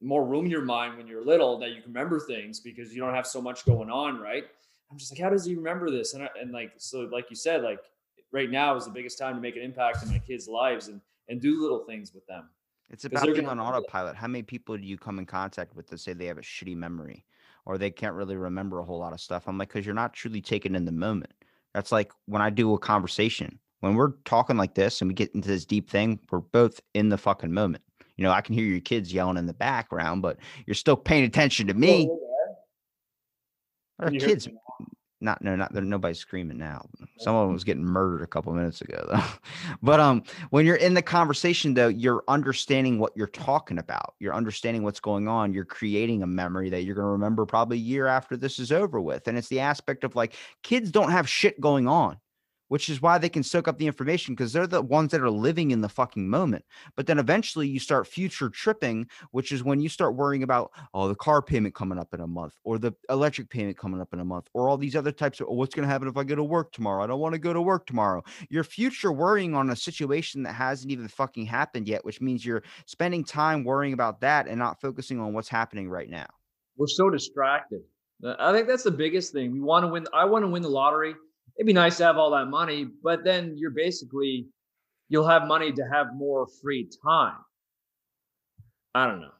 more 0.00 0.24
room 0.24 0.44
in 0.44 0.50
your 0.50 0.64
mind 0.64 0.96
when 0.96 1.06
you're 1.06 1.24
little 1.24 1.58
that 1.58 1.70
you 1.70 1.82
can 1.82 1.92
remember 1.92 2.20
things 2.20 2.60
because 2.60 2.94
you 2.94 3.00
don't 3.00 3.14
have 3.14 3.26
so 3.26 3.42
much 3.42 3.64
going 3.64 3.90
on, 3.90 4.20
right? 4.20 4.44
I'm 4.90 4.98
just 4.98 5.12
like, 5.12 5.20
how 5.20 5.30
does 5.30 5.44
he 5.44 5.54
remember 5.54 5.90
this? 5.90 6.14
And 6.14 6.22
I, 6.22 6.28
and 6.40 6.52
like 6.52 6.72
so, 6.78 7.00
like 7.12 7.30
you 7.30 7.36
said, 7.36 7.62
like 7.62 7.80
right 8.32 8.50
now 8.50 8.76
is 8.76 8.84
the 8.84 8.90
biggest 8.90 9.18
time 9.18 9.34
to 9.34 9.40
make 9.40 9.56
an 9.56 9.62
impact 9.62 10.02
in 10.02 10.10
my 10.10 10.18
kids' 10.18 10.48
lives 10.48 10.88
and 10.88 11.00
and 11.28 11.40
do 11.40 11.60
little 11.60 11.80
things 11.80 12.14
with 12.14 12.26
them. 12.26 12.48
It's 12.90 13.04
about 13.04 13.26
being 13.26 13.46
on 13.46 13.60
autopilot. 13.60 14.16
How 14.16 14.26
many 14.28 14.42
people 14.42 14.76
do 14.76 14.82
you 14.82 14.96
come 14.96 15.18
in 15.18 15.26
contact 15.26 15.76
with 15.76 15.86
that 15.88 16.00
say 16.00 16.14
they 16.14 16.26
have 16.26 16.38
a 16.38 16.42
shitty 16.42 16.76
memory 16.76 17.24
or 17.66 17.76
they 17.76 17.90
can't 17.90 18.14
really 18.14 18.36
remember 18.36 18.78
a 18.78 18.84
whole 18.84 18.98
lot 18.98 19.12
of 19.12 19.20
stuff? 19.20 19.46
I'm 19.46 19.58
like, 19.58 19.68
because 19.68 19.84
you're 19.84 19.94
not 19.94 20.14
truly 20.14 20.40
taking 20.40 20.74
in 20.74 20.86
the 20.86 20.92
moment. 20.92 21.32
That's 21.74 21.92
like 21.92 22.12
when 22.24 22.40
I 22.40 22.48
do 22.48 22.72
a 22.72 22.78
conversation, 22.78 23.58
when 23.80 23.94
we're 23.94 24.12
talking 24.24 24.56
like 24.56 24.74
this 24.74 25.02
and 25.02 25.08
we 25.08 25.14
get 25.14 25.34
into 25.34 25.48
this 25.48 25.66
deep 25.66 25.90
thing, 25.90 26.18
we're 26.30 26.40
both 26.40 26.80
in 26.94 27.10
the 27.10 27.18
fucking 27.18 27.52
moment. 27.52 27.84
You 28.16 28.24
know, 28.24 28.32
I 28.32 28.40
can 28.40 28.54
hear 28.54 28.64
your 28.64 28.80
kids 28.80 29.12
yelling 29.12 29.36
in 29.36 29.46
the 29.46 29.54
background, 29.54 30.22
but 30.22 30.38
you're 30.66 30.74
still 30.74 30.96
paying 30.96 31.24
attention 31.24 31.66
to 31.66 31.74
me. 31.74 32.10
Our 34.00 34.10
kids, 34.10 34.48
me 34.48 34.54
not 35.20 35.42
no, 35.42 35.56
not 35.56 35.72
there. 35.72 35.82
Nobody's 35.82 36.18
screaming 36.18 36.58
now. 36.58 36.86
Someone 37.18 37.52
was 37.52 37.64
getting 37.64 37.84
murdered 37.84 38.22
a 38.22 38.26
couple 38.26 38.52
minutes 38.52 38.80
ago, 38.80 39.04
though. 39.10 39.24
but 39.82 40.00
um, 40.00 40.22
when 40.50 40.64
you're 40.64 40.76
in 40.76 40.94
the 40.94 41.02
conversation, 41.02 41.74
though, 41.74 41.88
you're 41.88 42.22
understanding 42.28 42.98
what 42.98 43.16
you're 43.16 43.26
talking 43.26 43.78
about. 43.78 44.14
You're 44.20 44.34
understanding 44.34 44.82
what's 44.82 45.00
going 45.00 45.26
on. 45.26 45.52
You're 45.52 45.64
creating 45.64 46.22
a 46.22 46.26
memory 46.26 46.70
that 46.70 46.82
you're 46.82 46.94
going 46.94 47.06
to 47.06 47.12
remember 47.12 47.46
probably 47.46 47.78
a 47.78 47.80
year 47.80 48.06
after 48.06 48.36
this 48.36 48.58
is 48.58 48.70
over 48.70 49.00
with. 49.00 49.26
And 49.26 49.36
it's 49.36 49.48
the 49.48 49.60
aspect 49.60 50.04
of 50.04 50.14
like 50.14 50.34
kids 50.62 50.90
don't 50.90 51.10
have 51.10 51.28
shit 51.28 51.60
going 51.60 51.88
on. 51.88 52.18
Which 52.68 52.88
is 52.88 53.02
why 53.02 53.18
they 53.18 53.28
can 53.28 53.42
soak 53.42 53.68
up 53.68 53.78
the 53.78 53.86
information 53.86 54.34
because 54.34 54.52
they're 54.52 54.66
the 54.66 54.80
ones 54.80 55.10
that 55.10 55.20
are 55.20 55.30
living 55.30 55.70
in 55.70 55.80
the 55.80 55.88
fucking 55.88 56.28
moment. 56.28 56.64
But 56.96 57.06
then 57.06 57.18
eventually 57.18 57.66
you 57.66 57.80
start 57.80 58.06
future 58.06 58.48
tripping, 58.48 59.08
which 59.32 59.52
is 59.52 59.64
when 59.64 59.80
you 59.80 59.88
start 59.88 60.14
worrying 60.14 60.42
about, 60.42 60.70
oh, 60.94 61.08
the 61.08 61.14
car 61.14 61.42
payment 61.42 61.74
coming 61.74 61.98
up 61.98 62.14
in 62.14 62.20
a 62.20 62.26
month 62.26 62.54
or 62.64 62.78
the 62.78 62.92
electric 63.10 63.50
payment 63.50 63.76
coming 63.76 64.00
up 64.00 64.12
in 64.12 64.20
a 64.20 64.24
month 64.24 64.48
or 64.54 64.68
all 64.68 64.76
these 64.76 64.96
other 64.96 65.12
types 65.12 65.40
of, 65.40 65.48
oh, 65.48 65.54
what's 65.54 65.74
going 65.74 65.86
to 65.86 65.92
happen 65.92 66.08
if 66.08 66.16
I 66.16 66.24
go 66.24 66.34
to 66.34 66.44
work 66.44 66.72
tomorrow? 66.72 67.02
I 67.02 67.06
don't 67.06 67.20
want 67.20 67.34
to 67.34 67.38
go 67.38 67.52
to 67.52 67.62
work 67.62 67.86
tomorrow. 67.86 68.22
Your 68.48 68.64
future 68.64 69.12
worrying 69.12 69.54
on 69.54 69.70
a 69.70 69.76
situation 69.76 70.42
that 70.44 70.52
hasn't 70.52 70.92
even 70.92 71.08
fucking 71.08 71.46
happened 71.46 71.88
yet, 71.88 72.04
which 72.04 72.20
means 72.20 72.44
you're 72.44 72.62
spending 72.86 73.24
time 73.24 73.64
worrying 73.64 73.92
about 73.92 74.20
that 74.20 74.46
and 74.46 74.58
not 74.58 74.80
focusing 74.80 75.20
on 75.20 75.32
what's 75.32 75.48
happening 75.48 75.88
right 75.88 76.08
now. 76.08 76.26
We're 76.76 76.86
so 76.86 77.10
distracted. 77.10 77.80
I 78.38 78.52
think 78.52 78.66
that's 78.66 78.82
the 78.82 78.90
biggest 78.90 79.32
thing. 79.32 79.52
We 79.52 79.60
want 79.60 79.84
to 79.84 79.88
win. 79.88 80.06
I 80.12 80.24
want 80.24 80.44
to 80.44 80.48
win 80.48 80.62
the 80.62 80.68
lottery 80.68 81.14
it'd 81.58 81.66
be 81.66 81.72
nice 81.72 81.96
to 81.98 82.04
have 82.04 82.16
all 82.16 82.30
that 82.30 82.46
money, 82.46 82.86
but 83.02 83.24
then 83.24 83.54
you're 83.58 83.72
basically 83.72 84.46
you'll 85.08 85.26
have 85.26 85.46
money 85.46 85.72
to 85.72 85.82
have 85.92 86.14
more 86.14 86.46
free 86.62 86.88
time. 87.04 87.38
I 88.94 89.06
don't 89.06 89.20
know. 89.20 89.32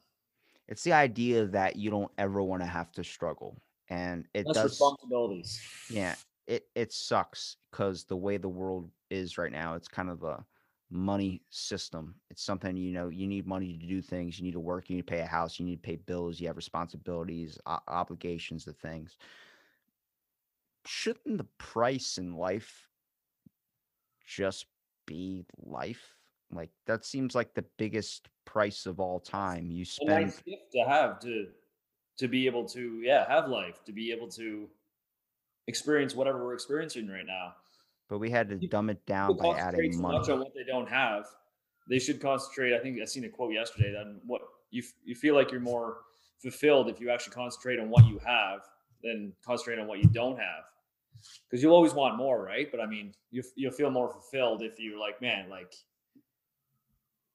It's 0.67 0.83
the 0.83 0.93
idea 0.93 1.47
that 1.47 1.77
you 1.77 1.91
don't 1.91 2.11
ever 2.19 2.43
want 2.43 2.63
to 2.63 2.67
have 2.67 2.93
to 2.93 3.05
struggle, 3.05 3.57
and 3.89 4.27
it 4.35 4.47
Less 4.47 4.57
does. 4.57 4.71
responsibilities. 4.71 5.63
Yeah, 5.91 6.17
it 6.47 6.67
it 6.75 6.93
sucks 6.93 7.57
because 7.71 8.05
the 8.05 8.17
way 8.17 8.37
the 8.37 8.49
world 8.49 8.91
is 9.11 9.39
right 9.39 9.53
now, 9.53 9.75
it's 9.75 9.89
kind 9.89 10.11
of 10.11 10.25
a 10.25 10.45
money 10.91 11.43
system. 11.51 12.15
It's 12.31 12.43
something 12.43 12.77
you 12.77 12.93
know 12.93 13.09
you 13.09 13.27
need 13.27 13.47
money 13.47 13.79
to 13.79 13.87
do 13.87 14.03
things. 14.03 14.39
You 14.39 14.45
need 14.45 14.53
to 14.53 14.61
work. 14.61 14.91
You 14.91 14.97
need 14.97 15.07
to 15.07 15.11
pay 15.13 15.21
a 15.21 15.27
house. 15.27 15.59
You 15.59 15.65
need 15.65 15.83
to 15.83 15.87
pay 15.87 15.97
bills. 15.97 16.41
You 16.41 16.49
have 16.49 16.57
responsibilities, 16.57 17.59
obligations 17.87 18.65
to 18.65 18.73
things 18.73 19.17
shouldn't 20.89 21.37
the 21.37 21.47
price 21.59 22.17
in 22.19 22.35
life 22.35 22.89
just 24.27 24.67
be 25.07 25.45
life? 25.59 26.15
Like 26.51 26.71
that 26.87 27.05
seems 27.05 27.35
like 27.35 27.53
the 27.55 27.65
biggest 27.77 28.29
price 28.47 28.87
of 28.87 28.99
all 28.99 29.21
time. 29.21 29.71
You 29.71 29.85
spend 29.85 30.09
nice 30.09 30.43
to 30.73 30.85
have 30.89 31.21
to 31.21 31.49
to 32.17 32.27
be 32.27 32.47
able 32.47 32.65
to 32.71 33.01
yeah 33.05 33.29
have 33.29 33.49
life 33.49 33.85
to 33.85 33.93
be 33.93 34.11
able 34.11 34.29
to 34.29 34.69
experience 35.67 36.15
whatever 36.15 36.43
we're 36.45 36.55
experiencing 36.55 37.07
right 37.07 37.27
now. 37.27 37.55
but 38.09 38.19
we 38.19 38.31
had 38.31 38.49
to 38.49 38.57
People 38.57 38.79
dumb 38.79 38.91
it 38.91 39.05
down 39.05 39.37
by 39.37 39.51
adding 39.59 40.01
money. 40.01 40.19
much 40.19 40.31
on 40.31 40.39
what 40.41 40.55
they 40.55 40.65
don't 40.65 40.89
have. 40.89 41.27
They 41.91 41.99
should 41.99 42.21
concentrate. 42.21 42.75
I 42.75 42.79
think 42.81 42.99
I 43.01 43.05
seen 43.05 43.25
a 43.25 43.29
quote 43.29 43.53
yesterday 43.53 43.93
that 43.93 44.21
what 44.25 44.41
you 44.71 44.83
you 45.05 45.15
feel 45.15 45.35
like 45.35 45.51
you're 45.53 45.61
more 45.61 45.99
fulfilled 46.41 46.89
if 46.89 46.99
you 46.99 47.11
actually 47.11 47.35
concentrate 47.35 47.79
on 47.79 47.91
what 47.91 48.07
you 48.07 48.19
have 48.25 48.61
than 49.03 49.35
concentrate 49.45 49.79
on 49.79 49.87
what 49.87 49.99
you 49.99 50.09
don't 50.09 50.39
have. 50.39 50.65
Because 51.49 51.63
you'll 51.63 51.75
always 51.75 51.95
want 51.95 52.17
more, 52.17 52.43
right? 52.43 52.71
But 52.71 52.81
I 52.81 52.87
mean, 52.87 53.15
you 53.31 53.43
you'll 53.57 53.73
feel 53.73 53.91
more 53.91 54.11
fulfilled 54.11 54.63
if 54.63 54.79
you're 54.79 54.99
like, 54.99 55.21
man, 55.21 55.49
like 55.49 55.75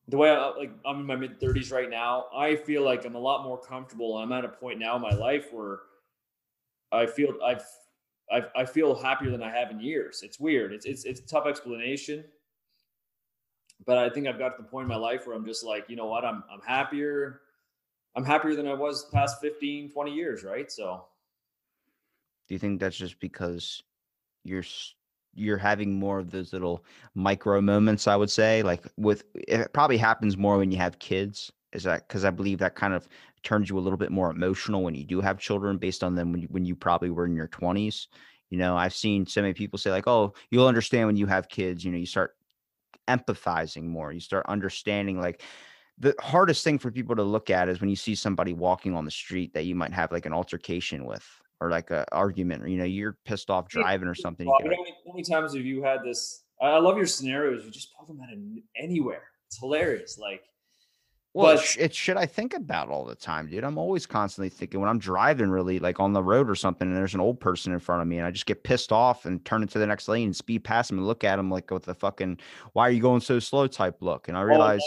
the 0.07 0.17
way 0.17 0.29
I 0.29 0.35
uh, 0.35 0.53
like 0.57 0.71
I'm 0.85 1.01
in 1.01 1.05
my 1.05 1.15
mid 1.15 1.39
30s 1.39 1.71
right 1.71 1.89
now. 1.89 2.25
I 2.35 2.55
feel 2.55 2.83
like 2.83 3.05
I'm 3.05 3.15
a 3.15 3.19
lot 3.19 3.43
more 3.43 3.59
comfortable. 3.59 4.17
I'm 4.17 4.31
at 4.31 4.45
a 4.45 4.49
point 4.49 4.79
now 4.79 4.95
in 4.95 5.01
my 5.01 5.13
life 5.13 5.47
where 5.51 5.79
I 6.91 7.05
feel 7.05 7.33
I've 7.43 7.65
I've, 8.31 8.49
I 8.55 8.65
feel 8.65 8.95
happier 8.95 9.31
than 9.31 9.43
I 9.43 9.49
have 9.49 9.71
in 9.71 9.79
years. 9.79 10.21
It's 10.23 10.39
weird. 10.39 10.73
It's, 10.73 10.85
it's, 10.85 11.03
it's 11.03 11.19
a 11.19 11.27
tough 11.27 11.45
explanation, 11.45 12.23
but 13.85 13.97
I 13.97 14.09
think 14.09 14.27
I've 14.27 14.39
got 14.39 14.55
to 14.55 14.63
the 14.63 14.67
point 14.67 14.85
in 14.85 14.89
my 14.89 14.95
life 14.95 15.27
where 15.27 15.35
I'm 15.35 15.45
just 15.45 15.63
like, 15.63 15.89
you 15.89 15.95
know 15.95 16.05
what? 16.07 16.23
I'm, 16.23 16.43
I'm 16.51 16.61
happier. 16.65 17.41
I'm 18.15 18.23
happier 18.23 18.55
than 18.55 18.67
I 18.67 18.73
was 18.73 19.05
past 19.11 19.41
15, 19.41 19.91
20 19.91 20.13
years. 20.13 20.43
Right. 20.43 20.71
So 20.71 21.05
Do 22.53 22.55
you 22.55 22.59
think 22.59 22.79
that's 22.79 22.95
just 22.95 23.19
because 23.19 23.81
you're 24.43 24.61
you're 25.33 25.57
having 25.57 25.97
more 25.97 26.19
of 26.19 26.29
those 26.29 26.53
little 26.53 26.85
micro 27.15 27.59
moments? 27.61 28.07
I 28.07 28.15
would 28.15 28.29
say, 28.29 28.61
like 28.61 28.85
with 28.95 29.23
it 29.33 29.73
probably 29.73 29.97
happens 29.97 30.37
more 30.37 30.59
when 30.59 30.69
you 30.69 30.77
have 30.77 30.99
kids. 30.99 31.51
Is 31.71 31.81
that 31.85 32.07
because 32.07 32.25
I 32.25 32.29
believe 32.29 32.59
that 32.59 32.75
kind 32.75 32.93
of 32.93 33.09
turns 33.41 33.71
you 33.71 33.79
a 33.79 33.81
little 33.81 33.97
bit 33.97 34.11
more 34.11 34.29
emotional 34.29 34.83
when 34.83 34.93
you 34.93 35.03
do 35.03 35.19
have 35.19 35.39
children, 35.39 35.79
based 35.79 36.03
on 36.03 36.13
them 36.13 36.31
when 36.31 36.41
you, 36.41 36.47
when 36.51 36.63
you 36.63 36.75
probably 36.75 37.09
were 37.09 37.25
in 37.25 37.35
your 37.35 37.47
twenties. 37.47 38.07
You 38.51 38.59
know, 38.59 38.77
I've 38.77 38.93
seen 38.93 39.25
so 39.25 39.41
many 39.41 39.55
people 39.55 39.79
say 39.79 39.89
like, 39.89 40.07
"Oh, 40.07 40.35
you'll 40.51 40.67
understand 40.67 41.07
when 41.07 41.17
you 41.17 41.25
have 41.25 41.49
kids." 41.49 41.83
You 41.83 41.91
know, 41.91 41.97
you 41.97 42.05
start 42.05 42.35
empathizing 43.07 43.85
more. 43.85 44.11
You 44.11 44.19
start 44.19 44.45
understanding 44.47 45.19
like 45.19 45.41
the 45.97 46.13
hardest 46.19 46.63
thing 46.63 46.77
for 46.77 46.91
people 46.91 47.15
to 47.15 47.23
look 47.23 47.49
at 47.49 47.67
is 47.67 47.81
when 47.81 47.89
you 47.89 47.95
see 47.95 48.13
somebody 48.13 48.53
walking 48.53 48.93
on 48.93 49.05
the 49.05 49.09
street 49.09 49.55
that 49.55 49.65
you 49.65 49.73
might 49.73 49.93
have 49.93 50.11
like 50.11 50.27
an 50.27 50.33
altercation 50.33 51.05
with 51.05 51.27
or 51.63 51.69
like 51.69 51.91
a 51.91 52.05
argument 52.11 52.63
or 52.63 52.67
you 52.67 52.77
know 52.77 52.83
you're 52.83 53.17
pissed 53.25 53.49
off 53.49 53.67
driving 53.67 54.07
or 54.07 54.15
something 54.25 54.45
you 54.45 54.51
Rob, 54.51 54.61
how, 54.63 54.69
many, 54.69 54.95
how 55.05 55.13
many 55.13 55.23
times 55.23 55.55
have 55.55 55.65
you 55.65 55.83
had 55.83 56.03
this? 56.03 56.43
I 56.61 56.77
love 56.77 56.97
your 56.97 57.07
scenarios. 57.07 57.65
You 57.65 57.71
just 57.71 57.93
pull 57.97 58.07
them 58.07 58.21
out 58.21 58.31
of 58.31 58.39
anywhere. 58.81 59.23
It's 59.47 59.59
hilarious. 59.59 60.17
Like, 60.17 60.43
well 61.33 61.55
but- 61.55 61.75
it's, 61.79 61.95
shit 61.95 62.15
i 62.15 62.27
think 62.27 62.53
about 62.53 62.89
all 62.89 63.03
the 63.03 63.15
time 63.15 63.49
dude 63.49 63.63
i'm 63.63 63.79
always 63.79 64.05
constantly 64.05 64.49
thinking 64.49 64.79
when 64.79 64.87
i'm 64.87 64.99
driving 64.99 65.49
really 65.49 65.79
like 65.79 65.99
on 65.99 66.13
the 66.13 66.21
road 66.21 66.47
or 66.47 66.53
something 66.53 66.87
and 66.87 66.95
there's 66.95 67.15
an 67.15 67.19
old 67.19 67.39
person 67.39 67.73
in 67.73 67.79
front 67.79 68.03
of 68.03 68.07
me 68.07 68.19
and 68.19 68.27
i 68.27 68.29
just 68.29 68.45
get 68.45 68.63
pissed 68.63 68.91
off 68.91 69.25
and 69.25 69.43
turn 69.43 69.63
into 69.63 69.79
the 69.79 69.87
next 69.87 70.07
lane 70.07 70.25
and 70.25 70.35
speed 70.35 70.63
past 70.63 70.89
them 70.89 70.99
and 70.99 71.07
look 71.07 71.23
at 71.23 71.37
them 71.37 71.49
like 71.49 71.71
with 71.71 71.85
the 71.85 71.95
fucking 71.95 72.37
why 72.73 72.87
are 72.87 72.91
you 72.91 73.01
going 73.01 73.19
so 73.19 73.39
slow 73.39 73.65
type 73.65 73.97
look 73.99 74.27
and 74.27 74.37
i 74.37 74.41
realize 74.41 74.79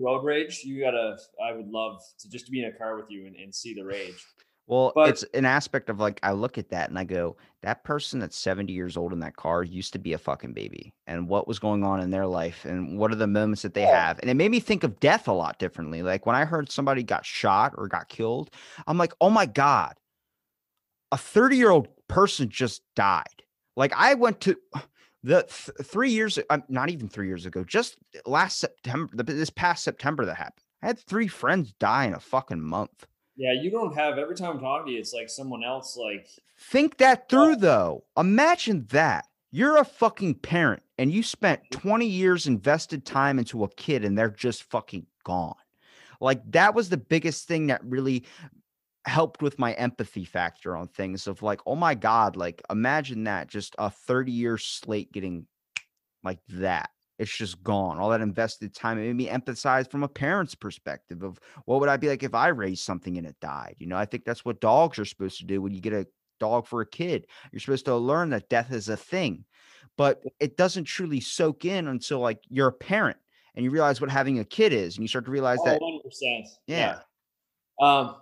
road 0.00 0.24
rage. 0.24 0.62
You 0.64 0.80
gotta. 0.80 1.16
I 1.44 1.52
would 1.52 1.68
love 1.68 2.00
to 2.20 2.28
just 2.28 2.50
be 2.50 2.62
in 2.62 2.70
a 2.70 2.72
car 2.72 2.96
with 2.96 3.06
you 3.10 3.26
and, 3.26 3.36
and 3.36 3.54
see 3.54 3.74
the 3.74 3.84
rage. 3.84 4.24
Well, 4.68 4.92
But- 4.94 5.08
it's 5.08 5.22
an 5.34 5.44
aspect 5.46 5.88
of 5.90 5.98
like 5.98 6.20
I 6.22 6.32
look 6.32 6.58
at 6.58 6.68
that 6.70 6.90
and 6.90 6.98
I 6.98 7.04
go, 7.04 7.36
that 7.62 7.82
person 7.84 8.20
that's 8.20 8.36
70 8.36 8.72
years 8.72 8.96
old 8.96 9.12
in 9.12 9.20
that 9.20 9.34
car 9.34 9.62
used 9.64 9.92
to 9.94 9.98
be 9.98 10.12
a 10.12 10.18
fucking 10.18 10.52
baby. 10.52 10.92
And 11.06 11.26
what 11.28 11.48
was 11.48 11.58
going 11.58 11.82
on 11.82 12.00
in 12.00 12.10
their 12.10 12.26
life 12.26 12.64
and 12.64 12.98
what 12.98 13.10
are 13.10 13.16
the 13.16 13.26
moments 13.26 13.62
that 13.62 13.74
they 13.74 13.82
Yeah. 13.82 14.06
have? 14.08 14.18
And 14.20 14.30
it 14.30 14.34
made 14.34 14.50
me 14.50 14.60
think 14.60 14.84
of 14.84 15.00
death 15.00 15.26
a 15.26 15.32
lot 15.32 15.58
differently. 15.58 16.02
Like 16.02 16.26
when 16.26 16.36
I 16.36 16.44
heard 16.44 16.70
somebody 16.70 17.02
got 17.02 17.24
shot 17.26 17.72
or 17.76 17.88
got 17.88 18.08
killed, 18.08 18.50
I'm 18.86 18.98
like, 18.98 19.12
"Oh 19.20 19.30
my 19.30 19.46
god. 19.46 19.94
A 21.10 21.16
30-year-old 21.16 21.88
person 22.06 22.48
just 22.50 22.82
died." 22.94 23.42
Like 23.76 23.92
I 23.96 24.14
went 24.14 24.40
to 24.42 24.56
the 25.22 25.42
th- 25.44 25.76
3 25.88 26.10
years 26.10 26.38
um, 26.50 26.62
not 26.68 26.90
even 26.90 27.08
3 27.08 27.26
years 27.26 27.46
ago, 27.46 27.64
just 27.64 27.96
last 28.26 28.58
September, 28.58 29.10
the, 29.16 29.22
this 29.24 29.50
past 29.50 29.82
September 29.82 30.26
that 30.26 30.34
happened. 30.36 30.64
I 30.82 30.86
had 30.88 30.98
3 31.00 31.26
friends 31.26 31.72
die 31.72 32.04
in 32.04 32.14
a 32.14 32.20
fucking 32.20 32.60
month. 32.60 33.06
Yeah, 33.38 33.52
you 33.52 33.70
don't 33.70 33.94
have 33.94 34.18
every 34.18 34.34
time 34.34 34.56
I'm 34.56 34.60
talking 34.60 34.86
to 34.86 34.92
you, 34.92 34.98
it's 34.98 35.14
like 35.14 35.30
someone 35.30 35.62
else. 35.62 35.96
Like, 35.96 36.28
Think 36.58 36.98
that 36.98 37.28
through 37.28 37.56
though. 37.56 38.04
Imagine 38.16 38.86
that. 38.90 39.26
You're 39.52 39.78
a 39.78 39.84
fucking 39.84 40.34
parent 40.34 40.82
and 40.98 41.10
you 41.10 41.22
spent 41.22 41.62
20 41.70 42.04
years 42.04 42.46
invested 42.46 43.06
time 43.06 43.38
into 43.38 43.64
a 43.64 43.68
kid 43.68 44.04
and 44.04 44.18
they're 44.18 44.28
just 44.28 44.64
fucking 44.64 45.06
gone. 45.24 45.54
Like 46.20 46.42
that 46.50 46.74
was 46.74 46.88
the 46.88 46.96
biggest 46.96 47.46
thing 47.46 47.68
that 47.68 47.82
really 47.84 48.24
helped 49.06 49.40
with 49.40 49.58
my 49.58 49.72
empathy 49.74 50.24
factor 50.24 50.76
on 50.76 50.88
things 50.88 51.28
of 51.28 51.40
like, 51.40 51.60
oh 51.64 51.76
my 51.76 51.94
God, 51.94 52.36
like 52.36 52.60
imagine 52.68 53.24
that 53.24 53.46
just 53.46 53.76
a 53.78 53.88
30 53.88 54.32
year 54.32 54.58
slate 54.58 55.12
getting 55.12 55.46
like 56.24 56.40
that. 56.48 56.90
It's 57.18 57.36
just 57.36 57.62
gone. 57.64 57.98
All 57.98 58.10
that 58.10 58.20
invested 58.20 58.74
time. 58.74 58.98
It 58.98 59.06
made 59.06 59.16
me 59.16 59.28
empathize 59.28 59.90
from 59.90 60.04
a 60.04 60.08
parent's 60.08 60.54
perspective 60.54 61.22
of 61.22 61.40
what 61.64 61.80
would 61.80 61.88
I 61.88 61.96
be 61.96 62.08
like 62.08 62.22
if 62.22 62.34
I 62.34 62.48
raised 62.48 62.84
something 62.84 63.18
and 63.18 63.26
it 63.26 63.40
died? 63.40 63.74
You 63.78 63.86
know, 63.88 63.96
I 63.96 64.04
think 64.04 64.24
that's 64.24 64.44
what 64.44 64.60
dogs 64.60 64.98
are 64.98 65.04
supposed 65.04 65.38
to 65.38 65.44
do 65.44 65.60
when 65.60 65.74
you 65.74 65.80
get 65.80 65.92
a 65.92 66.06
dog 66.38 66.66
for 66.66 66.80
a 66.80 66.86
kid. 66.86 67.26
You're 67.50 67.60
supposed 67.60 67.86
to 67.86 67.96
learn 67.96 68.30
that 68.30 68.48
death 68.48 68.72
is 68.72 68.88
a 68.88 68.96
thing, 68.96 69.44
but 69.96 70.22
it 70.38 70.56
doesn't 70.56 70.84
truly 70.84 71.20
soak 71.20 71.64
in 71.64 71.88
until 71.88 72.20
like 72.20 72.40
you're 72.48 72.68
a 72.68 72.72
parent 72.72 73.18
and 73.54 73.64
you 73.64 73.72
realize 73.72 74.00
what 74.00 74.10
having 74.10 74.38
a 74.38 74.44
kid 74.44 74.72
is, 74.72 74.96
and 74.96 75.02
you 75.02 75.08
start 75.08 75.24
to 75.24 75.32
realize 75.32 75.58
oh, 75.62 75.64
that 75.64 75.80
100%. 75.80 76.42
Yeah. 76.68 77.00
Um, 77.80 78.14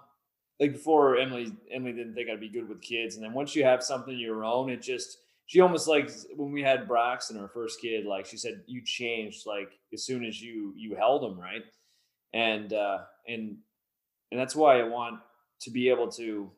like 0.58 0.72
before, 0.72 1.18
Emily 1.18 1.52
Emily 1.70 1.92
didn't 1.92 2.14
think 2.14 2.30
I'd 2.30 2.40
be 2.40 2.48
good 2.48 2.66
with 2.66 2.80
kids, 2.80 3.16
and 3.16 3.24
then 3.24 3.34
once 3.34 3.54
you 3.54 3.62
have 3.62 3.82
something 3.82 4.16
your 4.16 4.44
own, 4.44 4.70
it 4.70 4.80
just 4.80 5.18
she 5.46 5.60
almost 5.60 5.86
like 5.86 6.10
when 6.34 6.50
we 6.50 6.62
had 6.62 6.88
Braxton, 6.88 7.38
our 7.38 7.48
first 7.48 7.80
kid, 7.80 8.04
like 8.04 8.26
she 8.26 8.36
said, 8.36 8.62
you 8.66 8.82
changed 8.84 9.46
like 9.46 9.78
as 9.92 10.02
soon 10.04 10.24
as 10.24 10.42
you 10.42 10.74
you 10.76 10.96
held 10.96 11.24
him, 11.24 11.38
right? 11.38 11.62
And 12.34 12.72
uh, 12.72 12.98
and 13.28 13.56
and 14.32 14.40
that's 14.40 14.56
why 14.56 14.80
I 14.80 14.82
want 14.82 15.20
to 15.60 15.70
be 15.70 15.88
able 15.88 16.10
to. 16.12 16.50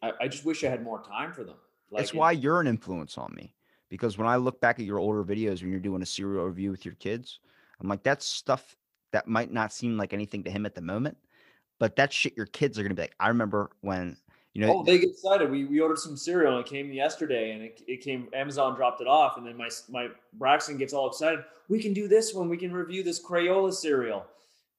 I, 0.00 0.12
I 0.22 0.28
just 0.28 0.44
wish 0.44 0.62
I 0.62 0.68
had 0.68 0.84
more 0.84 1.02
time 1.02 1.32
for 1.32 1.42
them. 1.42 1.56
Like 1.90 2.02
that's 2.02 2.14
why 2.14 2.32
you're 2.32 2.60
an 2.60 2.68
influence 2.68 3.18
on 3.18 3.34
me. 3.34 3.52
Because 3.88 4.16
when 4.16 4.28
I 4.28 4.36
look 4.36 4.60
back 4.60 4.78
at 4.78 4.84
your 4.84 4.98
older 4.98 5.24
videos 5.24 5.62
when 5.62 5.70
you're 5.70 5.80
doing 5.80 6.02
a 6.02 6.06
cereal 6.06 6.44
review 6.44 6.70
with 6.70 6.84
your 6.84 6.94
kids, 6.94 7.40
I'm 7.80 7.88
like, 7.88 8.02
that's 8.02 8.26
stuff 8.26 8.76
that 9.12 9.26
might 9.26 9.50
not 9.50 9.72
seem 9.72 9.96
like 9.96 10.12
anything 10.12 10.44
to 10.44 10.50
him 10.50 10.66
at 10.66 10.74
the 10.74 10.82
moment, 10.82 11.16
but 11.80 11.96
that 11.96 12.12
shit 12.12 12.36
your 12.36 12.46
kids 12.46 12.78
are 12.78 12.82
gonna 12.82 12.94
be 12.94 13.02
like. 13.02 13.16
I 13.18 13.28
remember 13.28 13.70
when 13.80 14.16
you 14.58 14.66
know 14.66 14.78
Oh, 14.80 14.82
they 14.82 14.98
get 14.98 15.10
excited. 15.10 15.50
We, 15.50 15.64
we 15.66 15.80
ordered 15.80 15.98
some 15.98 16.16
cereal 16.16 16.56
and 16.56 16.66
it 16.66 16.68
came 16.68 16.92
yesterday 16.92 17.52
and 17.52 17.62
it, 17.62 17.80
it 17.86 18.00
came, 18.00 18.28
Amazon 18.32 18.74
dropped 18.74 19.00
it 19.00 19.06
off. 19.06 19.36
And 19.36 19.46
then 19.46 19.56
my, 19.56 19.68
my 19.88 20.08
Braxton 20.32 20.76
gets 20.76 20.92
all 20.92 21.08
excited. 21.08 21.44
We 21.68 21.80
can 21.80 21.92
do 21.92 22.08
this 22.08 22.34
one. 22.34 22.48
We 22.48 22.56
can 22.56 22.72
review 22.72 23.04
this 23.04 23.24
Crayola 23.24 23.72
cereal, 23.72 24.26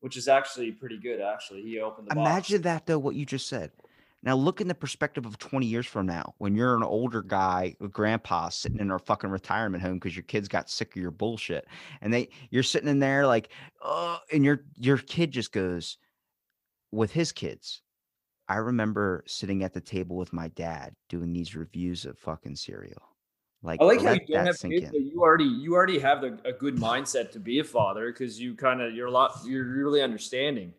which 0.01 0.17
is 0.17 0.27
actually 0.27 0.71
pretty 0.73 0.97
good. 0.97 1.21
Actually, 1.21 1.61
he 1.61 1.79
opened 1.79 2.09
the 2.09 2.15
box. 2.15 2.27
Imagine 2.27 2.61
that 2.63 2.87
though, 2.87 2.99
what 2.99 3.15
you 3.15 3.25
just 3.25 3.47
said. 3.47 3.71
Now 4.21 4.35
look 4.35 4.59
in 4.59 4.67
the 4.67 4.75
perspective 4.75 5.25
of 5.25 5.37
20 5.37 5.65
years 5.65 5.87
from 5.87 6.05
now 6.05 6.33
when 6.39 6.55
you're 6.55 6.75
an 6.75 6.83
older 6.83 7.21
guy, 7.21 7.73
a 7.79 7.87
grandpa 7.87 8.49
sitting 8.49 8.79
in 8.79 8.91
a 8.91 8.99
fucking 8.99 9.29
retirement 9.29 9.81
home 9.81 9.93
because 9.93 10.13
your 10.13 10.23
kids 10.23 10.49
got 10.49 10.69
sick 10.69 10.93
of 10.93 11.01
your 11.01 11.11
bullshit. 11.11 11.65
And 12.01 12.13
they 12.13 12.27
you're 12.49 12.63
sitting 12.63 12.89
in 12.89 12.99
there 12.99 13.25
like, 13.25 13.49
oh, 13.81 14.17
and 14.33 14.43
your 14.43 14.65
your 14.77 14.97
kid 14.97 15.31
just 15.31 15.53
goes 15.53 15.97
with 16.91 17.13
his 17.13 17.31
kids. 17.31 17.81
I 18.49 18.55
remember 18.55 19.23
sitting 19.27 19.63
at 19.63 19.73
the 19.73 19.81
table 19.81 20.17
with 20.17 20.33
my 20.33 20.47
dad 20.49 20.95
doing 21.07 21.31
these 21.31 21.55
reviews 21.55 22.05
of 22.05 22.17
fucking 22.17 22.55
cereal. 22.55 23.01
Like 23.61 23.79
I 23.79 23.83
like 23.83 24.01
how 24.01 24.13
you 24.13 24.21
don't 24.27 24.47
have 24.47 24.59
kids, 24.59 24.89
but 24.89 25.01
you 25.01 25.21
already 25.21 25.43
you 25.43 25.75
already 25.75 25.99
have 25.99 26.21
the, 26.21 26.39
a 26.45 26.53
good 26.53 26.77
mindset 26.77 27.31
to 27.31 27.39
be 27.39 27.59
a 27.59 27.63
father 27.63 28.11
because 28.11 28.39
you 28.39 28.55
kind 28.55 28.81
of 28.81 28.95
you're 28.95 29.07
a 29.07 29.11
lot 29.11 29.37
you're 29.45 29.65
really 29.65 30.01
understanding. 30.01 30.73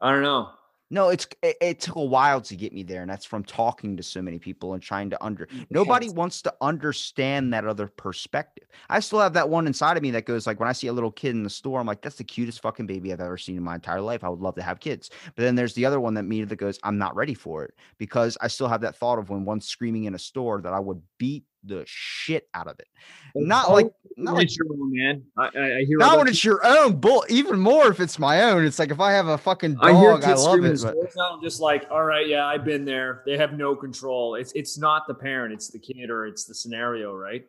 I 0.00 0.12
don't 0.12 0.22
know. 0.22 0.50
No, 0.90 1.10
it's 1.10 1.26
it, 1.42 1.56
it 1.60 1.80
took 1.80 1.96
a 1.96 2.04
while 2.04 2.40
to 2.40 2.56
get 2.56 2.72
me 2.72 2.82
there, 2.82 3.02
and 3.02 3.10
that's 3.10 3.26
from 3.26 3.44
talking 3.44 3.96
to 3.98 4.02
so 4.02 4.22
many 4.22 4.38
people 4.38 4.72
and 4.72 4.82
trying 4.82 5.10
to 5.10 5.22
under. 5.22 5.46
Mm, 5.52 5.66
nobody 5.70 6.08
Yes. 6.08 6.08
wants 6.08 6.40
to 6.42 6.54
understand 6.62 7.52
that 7.52 7.66
other 7.66 7.88
perspective. 7.88 8.66
I 8.88 9.00
still 9.00 9.18
have 9.20 9.34
that 9.34 9.50
one 9.50 9.66
inside 9.66 9.98
of 9.98 10.02
me 10.02 10.10
that 10.12 10.24
goes 10.24 10.46
like, 10.46 10.58
when 10.58 10.68
I 10.68 10.72
see 10.72 10.86
a 10.86 10.92
little 10.94 11.12
kid 11.12 11.34
in 11.34 11.42
the 11.42 11.50
store, 11.50 11.78
I'm 11.78 11.86
like, 11.86 12.00
that's 12.00 12.16
the 12.16 12.24
cutest 12.24 12.62
fucking 12.62 12.86
baby 12.86 13.12
I've 13.12 13.20
ever 13.20 13.36
seen 13.36 13.56
in 13.58 13.62
my 13.62 13.74
entire 13.74 14.00
life. 14.00 14.24
I 14.24 14.30
would 14.30 14.40
love 14.40 14.54
to 14.54 14.62
have 14.62 14.80
kids. 14.80 15.10
But 15.36 15.42
then 15.42 15.56
there's 15.56 15.74
the 15.74 15.84
other 15.84 16.00
one 16.00 16.14
that 16.14 16.22
me 16.22 16.42
that 16.44 16.56
goes, 16.56 16.78
I'm 16.82 16.96
not 16.96 17.14
ready 17.14 17.34
for 17.34 17.64
it 17.64 17.74
because 17.98 18.38
I 18.40 18.48
still 18.48 18.68
have 18.68 18.80
that 18.80 18.96
thought 18.96 19.18
of 19.18 19.28
when 19.28 19.44
one's 19.44 19.68
screaming 19.68 20.04
in 20.04 20.14
a 20.14 20.18
store 20.18 20.62
that 20.62 20.72
I 20.72 20.80
would 20.80 21.02
beat 21.18 21.44
the 21.64 21.84
shit 21.86 22.48
out 22.54 22.66
of 22.66 22.78
it. 22.78 22.86
Not 23.34 23.70
like 23.70 23.86
not 24.16 24.32
when 24.32 24.34
like 24.34 24.44
it's 24.46 24.56
your 24.56 24.66
own 24.72 24.92
man. 24.92 25.22
I, 25.36 25.46
I, 25.46 25.84
hear 25.84 25.98
not 25.98 26.18
when 26.18 26.28
it's 26.28 26.44
your 26.44 26.64
own 26.64 26.96
bull. 26.96 27.24
Even 27.28 27.60
more 27.60 27.88
if 27.88 28.00
it's 28.00 28.18
my 28.18 28.42
own. 28.42 28.64
It's 28.64 28.78
like 28.78 28.90
if 28.90 29.00
I 29.00 29.12
have 29.12 29.28
a 29.28 29.38
fucking 29.38 29.74
dog, 29.74 29.84
I 29.84 29.98
hear 29.98 30.10
I, 30.12 30.34
love 30.34 30.64
it. 30.64 30.80
But. 30.82 30.96
I'm 31.22 31.42
just 31.42 31.60
like, 31.60 31.86
all 31.90 32.04
right, 32.04 32.26
yeah, 32.26 32.46
I've 32.46 32.64
been 32.64 32.84
there. 32.84 33.22
They 33.26 33.36
have 33.36 33.52
no 33.52 33.76
control. 33.76 34.34
It's 34.34 34.52
it's 34.52 34.78
not 34.78 35.06
the 35.06 35.14
parent, 35.14 35.52
it's 35.52 35.68
the 35.68 35.78
kid 35.78 36.10
or 36.10 36.26
it's 36.26 36.44
the 36.44 36.54
scenario, 36.54 37.14
right? 37.14 37.46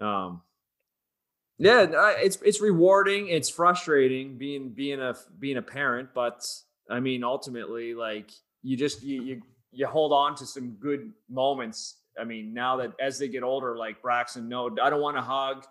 Um, 0.00 0.42
yeah, 1.58 1.86
it's 2.18 2.38
it's 2.42 2.60
rewarding. 2.60 3.28
It's 3.28 3.48
frustrating 3.48 4.38
being 4.38 4.70
being 4.70 5.00
a 5.00 5.14
being 5.38 5.56
a 5.56 5.62
parent, 5.62 6.10
but 6.14 6.46
I 6.88 7.00
mean, 7.00 7.24
ultimately, 7.24 7.94
like 7.94 8.30
you 8.62 8.76
just 8.76 9.02
you 9.02 9.22
you 9.22 9.42
you 9.72 9.86
hold 9.86 10.12
on 10.12 10.34
to 10.36 10.46
some 10.46 10.70
good 10.72 11.12
moments. 11.28 11.96
I 12.20 12.24
mean, 12.24 12.52
now 12.52 12.76
that 12.76 12.92
as 13.00 13.18
they 13.18 13.28
get 13.28 13.42
older, 13.42 13.76
like 13.76 14.02
Braxton, 14.02 14.48
no, 14.48 14.70
I 14.82 14.90
don't 14.90 15.00
want 15.00 15.16
to 15.16 15.22
hug, 15.22 15.64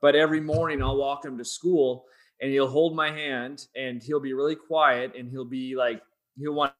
but 0.00 0.14
every 0.14 0.40
morning 0.40 0.82
I'll 0.82 0.96
walk 0.96 1.24
him 1.24 1.38
to 1.38 1.44
school 1.44 2.06
and 2.40 2.50
he'll 2.50 2.68
hold 2.68 2.94
my 2.94 3.10
hand 3.10 3.66
and 3.76 4.02
he'll 4.02 4.20
be 4.20 4.32
really 4.32 4.56
quiet 4.56 5.14
and 5.16 5.30
he'll 5.30 5.44
be 5.44 5.76
like 5.76 6.02
he'll 6.38 6.54
want 6.54 6.72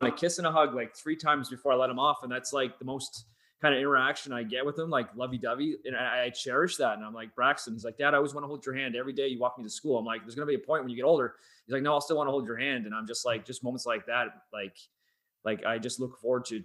a 0.00 0.10
kiss 0.10 0.38
and 0.38 0.46
a 0.46 0.52
hug 0.52 0.74
like 0.74 0.96
three 0.96 1.16
times 1.16 1.48
before 1.48 1.72
I 1.72 1.76
let 1.76 1.90
him 1.90 1.98
off, 1.98 2.22
and 2.22 2.32
that's 2.32 2.52
like 2.52 2.78
the 2.78 2.84
most 2.84 3.26
kind 3.60 3.74
of 3.74 3.80
interaction 3.80 4.32
I 4.32 4.42
get 4.42 4.64
with 4.64 4.78
him, 4.78 4.88
like 4.88 5.14
lovey 5.14 5.36
dovey, 5.36 5.76
and 5.84 5.94
I, 5.94 6.24
I 6.24 6.30
cherish 6.30 6.76
that. 6.76 6.96
And 6.96 7.04
I'm 7.04 7.12
like 7.12 7.34
Braxton, 7.34 7.74
he's 7.74 7.84
like, 7.84 7.98
Dad, 7.98 8.14
I 8.14 8.16
always 8.16 8.32
want 8.32 8.44
to 8.44 8.48
hold 8.48 8.64
your 8.64 8.74
hand 8.74 8.96
every 8.96 9.12
day 9.12 9.28
you 9.28 9.38
walk 9.38 9.58
me 9.58 9.64
to 9.64 9.70
school. 9.70 9.98
I'm 9.98 10.04
like, 10.06 10.22
there's 10.22 10.34
gonna 10.34 10.46
be 10.46 10.54
a 10.54 10.58
point 10.58 10.82
when 10.82 10.90
you 10.90 10.96
get 10.96 11.04
older. 11.04 11.34
He's 11.66 11.74
like, 11.74 11.82
No, 11.82 11.92
I'll 11.92 12.00
still 12.00 12.16
want 12.16 12.28
to 12.28 12.32
hold 12.32 12.46
your 12.46 12.56
hand, 12.56 12.86
and 12.86 12.94
I'm 12.94 13.06
just 13.06 13.26
like, 13.26 13.44
just 13.44 13.62
moments 13.62 13.86
like 13.86 14.06
that, 14.06 14.28
like, 14.52 14.76
like 15.44 15.64
I 15.64 15.78
just 15.78 16.00
look 16.00 16.18
forward 16.18 16.44
to 16.46 16.62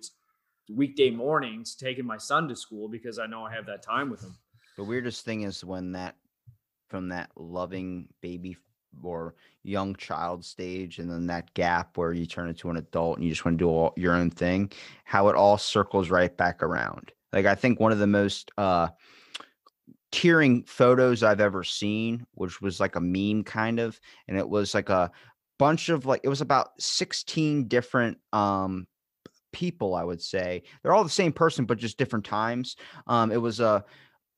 weekday 0.69 1.09
mornings 1.09 1.75
taking 1.75 2.05
my 2.05 2.17
son 2.17 2.47
to 2.47 2.55
school 2.55 2.87
because 2.87 3.19
I 3.19 3.27
know 3.27 3.43
I 3.43 3.53
have 3.53 3.65
that 3.67 3.83
time 3.83 4.09
with 4.09 4.21
him. 4.21 4.35
The 4.77 4.83
weirdest 4.83 5.23
thing 5.23 5.43
is 5.43 5.63
when 5.63 5.91
that 5.93 6.15
from 6.89 7.09
that 7.09 7.29
loving 7.35 8.07
baby 8.21 8.57
or 9.03 9.35
young 9.63 9.95
child 9.95 10.45
stage 10.45 10.99
and 10.99 11.09
then 11.09 11.27
that 11.27 11.53
gap 11.53 11.97
where 11.97 12.13
you 12.13 12.25
turn 12.25 12.49
into 12.49 12.69
an 12.69 12.77
adult 12.77 13.17
and 13.17 13.25
you 13.25 13.31
just 13.31 13.45
want 13.45 13.57
to 13.57 13.63
do 13.63 13.69
all 13.69 13.93
your 13.97 14.13
own 14.13 14.29
thing, 14.29 14.71
how 15.03 15.27
it 15.27 15.35
all 15.35 15.57
circles 15.57 16.09
right 16.09 16.35
back 16.37 16.63
around. 16.63 17.11
Like 17.33 17.45
I 17.45 17.55
think 17.55 17.79
one 17.79 17.91
of 17.91 17.99
the 17.99 18.07
most 18.07 18.51
uh 18.57 18.89
tearing 20.11 20.63
photos 20.63 21.23
I've 21.23 21.41
ever 21.41 21.63
seen, 21.63 22.25
which 22.35 22.61
was 22.61 22.79
like 22.79 22.95
a 22.95 23.01
meme 23.01 23.43
kind 23.43 23.79
of, 23.79 23.99
and 24.29 24.37
it 24.37 24.47
was 24.47 24.73
like 24.73 24.89
a 24.89 25.11
bunch 25.57 25.89
of 25.89 26.05
like 26.05 26.21
it 26.23 26.29
was 26.29 26.41
about 26.41 26.69
16 26.81 27.67
different 27.67 28.17
um 28.33 28.87
people, 29.55 29.95
I 29.95 30.03
would 30.03 30.21
say. 30.21 30.63
They're 30.83 30.93
all 30.93 31.05
the 31.05 31.09
same 31.09 31.31
person, 31.31 31.63
but 31.65 31.77
just 31.77 31.97
different 31.97 32.25
times. 32.25 32.75
Um, 33.07 33.31
it 33.31 33.41
was 33.41 33.59
a 33.59 33.83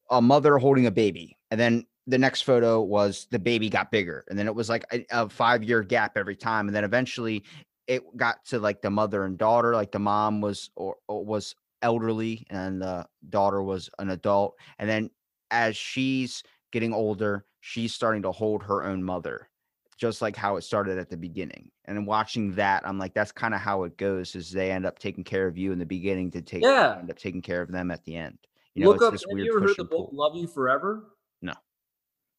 a 0.10 0.22
mother 0.22 0.58
holding 0.58 0.86
a 0.86 0.92
baby, 0.92 1.36
and 1.52 1.60
then 1.60 1.86
the 2.06 2.18
next 2.18 2.44
photo 2.44 2.82
was 2.82 3.28
the 3.32 3.40
baby 3.40 3.68
got 3.68 3.92
bigger, 3.92 4.24
and 4.30 4.38
then 4.40 4.48
it 4.48 4.56
was 4.56 4.70
like 4.70 4.86
a, 4.94 5.06
a 5.12 5.28
five 5.28 5.64
year 5.64 5.82
gap 5.82 6.18
every 6.18 6.36
time, 6.36 6.68
and 6.68 6.76
then 6.76 6.84
eventually 6.84 7.44
it 7.88 8.04
got 8.16 8.46
to 8.46 8.60
like 8.60 8.82
the 8.82 8.90
mother 8.90 9.26
and 9.26 9.38
daughter, 9.38 9.74
like 9.74 9.92
the 9.92 10.00
mom 10.00 10.40
was 10.40 10.70
or, 10.76 10.98
or 11.08 11.26
was 11.26 11.56
elderly 11.82 12.46
and 12.50 12.82
the 12.82 13.06
daughter 13.30 13.64
was 13.64 13.90
an 14.00 14.12
adult, 14.12 14.56
and 14.78 14.90
then 14.90 15.10
as 15.50 15.76
she's 15.76 16.44
getting 16.72 16.94
older, 16.94 17.46
she's 17.62 17.94
starting 17.94 18.22
to 18.22 18.32
hold 18.32 18.62
her 18.62 18.84
own 18.86 19.04
mother 19.04 19.50
just 19.98 20.22
like 20.22 20.36
how 20.36 20.56
it 20.58 20.62
started 20.64 20.98
at 21.00 21.10
the 21.10 21.18
beginning. 21.18 21.70
And 21.86 22.06
watching 22.06 22.54
that, 22.56 22.88
I'm 22.88 23.00
like, 23.00 23.14
that's 23.14 23.32
kind 23.32 23.54
of 23.54 23.60
how 23.60 23.84
it 23.84 23.98
goes. 23.98 24.36
Is 24.36 24.52
they 24.52 24.72
end 24.72 24.86
up 24.86 25.00
taking 25.00 25.24
care 25.24 25.48
of 25.48 25.58
you 25.58 25.72
in 25.72 25.80
the 25.80 25.86
beginning 25.86 26.32
to 26.32 26.42
take 26.42 26.64
Yeah. 26.64 26.98
end 27.00 27.10
up 27.10 27.18
taking 27.18 27.42
care 27.42 27.62
of 27.62 27.72
them 27.72 27.90
at 27.92 28.04
the 28.06 28.16
end. 28.16 28.38
You 28.76 28.84
know, 28.84 28.92
Look 28.92 29.02
up. 29.02 29.12
this 29.12 29.26
Have 29.28 29.38
you 29.40 29.52
ever 29.52 29.66
heard 29.68 29.76
the 29.78 29.84
book. 29.84 30.10
"Love 30.14 30.36
You 30.36 30.48
Forever"? 30.48 31.06
No. 31.42 31.54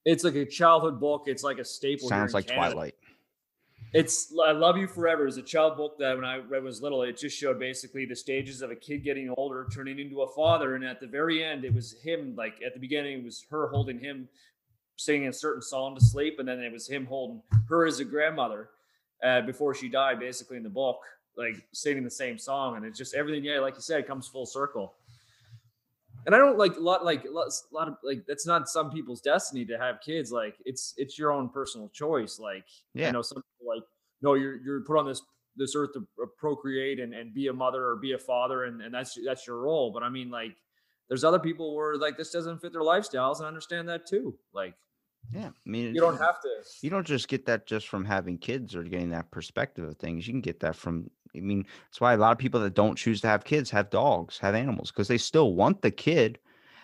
It's 0.05 0.23
like 0.23 0.37
a 0.37 0.47
childhood 0.47 1.01
book. 1.01 1.25
It's 1.27 1.43
like 1.43 1.59
a 1.59 1.65
staple. 1.65 2.09
Sounds 2.09 2.33
like 2.33 2.47
Canada. 2.47 2.73
Twilight. 2.75 2.95
It's 3.95 4.33
I 4.47 4.53
Love 4.53 4.77
You 4.77 4.87
Forever 4.87 5.27
is 5.27 5.37
a 5.39 5.43
child 5.43 5.77
book 5.77 5.99
that 5.99 6.15
when 6.15 6.25
I 6.25 6.37
read 6.39 6.63
was 6.63 6.81
little, 6.83 7.03
it 7.03 7.17
just 7.17 7.37
showed 7.39 7.59
basically 7.59 8.05
the 8.05 8.15
stages 8.15 8.61
of 8.63 8.71
a 8.71 8.77
kid 8.77 9.03
getting 9.03 9.33
older, 9.37 9.67
turning 9.73 9.99
into 9.99 10.21
a 10.23 10.29
father. 10.35 10.75
And 10.77 10.85
at 10.85 11.01
the 11.01 11.07
very 11.07 11.43
end, 11.43 11.65
it 11.65 11.73
was 11.75 11.93
him, 12.03 12.35
like 12.37 12.61
at 12.65 12.75
the 12.75 12.81
beginning, 12.81 13.19
it 13.21 13.25
was 13.25 13.45
her 13.51 13.69
holding 13.69 13.99
him, 13.99 14.29
singing 14.99 15.29
a 15.29 15.33
certain 15.33 15.63
song 15.63 15.95
to 15.95 16.05
sleep. 16.05 16.39
And 16.39 16.47
then 16.49 16.61
it 16.61 16.73
was 16.73 16.87
him 16.87 17.07
holding 17.07 17.43
her 17.69 17.87
as 17.87 18.01
a 18.01 18.05
grandmother 18.05 18.71
uh, 19.25 19.41
before 19.43 19.75
she 19.75 19.89
died, 19.89 20.21
basically 20.21 20.59
in 20.59 20.63
the 20.63 20.69
book, 20.69 20.99
like 21.37 21.57
singing 21.73 22.05
the 22.05 22.11
same 22.11 22.39
song. 22.39 22.77
And 22.77 22.85
it's 22.85 22.99
just 22.99 23.15
everything, 23.15 23.45
yeah, 23.45 23.61
like 23.61 23.75
you 23.75 23.81
said, 23.81 24.07
comes 24.07 24.29
full 24.29 24.47
circle. 24.47 24.95
And 26.27 26.35
I 26.35 26.39
don't 26.39 26.59
like 26.59 26.77
a 26.77 26.81
lot, 26.81 27.05
like 27.05 27.25
a 27.25 27.31
lot, 27.31 27.49
of 27.89 27.95
like 28.03 28.25
that's 28.27 28.47
not 28.47 28.69
some 28.69 28.91
people's 28.91 29.23
destiny 29.23 29.65
to 29.65 29.79
have 29.79 30.01
kids. 30.05 30.31
Like 30.31 30.57
it's 30.67 30.93
it's 30.99 31.19
your 31.19 31.33
own 31.33 31.49
personal 31.49 31.89
choice. 31.89 32.39
Like 32.39 32.65
Yeah. 32.93 33.09
I 33.09 33.11
know 33.13 33.23
some 33.23 33.43
people 33.43 33.75
like 33.75 33.85
no, 34.21 34.35
you're 34.35 34.57
you're 34.57 34.81
put 34.83 34.99
on 34.99 35.07
this 35.07 35.23
this 35.59 35.75
earth 35.75 35.93
to 35.95 36.07
procreate 36.39 37.01
and, 37.01 37.13
and 37.13 37.35
be 37.35 37.49
a 37.49 37.53
mother 37.53 37.85
or 37.87 37.97
be 37.97 38.13
a 38.13 38.19
father, 38.19 38.65
and, 38.65 38.81
and 38.81 38.95
that's 38.95 39.19
that's 39.25 39.47
your 39.47 39.59
role. 39.59 39.91
But 39.93 40.03
I 40.03 40.09
mean, 40.09 40.31
like, 40.31 40.57
there's 41.09 41.25
other 41.25 41.39
people 41.39 41.75
where 41.75 41.97
like 41.97 42.17
this 42.17 42.31
doesn't 42.31 42.61
fit 42.61 42.73
their 42.73 42.83
lifestyles, 42.83 43.39
and 43.39 43.45
I 43.45 43.49
understand 43.49 43.89
that 43.89 44.07
too. 44.07 44.37
Like, 44.53 44.75
Yeah. 45.33 45.49
I 45.49 45.71
mean, 45.71 45.95
you 45.95 46.01
don't 46.01 46.19
have 46.19 46.41
to. 46.43 46.49
you 46.83 46.91
don't 46.91 47.07
just 47.07 47.29
get 47.29 47.47
that 47.47 47.67
just 47.67 47.89
from 47.89 48.05
having 48.05 48.39
kids 48.39 48.75
or 48.75 48.83
getting 48.83 49.11
that 49.11 49.31
perspective 49.31 49.87
of 49.89 49.97
things. 49.97 50.27
You 50.27 50.33
can 50.33 50.41
get 50.41 50.61
that 50.61 50.77
from, 50.77 51.11
I 51.37 51.41
mean, 51.41 51.67
that's 51.87 52.01
why 52.01 52.15
a 52.15 52.17
lot 52.17 52.33
of 52.33 52.39
people 52.39 52.61
that 52.61 52.75
don't 52.75 52.97
choose 52.97 53.21
to 53.23 53.29
have 53.29 53.45
kids 53.45 53.71
have 53.71 53.91
dogs, 53.91 54.39
have 54.39 54.55
animals, 54.55 54.91
because 54.91 55.09
they 55.09 55.19
still 55.19 55.55
want 55.55 55.83
the 55.83 55.91
kid. 55.91 56.39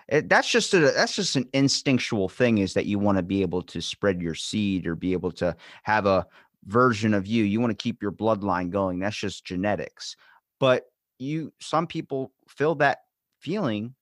It, 0.09 0.29
that's 0.29 0.51
just 0.51 0.75
a 0.75 0.81
that's 0.81 1.17
just 1.17 1.35
an 1.37 1.49
instinctual 1.55 2.29
thing 2.29 2.59
is 2.59 2.75
that 2.75 2.85
you 2.85 2.99
want 2.99 3.17
to 3.17 3.23
be 3.23 3.41
able 3.41 3.63
to 3.63 3.81
spread 3.81 4.21
your 4.21 4.35
seed 4.35 4.87
or 4.87 4.95
be 4.95 5.15
able 5.15 5.33
to 5.33 5.57
have 5.85 6.05
a 6.05 6.27
version 6.67 7.15
of 7.15 7.27
you. 7.27 7.45
You 7.45 7.59
want 7.61 7.71
to 7.71 7.83
keep 7.83 8.03
your 8.03 8.13
bloodline 8.13 8.69
going. 8.69 8.99
That's 8.99 9.17
just 9.17 9.47
genetics. 9.47 10.17
But 10.61 10.85
you 11.19 11.55
some 11.59 11.87
people 11.87 12.33
feel 12.49 12.75
that 12.77 12.99
feeling 13.39 13.95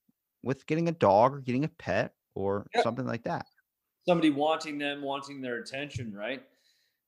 with 0.42 0.66
getting 0.66 0.88
a 0.88 0.92
dog 0.92 1.34
or 1.34 1.40
getting 1.40 1.64
a 1.64 1.68
pet 1.68 2.14
or 2.34 2.66
Yep. 2.74 2.82
something 2.82 3.06
like 3.06 3.22
that. 3.24 3.46
Somebody 4.06 4.30
wanting 4.30 4.78
them, 4.78 5.02
wanting 5.02 5.40
their 5.40 5.58
attention, 5.58 6.14
right? 6.14 6.42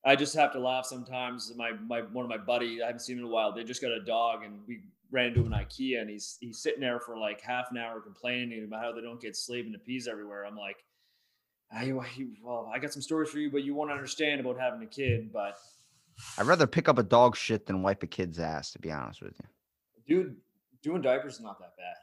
I 0.05 0.15
just 0.15 0.35
have 0.35 0.51
to 0.53 0.59
laugh 0.59 0.85
sometimes. 0.85 1.51
My 1.55 1.71
my 1.87 2.01
one 2.01 2.23
of 2.23 2.29
my 2.29 2.37
buddy, 2.37 2.81
I 2.81 2.87
haven't 2.87 3.01
seen 3.01 3.17
him 3.17 3.25
in 3.25 3.29
a 3.29 3.33
while. 3.33 3.51
They 3.51 3.63
just 3.63 3.81
got 3.81 3.91
a 3.91 4.03
dog, 4.03 4.43
and 4.43 4.59
we 4.67 4.81
ran 5.11 5.27
into 5.27 5.41
an 5.41 5.51
IKEA, 5.51 6.01
and 6.01 6.09
he's 6.09 6.37
he's 6.39 6.59
sitting 6.59 6.81
there 6.81 6.99
for 6.99 7.17
like 7.17 7.41
half 7.41 7.71
an 7.71 7.77
hour 7.77 7.99
complaining 7.99 8.63
about 8.63 8.83
how 8.83 8.91
they 8.91 9.01
don't 9.01 9.19
get 9.19 9.35
sleep 9.35 9.65
and 9.65 9.73
the 9.73 9.79
peas 9.79 10.07
everywhere. 10.07 10.45
I'm 10.45 10.55
like, 10.55 10.77
ah, 11.73 11.79
I, 11.79 11.91
well, 12.43 12.71
I 12.73 12.77
got 12.77 12.93
some 12.93 13.01
stories 13.01 13.29
for 13.29 13.39
you, 13.39 13.49
but 13.51 13.63
you 13.63 13.73
won't 13.73 13.91
understand 13.91 14.39
about 14.39 14.59
having 14.59 14.83
a 14.83 14.87
kid. 14.87 15.33
But 15.33 15.57
I'd 16.37 16.45
rather 16.45 16.67
pick 16.67 16.87
up 16.87 16.99
a 16.99 17.03
dog 17.03 17.35
shit 17.35 17.65
than 17.65 17.81
wipe 17.81 18.03
a 18.03 18.07
kid's 18.07 18.39
ass, 18.39 18.71
to 18.73 18.79
be 18.79 18.91
honest 18.91 19.23
with 19.23 19.33
you. 19.39 19.47
dude, 20.07 20.35
doing 20.83 21.01
diapers 21.01 21.35
is 21.35 21.41
not 21.41 21.59
that 21.59 21.75
bad. 21.77 21.95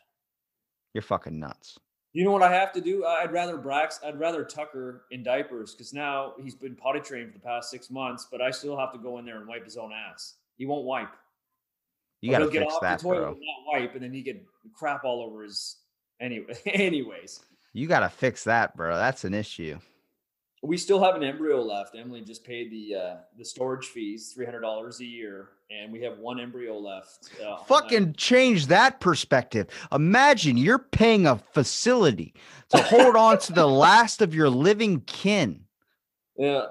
You're 0.92 1.02
fucking 1.02 1.38
nuts. 1.38 1.78
You 2.12 2.24
know 2.24 2.30
what 2.30 2.42
I 2.42 2.52
have 2.52 2.72
to 2.72 2.80
do? 2.80 3.06
I'd 3.06 3.32
rather 3.32 3.56
Brax, 3.56 4.04
I'd 4.04 4.18
rather 4.20 4.44
Tucker 4.44 5.04
in 5.10 5.22
diapers 5.22 5.72
because 5.74 5.94
now 5.94 6.34
he's 6.42 6.54
been 6.54 6.74
potty 6.76 7.00
trained 7.00 7.32
for 7.32 7.38
the 7.38 7.44
past 7.44 7.70
six 7.70 7.90
months, 7.90 8.26
but 8.30 8.42
I 8.42 8.50
still 8.50 8.76
have 8.76 8.92
to 8.92 8.98
go 8.98 9.18
in 9.18 9.24
there 9.24 9.38
and 9.38 9.46
wipe 9.48 9.64
his 9.64 9.76
own 9.78 9.92
ass. 9.92 10.34
He 10.58 10.66
won't 10.66 10.84
wipe. 10.84 11.08
You 12.20 12.30
gotta 12.30 12.48
get 12.50 12.64
off 12.64 12.80
that, 12.82 12.98
the 12.98 13.02
toilet 13.04 13.20
bro. 13.20 13.28
and 13.32 13.40
not 13.40 13.72
wipe, 13.80 13.94
and 13.94 14.02
then 14.02 14.12
he 14.12 14.22
get 14.22 14.44
crap 14.74 15.04
all 15.04 15.22
over 15.22 15.42
his. 15.42 15.76
Anyway, 16.20 16.54
anyways, 16.66 17.40
You 17.72 17.88
gotta 17.88 18.08
fix 18.10 18.44
that, 18.44 18.76
bro. 18.76 18.94
That's 18.96 19.24
an 19.24 19.34
issue. 19.34 19.78
we 20.62 20.76
still 20.76 21.02
have 21.02 21.16
an 21.16 21.24
embryo 21.24 21.60
left. 21.62 21.96
Emily 21.96 22.20
just 22.20 22.44
paid 22.44 22.70
the 22.70 22.94
uh, 22.94 23.16
the 23.38 23.44
storage 23.44 23.86
fees, 23.86 24.32
three 24.34 24.44
hundred 24.44 24.60
dollars 24.60 25.00
a 25.00 25.04
year, 25.06 25.48
and 25.80 25.92
we 25.92 26.02
have 26.02 26.18
one 26.18 26.40
embryo 26.40 26.78
left. 26.78 27.30
Uh, 27.44 27.56
Fucking 27.64 28.14
change 28.14 28.66
that 28.66 29.00
perspective. 29.00 29.66
Imagine 29.92 30.56
you're 30.56 30.78
paying 30.78 31.26
a 31.26 31.36
facility 31.52 32.34
to 32.70 32.78
hold 32.78 33.16
on 33.16 33.38
to 33.38 33.52
the 33.52 33.66
last 33.66 34.22
of 34.22 34.34
your 34.34 34.50
living 34.50 35.00
kin. 35.02 35.64
Yeah, 36.36 36.66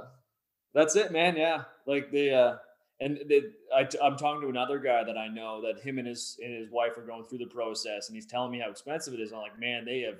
that's 0.73 0.95
it, 0.95 1.11
man. 1.11 1.35
Yeah, 1.35 1.63
like 1.85 2.11
the 2.11 2.31
uh, 2.33 2.57
and 2.99 3.19
the, 3.27 3.51
I, 3.75 3.87
I'm 4.03 4.17
talking 4.17 4.41
to 4.41 4.49
another 4.49 4.79
guy 4.79 5.03
that 5.03 5.17
I 5.17 5.27
know 5.27 5.61
that 5.61 5.81
him 5.81 5.97
and 5.97 6.07
his 6.07 6.37
and 6.43 6.53
his 6.53 6.69
wife 6.71 6.97
are 6.97 7.05
going 7.05 7.23
through 7.23 7.39
the 7.39 7.47
process, 7.47 8.09
and 8.09 8.15
he's 8.15 8.25
telling 8.25 8.51
me 8.51 8.59
how 8.59 8.69
expensive 8.69 9.13
it 9.13 9.19
is. 9.19 9.31
I'm 9.31 9.39
like, 9.39 9.59
man, 9.59 9.85
they 9.85 10.01
have 10.01 10.19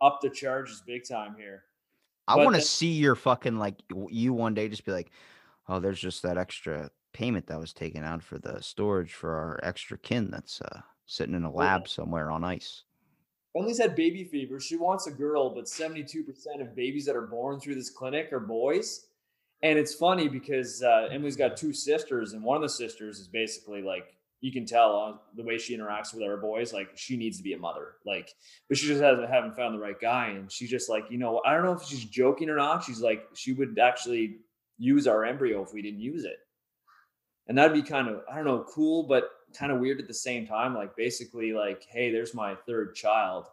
upped 0.00 0.22
the 0.22 0.30
charges 0.30 0.82
big 0.86 1.06
time 1.08 1.34
here. 1.36 1.64
I 2.28 2.36
want 2.36 2.54
to 2.54 2.62
see 2.62 2.92
your 2.92 3.14
fucking 3.14 3.58
like 3.58 3.74
you 4.08 4.32
one 4.32 4.54
day 4.54 4.68
just 4.68 4.84
be 4.84 4.92
like, 4.92 5.10
oh, 5.68 5.80
there's 5.80 6.00
just 6.00 6.22
that 6.22 6.38
extra 6.38 6.90
payment 7.12 7.46
that 7.46 7.58
was 7.58 7.72
taken 7.72 8.04
out 8.04 8.22
for 8.22 8.38
the 8.38 8.60
storage 8.60 9.12
for 9.12 9.34
our 9.34 9.60
extra 9.62 9.98
kin 9.98 10.30
that's 10.30 10.60
uh, 10.60 10.80
sitting 11.06 11.34
in 11.34 11.44
a 11.44 11.52
lab 11.52 11.88
somewhere 11.88 12.30
on 12.30 12.44
ice. 12.44 12.84
Emily's 13.56 13.78
had 13.78 13.94
baby 13.94 14.24
fever. 14.24 14.58
She 14.58 14.76
wants 14.76 15.06
a 15.06 15.10
girl, 15.10 15.54
but 15.54 15.66
72% 15.66 16.24
of 16.60 16.74
babies 16.74 17.04
that 17.04 17.16
are 17.16 17.26
born 17.26 17.60
through 17.60 17.74
this 17.74 17.90
clinic 17.90 18.32
are 18.32 18.40
boys. 18.40 19.06
And 19.62 19.78
it's 19.78 19.94
funny 19.94 20.26
because 20.28 20.82
uh, 20.82 21.08
Emily's 21.10 21.36
got 21.36 21.56
two 21.56 21.72
sisters, 21.72 22.32
and 22.32 22.42
one 22.42 22.56
of 22.56 22.62
the 22.62 22.68
sisters 22.68 23.20
is 23.20 23.28
basically 23.28 23.82
like, 23.82 24.16
you 24.40 24.50
can 24.50 24.66
tell 24.66 24.90
on 24.96 25.18
the 25.36 25.42
way 25.42 25.56
she 25.56 25.76
interacts 25.76 26.12
with 26.12 26.24
our 26.24 26.36
boys, 26.36 26.72
like 26.72 26.88
she 26.96 27.16
needs 27.16 27.36
to 27.36 27.44
be 27.44 27.52
a 27.52 27.58
mother. 27.58 27.94
Like, 28.04 28.34
but 28.68 28.76
she 28.76 28.88
just 28.88 29.00
hasn't 29.00 29.30
haven't 29.30 29.54
found 29.54 29.72
the 29.72 29.78
right 29.78 29.98
guy. 30.00 30.30
And 30.30 30.50
she's 30.50 30.68
just 30.68 30.90
like, 30.90 31.04
you 31.10 31.16
know, 31.16 31.40
I 31.46 31.54
don't 31.54 31.64
know 31.64 31.72
if 31.72 31.84
she's 31.84 32.04
joking 32.04 32.50
or 32.50 32.56
not. 32.56 32.82
She's 32.82 33.00
like, 33.00 33.22
she 33.34 33.52
would 33.52 33.78
actually 33.78 34.38
use 34.78 35.06
our 35.06 35.24
embryo 35.24 35.62
if 35.62 35.72
we 35.72 35.80
didn't 35.80 36.00
use 36.00 36.24
it. 36.24 36.38
And 37.48 37.58
that'd 37.58 37.74
be 37.74 37.82
kind 37.82 38.08
of, 38.08 38.22
I 38.30 38.36
don't 38.36 38.44
know, 38.44 38.64
cool, 38.68 39.02
but 39.04 39.30
kind 39.56 39.72
of 39.72 39.80
weird 39.80 40.00
at 40.00 40.06
the 40.08 40.14
same 40.14 40.46
time. 40.46 40.74
Like 40.74 40.96
basically, 40.96 41.52
like, 41.52 41.84
hey, 41.88 42.10
there's 42.12 42.34
my 42.34 42.54
third 42.66 42.94
child. 42.94 43.46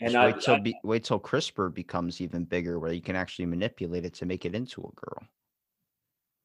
And 0.00 0.16
I, 0.16 0.26
wait 0.26 0.40
till 0.40 0.54
I- 0.54 0.60
be, 0.60 0.76
wait 0.84 1.04
till 1.04 1.20
CRISPR 1.20 1.72
becomes 1.74 2.20
even 2.20 2.44
bigger, 2.44 2.78
where 2.78 2.92
you 2.92 3.00
can 3.02 3.16
actually 3.16 3.46
manipulate 3.46 4.04
it 4.04 4.14
to 4.14 4.26
make 4.26 4.44
it 4.44 4.54
into 4.54 4.80
a 4.80 4.94
girl. 5.00 5.22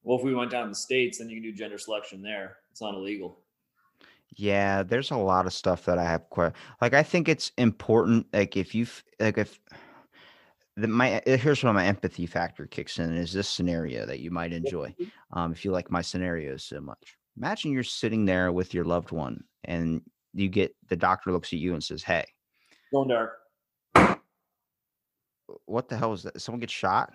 well, 0.03 0.17
if 0.17 0.23
we 0.23 0.33
went 0.33 0.51
down 0.51 0.63
to 0.65 0.69
the 0.69 0.75
states, 0.75 1.17
then 1.17 1.29
you 1.29 1.41
can 1.41 1.51
do 1.51 1.55
gender 1.57 1.77
selection 1.77 2.21
there. 2.21 2.57
It's 2.71 2.81
not 2.81 2.93
illegal. 2.95 3.39
Yeah, 4.35 4.83
there's 4.83 5.09
a 5.11 5.17
lot 5.17 5.47
of 5.47 5.53
stuff 5.53 5.85
that 5.85 5.97
I 5.97 6.03
have 6.03 6.29
quite 6.29 6.53
like. 6.81 6.93
I 6.93 7.01
think 7.01 7.27
it's 7.27 7.51
important. 7.57 8.27
Like 8.31 8.55
if 8.55 8.75
you 8.75 8.85
like 9.19 9.39
if 9.39 9.59
the 10.79 10.87
my 10.87 11.21
uh, 11.21 11.37
here's 11.37 11.63
where 11.63 11.73
my 11.73 11.85
empathy 11.85 12.25
factor 12.25 12.65
kicks 12.65 12.99
in 12.99 13.15
is 13.15 13.33
this 13.33 13.49
scenario 13.49 14.05
that 14.05 14.19
you 14.19 14.31
might 14.31 14.53
enjoy. 14.53 14.95
Um, 15.33 15.51
if 15.51 15.63
you 15.65 15.71
like 15.71 15.91
my 15.91 16.01
scenarios 16.01 16.63
so 16.63 16.79
much, 16.81 17.17
imagine 17.37 17.71
you're 17.71 17.83
sitting 17.83 18.25
there 18.25 18.51
with 18.51 18.73
your 18.73 18.85
loved 18.85 19.11
one, 19.11 19.43
and 19.65 20.01
you 20.33 20.49
get 20.49 20.75
the 20.87 20.95
doctor 20.95 21.31
looks 21.31 21.53
at 21.53 21.59
you 21.59 21.73
and 21.73 21.83
says, 21.83 22.03
"Hey, 22.03 22.25
Going 22.91 23.09
dark. 23.09 23.39
what 25.65 25.89
the 25.89 25.97
hell 25.97 26.13
is 26.13 26.23
that? 26.23 26.39
Someone 26.41 26.59
get 26.59 26.71
shot?" 26.71 27.11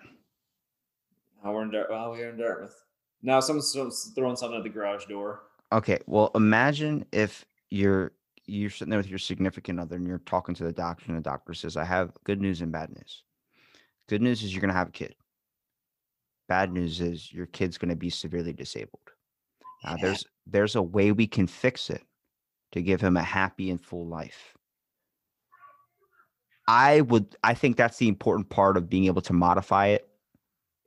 Oh, 1.43 1.51
we're 1.51 1.63
in 1.63 1.71
we're 1.71 2.29
in 2.29 2.37
Dartmouth. 2.37 2.83
Now 3.21 3.39
someone's 3.39 3.71
someone's 3.71 4.11
throwing 4.15 4.35
something 4.35 4.57
at 4.57 4.63
the 4.63 4.69
garage 4.69 5.05
door. 5.05 5.43
Okay, 5.71 5.99
well, 6.05 6.31
imagine 6.35 7.05
if 7.11 7.45
you're 7.69 8.11
you're 8.45 8.69
sitting 8.69 8.91
there 8.91 8.99
with 8.99 9.09
your 9.09 9.19
significant 9.19 9.79
other 9.79 9.95
and 9.95 10.07
you're 10.07 10.19
talking 10.19 10.53
to 10.55 10.63
the 10.63 10.71
doctor, 10.71 11.05
and 11.07 11.17
the 11.17 11.21
doctor 11.21 11.53
says, 11.53 11.77
"I 11.77 11.83
have 11.83 12.13
good 12.23 12.41
news 12.41 12.61
and 12.61 12.71
bad 12.71 12.89
news. 12.89 13.23
Good 14.07 14.21
news 14.21 14.43
is 14.43 14.53
you're 14.53 14.61
gonna 14.61 14.73
have 14.73 14.89
a 14.89 14.91
kid. 14.91 15.15
Bad 16.47 16.71
news 16.71 17.01
is 17.01 17.31
your 17.31 17.47
kid's 17.47 17.77
gonna 17.77 17.95
be 17.95 18.09
severely 18.09 18.53
disabled. 18.53 19.01
Yeah. 19.83 19.97
there's 20.01 20.25
there's 20.47 20.75
a 20.75 20.81
way 20.81 21.11
we 21.11 21.27
can 21.27 21.47
fix 21.47 21.89
it 21.89 22.03
to 22.71 22.81
give 22.81 23.01
him 23.01 23.17
a 23.17 23.23
happy 23.23 23.69
and 23.69 23.81
full 23.81 24.07
life. 24.07 24.55
I 26.67 27.01
would 27.01 27.35
I 27.43 27.53
think 27.53 27.77
that's 27.77 27.97
the 27.97 28.07
important 28.07 28.49
part 28.49 28.77
of 28.77 28.89
being 28.89 29.05
able 29.05 29.21
to 29.23 29.33
modify 29.33 29.87
it 29.87 30.07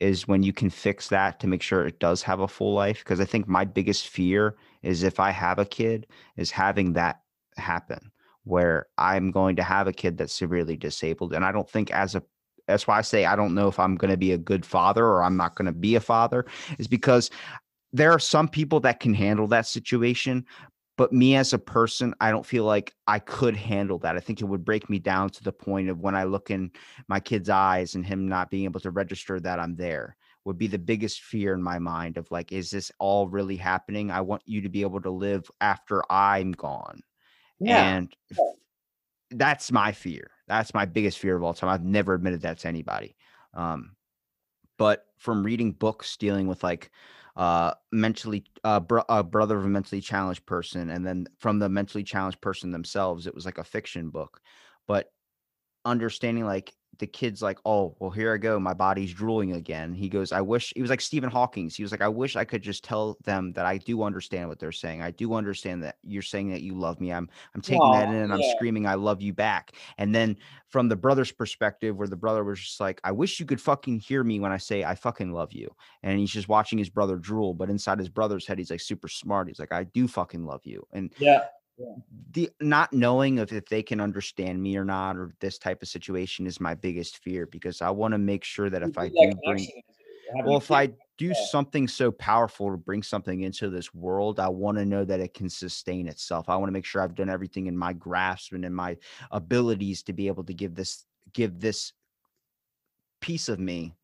is 0.00 0.28
when 0.28 0.42
you 0.42 0.52
can 0.52 0.70
fix 0.70 1.08
that 1.08 1.40
to 1.40 1.46
make 1.46 1.62
sure 1.62 1.86
it 1.86 1.98
does 1.98 2.22
have 2.22 2.40
a 2.40 2.48
full 2.48 2.74
life 2.74 2.98
because 3.00 3.20
I 3.20 3.24
think 3.24 3.48
my 3.48 3.64
biggest 3.64 4.08
fear 4.08 4.56
is 4.82 5.02
if 5.02 5.18
I 5.18 5.30
have 5.30 5.58
a 5.58 5.64
kid 5.64 6.06
is 6.36 6.50
having 6.50 6.92
that 6.92 7.20
happen 7.56 8.12
where 8.44 8.86
I'm 8.96 9.30
going 9.32 9.56
to 9.56 9.62
have 9.62 9.88
a 9.88 9.92
kid 9.92 10.16
that's 10.16 10.32
severely 10.32 10.76
disabled 10.76 11.32
and 11.32 11.44
I 11.44 11.52
don't 11.52 11.68
think 11.68 11.90
as 11.90 12.14
a 12.14 12.22
that's 12.68 12.86
why 12.86 12.98
I 12.98 13.02
say 13.02 13.24
I 13.24 13.34
don't 13.34 13.54
know 13.54 13.66
if 13.66 13.80
I'm 13.80 13.96
going 13.96 14.12
to 14.12 14.16
be 14.16 14.32
a 14.32 14.38
good 14.38 14.64
father 14.64 15.04
or 15.04 15.24
I'm 15.24 15.36
not 15.36 15.56
going 15.56 15.66
to 15.66 15.72
be 15.72 15.96
a 15.96 16.00
father 16.00 16.46
is 16.78 16.86
because 16.86 17.30
there 17.92 18.12
are 18.12 18.18
some 18.20 18.46
people 18.46 18.78
that 18.80 19.00
can 19.00 19.14
handle 19.14 19.48
that 19.48 19.66
situation 19.66 20.46
but 20.96 21.12
me 21.12 21.36
as 21.36 21.52
a 21.52 21.58
person 21.58 22.12
I 22.20 22.30
don't 22.30 22.44
feel 22.44 22.64
like 22.64 22.92
I 23.06 23.20
could 23.20 23.56
handle 23.56 23.98
that. 24.00 24.16
I 24.16 24.20
think 24.20 24.40
it 24.40 24.46
would 24.46 24.64
break 24.64 24.90
me 24.90 24.98
down 24.98 25.30
to 25.30 25.44
the 25.44 25.52
point 25.52 25.88
of 25.88 26.00
when 26.00 26.16
I 26.16 26.24
look 26.24 26.50
in 26.50 26.72
my 27.06 27.20
kid's 27.20 27.48
eyes 27.48 27.94
and 27.94 28.04
him 28.04 28.28
not 28.28 28.50
being 28.50 28.64
able 28.64 28.80
to 28.80 28.90
register 28.90 29.40
that 29.40 29.60
I'm 29.60 29.76
there 29.76 30.16
would 30.44 30.58
be 30.58 30.66
the 30.66 30.78
biggest 30.78 31.22
fear 31.22 31.54
in 31.54 31.62
my 31.62 31.78
mind 31.78 32.16
of 32.16 32.30
like, 32.30 32.52
is 32.52 32.70
this 32.70 32.90
all 32.98 33.28
really 33.28 33.56
happening? 33.56 34.10
I 34.10 34.22
want 34.22 34.42
you 34.44 34.60
to 34.62 34.68
be 34.68 34.82
able 34.82 35.00
to 35.02 35.10
live 35.10 35.48
after 35.60 36.02
I'm 36.10 36.52
gone. 36.52 37.00
And 37.88 38.12
that's 39.30 39.70
my 39.70 39.92
fear. 39.92 40.30
That's 40.48 40.74
my 40.74 40.86
biggest 40.86 41.18
fear 41.18 41.36
of 41.36 41.42
all 41.42 41.54
time. 41.54 41.70
I've 41.70 41.84
never 41.84 42.14
admitted 42.14 42.42
that 42.42 42.58
to 42.60 42.68
anybody. 42.68 43.16
Um, 43.54 43.96
but 44.78 45.06
from 45.18 45.42
reading 45.44 45.72
books 45.72 46.16
dealing 46.16 46.46
with 46.46 46.62
like 46.62 46.90
uh 47.36 47.72
mentally 47.92 48.44
uh 48.64 48.80
bro- 48.80 49.04
a 49.08 49.22
brother 49.22 49.58
of 49.58 49.64
a 49.64 49.68
mentally 49.68 50.00
challenged 50.00 50.46
person 50.46 50.90
and 50.90 51.06
then 51.06 51.26
from 51.38 51.58
the 51.58 51.68
mentally 51.68 52.02
challenged 52.02 52.40
person 52.40 52.70
themselves 52.70 53.26
it 53.26 53.34
was 53.34 53.44
like 53.44 53.58
a 53.58 53.64
fiction 53.64 54.10
book 54.10 54.40
but 54.86 55.12
understanding 55.84 56.44
like 56.44 56.74
the 56.98 57.06
kid's 57.06 57.42
like 57.42 57.58
oh 57.64 57.94
well 57.98 58.10
here 58.10 58.34
i 58.34 58.36
go 58.36 58.58
my 58.58 58.74
body's 58.74 59.12
drooling 59.12 59.52
again 59.52 59.94
he 59.94 60.08
goes 60.08 60.32
i 60.32 60.40
wish 60.40 60.72
he 60.74 60.82
was 60.82 60.90
like 60.90 61.00
stephen 61.00 61.30
Hawking. 61.30 61.68
he 61.68 61.82
was 61.82 61.92
like 61.92 62.00
i 62.00 62.08
wish 62.08 62.36
i 62.36 62.44
could 62.44 62.62
just 62.62 62.84
tell 62.84 63.16
them 63.24 63.52
that 63.52 63.66
i 63.66 63.78
do 63.78 64.02
understand 64.02 64.48
what 64.48 64.58
they're 64.58 64.72
saying 64.72 65.02
i 65.02 65.10
do 65.10 65.34
understand 65.34 65.82
that 65.82 65.96
you're 66.02 66.22
saying 66.22 66.50
that 66.50 66.62
you 66.62 66.74
love 66.74 67.00
me 67.00 67.12
i'm 67.12 67.28
i'm 67.54 67.60
taking 67.60 67.92
that 67.92 68.08
in 68.08 68.14
and 68.16 68.32
i'm 68.32 68.40
yeah. 68.40 68.52
screaming 68.56 68.86
i 68.86 68.94
love 68.94 69.22
you 69.22 69.32
back 69.32 69.72
and 69.98 70.14
then 70.14 70.36
from 70.68 70.88
the 70.88 70.96
brother's 70.96 71.32
perspective 71.32 71.96
where 71.96 72.08
the 72.08 72.16
brother 72.16 72.44
was 72.44 72.60
just 72.60 72.80
like 72.80 73.00
i 73.04 73.12
wish 73.12 73.38
you 73.40 73.46
could 73.46 73.60
fucking 73.60 73.98
hear 73.98 74.24
me 74.24 74.40
when 74.40 74.52
i 74.52 74.58
say 74.58 74.84
i 74.84 74.94
fucking 74.94 75.32
love 75.32 75.52
you 75.52 75.68
and 76.02 76.18
he's 76.18 76.30
just 76.30 76.48
watching 76.48 76.78
his 76.78 76.90
brother 76.90 77.16
drool 77.16 77.54
but 77.54 77.70
inside 77.70 77.98
his 77.98 78.08
brother's 78.08 78.46
head 78.46 78.58
he's 78.58 78.70
like 78.70 78.80
super 78.80 79.08
smart 79.08 79.48
he's 79.48 79.58
like 79.58 79.72
i 79.72 79.84
do 79.84 80.08
fucking 80.08 80.44
love 80.44 80.60
you 80.64 80.86
and 80.92 81.12
Yeah. 81.18 81.44
The 82.32 82.50
not 82.60 82.92
knowing 82.92 83.38
if, 83.38 83.52
if 83.52 83.66
they 83.66 83.82
can 83.82 84.00
understand 84.00 84.62
me 84.62 84.76
or 84.76 84.84
not 84.84 85.16
or 85.16 85.32
this 85.40 85.58
type 85.58 85.82
of 85.82 85.88
situation 85.88 86.46
is 86.46 86.60
my 86.60 86.74
biggest 86.74 87.18
fear 87.18 87.46
because 87.46 87.82
i 87.82 87.90
want 87.90 88.12
to 88.12 88.18
make 88.18 88.44
sure 88.44 88.70
that 88.70 88.82
if 88.82 88.96
i 88.98 89.08
do 89.08 89.14
bring 89.16 89.36
connection 89.40 89.78
is- 89.88 89.96
having 90.32 90.44
well 90.46 90.56
if 90.56 90.70
i 90.70 90.88
do 91.16 91.34
something 91.34 91.88
so 91.88 92.12
powerful 92.12 92.70
to 92.70 92.76
bring 92.76 93.02
something 93.02 93.42
into 93.42 93.68
this 93.68 93.92
world 93.94 94.38
i 94.40 94.48
want 94.48 94.78
to 94.78 94.84
know 94.84 95.04
that 95.04 95.20
it 95.20 95.34
can 95.34 95.48
sustain 95.48 96.06
itself. 96.06 96.48
I 96.48 96.56
want 96.56 96.68
to 96.68 96.72
make 96.72 96.84
sure 96.84 97.02
i've 97.02 97.14
done 97.14 97.28
everything 97.30 97.66
in 97.66 97.76
my 97.76 97.92
grasp 97.92 98.52
and 98.52 98.64
in 98.64 98.72
my 98.74 98.96
abilities 99.30 100.02
to 100.04 100.12
be 100.12 100.28
able 100.28 100.44
to 100.44 100.54
give 100.54 100.74
this 100.74 101.04
give 101.32 101.60
this 101.60 101.92
piece 103.20 103.48
of 103.48 103.58
me 103.58 103.94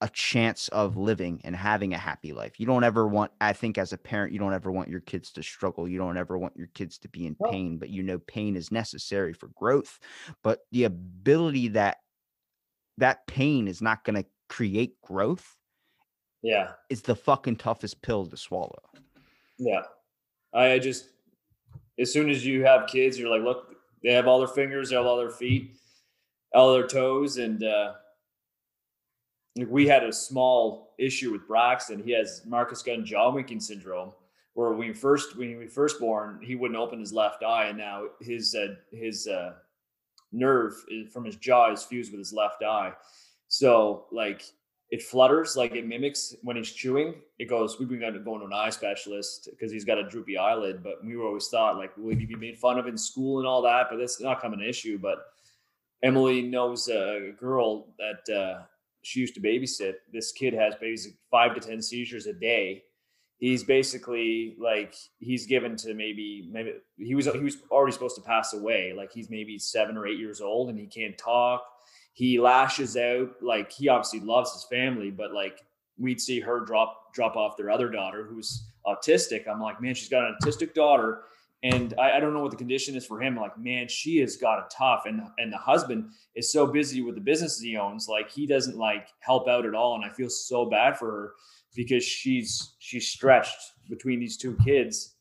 a 0.00 0.08
chance 0.10 0.68
of 0.68 0.96
living 0.96 1.40
and 1.44 1.56
having 1.56 1.94
a 1.94 1.98
happy 1.98 2.32
life. 2.32 2.60
You 2.60 2.66
don't 2.66 2.84
ever 2.84 3.08
want, 3.08 3.32
I 3.40 3.52
think, 3.52 3.78
as 3.78 3.92
a 3.92 3.98
parent, 3.98 4.32
you 4.32 4.38
don't 4.38 4.52
ever 4.52 4.70
want 4.70 4.90
your 4.90 5.00
kids 5.00 5.32
to 5.32 5.42
struggle. 5.42 5.88
You 5.88 5.98
don't 5.98 6.18
ever 6.18 6.36
want 6.36 6.56
your 6.56 6.68
kids 6.74 6.98
to 6.98 7.08
be 7.08 7.26
in 7.26 7.36
pain, 7.50 7.78
but 7.78 7.88
you 7.88 8.02
know, 8.02 8.18
pain 8.18 8.56
is 8.56 8.70
necessary 8.70 9.32
for 9.32 9.48
growth. 9.54 9.98
But 10.42 10.60
the 10.70 10.84
ability 10.84 11.68
that 11.68 11.98
that 12.98 13.26
pain 13.26 13.68
is 13.68 13.80
not 13.80 14.04
going 14.04 14.16
to 14.16 14.28
create 14.48 15.00
growth 15.02 15.56
yeah. 16.46 16.74
It's 16.88 17.00
the 17.00 17.16
fucking 17.16 17.56
toughest 17.56 18.02
pill 18.02 18.24
to 18.26 18.36
swallow. 18.36 18.80
Yeah. 19.58 19.82
I 20.54 20.74
I 20.74 20.78
just, 20.78 21.08
as 21.98 22.12
soon 22.12 22.30
as 22.30 22.46
you 22.46 22.64
have 22.64 22.86
kids, 22.86 23.18
you're 23.18 23.28
like, 23.28 23.42
look, 23.42 23.74
they 24.04 24.12
have 24.12 24.28
all 24.28 24.38
their 24.38 24.46
fingers, 24.46 24.90
they 24.90 24.96
have 24.96 25.06
all 25.06 25.16
their 25.16 25.30
feet, 25.30 25.76
all 26.54 26.72
their 26.72 26.86
toes. 26.86 27.38
And 27.38 27.64
uh, 27.64 27.94
like, 29.56 29.68
we 29.70 29.86
had 29.86 30.04
a 30.04 30.12
small 30.12 30.94
issue 30.98 31.32
with 31.32 31.46
Braxton. 31.48 32.02
He 32.02 32.12
has 32.12 32.42
Marcus 32.46 32.82
Gunn 32.82 33.04
jaw 33.04 33.30
winking 33.30 33.60
syndrome, 33.60 34.12
where 34.54 34.70
when 34.70 34.78
we 34.78 34.92
first, 34.92 35.36
when 35.36 35.48
he 35.48 35.54
was 35.56 35.72
first 35.72 35.98
born, 35.98 36.40
he 36.42 36.54
wouldn't 36.54 36.78
open 36.78 37.00
his 37.00 37.12
left 37.12 37.42
eye. 37.42 37.66
And 37.66 37.78
now 37.78 38.04
his, 38.20 38.54
uh, 38.54 38.74
his 38.92 39.26
uh, 39.26 39.54
nerve 40.32 40.74
from 41.12 41.24
his 41.24 41.36
jaw 41.36 41.72
is 41.72 41.82
fused 41.82 42.12
with 42.12 42.18
his 42.18 42.32
left 42.32 42.62
eye. 42.62 42.92
So, 43.48 44.06
like, 44.12 44.42
it 44.90 45.02
flutters 45.02 45.56
like 45.56 45.74
it 45.74 45.86
mimics 45.86 46.36
when 46.42 46.56
he's 46.56 46.70
chewing. 46.70 47.14
It 47.38 47.46
goes, 47.46 47.78
we've 47.78 47.88
been 47.88 47.98
going 47.98 48.14
to 48.14 48.46
an 48.46 48.52
eye 48.52 48.70
specialist 48.70 49.48
because 49.50 49.72
he's 49.72 49.84
got 49.84 49.98
a 49.98 50.08
droopy 50.08 50.36
eyelid. 50.36 50.82
But 50.82 51.04
we 51.04 51.16
were 51.16 51.26
always 51.26 51.48
thought 51.48 51.76
like, 51.76 51.90
would 51.96 52.18
he 52.18 52.26
be 52.26 52.36
made 52.36 52.56
fun 52.58 52.78
of 52.78 52.86
in 52.86 52.96
school 52.96 53.38
and 53.38 53.48
all 53.48 53.62
that? 53.62 53.88
But 53.90 53.96
that's 53.96 54.20
not 54.20 54.40
coming 54.40 54.60
an 54.60 54.66
issue. 54.66 54.98
But 54.98 55.26
Emily 56.02 56.42
knows 56.42 56.88
a 56.88 57.32
girl 57.38 57.88
that 57.98 58.32
uh, 58.32 58.62
she 59.06 59.20
used 59.20 59.34
to 59.36 59.40
babysit. 59.40 59.94
This 60.12 60.32
kid 60.32 60.52
has 60.52 60.74
basically 60.80 61.16
five 61.30 61.54
to 61.54 61.60
ten 61.60 61.80
seizures 61.80 62.26
a 62.26 62.32
day. 62.32 62.82
He's 63.38 63.62
basically 63.62 64.56
like 64.58 64.96
he's 65.20 65.46
given 65.46 65.76
to 65.76 65.94
maybe 65.94 66.48
maybe 66.50 66.72
he 66.96 67.14
was 67.14 67.26
he 67.26 67.38
was 67.38 67.58
already 67.70 67.92
supposed 67.92 68.16
to 68.16 68.22
pass 68.22 68.52
away. 68.52 68.92
Like 68.96 69.12
he's 69.12 69.30
maybe 69.30 69.60
seven 69.60 69.96
or 69.96 70.08
eight 70.08 70.18
years 70.18 70.40
old 70.40 70.70
and 70.70 70.78
he 70.78 70.86
can't 70.86 71.16
talk. 71.16 71.64
He 72.14 72.40
lashes 72.40 72.96
out. 72.96 73.30
Like 73.40 73.70
he 73.70 73.88
obviously 73.88 74.18
loves 74.20 74.52
his 74.52 74.64
family, 74.64 75.12
but 75.12 75.32
like 75.32 75.60
we'd 75.96 76.20
see 76.20 76.40
her 76.40 76.64
drop 76.64 77.14
drop 77.14 77.36
off 77.36 77.56
their 77.56 77.70
other 77.70 77.88
daughter 77.88 78.24
who's 78.24 78.70
autistic. 78.84 79.46
I'm 79.46 79.60
like, 79.60 79.80
man, 79.80 79.94
she's 79.94 80.08
got 80.08 80.26
an 80.26 80.36
autistic 80.42 80.74
daughter 80.74 81.22
and 81.62 81.94
I, 81.98 82.12
I, 82.12 82.20
don't 82.20 82.34
know 82.34 82.40
what 82.40 82.50
the 82.50 82.56
condition 82.56 82.96
is 82.96 83.06
for 83.06 83.20
him. 83.20 83.36
Like, 83.36 83.58
man, 83.58 83.88
she 83.88 84.18
has 84.18 84.36
got 84.36 84.58
it 84.58 84.64
tough, 84.76 85.04
and 85.06 85.22
and 85.38 85.52
the 85.52 85.58
husband 85.58 86.10
is 86.34 86.52
so 86.52 86.66
busy 86.66 87.00
with 87.00 87.14
the 87.14 87.20
businesses 87.20 87.60
he 87.60 87.76
owns, 87.76 88.08
like 88.08 88.30
he 88.30 88.46
doesn't 88.46 88.76
like 88.76 89.08
help 89.20 89.48
out 89.48 89.64
at 89.64 89.74
all. 89.74 89.94
And 89.94 90.04
I 90.04 90.10
feel 90.10 90.28
so 90.28 90.66
bad 90.66 90.98
for 90.98 91.10
her 91.10 91.32
because 91.74 92.04
she's 92.04 92.74
she's 92.78 93.08
stretched 93.08 93.56
between 93.88 94.20
these 94.20 94.36
two 94.36 94.56
kids. 94.64 95.14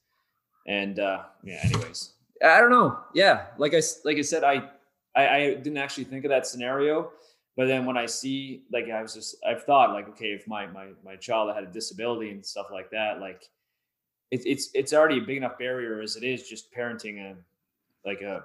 And 0.68 0.99
uh, 0.99 1.24
yeah, 1.44 1.60
anyways, 1.64 2.14
I 2.44 2.60
don't 2.60 2.72
know. 2.72 2.99
Yeah, 3.14 3.45
like 3.57 3.74
I 3.74 3.82
like 4.03 4.18
I 4.18 4.22
said, 4.22 4.44
I, 4.44 4.70
I 5.16 5.28
I 5.36 5.53
didn't 5.56 5.78
actually 5.78 6.06
think 6.06 6.26
of 6.26 6.30
that 6.30 6.45
scenario, 6.45 7.12
but 7.56 7.68
then 7.68 7.86
when 7.86 7.98
I 7.98 8.07
see 8.07 8.64
like 8.74 8.90
I 8.90 9.02
was 9.02 9.14
just 9.14 9.38
I've 9.48 9.64
thought 9.64 9.94
like 9.94 10.10
okay, 10.10 10.28
if 10.28 10.48
my 10.48 10.68
my 10.68 10.88
my 11.03 11.16
child 11.16 11.53
had 11.56 11.64
a 11.64 11.72
disability 11.72 12.32
and 12.32 12.45
stuff 12.45 12.68
like 12.72 12.90
that, 12.91 13.20
like 13.20 13.44
it's 14.32 14.46
it's 14.46 14.70
it's 14.74 14.94
already 14.94 15.20
a 15.20 15.22
big 15.22 15.38
enough 15.38 15.58
barrier 15.58 16.02
as 16.02 16.16
it 16.16 16.24
is 16.24 16.48
just 16.48 16.74
parenting 16.74 17.20
a 17.20 17.36
like 18.08 18.22
a, 18.22 18.44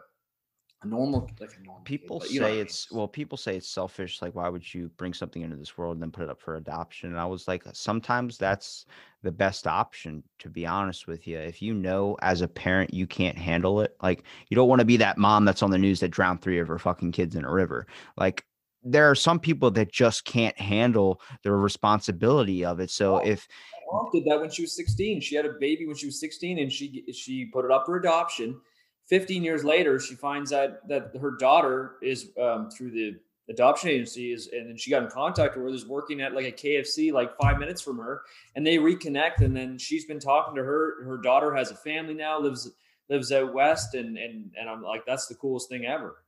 a 0.83 0.87
normal 0.87 1.31
like 1.41 1.57
a 1.59 1.63
normal 1.63 1.83
people 1.85 2.21
kid, 2.21 2.39
say 2.39 2.59
it's 2.59 2.91
well 2.91 3.09
people 3.09 3.37
say 3.37 3.57
it's 3.57 3.69
selfish 3.69 4.23
like 4.23 4.35
why 4.35 4.49
would 4.49 4.75
you 4.75 4.91
bring 4.97 5.13
something 5.13 5.43
into 5.43 5.57
this 5.57 5.77
world 5.77 5.97
and 5.97 6.03
then 6.03 6.11
put 6.11 6.25
it 6.25 6.31
up 6.31 6.41
for 6.41 6.57
adoption? 6.57 7.11
And 7.11 7.19
i 7.19 7.27
was 7.27 7.49
like 7.49 7.65
sometimes 7.73 8.39
that's 8.39 8.87
the 9.23 9.33
best 9.33 9.67
option 9.67 10.23
to 10.39 10.49
be 10.49 10.67
honest 10.67 11.07
with 11.07 11.27
you 11.27 11.39
if 11.39 11.61
you 11.61 11.75
know 11.75 12.17
as 12.23 12.41
a 12.41 12.49
parent 12.49 12.95
you 12.95 13.07
can't 13.07 13.37
handle 13.37 13.83
it 13.83 13.95
like 14.03 14.23
you 14.49 14.55
don't 14.55 14.69
want 14.69 14.79
to 14.79 14.87
be 14.87 14.97
that 14.97 15.19
mom 15.19 15.45
that's 15.45 15.63
on 15.63 15.71
the 15.71 15.79
news 15.79 16.01
that 16.01 16.09
drowned 16.09 16.41
three 16.41 16.59
of 16.59 16.69
her 16.69 16.79
fucking 16.79 17.13
kids 17.13 17.37
in 17.37 17.45
a 17.45 17.51
river. 17.51 17.87
Like 18.17 18.45
there 18.83 19.11
are 19.11 19.15
some 19.15 19.39
people 19.39 19.71
that 19.71 19.93
just 19.93 20.25
can't 20.25 20.59
handle 20.59 21.21
the 21.43 21.53
responsibility 21.53 22.65
of 22.65 22.81
it 22.81 22.91
so 22.91 23.19
if 23.19 23.47
my 23.91 23.99
mom 23.99 24.11
did 24.13 24.25
that 24.27 24.41
when 24.41 24.51
she 24.51 24.63
was 24.63 24.75
16. 24.77 25.21
She 25.21 25.35
had 25.35 25.47
a 25.47 25.55
baby 25.61 25.87
when 25.87 25.97
she 25.97 26.07
was 26.07 26.21
16 26.21 26.59
and 26.59 26.73
she 26.73 27.05
she 27.13 27.47
put 27.47 27.65
it 27.65 27.71
up 27.71 27.87
for 27.87 27.97
adoption. 27.97 28.61
15 29.09 29.43
years 29.43 29.65
later, 29.65 29.99
she 29.99 30.15
finds 30.15 30.53
out 30.53 30.87
that 30.89 31.11
her 31.21 31.33
daughter 31.33 31.97
is 32.01 32.31
um, 32.41 32.71
through 32.71 32.93
the 32.93 33.17
adoption 33.49 33.91
agency 33.91 34.33
is 34.33 34.49
and 34.53 34.69
then 34.69 34.77
she 34.77 34.91
got 34.91 35.03
in 35.03 35.09
contact 35.09 35.57
with 35.57 35.65
her 35.65 35.75
is 35.75 35.85
working 35.85 36.21
at 36.21 36.35
like 36.35 36.47
a 36.47 36.53
KFC 36.53 37.13
like 37.13 37.37
five 37.37 37.59
minutes 37.59 37.83
from 37.83 37.99
her 37.99 38.23
and 38.55 38.65
they 38.65 38.77
reconnect 38.77 39.41
and 39.41 39.57
then 39.57 39.77
she's 39.77 40.05
been 40.05 40.21
talking 40.21 40.55
to 40.55 40.63
her 40.63 41.03
her 41.05 41.17
daughter 41.17 41.53
has 41.53 41.73
a 41.73 41.75
family 41.75 42.15
now 42.15 42.39
lives 42.39 42.71
lives 43.09 43.33
out 43.33 43.53
west 43.53 43.95
and 43.95 44.17
and 44.17 44.53
and 44.57 44.71
I'm 44.71 44.85
like 44.85 45.05
that's 45.05 45.27
the 45.27 45.35
coolest 45.35 45.69
thing 45.69 45.85
ever 45.85 46.19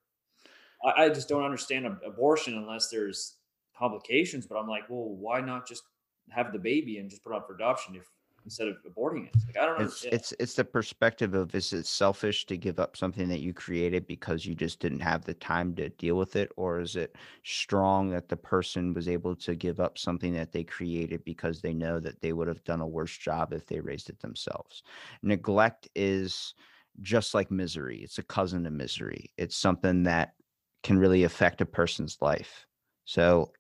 I, 0.85 1.05
I 1.05 1.09
just 1.09 1.29
don't 1.29 1.45
understand 1.45 1.87
abortion 2.05 2.57
unless 2.57 2.89
there's 2.89 3.37
complications 3.77 4.47
but 4.47 4.57
I'm 4.57 4.69
like 4.69 4.89
well 4.89 5.09
why 5.09 5.41
not 5.41 5.67
just 5.67 5.83
have 6.31 6.53
the 6.53 6.59
baby 6.59 6.99
and 6.99 7.11
just 7.11 7.25
put 7.25 7.35
up 7.35 7.47
for 7.47 7.55
adoption 7.55 7.97
if 7.97 8.07
instead 8.45 8.69
of 8.69 8.77
aborting 8.85 9.27
it. 9.27 9.35
Like 9.47 9.57
I 9.57 9.67
don't 9.67 9.79
know. 9.79 9.85
It's 9.85 10.05
it's 10.05 10.35
it's 10.39 10.55
the 10.55 10.65
perspective 10.65 11.35
of 11.35 11.55
is 11.55 11.73
it 11.73 11.87
selfish 11.87 12.47
to 12.47 12.57
give 12.57 12.79
up 12.79 12.97
something 12.97 13.29
that 13.29 13.41
you 13.41 13.55
created 13.55 14.07
because 14.07 14.45
you 14.45 14.55
just 14.55 14.81
didn't 14.81 15.01
have 15.01 15.25
the 15.25 15.35
time 15.35 15.75
to 15.77 15.89
deal 15.91 16.17
with 16.17 16.37
it, 16.37 16.51
or 16.57 16.81
is 16.81 16.97
it 16.97 17.17
strong 17.45 18.11
that 18.11 18.29
the 18.29 18.37
person 18.37 18.95
was 18.95 19.09
able 19.09 19.35
to 19.37 19.55
give 19.55 19.81
up 19.81 19.99
something 19.99 20.33
that 20.35 20.53
they 20.53 20.65
created 20.65 21.25
because 21.25 21.61
they 21.61 21.75
know 21.75 22.01
that 22.01 22.21
they 22.21 22.33
would 22.33 22.49
have 22.49 22.65
done 22.65 22.81
a 22.81 22.87
worse 22.87 23.17
job 23.17 23.53
if 23.53 23.67
they 23.67 23.81
raised 23.81 24.11
it 24.11 24.21
themselves? 24.21 24.83
Neglect 25.23 25.89
is 25.95 26.55
just 27.01 27.35
like 27.35 27.51
misery. 27.51 28.01
It's 28.03 28.19
a 28.19 28.23
cousin 28.23 28.65
to 28.65 28.71
misery. 28.71 29.31
It's 29.39 29.57
something 29.57 30.03
that 30.03 30.35
can 30.83 30.99
really 30.99 31.25
affect 31.25 31.61
a 31.61 31.67
person's 31.67 32.19
life. 32.21 32.67
So 33.05 33.53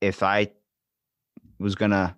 if 0.00 0.22
I 0.22 0.50
was 1.58 1.74
going 1.74 1.90
to 1.92 2.14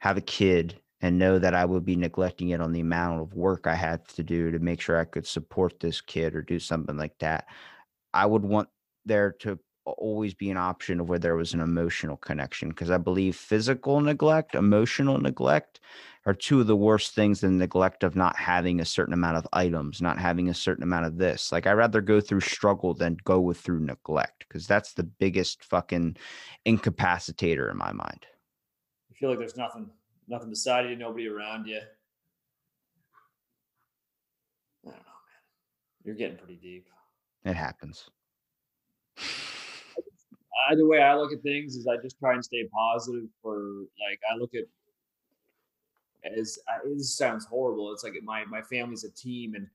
have 0.00 0.16
a 0.16 0.22
kid 0.22 0.80
and 1.00 1.18
know 1.18 1.38
that 1.38 1.54
I 1.54 1.64
would 1.64 1.84
be 1.84 1.96
neglecting 1.96 2.50
it 2.50 2.60
on 2.60 2.72
the 2.72 2.80
amount 2.80 3.20
of 3.20 3.34
work 3.34 3.66
I 3.66 3.74
had 3.74 4.06
to 4.08 4.22
do 4.22 4.50
to 4.50 4.58
make 4.58 4.80
sure 4.80 4.98
I 4.98 5.04
could 5.04 5.26
support 5.26 5.78
this 5.80 6.00
kid 6.00 6.34
or 6.34 6.42
do 6.42 6.58
something 6.58 6.96
like 6.96 7.18
that, 7.18 7.46
I 8.12 8.26
would 8.26 8.44
want 8.44 8.68
there 9.04 9.32
to 9.40 9.58
always 9.98 10.34
be 10.34 10.50
an 10.50 10.56
option 10.56 11.00
of 11.00 11.08
where 11.08 11.18
there 11.18 11.36
was 11.36 11.54
an 11.54 11.60
emotional 11.60 12.16
connection 12.16 12.68
because 12.70 12.90
I 12.90 12.98
believe 12.98 13.36
physical 13.36 14.00
neglect, 14.00 14.54
emotional 14.54 15.18
neglect 15.18 15.80
are 16.26 16.34
two 16.34 16.60
of 16.60 16.66
the 16.66 16.76
worst 16.76 17.14
things 17.14 17.40
than 17.40 17.58
neglect 17.58 18.04
of 18.04 18.16
not 18.16 18.36
having 18.36 18.80
a 18.80 18.84
certain 18.84 19.14
amount 19.14 19.36
of 19.38 19.46
items, 19.52 20.02
not 20.02 20.18
having 20.18 20.48
a 20.48 20.54
certain 20.54 20.82
amount 20.82 21.06
of 21.06 21.16
this. 21.18 21.52
Like 21.52 21.66
I 21.66 21.72
rather 21.72 22.00
go 22.00 22.20
through 22.20 22.40
struggle 22.40 22.94
than 22.94 23.16
go 23.24 23.40
with 23.40 23.58
through 23.60 23.80
neglect 23.80 24.46
because 24.48 24.66
that's 24.66 24.92
the 24.94 25.04
biggest 25.04 25.64
fucking 25.64 26.16
incapacitator 26.66 27.70
in 27.70 27.76
my 27.78 27.92
mind 27.92 28.26
You 29.10 29.16
feel 29.16 29.30
like 29.30 29.38
there's 29.38 29.56
nothing 29.56 29.90
nothing 30.28 30.50
beside 30.50 30.88
you, 30.90 30.96
nobody 30.96 31.28
around 31.28 31.66
you. 31.66 31.80
I 34.86 34.90
don't 34.90 34.94
know, 34.96 35.00
man. 35.00 35.04
You're 36.04 36.14
getting 36.14 36.36
pretty 36.38 36.56
deep. 36.56 36.88
It 37.44 37.54
happens. 37.54 38.08
Either 40.70 40.86
way 40.86 41.00
I 41.00 41.14
look 41.14 41.32
at 41.32 41.42
things 41.42 41.76
is 41.76 41.86
I 41.86 41.96
just 42.02 42.18
try 42.18 42.34
and 42.34 42.44
stay 42.44 42.68
positive 42.72 43.28
for 43.42 43.84
like 44.08 44.20
I 44.30 44.36
look 44.36 44.54
at 44.54 44.64
as 46.36 46.58
I, 46.68 46.78
this 46.84 47.16
sounds 47.16 47.44
horrible. 47.46 47.92
It's 47.92 48.04
like 48.04 48.14
my 48.24 48.44
my 48.46 48.62
family's 48.62 49.04
a 49.04 49.10
team, 49.10 49.54
and 49.54 49.66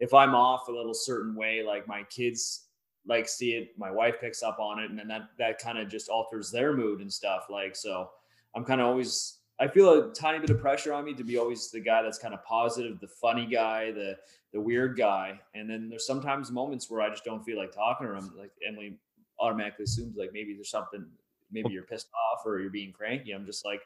if 0.00 0.14
I'm 0.14 0.34
off 0.34 0.68
a 0.68 0.72
little 0.72 0.94
certain 0.94 1.34
way, 1.34 1.62
like 1.62 1.86
my 1.86 2.02
kids 2.04 2.66
like 3.06 3.28
see 3.28 3.52
it, 3.52 3.76
my 3.76 3.90
wife 3.90 4.20
picks 4.20 4.42
up 4.42 4.58
on 4.58 4.78
it, 4.78 4.90
and 4.90 4.98
then 4.98 5.08
that 5.08 5.30
that 5.38 5.58
kind 5.58 5.78
of 5.78 5.88
just 5.88 6.08
alters 6.08 6.50
their 6.50 6.72
mood 6.72 7.00
and 7.00 7.12
stuff. 7.12 7.46
Like 7.50 7.76
so, 7.76 8.10
I'm 8.54 8.64
kind 8.64 8.80
of 8.80 8.86
always 8.86 9.38
I 9.60 9.68
feel 9.68 9.90
a 9.90 10.12
tiny 10.12 10.40
bit 10.40 10.50
of 10.50 10.60
pressure 10.60 10.92
on 10.92 11.04
me 11.04 11.14
to 11.14 11.24
be 11.24 11.38
always 11.38 11.70
the 11.70 11.80
guy 11.80 12.02
that's 12.02 12.18
kind 12.18 12.34
of 12.34 12.44
positive, 12.44 12.98
the 13.00 13.08
funny 13.08 13.46
guy, 13.46 13.92
the 13.92 14.16
the 14.52 14.60
weird 14.60 14.96
guy. 14.96 15.40
And 15.54 15.68
then 15.68 15.88
there's 15.88 16.06
sometimes 16.06 16.50
moments 16.50 16.90
where 16.90 17.00
I 17.00 17.10
just 17.10 17.24
don't 17.24 17.44
feel 17.44 17.58
like 17.58 17.72
talking 17.72 18.06
to 18.06 18.14
him. 18.14 18.32
Like 18.36 18.50
Emily 18.66 18.98
automatically 19.42 19.84
assumes 19.84 20.16
like 20.16 20.30
maybe 20.32 20.54
there's 20.54 20.70
something, 20.70 21.04
maybe 21.50 21.70
you're 21.70 21.82
pissed 21.82 22.08
off 22.32 22.46
or 22.46 22.60
you're 22.60 22.70
being 22.70 22.92
cranky. 22.92 23.32
I'm 23.32 23.44
just 23.44 23.64
like 23.64 23.82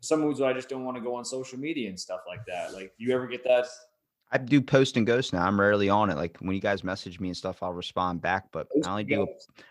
some 0.00 0.20
moods 0.20 0.40
where 0.40 0.48
I 0.48 0.52
just 0.52 0.68
don't 0.68 0.84
want 0.84 0.96
to 0.96 1.02
go 1.02 1.14
on 1.14 1.24
social 1.24 1.58
media 1.58 1.88
and 1.88 1.98
stuff 1.98 2.20
like 2.26 2.46
that. 2.46 2.72
Like, 2.72 2.92
you 2.98 3.12
ever 3.14 3.26
get 3.26 3.44
that? 3.44 3.66
I 4.30 4.38
do 4.38 4.62
post 4.62 4.96
and 4.96 5.06
ghost 5.06 5.34
now. 5.34 5.46
I'm 5.46 5.60
rarely 5.60 5.90
on 5.90 6.08
it. 6.08 6.16
Like 6.16 6.38
when 6.38 6.54
you 6.54 6.62
guys 6.62 6.82
message 6.82 7.20
me 7.20 7.28
and 7.28 7.36
stuff, 7.36 7.62
I'll 7.62 7.74
respond 7.74 8.22
back. 8.22 8.46
But 8.50 8.66
I 8.84 8.88
only 8.88 9.04
do 9.04 9.22
a, 9.22 9.26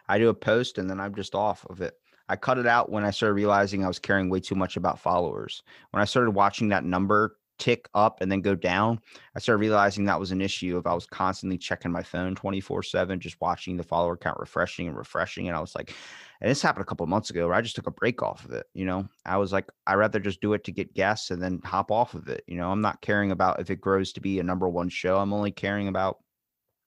I 0.08 0.20
do 0.20 0.30
a 0.30 0.34
post 0.34 0.78
and 0.78 0.88
then 0.88 1.00
I'm 1.00 1.16
just 1.16 1.34
off 1.34 1.66
of 1.70 1.82
it. 1.82 1.96
I 2.30 2.36
cut 2.36 2.60
it 2.60 2.68
out 2.68 2.92
when 2.92 3.04
I 3.04 3.12
started 3.12 3.34
realizing 3.34 3.84
I 3.84 3.88
was 3.88 4.00
caring 4.00 4.30
way 4.30 4.40
too 4.40 4.56
much 4.56 4.78
about 4.78 5.00
followers. 5.00 5.64
When 5.90 6.02
I 6.02 6.06
started 6.06 6.32
watching 6.32 6.70
that 6.70 6.86
number 6.86 7.38
tick 7.60 7.88
up 7.94 8.22
and 8.22 8.32
then 8.32 8.42
go 8.42 8.56
down, 8.56 9.00
I 9.36 9.40
started 9.40 9.60
realizing 9.60 10.06
that 10.06 10.20
was 10.20 10.32
an 10.32 10.42
issue 10.42 10.78
of 10.78 10.88
I 10.88 10.94
was 10.94 11.06
constantly 11.06 11.58
checking 11.58 11.92
my 11.92 12.04
phone 12.04 12.36
24/7 12.36 13.20
just 13.20 13.40
watching 13.40 13.78
the 13.78 13.84
follower 13.84 14.18
count 14.18 14.40
refreshing 14.40 14.88
and 14.88 14.98
refreshing 14.98 15.48
and 15.48 15.56
I 15.56 15.62
was 15.62 15.76
like 15.76 15.94
and 16.42 16.50
this 16.50 16.62
happened 16.62 16.84
a 16.84 16.86
couple 16.86 17.06
months 17.06 17.30
ago 17.30 17.48
where 17.48 17.56
I 17.56 17.62
just 17.62 17.76
took 17.76 17.88
a 17.88 17.92
break 17.92 18.24
off 18.24 18.46
of 18.46 18.52
it, 18.52 18.66
you 18.74 18.86
know. 18.86 19.08
I 19.26 19.38
was 19.38 19.52
like 19.52 19.70
I 19.86 19.94
rather 19.94 20.20
just 20.20 20.42
do 20.42 20.54
it 20.54 20.64
to 20.64 20.72
get 20.72 20.96
guests 20.96 21.30
and 21.30 21.42
then 21.42 21.62
hop 21.64 21.92
off 21.92 22.16
of 22.16 22.28
it, 22.30 22.44
you 22.48 22.58
know. 22.58 22.72
I'm 22.72 22.82
not 22.82 23.02
caring 23.02 23.32
about 23.32 23.60
if 23.60 23.70
it 23.70 23.80
grows 23.82 24.12
to 24.14 24.22
be 24.22 24.40
a 24.40 24.44
number 24.44 24.68
1 24.68 24.90
show. 24.90 25.18
I'm 25.18 25.34
only 25.34 25.52
caring 25.52 25.88
about 25.88 26.18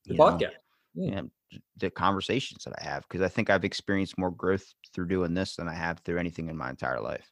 the 0.07 0.15
podcast. 0.15 0.41
Know, 0.41 0.51
yeah 0.95 1.23
the 1.77 1.89
conversations 1.89 2.65
that 2.65 2.74
I 2.81 2.85
have 2.85 3.03
because 3.03 3.20
I 3.23 3.28
think 3.28 3.49
I've 3.49 3.65
experienced 3.65 4.19
more 4.19 4.32
growth 4.32 4.65
through 4.93 5.07
doing 5.07 5.35
this 5.35 5.55
than 5.55 5.69
I 5.69 5.74
have 5.74 6.01
through 6.01 6.19
anything 6.19 6.49
in 6.49 6.57
my 6.57 6.70
entire 6.70 7.01
life. 7.01 7.31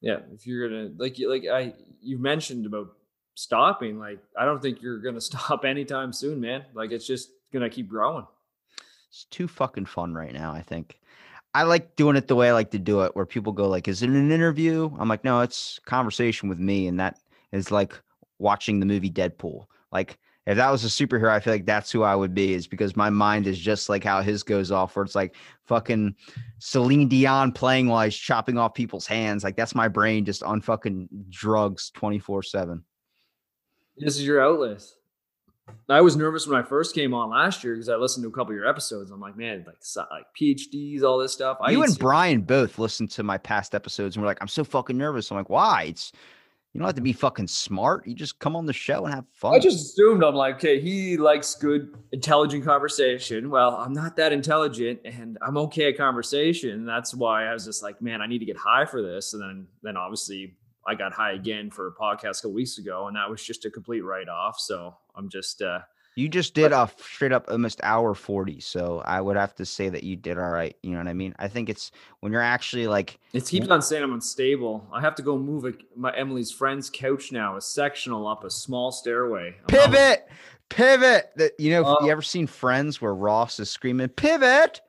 Yeah, 0.00 0.18
if 0.32 0.46
you're 0.46 0.68
gonna 0.68 0.90
like 0.96 1.16
like 1.18 1.44
I 1.46 1.74
you 2.00 2.18
mentioned 2.18 2.66
about 2.66 2.92
stopping, 3.34 3.98
like 3.98 4.18
I 4.38 4.44
don't 4.44 4.60
think 4.60 4.82
you're 4.82 4.98
gonna 4.98 5.20
stop 5.32 5.64
anytime 5.64 6.12
soon, 6.12 6.40
man. 6.40 6.64
Like 6.74 6.92
it's 6.92 7.06
just 7.06 7.30
gonna 7.52 7.70
keep 7.70 7.88
growing. 7.88 8.26
It's 9.08 9.24
too 9.24 9.48
fucking 9.48 9.86
fun 9.86 10.14
right 10.14 10.32
now. 10.32 10.52
I 10.52 10.62
think 10.62 11.00
I 11.52 11.64
like 11.64 11.96
doing 11.96 12.16
it 12.16 12.28
the 12.28 12.36
way 12.36 12.48
I 12.48 12.52
like 12.52 12.70
to 12.70 12.78
do 12.78 13.02
it, 13.02 13.14
where 13.16 13.26
people 13.26 13.52
go 13.52 13.68
like, 13.68 13.88
"Is 13.88 14.02
it 14.02 14.10
an 14.10 14.30
interview?" 14.30 14.90
I'm 14.98 15.08
like, 15.08 15.24
"No, 15.24 15.40
it's 15.40 15.80
conversation 15.84 16.48
with 16.48 16.58
me," 16.58 16.86
and 16.86 17.00
that 17.00 17.18
is 17.52 17.70
like 17.70 18.00
watching 18.38 18.80
the 18.80 18.86
movie 18.86 19.10
Deadpool. 19.10 19.66
Like 19.92 20.18
if 20.46 20.56
that 20.56 20.70
was 20.70 20.84
a 20.84 20.88
superhero, 20.88 21.30
I 21.30 21.40
feel 21.40 21.52
like 21.52 21.66
that's 21.66 21.92
who 21.92 22.02
I 22.02 22.14
would 22.14 22.34
be, 22.34 22.54
is 22.54 22.66
because 22.66 22.96
my 22.96 23.10
mind 23.10 23.46
is 23.46 23.58
just 23.58 23.88
like 23.88 24.02
how 24.02 24.22
his 24.22 24.42
goes 24.42 24.70
off, 24.70 24.96
where 24.96 25.04
it's 25.04 25.14
like 25.14 25.34
fucking 25.66 26.14
Celine 26.58 27.08
Dion 27.08 27.52
playing 27.52 27.88
while 27.88 28.04
he's 28.04 28.16
chopping 28.16 28.56
off 28.56 28.74
people's 28.74 29.06
hands. 29.06 29.44
Like 29.44 29.56
that's 29.56 29.74
my 29.74 29.88
brain 29.88 30.24
just 30.24 30.42
on 30.42 30.60
fucking 30.60 31.08
drugs 31.28 31.90
24 31.94 32.42
7. 32.42 32.82
This 33.98 34.16
is 34.16 34.26
your 34.26 34.42
outlet. 34.42 34.82
I 35.88 36.00
was 36.00 36.16
nervous 36.16 36.46
when 36.46 36.58
I 36.58 36.64
first 36.64 36.94
came 36.94 37.14
on 37.14 37.30
last 37.30 37.62
year 37.62 37.74
because 37.74 37.88
I 37.88 37.96
listened 37.96 38.24
to 38.24 38.28
a 38.28 38.32
couple 38.32 38.52
of 38.52 38.56
your 38.56 38.66
episodes. 38.66 39.10
I'm 39.10 39.20
like, 39.20 39.36
man, 39.36 39.64
like 39.66 39.76
like 40.10 40.24
PhDs, 40.40 41.02
all 41.02 41.18
this 41.18 41.32
stuff. 41.32 41.58
I 41.60 41.70
you 41.70 41.82
and 41.82 41.98
Brian 41.98 42.42
both 42.42 42.78
listened 42.78 43.10
to 43.12 43.22
my 43.22 43.38
past 43.38 43.74
episodes 43.74 44.16
and 44.16 44.22
were 44.22 44.28
like, 44.28 44.38
I'm 44.40 44.48
so 44.48 44.64
fucking 44.64 44.96
nervous. 44.96 45.30
I'm 45.30 45.36
like, 45.36 45.50
why? 45.50 45.84
It's 45.90 46.12
you 46.72 46.78
don't 46.78 46.86
have 46.86 46.94
to 46.94 47.02
be 47.02 47.12
fucking 47.12 47.48
smart. 47.48 48.06
You 48.06 48.14
just 48.14 48.38
come 48.38 48.54
on 48.54 48.64
the 48.64 48.72
show 48.72 49.04
and 49.04 49.12
have 49.12 49.24
fun. 49.32 49.54
I 49.54 49.58
just 49.58 49.84
assumed 49.84 50.22
I'm 50.22 50.36
like, 50.36 50.56
okay, 50.56 50.80
he 50.80 51.16
likes 51.16 51.56
good, 51.56 51.96
intelligent 52.12 52.64
conversation. 52.64 53.50
Well, 53.50 53.74
I'm 53.74 53.92
not 53.92 54.14
that 54.16 54.32
intelligent, 54.32 55.00
and 55.04 55.36
I'm 55.42 55.56
okay 55.58 55.88
at 55.88 55.96
conversation. 55.96 56.84
That's 56.86 57.12
why 57.12 57.46
I 57.46 57.52
was 57.52 57.64
just 57.64 57.82
like, 57.82 58.00
man, 58.00 58.22
I 58.22 58.26
need 58.26 58.38
to 58.38 58.44
get 58.44 58.56
high 58.56 58.84
for 58.84 59.02
this. 59.02 59.34
And 59.34 59.42
then, 59.42 59.66
then 59.82 59.96
obviously, 59.96 60.56
I 60.86 60.94
got 60.94 61.12
high 61.12 61.32
again 61.32 61.70
for 61.70 61.88
a 61.88 61.92
podcast 61.92 62.38
a 62.38 62.42
couple 62.42 62.52
weeks 62.52 62.78
ago, 62.78 63.08
and 63.08 63.16
that 63.16 63.28
was 63.28 63.44
just 63.44 63.64
a 63.64 63.70
complete 63.70 64.02
write 64.02 64.28
off. 64.28 64.60
So 64.60 64.94
I'm 65.16 65.28
just, 65.28 65.62
uh, 65.62 65.80
you 66.16 66.28
just 66.28 66.54
did 66.54 66.72
a 66.72 66.90
straight 66.98 67.32
up 67.32 67.46
almost 67.48 67.80
hour 67.82 68.14
40. 68.14 68.60
So 68.60 69.02
I 69.04 69.20
would 69.20 69.36
have 69.36 69.54
to 69.56 69.64
say 69.64 69.88
that 69.88 70.02
you 70.02 70.16
did 70.16 70.38
all 70.38 70.50
right. 70.50 70.76
You 70.82 70.90
know 70.92 70.98
what 70.98 71.08
I 71.08 71.14
mean? 71.14 71.34
I 71.38 71.48
think 71.48 71.68
it's 71.68 71.92
when 72.20 72.32
you're 72.32 72.40
actually 72.42 72.86
like, 72.88 73.18
it 73.32 73.46
keeps 73.46 73.68
on 73.68 73.80
saying 73.80 74.02
I'm 74.02 74.12
unstable. 74.12 74.86
I 74.92 75.00
have 75.00 75.14
to 75.16 75.22
go 75.22 75.38
move 75.38 75.64
a, 75.64 75.72
my 75.96 76.14
Emily's 76.16 76.50
friend's 76.50 76.90
couch 76.90 77.32
now, 77.32 77.56
a 77.56 77.60
sectional 77.60 78.26
up 78.26 78.44
a 78.44 78.50
small 78.50 78.92
stairway. 78.92 79.56
I'm 79.60 79.66
pivot, 79.66 80.28
pivot. 80.68 81.30
That 81.36 81.52
you 81.58 81.70
know, 81.70 81.84
Oh. 81.86 81.98
you 82.04 82.08
uh 82.08 82.12
ever 82.12 82.22
seen 82.22 82.46
Friends 82.46 83.00
where 83.00 83.14
Ross 83.14 83.60
is 83.60 83.70
screaming, 83.70 84.08
pivot, 84.08 84.80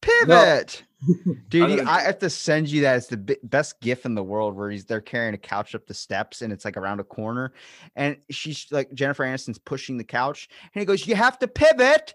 pivot? 0.00 0.84
Dude, 1.48 1.80
I 1.80 2.00
have 2.02 2.18
to 2.18 2.30
send 2.30 2.68
you 2.68 2.82
that. 2.82 2.96
It's 2.96 3.06
the 3.06 3.38
best 3.44 3.80
gif 3.80 4.04
in 4.04 4.14
the 4.14 4.22
world 4.22 4.56
where 4.56 4.70
he's 4.70 4.84
they're 4.84 5.00
carrying 5.00 5.34
a 5.34 5.38
couch 5.38 5.74
up 5.74 5.86
the 5.86 5.94
steps 5.94 6.42
and 6.42 6.52
it's 6.52 6.64
like 6.64 6.76
around 6.76 6.98
a 7.00 7.04
corner, 7.04 7.52
and 7.94 8.16
she's 8.30 8.66
like 8.72 8.92
Jennifer 8.94 9.24
Aniston's 9.24 9.58
pushing 9.58 9.96
the 9.96 10.04
couch, 10.04 10.48
and 10.74 10.80
he 10.80 10.84
goes, 10.86 11.06
"You 11.06 11.14
have 11.14 11.38
to 11.38 11.46
pivot, 11.48 12.14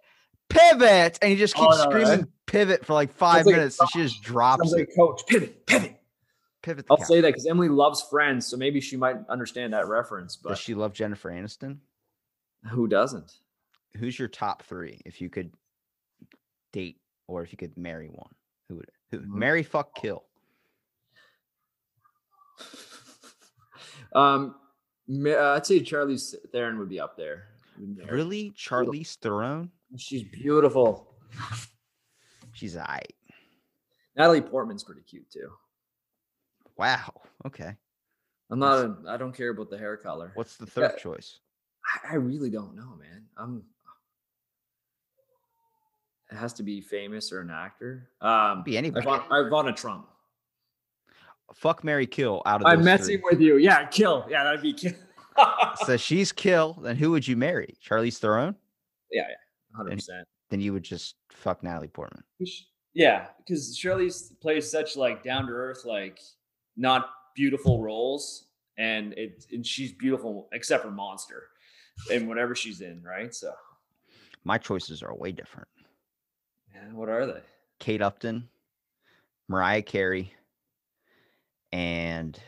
pivot," 0.50 1.18
and 1.22 1.32
he 1.32 1.38
just 1.38 1.58
Oh, 1.58 1.62
keeps 1.62 1.78
no, 1.78 1.84
screaming 1.84 2.10
right? 2.20 2.28
pivot 2.46 2.86
for 2.86 2.94
like 2.94 3.14
five 3.14 3.46
like 3.46 3.56
minutes, 3.56 3.80
and 3.80 3.90
she 3.90 4.02
just 4.04 4.22
drops 4.22 4.62
Sounds 4.64 4.74
like 4.74 4.90
it. 4.90 4.96
coach, 4.98 5.22
pivot, 5.28 5.66
pivot. 5.66 6.00
Pivot. 6.62 6.86
I'll 6.90 6.98
couch. 6.98 7.08
say 7.08 7.22
that 7.22 7.28
because 7.28 7.46
Emily 7.46 7.70
loves 7.70 8.02
Friends, 8.10 8.48
so 8.48 8.58
maybe 8.58 8.80
she 8.82 8.96
might 8.98 9.18
understand 9.30 9.74
that 9.74 9.88
reference. 9.88 10.36
But 10.38 10.50
does 10.50 10.60
she 10.60 10.74
love 10.76 10.94
Jennifer 10.94 11.30
Aniston? 11.30 11.78
who 12.70 12.88
doesn't? 12.88 13.34
Who's 13.98 14.18
your 14.18 14.30
top 14.30 14.64
three 14.64 15.02
if 15.06 15.20
you 15.22 15.30
could 15.30 15.54
date 16.72 16.98
or 17.28 17.44
if 17.44 17.52
you 17.52 17.58
could 17.58 17.78
marry 17.78 18.08
one? 18.08 18.32
Who 18.74 18.78
would 18.78 18.90
who, 19.12 19.38
marry, 19.38 19.64
fuck, 19.64 19.94
kill? 19.96 20.24
um, 24.14 24.56
uh, 25.10 25.52
I'd 25.52 25.66
say 25.66 25.80
Charlize 25.82 26.36
Theron 26.52 26.80
would 26.80 26.90
be 26.90 27.00
up 27.00 27.18
there. 27.18 27.50
Really, 27.78 28.52
Charlize 28.58 29.18
Theron? 29.18 29.70
She's 29.98 30.24
beautiful. 30.24 31.16
She's 32.54 32.78
I. 32.78 33.02
Natalie 34.16 34.42
Portman's 34.42 34.84
pretty 34.84 35.02
cute 35.02 35.30
too. 35.32 35.52
Wow. 36.78 37.14
Okay. 37.46 37.76
I'm 38.50 38.60
not. 38.60 38.86
A, 38.86 38.96
I 39.08 39.18
don't 39.18 39.36
care 39.36 39.50
about 39.50 39.70
the 39.70 39.78
hair 39.78 39.98
color. 39.98 40.32
What's 40.36 40.58
the 40.58 40.66
third 40.66 40.98
choice? 40.98 41.40
I, 42.06 42.14
I 42.14 42.16
really 42.16 42.50
don't 42.50 42.76
know, 42.76 42.96
man. 43.00 43.26
I'm. 43.38 43.64
It 46.34 46.38
has 46.38 46.52
to 46.54 46.64
be 46.64 46.82
famous 46.82 47.32
or 47.32 47.42
an 47.42 47.52
actor. 47.52 48.10
Um, 48.20 48.64
Be 48.64 48.76
anybody. 48.76 49.06
Ivana, 49.06 49.28
Ivana 49.28 49.76
Trump. 49.76 50.08
Fuck, 51.54 51.84
marry, 51.84 52.08
kill. 52.08 52.42
Out 52.48 52.62
of 52.62 52.66
I'm 52.66 52.78
those 52.78 52.86
messing 52.86 53.20
three. 53.20 53.24
with 53.32 53.40
you. 53.40 53.58
Yeah, 53.58 53.86
kill. 53.86 54.26
Yeah, 54.28 54.44
that'd 54.44 54.62
be 54.62 54.74
kill. 54.74 54.94
So 55.86 55.98
she's 55.98 56.32
kill. 56.32 56.74
Then 56.84 56.96
who 56.96 57.10
would 57.10 57.28
you 57.28 57.36
marry? 57.36 57.76
Charlize 57.84 58.18
Theron? 58.20 58.56
yeah, 59.12 59.24
yeah, 59.30 59.76
hundred 59.76 59.94
percent. 59.96 60.28
Then 60.52 60.62
you 60.62 60.74
would 60.74 60.84
just 60.84 61.16
fuck 61.32 61.64
Natalie 61.64 61.88
Portman. 61.88 62.24
Yeah, 62.94 63.26
because 63.40 63.76
Charlize 63.76 64.40
plays 64.40 64.70
such 64.70 64.96
like 64.96 65.24
down 65.24 65.48
to 65.48 65.52
earth, 65.52 65.86
like 65.86 66.20
not 66.78 67.10
beautiful 67.36 67.82
roles, 67.82 68.46
and 68.78 69.14
it 69.14 69.48
and 69.52 69.66
she's 69.66 69.92
beautiful 69.92 70.50
except 70.54 70.84
for 70.84 70.92
Monster, 70.92 71.46
and 72.12 72.28
whatever 72.28 72.54
she's 72.54 72.82
in, 72.82 73.02
right? 73.02 73.34
So, 73.34 73.52
My 74.44 74.60
choices 74.60 75.02
are 75.02 75.16
way 75.16 75.32
different. 75.32 75.68
What 76.94 77.10
are 77.10 77.26
they? 77.26 77.42
Kate 77.80 78.02
Upton, 78.02 78.50
Mariah 79.48 79.82
Carey, 79.82 80.34
and 81.72 82.40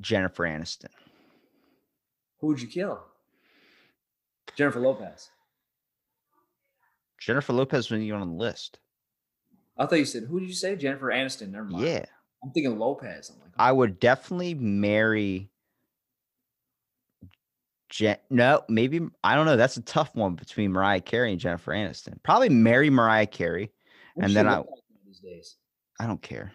Jennifer 0.00 0.44
Aniston. 0.44 0.90
Who 2.40 2.48
would 2.48 2.62
you 2.62 2.68
kill? 2.68 3.00
Jennifer 4.56 4.80
Lopez. 4.80 5.30
Jennifer 7.18 7.52
Lopez 7.52 7.90
wasn't 7.90 8.02
even 8.02 8.20
on 8.20 8.28
the 8.28 8.34
list. 8.34 8.78
I 9.76 9.86
thought 9.86 9.98
you 9.98 10.04
said 10.04 10.24
who 10.24 10.40
did 10.40 10.48
you 10.48 10.54
say? 10.54 10.76
Jennifer 10.76 11.06
Aniston. 11.06 11.50
Never 11.50 11.64
mind. 11.64 11.84
Yeah. 11.84 12.04
I'm 12.42 12.50
thinking 12.50 12.78
Lopez. 12.78 13.30
I'm 13.30 13.40
like, 13.40 13.50
I 13.58 13.70
oh. 13.70 13.74
would 13.74 14.00
definitely 14.00 14.54
marry. 14.54 15.50
Je- 17.88 18.16
no, 18.30 18.62
maybe 18.68 19.00
I 19.24 19.34
don't 19.34 19.46
know. 19.46 19.56
That's 19.56 19.76
a 19.78 19.82
tough 19.82 20.14
one 20.14 20.34
between 20.34 20.72
Mariah 20.72 21.00
Carey 21.00 21.30
and 21.32 21.40
Jennifer 21.40 21.72
Aniston. 21.72 22.22
Probably 22.22 22.48
marry 22.48 22.90
Mariah 22.90 23.26
Carey. 23.26 23.70
what's 24.14 24.26
and 24.28 24.36
then 24.36 24.46
I- 24.48 24.58
like 24.58 24.66
these 25.06 25.20
days. 25.20 25.56
I 26.00 26.06
don't 26.06 26.20
care. 26.22 26.52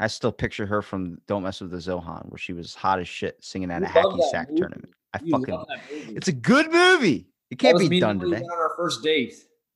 I 0.00 0.06
still 0.06 0.32
picture 0.32 0.66
her 0.66 0.80
from 0.82 1.20
Don't 1.26 1.42
Mess 1.42 1.60
with 1.60 1.70
the 1.70 1.78
Zohan, 1.78 2.28
where 2.30 2.38
she 2.38 2.52
was 2.52 2.74
hot 2.74 3.00
as 3.00 3.08
shit 3.08 3.36
singing 3.42 3.70
at 3.70 3.80
You 3.80 3.86
a 3.86 3.90
hacky 3.90 4.30
sack 4.30 4.48
movie. 4.48 4.60
tournament. 4.60 4.92
I 5.14 5.18
You 5.22 5.32
fucking. 5.32 5.54
love 5.54 5.66
that 5.68 5.80
movie. 5.90 6.14
It's 6.14 6.28
a 6.28 6.32
good 6.32 6.70
movie. 6.70 7.28
It 7.50 7.58
can't 7.58 7.78
be 7.88 7.98
done 8.00 8.20
today. 8.20 8.42
On 8.42 8.50
our 8.58 8.74
first 8.76 9.02
date, 9.02 9.34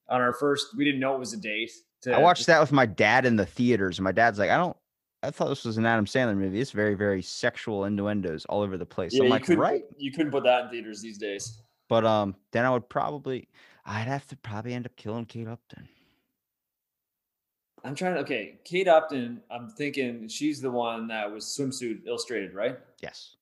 on 0.08 0.20
our 0.20 0.32
first, 0.34 0.76
we 0.76 0.84
didn't 0.84 1.00
know 1.00 1.14
it 1.14 1.18
was 1.18 1.32
a 1.32 1.38
date. 1.38 1.70
to- 2.02 2.14
I 2.14 2.18
watched 2.18 2.46
that 2.46 2.60
with 2.60 2.72
my 2.72 2.84
dad 2.84 3.24
in 3.26 3.36
the 3.36 3.46
theaters, 3.46 3.98
and 3.98 4.04
my 4.04 4.10
dad's 4.12 4.36
like, 4.38 4.50
"I 4.50 4.56
don't." 4.56 4.76
I 5.22 5.30
thought 5.30 5.48
this 5.48 5.64
was 5.64 5.78
an 5.78 5.86
Adam 5.86 6.04
Sandler 6.04 6.36
movie. 6.36 6.60
It's 6.60 6.72
very, 6.72 6.94
very 6.94 7.22
sexual 7.22 7.84
innuendos 7.84 8.44
all 8.46 8.62
over 8.62 8.76
the 8.76 8.86
place. 8.86 9.12
Yeah, 9.14 9.20
I'm 9.20 9.26
you 9.26 9.30
like, 9.30 9.44
couldn't 9.44 9.60
right. 9.60 9.88
Put, 9.88 10.00
you 10.00 10.12
couldn't 10.12 10.32
put 10.32 10.44
that 10.44 10.64
in 10.64 10.70
theaters 10.70 11.00
these 11.00 11.18
days. 11.18 11.62
But 11.88 12.04
um, 12.04 12.34
then 12.50 12.64
I 12.64 12.70
would 12.70 12.88
probably, 12.88 13.48
I'd 13.84 14.08
have 14.08 14.26
to 14.28 14.36
probably 14.36 14.74
end 14.74 14.86
up 14.86 14.96
killing 14.96 15.26
Kate 15.26 15.46
Upton. 15.46 15.88
I'm 17.84 17.94
trying 17.94 18.14
to. 18.14 18.20
Okay, 18.20 18.58
Kate 18.64 18.88
Upton. 18.88 19.42
I'm 19.50 19.68
thinking 19.68 20.28
she's 20.28 20.60
the 20.60 20.70
one 20.70 21.08
that 21.08 21.30
was 21.30 21.44
swimsuit 21.44 22.06
illustrated, 22.06 22.54
right? 22.54 22.78
Yes. 23.02 23.36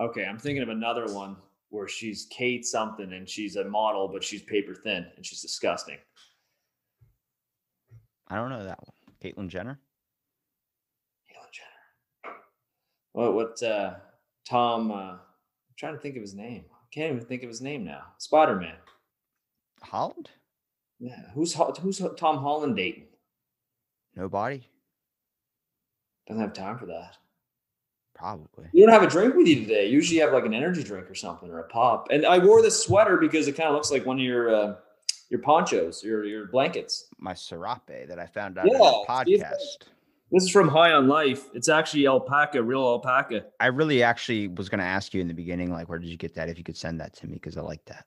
Okay, 0.00 0.24
I'm 0.24 0.38
thinking 0.38 0.62
of 0.62 0.70
another 0.70 1.12
one 1.14 1.36
where 1.68 1.88
she's 1.88 2.26
Kate 2.30 2.66
something 2.66 3.12
and 3.12 3.28
she's 3.28 3.56
a 3.56 3.64
model, 3.64 4.08
but 4.08 4.22
she's 4.22 4.42
paper 4.42 4.74
thin 4.74 5.06
and 5.16 5.24
she's 5.24 5.40
disgusting. 5.40 5.98
I 8.28 8.36
don't 8.36 8.50
know 8.50 8.64
that 8.64 8.78
one. 8.80 9.14
Caitlyn 9.22 9.48
Jenner. 9.48 9.78
Caitlyn 11.30 11.52
Jenner. 11.52 12.36
What? 13.12 13.34
What? 13.34 13.62
Uh, 13.62 13.94
Tom. 14.48 14.90
Uh, 14.90 14.94
I'm 14.94 15.18
trying 15.76 15.94
to 15.94 16.00
think 16.00 16.16
of 16.16 16.22
his 16.22 16.34
name. 16.34 16.64
I 16.70 16.86
can't 16.92 17.14
even 17.14 17.26
think 17.26 17.42
of 17.42 17.48
his 17.48 17.60
name 17.60 17.84
now. 17.84 18.02
Spider 18.18 18.56
Man. 18.56 18.76
Holland. 19.82 20.30
Yeah. 21.00 21.20
Who's 21.34 21.54
who's 21.80 22.00
Tom 22.16 22.38
Holland 22.38 22.76
dating? 22.76 23.06
Nobody. 24.14 24.62
Doesn't 26.26 26.40
have 26.40 26.52
time 26.52 26.78
for 26.78 26.86
that. 26.86 27.16
Probably. 28.14 28.66
You 28.72 28.86
don't 28.86 28.92
have 28.92 29.02
a 29.02 29.10
drink 29.10 29.34
with 29.34 29.48
you 29.48 29.56
today. 29.56 29.88
Usually 29.88 30.18
you 30.18 30.22
have 30.22 30.32
like 30.32 30.44
an 30.44 30.54
energy 30.54 30.84
drink 30.84 31.10
or 31.10 31.14
something 31.14 31.50
or 31.50 31.60
a 31.60 31.68
pop. 31.68 32.08
And 32.10 32.24
I 32.24 32.38
wore 32.38 32.62
this 32.62 32.80
sweater 32.80 33.16
because 33.16 33.48
it 33.48 33.56
kind 33.56 33.68
of 33.68 33.74
looks 33.74 33.90
like 33.90 34.06
one 34.06 34.18
of 34.18 34.22
your 34.22 34.54
uh, 34.54 34.74
your 35.30 35.40
ponchos, 35.40 36.04
your 36.04 36.24
your 36.24 36.46
blankets. 36.46 37.08
My 37.18 37.34
serape 37.34 38.06
that 38.06 38.18
I 38.18 38.26
found 38.26 38.58
out 38.58 38.66
on 38.66 38.76
a 38.76 38.78
Yeah, 38.78 39.24
see, 39.24 39.32
it's 39.32 39.42
podcast. 39.42 39.88
This 40.32 40.44
is 40.44 40.50
from 40.50 40.66
High 40.66 40.92
on 40.92 41.08
Life. 41.08 41.50
It's 41.52 41.68
actually 41.68 42.06
alpaca, 42.06 42.62
real 42.62 42.80
alpaca. 42.80 43.44
I 43.60 43.66
really 43.66 44.02
actually 44.02 44.48
was 44.48 44.70
going 44.70 44.78
to 44.78 44.84
ask 44.84 45.12
you 45.12 45.20
in 45.20 45.28
the 45.28 45.34
beginning, 45.34 45.70
like, 45.70 45.90
where 45.90 45.98
did 45.98 46.08
you 46.08 46.16
get 46.16 46.34
that? 46.36 46.48
If 46.48 46.56
you 46.56 46.64
could 46.64 46.76
send 46.76 46.98
that 47.00 47.12
to 47.16 47.26
me, 47.26 47.34
because 47.34 47.58
I 47.58 47.60
like 47.60 47.84
that. 47.84 48.06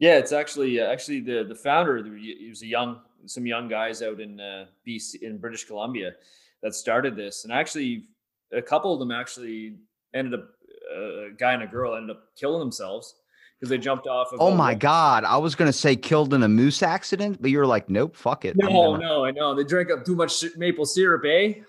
Yeah, 0.00 0.18
it's 0.18 0.32
actually 0.32 0.80
uh, 0.80 0.90
actually 0.90 1.20
the 1.20 1.44
the 1.44 1.54
founder. 1.54 2.04
He 2.04 2.48
was 2.48 2.62
a 2.62 2.66
young 2.66 3.00
some 3.26 3.46
young 3.46 3.68
guys 3.68 4.02
out 4.02 4.20
in 4.20 4.40
uh, 4.40 4.66
BC 4.86 5.22
in 5.22 5.38
British 5.38 5.64
Columbia 5.64 6.14
that 6.62 6.74
started 6.74 7.14
this, 7.14 7.44
and 7.44 7.52
actually 7.52 8.08
a 8.52 8.60
couple 8.60 8.92
of 8.92 8.98
them 8.98 9.12
actually 9.12 9.76
ended 10.14 10.34
up 10.34 10.48
uh, 10.94 11.26
a 11.26 11.30
guy 11.38 11.52
and 11.54 11.62
a 11.62 11.66
girl 11.66 11.94
ended 11.94 12.16
up 12.16 12.24
killing 12.34 12.58
themselves 12.58 13.14
because 13.58 13.70
they 13.70 13.78
jumped 13.78 14.06
off 14.06 14.32
of. 14.32 14.40
Oh 14.40 14.54
my 14.54 14.72
wall. 14.72 14.78
God. 14.78 15.24
I 15.24 15.36
was 15.36 15.54
going 15.54 15.68
to 15.68 15.72
say 15.72 15.96
killed 15.96 16.34
in 16.34 16.42
a 16.42 16.48
moose 16.48 16.82
accident, 16.82 17.40
but 17.40 17.50
you 17.50 17.58
were 17.58 17.66
like, 17.66 17.88
nope, 17.88 18.16
fuck 18.16 18.44
it. 18.44 18.56
No, 18.56 18.68
gonna- 18.68 18.98
no, 19.04 19.24
I 19.24 19.30
know 19.30 19.54
they 19.54 19.64
drank 19.64 19.90
up 19.90 20.04
too 20.04 20.14
much 20.14 20.44
maple 20.56 20.84
syrup, 20.84 21.22
eh? 21.26 21.60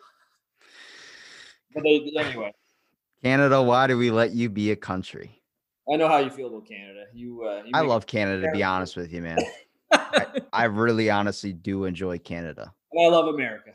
But 1.73 1.83
they 1.83 2.11
anyway. 2.17 2.53
Canada, 3.23 3.61
why 3.61 3.87
do 3.87 3.97
we 3.97 4.11
let 4.11 4.31
you 4.31 4.49
be 4.49 4.71
a 4.71 4.75
country? 4.75 5.41
I 5.91 5.95
know 5.95 6.07
how 6.07 6.17
you 6.17 6.29
feel 6.29 6.47
about 6.47 6.67
Canada. 6.67 7.05
You, 7.13 7.43
uh, 7.43 7.63
you 7.65 7.71
I 7.73 7.81
love 7.81 8.05
Canada, 8.05 8.45
to 8.45 8.51
be 8.51 8.63
honest 8.63 8.97
with 8.97 9.11
you, 9.13 9.21
man. 9.21 9.39
I 10.53 10.65
really 10.65 11.09
honestly 11.09 11.53
do 11.53 11.85
enjoy 11.85 12.17
Canada. 12.19 12.73
and 12.91 13.05
I 13.05 13.09
love 13.09 13.33
America. 13.33 13.71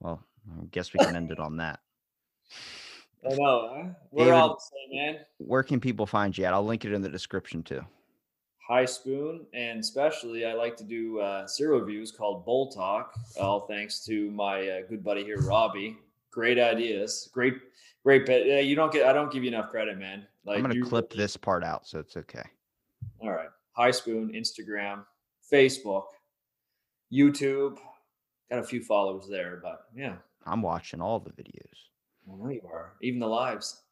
Well, 0.00 0.22
I 0.60 0.64
guess 0.70 0.92
we 0.92 0.98
can 0.98 1.14
end 1.14 1.30
it 1.30 1.38
on 1.38 1.58
that. 1.58 1.80
I 3.26 3.34
know. 3.34 3.70
Huh? 3.74 3.88
We're 4.10 4.24
David- 4.24 4.34
all 4.34 4.54
the 4.54 4.60
same, 4.60 4.96
man. 4.96 5.20
Where 5.38 5.62
can 5.62 5.80
people 5.80 6.06
find 6.06 6.36
you 6.36 6.44
at? 6.44 6.52
I'll 6.52 6.64
link 6.64 6.84
it 6.84 6.92
in 6.92 7.02
the 7.02 7.08
description 7.08 7.62
too. 7.62 7.84
High 8.66 8.86
Spoon, 8.86 9.44
and 9.52 9.80
especially 9.80 10.46
I 10.46 10.54
like 10.54 10.74
to 10.78 10.84
do 10.84 11.20
uh, 11.20 11.46
cereal 11.46 11.80
reviews 11.80 12.10
called 12.10 12.46
Bowl 12.46 12.70
Talk. 12.70 13.14
All 13.38 13.66
thanks 13.66 14.04
to 14.06 14.30
my 14.30 14.66
uh, 14.68 14.80
good 14.88 15.04
buddy 15.04 15.22
here, 15.22 15.38
Robbie. 15.42 15.98
Great 16.30 16.58
ideas, 16.58 17.28
great, 17.32 17.54
great. 18.04 18.24
But 18.24 18.42
uh, 18.42 18.54
you 18.60 18.74
don't 18.74 18.90
get. 18.90 19.06
I 19.06 19.12
don't 19.12 19.30
give 19.30 19.44
you 19.44 19.48
enough 19.48 19.70
credit, 19.70 19.98
man. 19.98 20.26
Like 20.46 20.56
I'm 20.56 20.62
gonna 20.62 20.74
you 20.74 20.84
clip 20.84 21.12
this 21.12 21.36
part 21.36 21.62
out, 21.62 21.86
so 21.86 21.98
it's 21.98 22.16
okay. 22.16 22.44
All 23.20 23.30
right. 23.30 23.50
High 23.72 23.90
Spoon, 23.90 24.32
Instagram, 24.32 25.04
Facebook, 25.52 26.04
YouTube. 27.12 27.76
Got 28.50 28.60
a 28.60 28.64
few 28.64 28.82
followers 28.82 29.26
there, 29.28 29.60
but 29.62 29.88
yeah, 29.94 30.16
I'm 30.46 30.62
watching 30.62 31.02
all 31.02 31.20
the 31.20 31.30
videos. 31.30 31.90
I 32.30 32.36
know 32.36 32.50
you 32.50 32.62
are. 32.70 32.92
Even 33.02 33.20
the 33.20 33.26
lives. 33.26 33.83